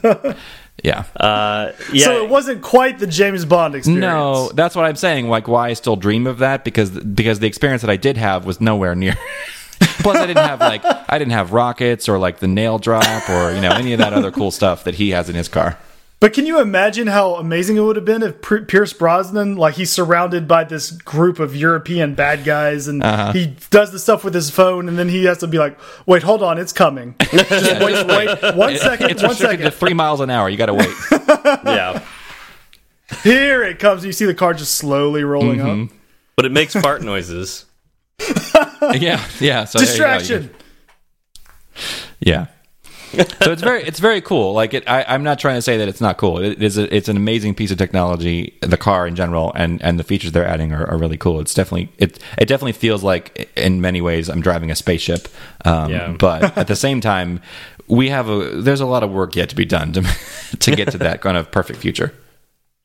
Yeah. 0.84 1.06
Uh, 1.16 1.72
yeah, 1.91 2.06
So 2.06 2.24
it 2.24 2.30
wasn't 2.30 2.62
quite 2.62 2.99
the 2.99 3.08
James 3.08 3.45
Bond 3.45 3.76
experience. 3.76 4.02
No, 4.02 4.49
that's 4.54 4.76
what 4.76 4.86
I'm 4.86 4.95
saying. 4.95 5.28
Like, 5.28 5.48
why 5.48 5.70
I 5.70 5.74
still 5.74 5.95
dream 5.95 6.28
of 6.28 6.38
that 6.40 6.64
because 6.64 6.91
because 6.91 7.40
the 7.40 7.48
experience 7.48 7.82
that 7.82 7.90
I 7.90 7.98
did 7.98 8.18
have 8.18 8.45
was 8.45 8.62
nowhere 8.62 8.95
near. 8.95 9.16
Plus, 9.80 10.18
I 10.18 10.26
didn't 10.26 10.45
have 10.48 10.60
like 10.60 10.84
I 10.86 11.18
didn't 11.18 11.34
have 11.34 11.52
rockets 11.54 12.08
or 12.08 12.18
like 12.20 12.40
the 12.40 12.48
nail 12.48 12.78
drop 12.80 13.30
or 13.30 13.52
you 13.54 13.62
know 13.62 13.72
any 13.72 13.94
of 13.94 13.99
that 13.99 14.14
other 14.14 14.32
cool 14.32 14.52
stuff 14.52 14.84
that 14.86 14.95
he 14.95 15.12
has 15.12 15.30
in 15.30 15.36
his 15.36 15.48
car. 15.48 15.78
But 16.19 16.34
can 16.34 16.48
you 16.48 16.60
imagine 16.60 17.06
how 17.06 17.35
amazing 17.35 17.77
it 17.77 17.81
would 17.81 17.95
have 17.95 18.03
been 18.06 18.23
if 18.23 18.41
P- 18.41 18.61
Pierce 18.61 18.91
Brosnan, 18.91 19.56
like 19.56 19.76
he's 19.76 19.91
surrounded 19.91 20.48
by 20.48 20.64
this 20.64 20.89
group 20.89 21.38
of 21.39 21.56
European 21.56 22.15
bad 22.15 22.44
guys, 22.44 22.88
and 22.88 23.03
Uh-huh. 23.03 23.34
he 23.34 23.56
does 23.69 23.91
the 23.91 23.99
stuff 23.99 24.23
with 24.23 24.34
his 24.34 24.49
phone, 24.49 24.89
and 24.89 24.98
then 24.98 25.10
he 25.10 25.26
has 25.26 25.38
to 25.39 25.48
be 25.48 25.60
like, 25.60 25.77
"Wait, 26.07 26.23
hold 26.23 26.41
on, 26.41 26.57
it's 26.57 26.73
coming. 26.73 27.14
Just 27.31 27.52
wait, 27.81 28.07
wait, 28.07 28.56
one 28.56 28.76
second, 28.77 29.11
It's 29.11 29.22
one 29.22 29.30
restricted 29.30 29.65
to 29.65 29.72
three 29.72 29.94
miles 29.94 30.19
an 30.19 30.31
hour. 30.31 30.49
You 30.49 30.57
got 30.57 30.65
to 30.68 30.73
wait. 30.73 30.89
yeah. 31.65 32.02
Here 33.23 33.61
it 33.64 33.77
comes. 33.77 34.03
You 34.03 34.11
see 34.11 34.26
the 34.26 34.34
car 34.34 34.53
just 34.56 34.73
slowly 34.73 35.23
rolling 35.23 35.60
Mm-hmm. 35.60 35.84
up. 35.84 35.89
But 36.35 36.45
it 36.45 36.52
makes 36.52 36.73
fart 36.73 37.03
noises. 37.03 37.65
yeah, 38.94 39.23
yeah. 39.39 39.65
So 39.65 39.77
there 39.80 39.88
you 39.88 39.98
go. 39.99 40.18
Distraction. 40.18 40.49
Yeah. 42.19 42.48
so 43.44 43.52
it's 43.52 43.62
very 43.62 43.84
it's 43.84 44.00
very 44.00 44.22
cool. 44.22 44.54
Like 44.54 44.74
it, 44.74 44.84
I, 44.88 45.06
I'm 45.08 45.24
not 45.24 45.40
trying 45.40 45.56
to 45.56 45.62
say 45.62 45.78
that 45.78 45.88
it's 45.88 46.02
not 46.02 46.18
cool. 46.18 46.40
It 46.40 46.62
is 46.62 46.78
a, 46.78 46.94
it's 46.96 47.08
an 47.08 47.18
amazing 47.18 47.56
piece 47.56 47.72
of 47.72 47.78
technology. 47.78 48.58
The 48.62 48.78
car 48.78 49.08
in 49.08 49.16
general 49.16 49.52
and 49.56 49.82
and 49.82 50.00
the 50.00 50.04
features 50.04 50.32
they're 50.32 50.48
adding 50.48 50.74
are, 50.74 50.86
are 50.86 50.98
really 50.98 51.18
cool. 51.18 51.40
It's 51.40 51.54
definitely 51.54 51.90
it 51.98 52.20
it 52.38 52.48
definitely 52.48 52.74
feels 52.74 53.04
like 53.04 53.50
in 53.56 53.82
many 53.82 54.02
ways 54.02 54.30
I'm 54.30 54.42
driving 54.42 54.72
a 54.72 54.76
spaceship. 54.76 55.28
Um, 55.66 55.92
Yeah. 55.92 56.16
But 56.20 56.58
at 56.58 56.68
the 56.68 56.76
same 56.76 57.00
time, 57.02 57.42
we 57.88 58.10
have 58.10 58.28
a 58.30 58.62
there's 58.62 58.82
a 58.82 58.86
lot 58.86 59.04
of 59.04 59.12
work 59.12 59.36
yet 59.36 59.50
to 59.50 59.56
be 59.56 59.66
done 59.66 59.94
to 59.94 60.02
to 60.60 60.72
get 60.76 60.92
to 60.92 60.98
that 60.98 61.22
kind 61.22 61.38
of 61.38 61.52
perfect 61.52 61.80
future. 61.80 62.14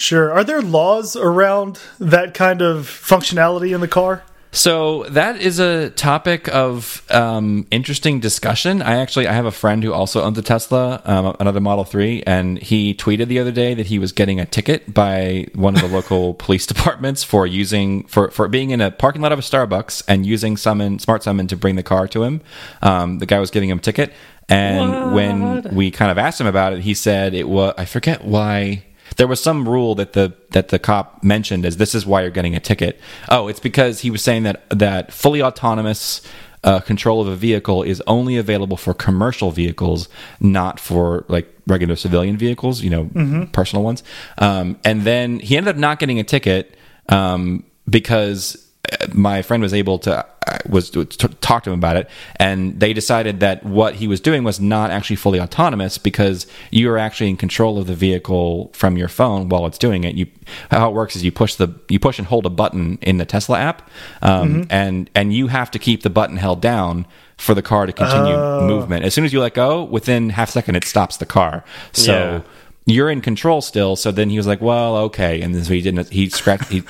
Sure. 0.01 0.33
Are 0.33 0.45
there 0.45 0.61
laws 0.63 1.15
around 1.17 1.81
that 2.01 2.35
kind 2.35 2.61
of 2.61 2.87
functionality 2.87 3.73
in 3.75 3.81
the 3.81 3.89
car? 3.89 4.25
So 4.55 5.05
that 5.05 5.41
is 5.41 5.59
a 5.59 5.89
topic 5.91 6.47
of 6.49 7.03
um, 7.11 7.67
interesting 7.71 8.21
discussion. 8.21 8.83
I 8.83 8.97
actually 8.97 9.27
I 9.27 9.33
have 9.33 9.47
a 9.47 9.51
friend 9.51 9.83
who 9.83 9.95
also 9.95 10.23
owns 10.23 10.37
a 10.37 10.43
Tesla, 10.43 11.01
um, 11.07 11.35
another 11.41 11.59
Model 11.59 11.85
Three, 11.85 12.23
and 12.27 12.59
he 12.59 12.95
tweeted 12.95 13.29
the 13.29 13.39
other 13.39 13.51
day 13.51 13.73
that 13.73 13.87
he 13.87 13.99
was 13.99 14.13
getting 14.13 14.39
a 14.39 14.45
ticket 14.45 14.93
by 14.93 15.47
one 15.55 15.75
of 15.75 15.81
the 15.81 15.89
local 15.89 16.35
police 16.45 16.67
departments 16.67 17.25
for 17.25 17.47
using 17.47 18.05
for 18.09 18.31
for 18.31 18.47
being 18.47 18.71
in 18.71 18.83
a 18.83 18.91
parking 18.91 19.23
lot 19.23 19.33
of 19.33 19.39
a 19.39 19.43
Starbucks 19.43 20.05
and 20.07 20.27
using 20.27 20.59
summon 20.59 20.99
smart 20.99 21.23
summon 21.23 21.47
to 21.47 21.57
bring 21.57 21.77
the 21.77 21.83
car 21.83 22.07
to 22.09 22.23
him. 22.23 22.43
Um, 22.83 23.21
the 23.21 23.27
guy 23.27 23.41
was 23.41 23.51
giving 23.51 23.71
him 23.71 23.79
a 23.79 23.83
ticket, 23.83 24.13
and 24.51 25.15
when 25.15 25.63
we 25.75 25.91
kind 25.91 26.11
of 26.11 26.19
asked 26.19 26.39
him 26.39 26.47
about 26.47 26.75
it, 26.75 26.81
he 26.81 26.93
said 26.93 27.33
it 27.33 27.49
was 27.49 27.73
I 27.79 27.87
forget 27.87 28.23
why 28.23 28.85
there 29.17 29.27
was 29.27 29.43
some 29.43 29.69
rule 29.69 29.95
that 29.97 30.13
the 30.13 30.35
that 30.51 30.69
the 30.69 30.79
cop 30.79 31.23
mentioned 31.23 31.65
as 31.65 31.77
this 31.77 31.95
is 31.95 32.07
why 32.07 32.23
you're 32.23 32.31
getting 32.31 32.55
a 32.55 32.61
ticket. 32.61 33.01
Oh, 33.29 33.49
it's 33.49 33.61
because 33.61 34.01
he 34.01 34.11
was 34.11 34.23
saying 34.23 34.45
that 34.45 34.69
that 34.71 35.13
fully 35.13 35.43
autonomous 35.43 36.23
uh, 36.65 36.81
control 36.81 37.21
of 37.21 37.29
a 37.29 37.37
vehicle 37.37 37.83
is 37.83 38.03
only 38.07 38.37
available 38.37 38.77
for 38.77 38.95
commercial 38.95 39.51
vehicles, 39.51 40.09
not 40.41 40.79
for 40.79 41.25
like 41.29 41.53
regular 41.67 41.97
civilian 41.97 42.37
vehicles. 42.37 42.83
You 42.83 42.91
know, 42.91 43.11
personal 43.53 43.83
ones. 43.83 44.03
Um, 44.39 44.79
and 44.85 45.03
then 45.03 45.41
he 45.41 45.57
ended 45.57 45.75
up 45.75 45.79
not 45.79 45.99
getting 45.99 46.21
a 46.21 46.25
ticket 46.25 46.77
um, 47.09 47.65
because 47.89 48.69
uh, 49.01 49.09
my 49.13 49.43
friend 49.43 49.63
was 49.63 49.75
able 49.75 49.99
to 50.01 50.27
was 50.69 50.91
to 50.91 51.05
talk 51.05 51.65
to 51.65 51.71
him 51.71 51.79
about 51.79 51.97
it, 51.97 52.09
and 52.37 52.79
they 52.79 52.93
decided 52.93 53.41
that 53.41 53.65
what 53.65 53.97
he 53.97 54.07
was 54.07 54.21
doing 54.21 54.45
was 54.45 54.61
not 54.61 54.91
actually 54.91 55.17
fully 55.17 55.41
autonomous 55.41 55.99
because 55.99 56.47
you 56.71 56.91
are 56.91 56.99
actually 56.99 57.31
in 57.31 57.37
control 57.37 57.79
of 57.79 57.87
the 57.87 57.95
vehicle 57.95 58.71
from 58.73 58.97
your 58.97 59.09
phone 59.09 59.49
while 59.49 59.67
it's 59.67 59.79
doing 59.79 60.05
it. 60.05 60.15
You 60.15 60.27
how 60.71 60.89
it 60.89 60.95
works 60.95 61.17
is 61.17 61.25
you 61.25 61.33
push 61.33 61.55
the 61.55 61.69
you 61.89 61.99
push 61.99 62.19
and 62.19 62.27
hold 62.27 62.47
a 62.47 62.51
button 62.51 62.99
in 63.03 63.19
the 63.19 63.25
Tesla 63.25 63.59
app, 63.59 63.89
um, 64.23 64.67
and 64.71 65.11
and 65.15 65.33
you 65.33 65.49
have 65.49 65.71
to 65.73 65.79
keep 65.79 66.03
the 66.03 66.11
button 66.11 66.37
held 66.37 66.61
down 66.61 67.07
for 67.37 67.55
the 67.55 67.63
car 67.63 67.87
to 67.87 67.93
continue 67.93 68.37
movement. 68.37 69.05
As 69.05 69.15
soon 69.15 69.25
as 69.25 69.33
you 69.33 69.41
let 69.41 69.55
go, 69.55 69.85
within 69.85 70.31
half 70.31 70.51
a 70.51 70.53
second, 70.53 70.77
it 70.77 70.85
stops 70.85 71.17
the 71.17 71.27
car. 71.27 71.65
So. 71.93 72.13
Yeah. 72.13 72.41
You're 72.85 73.11
in 73.11 73.21
control 73.21 73.61
still, 73.61 73.95
so 73.95 74.11
then 74.11 74.29
he 74.29 74.37
was 74.37 74.49
like, 74.49 74.61
"Well, 74.61 74.97
okay," 74.97 75.41
and 75.41 75.55
so 75.65 75.73
he 75.73 75.83
didn't. 75.83 76.09
He 76.09 76.29
scratched. 76.29 76.65
He 76.65 76.83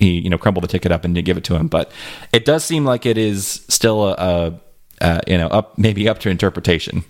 he 0.00 0.18
you 0.18 0.30
know 0.30 0.38
crumbled 0.38 0.64
the 0.64 0.68
ticket 0.68 0.90
up 0.90 1.04
and 1.04 1.14
didn't 1.14 1.26
give 1.26 1.36
it 1.36 1.44
to 1.44 1.54
him. 1.54 1.68
But 1.68 1.92
it 2.32 2.44
does 2.44 2.64
seem 2.64 2.84
like 2.84 3.06
it 3.06 3.16
is 3.16 3.64
still 3.68 4.08
a, 4.08 4.12
a, 4.12 4.60
a 5.00 5.20
you 5.28 5.38
know 5.38 5.46
up 5.46 5.78
maybe 5.78 6.08
up 6.08 6.18
to 6.20 6.30
interpretation. 6.30 7.04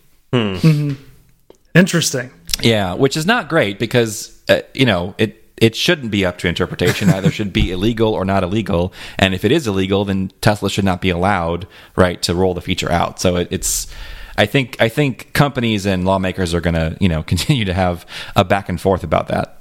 Interesting. 1.75 2.31
Yeah, 2.63 2.95
which 2.95 3.17
is 3.17 3.25
not 3.25 3.49
great 3.49 3.79
because 3.79 4.43
uh, 4.49 4.61
you 4.75 4.85
know 4.85 5.15
it 5.17 5.41
it 5.57 5.77
shouldn't 5.77 6.11
be 6.11 6.25
up 6.27 6.39
to 6.39 6.49
interpretation. 6.49 7.09
Either 7.15 7.31
should 7.31 7.53
be 7.53 7.71
illegal 7.71 8.13
or 8.13 8.25
not 8.25 8.43
illegal. 8.43 8.93
And 9.19 9.35
if 9.35 9.45
it 9.45 9.53
is 9.53 9.67
illegal, 9.67 10.05
then 10.05 10.33
Tesla 10.41 10.69
should 10.69 10.85
not 10.85 11.01
be 11.01 11.11
allowed 11.11 11.67
right 11.97 12.21
to 12.23 12.35
roll 12.35 12.55
the 12.55 12.61
feature 12.61 12.91
out. 12.91 13.21
So 13.21 13.37
it, 13.37 13.49
it's. 13.51 13.87
I 14.37 14.47
think 14.47 14.77
I 14.81 14.89
think 14.89 15.33
companies 15.35 15.87
and 15.87 16.05
lawmakers 16.05 16.55
are 16.55 16.61
going 16.61 16.75
to 16.75 16.97
you 17.01 17.09
know 17.09 17.23
continue 17.35 17.65
to 17.67 17.75
have 17.75 18.05
a 18.35 18.45
back 18.45 18.69
and 18.69 18.81
forth 18.81 19.05
about 19.05 19.29
that. 19.29 19.60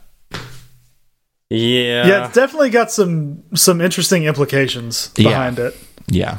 Yeah. 1.49 2.07
Yeah, 2.07 2.25
it's 2.25 2.35
definitely 2.35 2.69
got 2.69 2.91
some 2.91 3.43
some 3.55 3.81
interesting 3.81 4.23
implications 4.25 5.11
Yeah. 5.17 5.29
behind 5.29 5.59
it. 5.59 5.75
Yeah, 6.07 6.37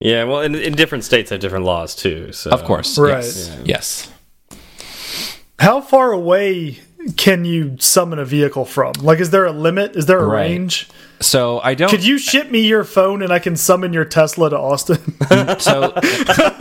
Yeah, 0.00 0.24
well, 0.24 0.40
in, 0.40 0.54
in 0.54 0.74
different 0.74 1.04
states 1.04 1.30
have 1.30 1.40
different 1.40 1.64
laws 1.64 1.94
too. 1.94 2.32
So 2.32 2.50
of 2.50 2.64
course. 2.64 2.98
Right. 2.98 3.22
Yes. 3.24 3.58
yes. 3.64 4.10
How 5.58 5.80
far 5.80 6.12
away 6.12 6.80
can 7.16 7.44
you 7.44 7.76
summon 7.78 8.18
a 8.18 8.24
vehicle 8.24 8.64
from? 8.64 8.92
Like, 9.00 9.20
is 9.20 9.30
there 9.30 9.44
a 9.46 9.52
limit? 9.52 9.96
Is 9.96 10.06
there 10.06 10.18
a 10.20 10.26
Right. 10.26 10.42
range? 10.50 10.88
So 11.20 11.60
I 11.60 11.74
don't. 11.74 11.88
Could 11.90 12.04
you 12.04 12.18
ship 12.18 12.50
me 12.50 12.66
your 12.66 12.84
phone 12.84 13.22
and 13.22 13.32
I 13.32 13.38
can 13.38 13.56
summon 13.56 13.92
your 13.92 14.04
Tesla 14.04 14.50
to 14.50 14.58
Austin? 14.58 14.98
so 15.58 15.92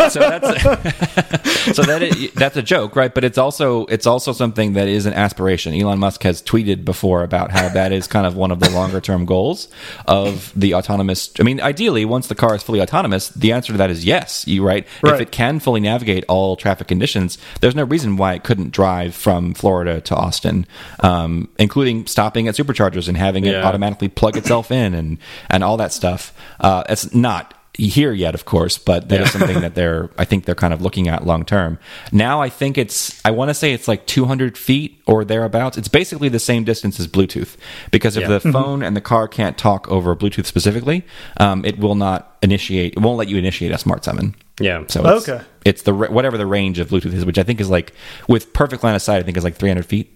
so 0.10 0.20
that's 0.20 0.64
so 1.76 1.84
that 1.84 2.02
is, 2.02 2.32
that's 2.34 2.56
a 2.56 2.62
joke, 2.62 2.96
right? 2.96 3.14
But 3.14 3.24
it's 3.24 3.38
also 3.38 3.86
it's 3.88 4.06
also 4.06 4.32
something 4.32 4.74
that 4.74 4.88
is 4.88 5.06
an 5.06 5.14
aspiration. 5.14 5.74
Elon 5.74 6.00
Musk 6.00 6.24
has 6.24 6.42
tweeted 6.42 6.86
before 6.86 7.24
about 7.24 7.52
how 7.52 7.70
that 7.70 7.92
is 7.92 8.08
kind 8.08 8.26
of 8.26 8.36
one 8.36 8.52
of 8.52 8.60
the 8.60 8.70
longer 8.70 9.02
term 9.02 9.26
goals 9.26 9.68
of 10.08 10.52
the 10.56 10.74
autonomous. 10.76 11.32
I 11.40 11.44
mean, 11.44 11.60
ideally, 11.60 12.06
once 12.06 12.28
the 12.28 12.36
car 12.36 12.56
is 12.56 12.64
fully 12.64 12.82
autonomous, 12.82 13.30
the 13.30 13.52
answer 13.52 13.74
to 13.74 13.78
that 13.78 13.90
is 13.90 14.06
yes. 14.06 14.48
You 14.48 14.64
right? 14.64 14.86
Right. 15.02 15.16
If 15.16 15.22
it 15.22 15.32
can 15.32 15.60
fully 15.60 15.80
navigate 15.82 16.24
all 16.28 16.56
traffic 16.56 16.88
conditions, 16.88 17.38
there's 17.62 17.76
no 17.76 17.84
reason 17.84 18.18
why 18.18 18.34
it 18.34 18.44
couldn't 18.44 18.72
drive 18.72 19.16
from 19.16 19.54
Florida 19.54 20.00
to 20.02 20.16
Austin, 20.16 20.66
um, 21.02 21.50
including 21.58 22.06
stopping 22.08 22.48
at 22.48 22.56
superchargers 22.56 23.08
and 23.08 23.18
having 23.18 23.46
it 23.46 23.52
Yeah. 23.52 23.64
automatically 23.64 24.10
plug 24.10 24.38
itself 24.44 24.72
in 24.72 24.94
and 24.94 25.18
and 25.50 25.64
all 25.64 25.78
that 25.78 25.92
stuff. 25.94 26.34
Uh, 26.60 26.84
it's 26.90 27.14
not 27.14 27.54
here 27.76 28.12
yet, 28.14 28.36
of 28.36 28.46
course, 28.46 28.78
but 28.78 29.10
that 29.10 29.22
is 29.22 29.32
something 29.32 29.62
that 29.62 29.74
they're 29.74 30.12
I 30.18 30.26
think 30.26 30.46
they're 30.46 30.54
kind 30.54 30.74
of 30.76 30.82
looking 30.84 31.08
at 31.08 31.26
long 31.26 31.44
term. 31.44 31.80
Now 32.12 32.40
I 32.40 32.50
think 32.50 32.78
it's 32.78 33.20
I 33.26 33.32
want 33.32 33.50
to 33.50 33.54
say 33.56 33.74
it's 33.74 33.88
like 33.88 34.06
200 34.06 34.58
feet 34.58 35.02
or 35.08 35.26
thereabouts. 35.26 35.76
It's 35.78 35.88
basically 35.88 36.30
the 36.30 36.38
same 36.40 36.64
distance 36.66 37.00
as 37.00 37.08
Bluetooth 37.08 37.56
because 37.90 38.16
if 38.16 38.22
Yeah. 38.30 38.38
the 38.38 38.52
phone 38.52 38.84
and 38.84 38.96
the 38.96 39.02
car 39.02 39.28
can't 39.28 39.58
talk 39.58 39.90
over 39.90 40.16
Bluetooth 40.16 40.46
specifically, 40.46 41.04
um, 41.38 41.66
it 41.66 41.80
will 41.80 41.96
not 41.96 42.38
initiate. 42.44 42.94
It 42.94 43.00
won't 43.00 43.18
let 43.18 43.28
you 43.28 43.38
initiate 43.38 43.72
a 43.72 43.78
smart 43.80 44.04
summon. 44.06 44.36
Yeah. 44.60 44.84
So 44.88 45.04
it's, 45.18 45.28
Okay. 45.28 45.44
it's 45.66 45.82
the 45.82 45.96
whatever 45.96 46.38
the 46.38 46.46
range 46.46 46.78
of 46.78 46.90
Bluetooth 46.90 47.14
is, 47.14 47.26
which 47.26 47.40
I 47.40 47.44
think 47.44 47.60
is 47.60 47.72
like 47.72 47.94
with 48.28 48.54
perfect 48.54 48.84
line 48.84 48.94
of 48.94 49.02
sight. 49.02 49.18
I 49.18 49.24
think 49.24 49.36
is 49.36 49.44
like 49.44 49.56
300 49.56 49.84
feet. 49.84 50.12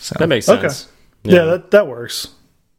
So 0.00 0.14
that 0.20 0.28
makes 0.28 0.48
Okay. 0.48 0.60
sense. 0.68 0.86
yeah, 1.24 1.44
that 1.46 1.72
that 1.72 1.88
works. 1.88 2.28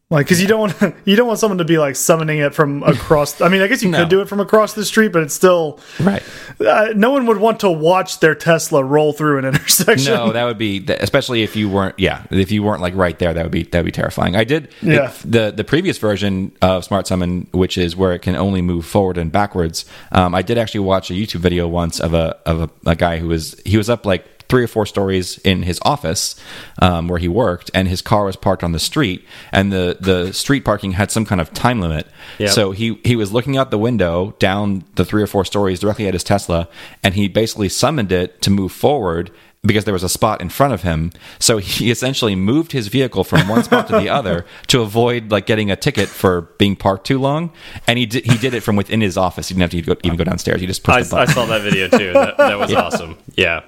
Like, 0.09 0.25
because 0.25 0.41
you 0.41 0.47
don't 0.47 0.59
want 0.79 0.95
you 1.05 1.17
don't 1.17 1.27
want 1.27 1.37
someone 1.39 1.57
to 1.57 1.65
be 1.65 1.77
like 1.77 1.97
summoning 1.97 2.39
it 2.39 2.53
from 2.55 2.81
across. 2.83 3.41
I 3.41 3.49
mean, 3.49 3.61
I 3.61 3.67
guess 3.67 3.83
you 3.83 3.89
No. 3.89 3.99
could 3.99 4.09
do 4.09 4.21
it 4.21 4.29
from 4.29 4.39
across 4.39 4.73
the 4.73 4.85
street, 4.85 5.09
but 5.11 5.21
it's 5.21 5.33
still 5.33 5.81
right. 5.99 6.23
uh, 6.65 6.93
no 6.95 7.11
one 7.11 7.25
would 7.25 7.39
want 7.39 7.59
to 7.59 7.69
watch 7.69 8.21
their 8.21 8.33
Tesla 8.33 8.81
roll 8.81 9.11
through 9.11 9.39
an 9.39 9.45
intersection. 9.53 10.13
No, 10.13 10.31
that 10.31 10.45
would 10.45 10.57
be 10.57 10.85
especially 10.87 11.43
if 11.43 11.57
you 11.57 11.69
weren't. 11.69 11.99
Yeah, 11.99 12.23
if 12.31 12.51
you 12.51 12.63
weren't 12.63 12.81
like 12.81 12.95
right 12.95 13.19
there, 13.19 13.33
that 13.33 13.43
would 13.43 13.51
be 13.51 13.63
that 13.63 13.79
would 13.79 13.85
be 13.85 13.91
terrifying. 13.91 14.37
I 14.37 14.45
did. 14.45 14.69
Yeah. 14.81 15.09
it- 15.11 15.17
the 15.25 15.51
the 15.51 15.65
previous 15.65 15.97
version 15.97 16.53
of 16.61 16.85
Smart 16.85 17.05
Summon, 17.05 17.47
which 17.51 17.77
is 17.77 17.97
where 17.97 18.13
it 18.13 18.19
can 18.21 18.37
only 18.37 18.61
move 18.61 18.85
forward 18.85 19.17
and 19.17 19.29
backwards. 19.29 19.83
Um, 20.13 20.33
I 20.33 20.41
did 20.41 20.57
actually 20.57 20.81
watch 20.81 21.11
a 21.11 21.15
YouTube 21.15 21.41
video 21.41 21.67
once 21.67 21.99
of 21.99 22.13
a 22.13 22.37
of 22.45 22.61
a, 22.61 22.69
a 22.91 22.95
guy 22.95 23.17
who 23.17 23.27
was 23.27 23.59
he 23.65 23.75
was 23.75 23.89
up 23.89 24.05
like 24.05 24.36
three 24.49 24.63
or 24.63 24.67
four 24.67 24.85
stories 24.85 25.37
in 25.39 25.63
his 25.63 25.79
office 25.83 26.35
um, 26.81 27.07
where 27.07 27.19
he 27.19 27.27
worked, 27.27 27.69
and 27.73 27.87
his 27.87 28.01
car 28.01 28.25
was 28.25 28.35
parked 28.35 28.63
on 28.63 28.71
the 28.71 28.79
street, 28.79 29.25
and 29.51 29.71
the 29.71 29.97
the 29.99 30.31
street 30.33 30.65
parking 30.65 30.93
had 30.93 31.11
some 31.11 31.25
kind 31.25 31.41
of 31.41 31.53
time 31.53 31.79
limit. 31.79 32.07
Yep. 32.39 32.49
So 32.49 32.71
he 32.71 32.99
he 33.03 33.15
was 33.15 33.31
looking 33.31 33.57
out 33.57 33.71
the 33.71 33.77
window 33.77 34.35
down 34.39 34.83
the 34.95 35.05
three 35.05 35.21
or 35.21 35.27
four 35.27 35.45
stories 35.45 35.79
directly 35.79 36.07
at 36.07 36.13
his 36.13 36.23
Tesla, 36.23 36.67
and 37.03 37.13
he 37.13 37.27
basically 37.27 37.69
summoned 37.69 38.11
it 38.11 38.41
to 38.41 38.49
move 38.49 38.71
forward 38.71 39.31
because 39.63 39.85
there 39.85 39.93
was 39.93 40.03
a 40.03 40.09
spot 40.09 40.41
in 40.41 40.49
front 40.49 40.73
of 40.73 40.83
him. 40.83 41.11
So 41.39 41.57
he 41.57 41.91
essentially 41.91 42.35
moved 42.35 42.71
his 42.71 42.87
vehicle 42.87 43.23
from 43.23 43.47
one 43.47 43.63
spot 43.63 43.87
to 43.87 43.99
the 43.99 44.09
other 44.17 44.45
to 44.67 44.81
avoid 44.81 45.31
like 45.31 45.45
getting 45.45 45.71
a 45.71 45.75
ticket 45.75 46.07
for 46.07 46.41
being 46.57 46.75
parked 46.75 47.05
too 47.05 47.19
long. 47.19 47.51
And 47.85 47.99
he 47.99 48.05
did, 48.05 48.25
he 48.25 48.37
did 48.37 48.53
it 48.53 48.61
from 48.61 48.75
within 48.75 49.01
his 49.01 49.17
office. 49.17 49.49
He 49.49 49.53
didn't 49.53 49.71
have 49.73 49.85
to 49.85 49.95
go, 49.95 49.99
even 50.03 50.17
go 50.17 50.23
downstairs. 50.23 50.61
He 50.61 50.67
just 50.67 50.83
pushed 50.83 51.13
I, 51.13 51.21
I 51.21 51.25
saw 51.25 51.45
that 51.45 51.61
video 51.61 51.89
too. 51.89 52.13
That, 52.13 52.37
that 52.37 52.57
was 52.57 52.73
awesome. 52.75 53.17
Yeah. 53.35 53.63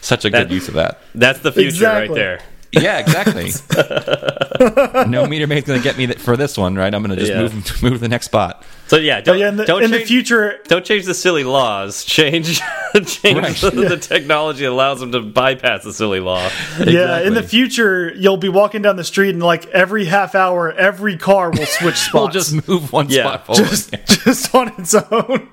Such 0.00 0.24
a 0.24 0.30
good 0.30 0.50
use 0.50 0.68
of 0.68 0.74
that. 0.74 1.00
That's 1.14 1.40
the 1.40 1.52
future 1.52 1.68
Exactly. 1.68 2.08
right 2.08 2.14
there. 2.14 2.40
Yeah, 2.72 2.98
exactly. 2.98 3.50
no 5.08 5.26
meter 5.26 5.46
maid's 5.46 5.66
going 5.66 5.80
to 5.80 5.84
get 5.84 5.96
me 5.96 6.06
for 6.08 6.36
this 6.36 6.58
one, 6.58 6.74
right? 6.74 6.92
I'm 6.94 7.02
going 7.02 7.16
to 7.16 7.24
just 7.24 7.32
Yeah. 7.32 7.42
move 7.42 7.54
move 7.82 7.92
to 7.94 7.98
the 7.98 8.08
next 8.08 8.26
spot. 8.26 8.64
So 8.88 8.96
yeah, 8.98 9.20
don't, 9.20 9.38
yeah, 9.38 9.48
in 9.48 9.56
the, 9.56 9.64
don't 9.64 9.82
in 9.82 9.90
the 9.90 10.00
future, 10.00 10.58
don't 10.68 10.84
change 10.84 11.06
the 11.06 11.14
silly 11.14 11.42
laws. 11.42 12.04
Change 12.04 12.60
change 13.06 13.38
Right. 13.38 13.56
the, 13.56 13.70
the 13.88 13.96
technology 13.96 14.64
allows 14.64 15.00
them 15.00 15.10
to 15.12 15.20
bypass 15.20 15.84
the 15.84 15.92
silly 15.92 16.20
law. 16.20 16.50
yeah, 16.84 17.20
in 17.20 17.34
the 17.34 17.42
future, 17.42 18.12
you'll 18.14 18.36
be 18.36 18.48
walking 18.50 18.82
down 18.82 18.96
the 18.96 19.04
street 19.04 19.30
and 19.30 19.42
like 19.42 19.66
every 19.68 20.04
half 20.04 20.34
hour, 20.34 20.70
every 20.72 21.16
car 21.16 21.50
will 21.50 21.66
switch 21.66 21.96
spots. 21.96 22.12
We'll 22.14 22.28
just 22.28 22.68
move 22.68 22.92
one 22.92 23.08
Yeah. 23.08 23.22
spot 23.22 23.46
forward. 23.46 23.68
just, 23.68 23.94
just 24.06 24.54
on 24.54 24.72
its 24.78 24.94
own. 24.94 25.48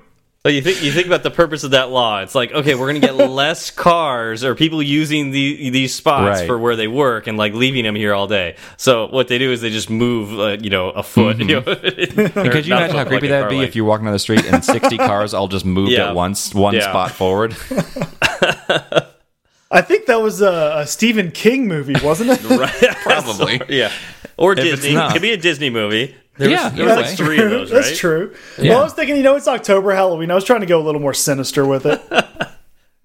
So 0.46 0.50
you 0.50 0.60
think 0.60 0.82
you 0.82 0.92
think 0.92 1.06
about 1.06 1.22
the 1.22 1.30
purpose 1.30 1.64
of 1.64 1.70
that 1.70 1.88
law. 1.88 2.20
It's 2.20 2.34
like 2.34 2.52
okay, 2.52 2.74
we're 2.74 2.90
going 2.92 3.00
to 3.00 3.06
get 3.06 3.14
less 3.30 3.70
cars 3.70 4.44
or 4.44 4.54
people 4.54 4.82
using 4.82 5.30
the, 5.30 5.70
these 5.70 5.94
spots 5.94 6.40
Right. 6.40 6.46
for 6.46 6.58
where 6.58 6.76
they 6.76 6.86
work 6.86 7.26
and 7.26 7.38
like 7.38 7.54
leaving 7.54 7.82
them 7.84 7.94
here 7.94 8.12
all 8.12 8.26
day. 8.26 8.56
So 8.76 9.06
what 9.06 9.28
they 9.28 9.38
do 9.38 9.52
is 9.52 9.62
they 9.62 9.70
just 9.70 9.88
move, 9.88 10.38
uh, 10.38 10.58
you 10.60 10.68
know, 10.68 10.90
a 10.90 11.02
foot. 11.02 11.38
You 11.44 11.46
know. 11.46 11.62
Could 11.64 12.66
you 12.66 12.74
imagine 12.74 12.94
how 12.96 13.06
creepy 13.06 13.28
that'd 13.28 13.48
be 13.48 13.60
if 13.62 13.74
you're 13.74 13.86
walking 13.86 14.04
down 14.04 14.12
the 14.12 14.18
street 14.18 14.44
and 14.44 14.62
60 14.62 14.98
cars 14.98 15.32
all 15.32 15.48
just 15.48 15.64
moved 15.64 15.92
Yeah. 15.92 16.08
at 16.10 16.14
once, 16.14 16.52
one 16.54 16.74
Yeah. 16.74 16.90
spot 16.90 17.10
forward? 17.10 17.52
I 19.70 19.80
think 19.80 20.04
that 20.06 20.20
was 20.20 20.42
a, 20.42 20.80
a 20.80 20.86
Stephen 20.86 21.30
King 21.30 21.66
movie, 21.68 21.94
wasn't 22.04 22.30
it? 22.30 22.44
right. 22.50 22.96
Probably. 23.02 23.62
yeah, 23.70 23.90
or 24.36 24.52
it's 24.52 24.60
Disney. 24.60 24.90
It 24.94 25.12
could 25.12 25.22
be 25.22 25.32
a 25.32 25.36
Disney 25.38 25.70
movie. 25.70 26.14
There 26.36 26.50
Yeah, 26.50 26.64
was, 26.64 26.72
there 26.74 26.84
was 26.86 26.92
either 26.92 27.00
like 27.02 27.10
way. 27.10 27.16
three 27.16 27.38
of 27.42 27.50
those, 27.50 27.72
right? 27.72 27.82
That's 27.82 27.98
true. 27.98 28.34
Yeah. 28.58 28.70
Well, 28.70 28.80
I 28.80 28.82
was 28.84 28.92
thinking, 28.92 29.16
you 29.16 29.22
know, 29.22 29.36
it's 29.36 29.46
October, 29.48 29.92
Halloween. 29.94 30.30
I 30.30 30.34
was 30.34 30.44
trying 30.44 30.60
to 30.60 30.66
go 30.66 30.80
a 30.80 30.84
little 30.84 31.00
more 31.00 31.14
sinister 31.14 31.66
with 31.66 31.86
it. 31.86 32.00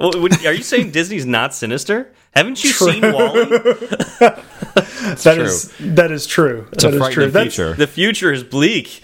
Well, 0.01 0.15
are 0.15 0.53
you 0.53 0.63
saying 0.63 0.91
Disney's 0.91 1.25
not 1.25 1.53
sinister? 1.53 2.13
Haven't 2.33 2.63
you 2.63 2.69
seen 2.69 3.01
WALL-E? 3.01 3.41
That 4.21 5.37
is 5.37 5.73
that 5.79 6.09
is 6.11 6.25
true. 6.25 6.67
It's 6.71 6.85
a 6.85 6.87
That 6.87 6.93
is 6.93 6.99
true. 6.99 6.99
frightening 6.99 7.31
That's- 7.31 7.53
future. 7.55 7.73
The 7.73 7.85
future 7.87 8.31
is 8.31 8.43
bleak. 8.45 9.01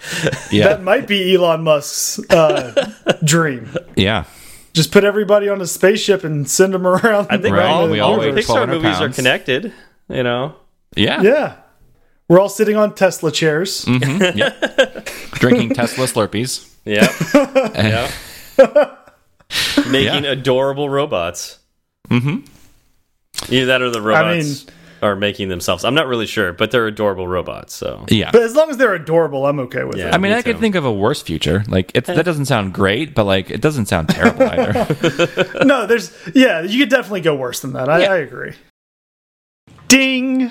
Yeah. 0.50 0.68
That 0.68 0.82
might 0.82 1.06
be 1.06 1.34
Elon 1.34 1.64
Musk's 1.64 2.18
uh, 2.30 2.92
dream. 3.22 3.68
yeah. 3.94 4.24
Just 4.72 4.90
put 4.90 5.04
everybody 5.04 5.50
on 5.50 5.60
a 5.60 5.66
spaceship 5.66 6.24
and 6.24 6.48
send 6.48 6.72
them 6.72 6.86
around. 6.86 7.26
I 7.28 7.36
think 7.36 7.56
Right, 7.56 7.66
all, 7.66 7.90
we 7.90 8.00
all 8.00 8.12
all 8.14 8.20
the 8.20 8.30
weigh 8.30 8.40
Pixar 8.42 8.66
1,200 8.66 8.82
movies 8.82 9.00
are 9.00 9.08
connected. 9.10 9.72
You 10.08 10.22
know, 10.22 10.54
Yeah. 10.96 11.20
Yeah. 11.20 11.56
We're 12.28 12.40
all 12.40 12.48
sitting 12.48 12.76
on 12.76 12.94
Tesla 12.94 13.30
chairs. 13.30 13.84
Drinking 13.84 15.70
Tesla 15.74 16.06
Slurpees. 16.06 16.72
yeah, 16.84 17.12
yeah. 18.58 18.96
Making 19.90 20.24
Yeah. 20.24 20.30
adorable 20.32 20.88
robots. 20.88 21.58
Mm-hmm. 22.08 22.44
Either 23.52 23.66
that 23.66 23.82
or 23.82 23.90
the 23.90 24.00
robots 24.02 24.64
mean- 24.66 24.74
are 25.02 25.14
making 25.14 25.48
themselves. 25.50 25.84
I'm 25.84 25.94
not 25.94 26.06
really 26.08 26.26
sure, 26.26 26.52
but 26.54 26.70
they're 26.70 26.86
adorable 26.86 27.28
robots. 27.28 27.74
So 27.74 28.06
Yeah. 28.08 28.30
But 28.32 28.42
as 28.42 28.56
long 28.56 28.70
as 28.70 28.76
they're 28.78 28.94
adorable, 28.94 29.46
I'm 29.46 29.60
okay 29.60 29.84
with 29.84 29.96
Yeah. 29.98 30.08
it. 30.08 30.14
I 30.14 30.18
mean, 30.18 30.32
me 30.32 30.38
I 30.38 30.42
could 30.42 30.58
think 30.58 30.74
of 30.74 30.84
a 30.86 30.92
worse 30.92 31.20
future. 31.22 31.62
Like, 31.68 31.92
it's, 31.94 32.06
that 32.08 32.24
doesn't 32.24 32.46
sound 32.46 32.72
great, 32.72 33.14
but 33.14 33.24
like, 33.24 33.50
it 33.50 33.60
doesn't 33.60 33.86
sound 33.86 34.08
terrible 34.08 34.42
either. 34.44 35.64
No, 35.64 35.86
there's 35.86 36.16
yeah, 36.34 36.62
you 36.62 36.80
could 36.80 36.88
definitely 36.88 37.20
go 37.20 37.34
worse 37.36 37.60
than 37.60 37.74
that. 37.74 37.88
I, 37.90 38.00
Yeah. 38.02 38.12
I 38.14 38.16
agree. 38.16 38.54
Ding. 39.88 40.50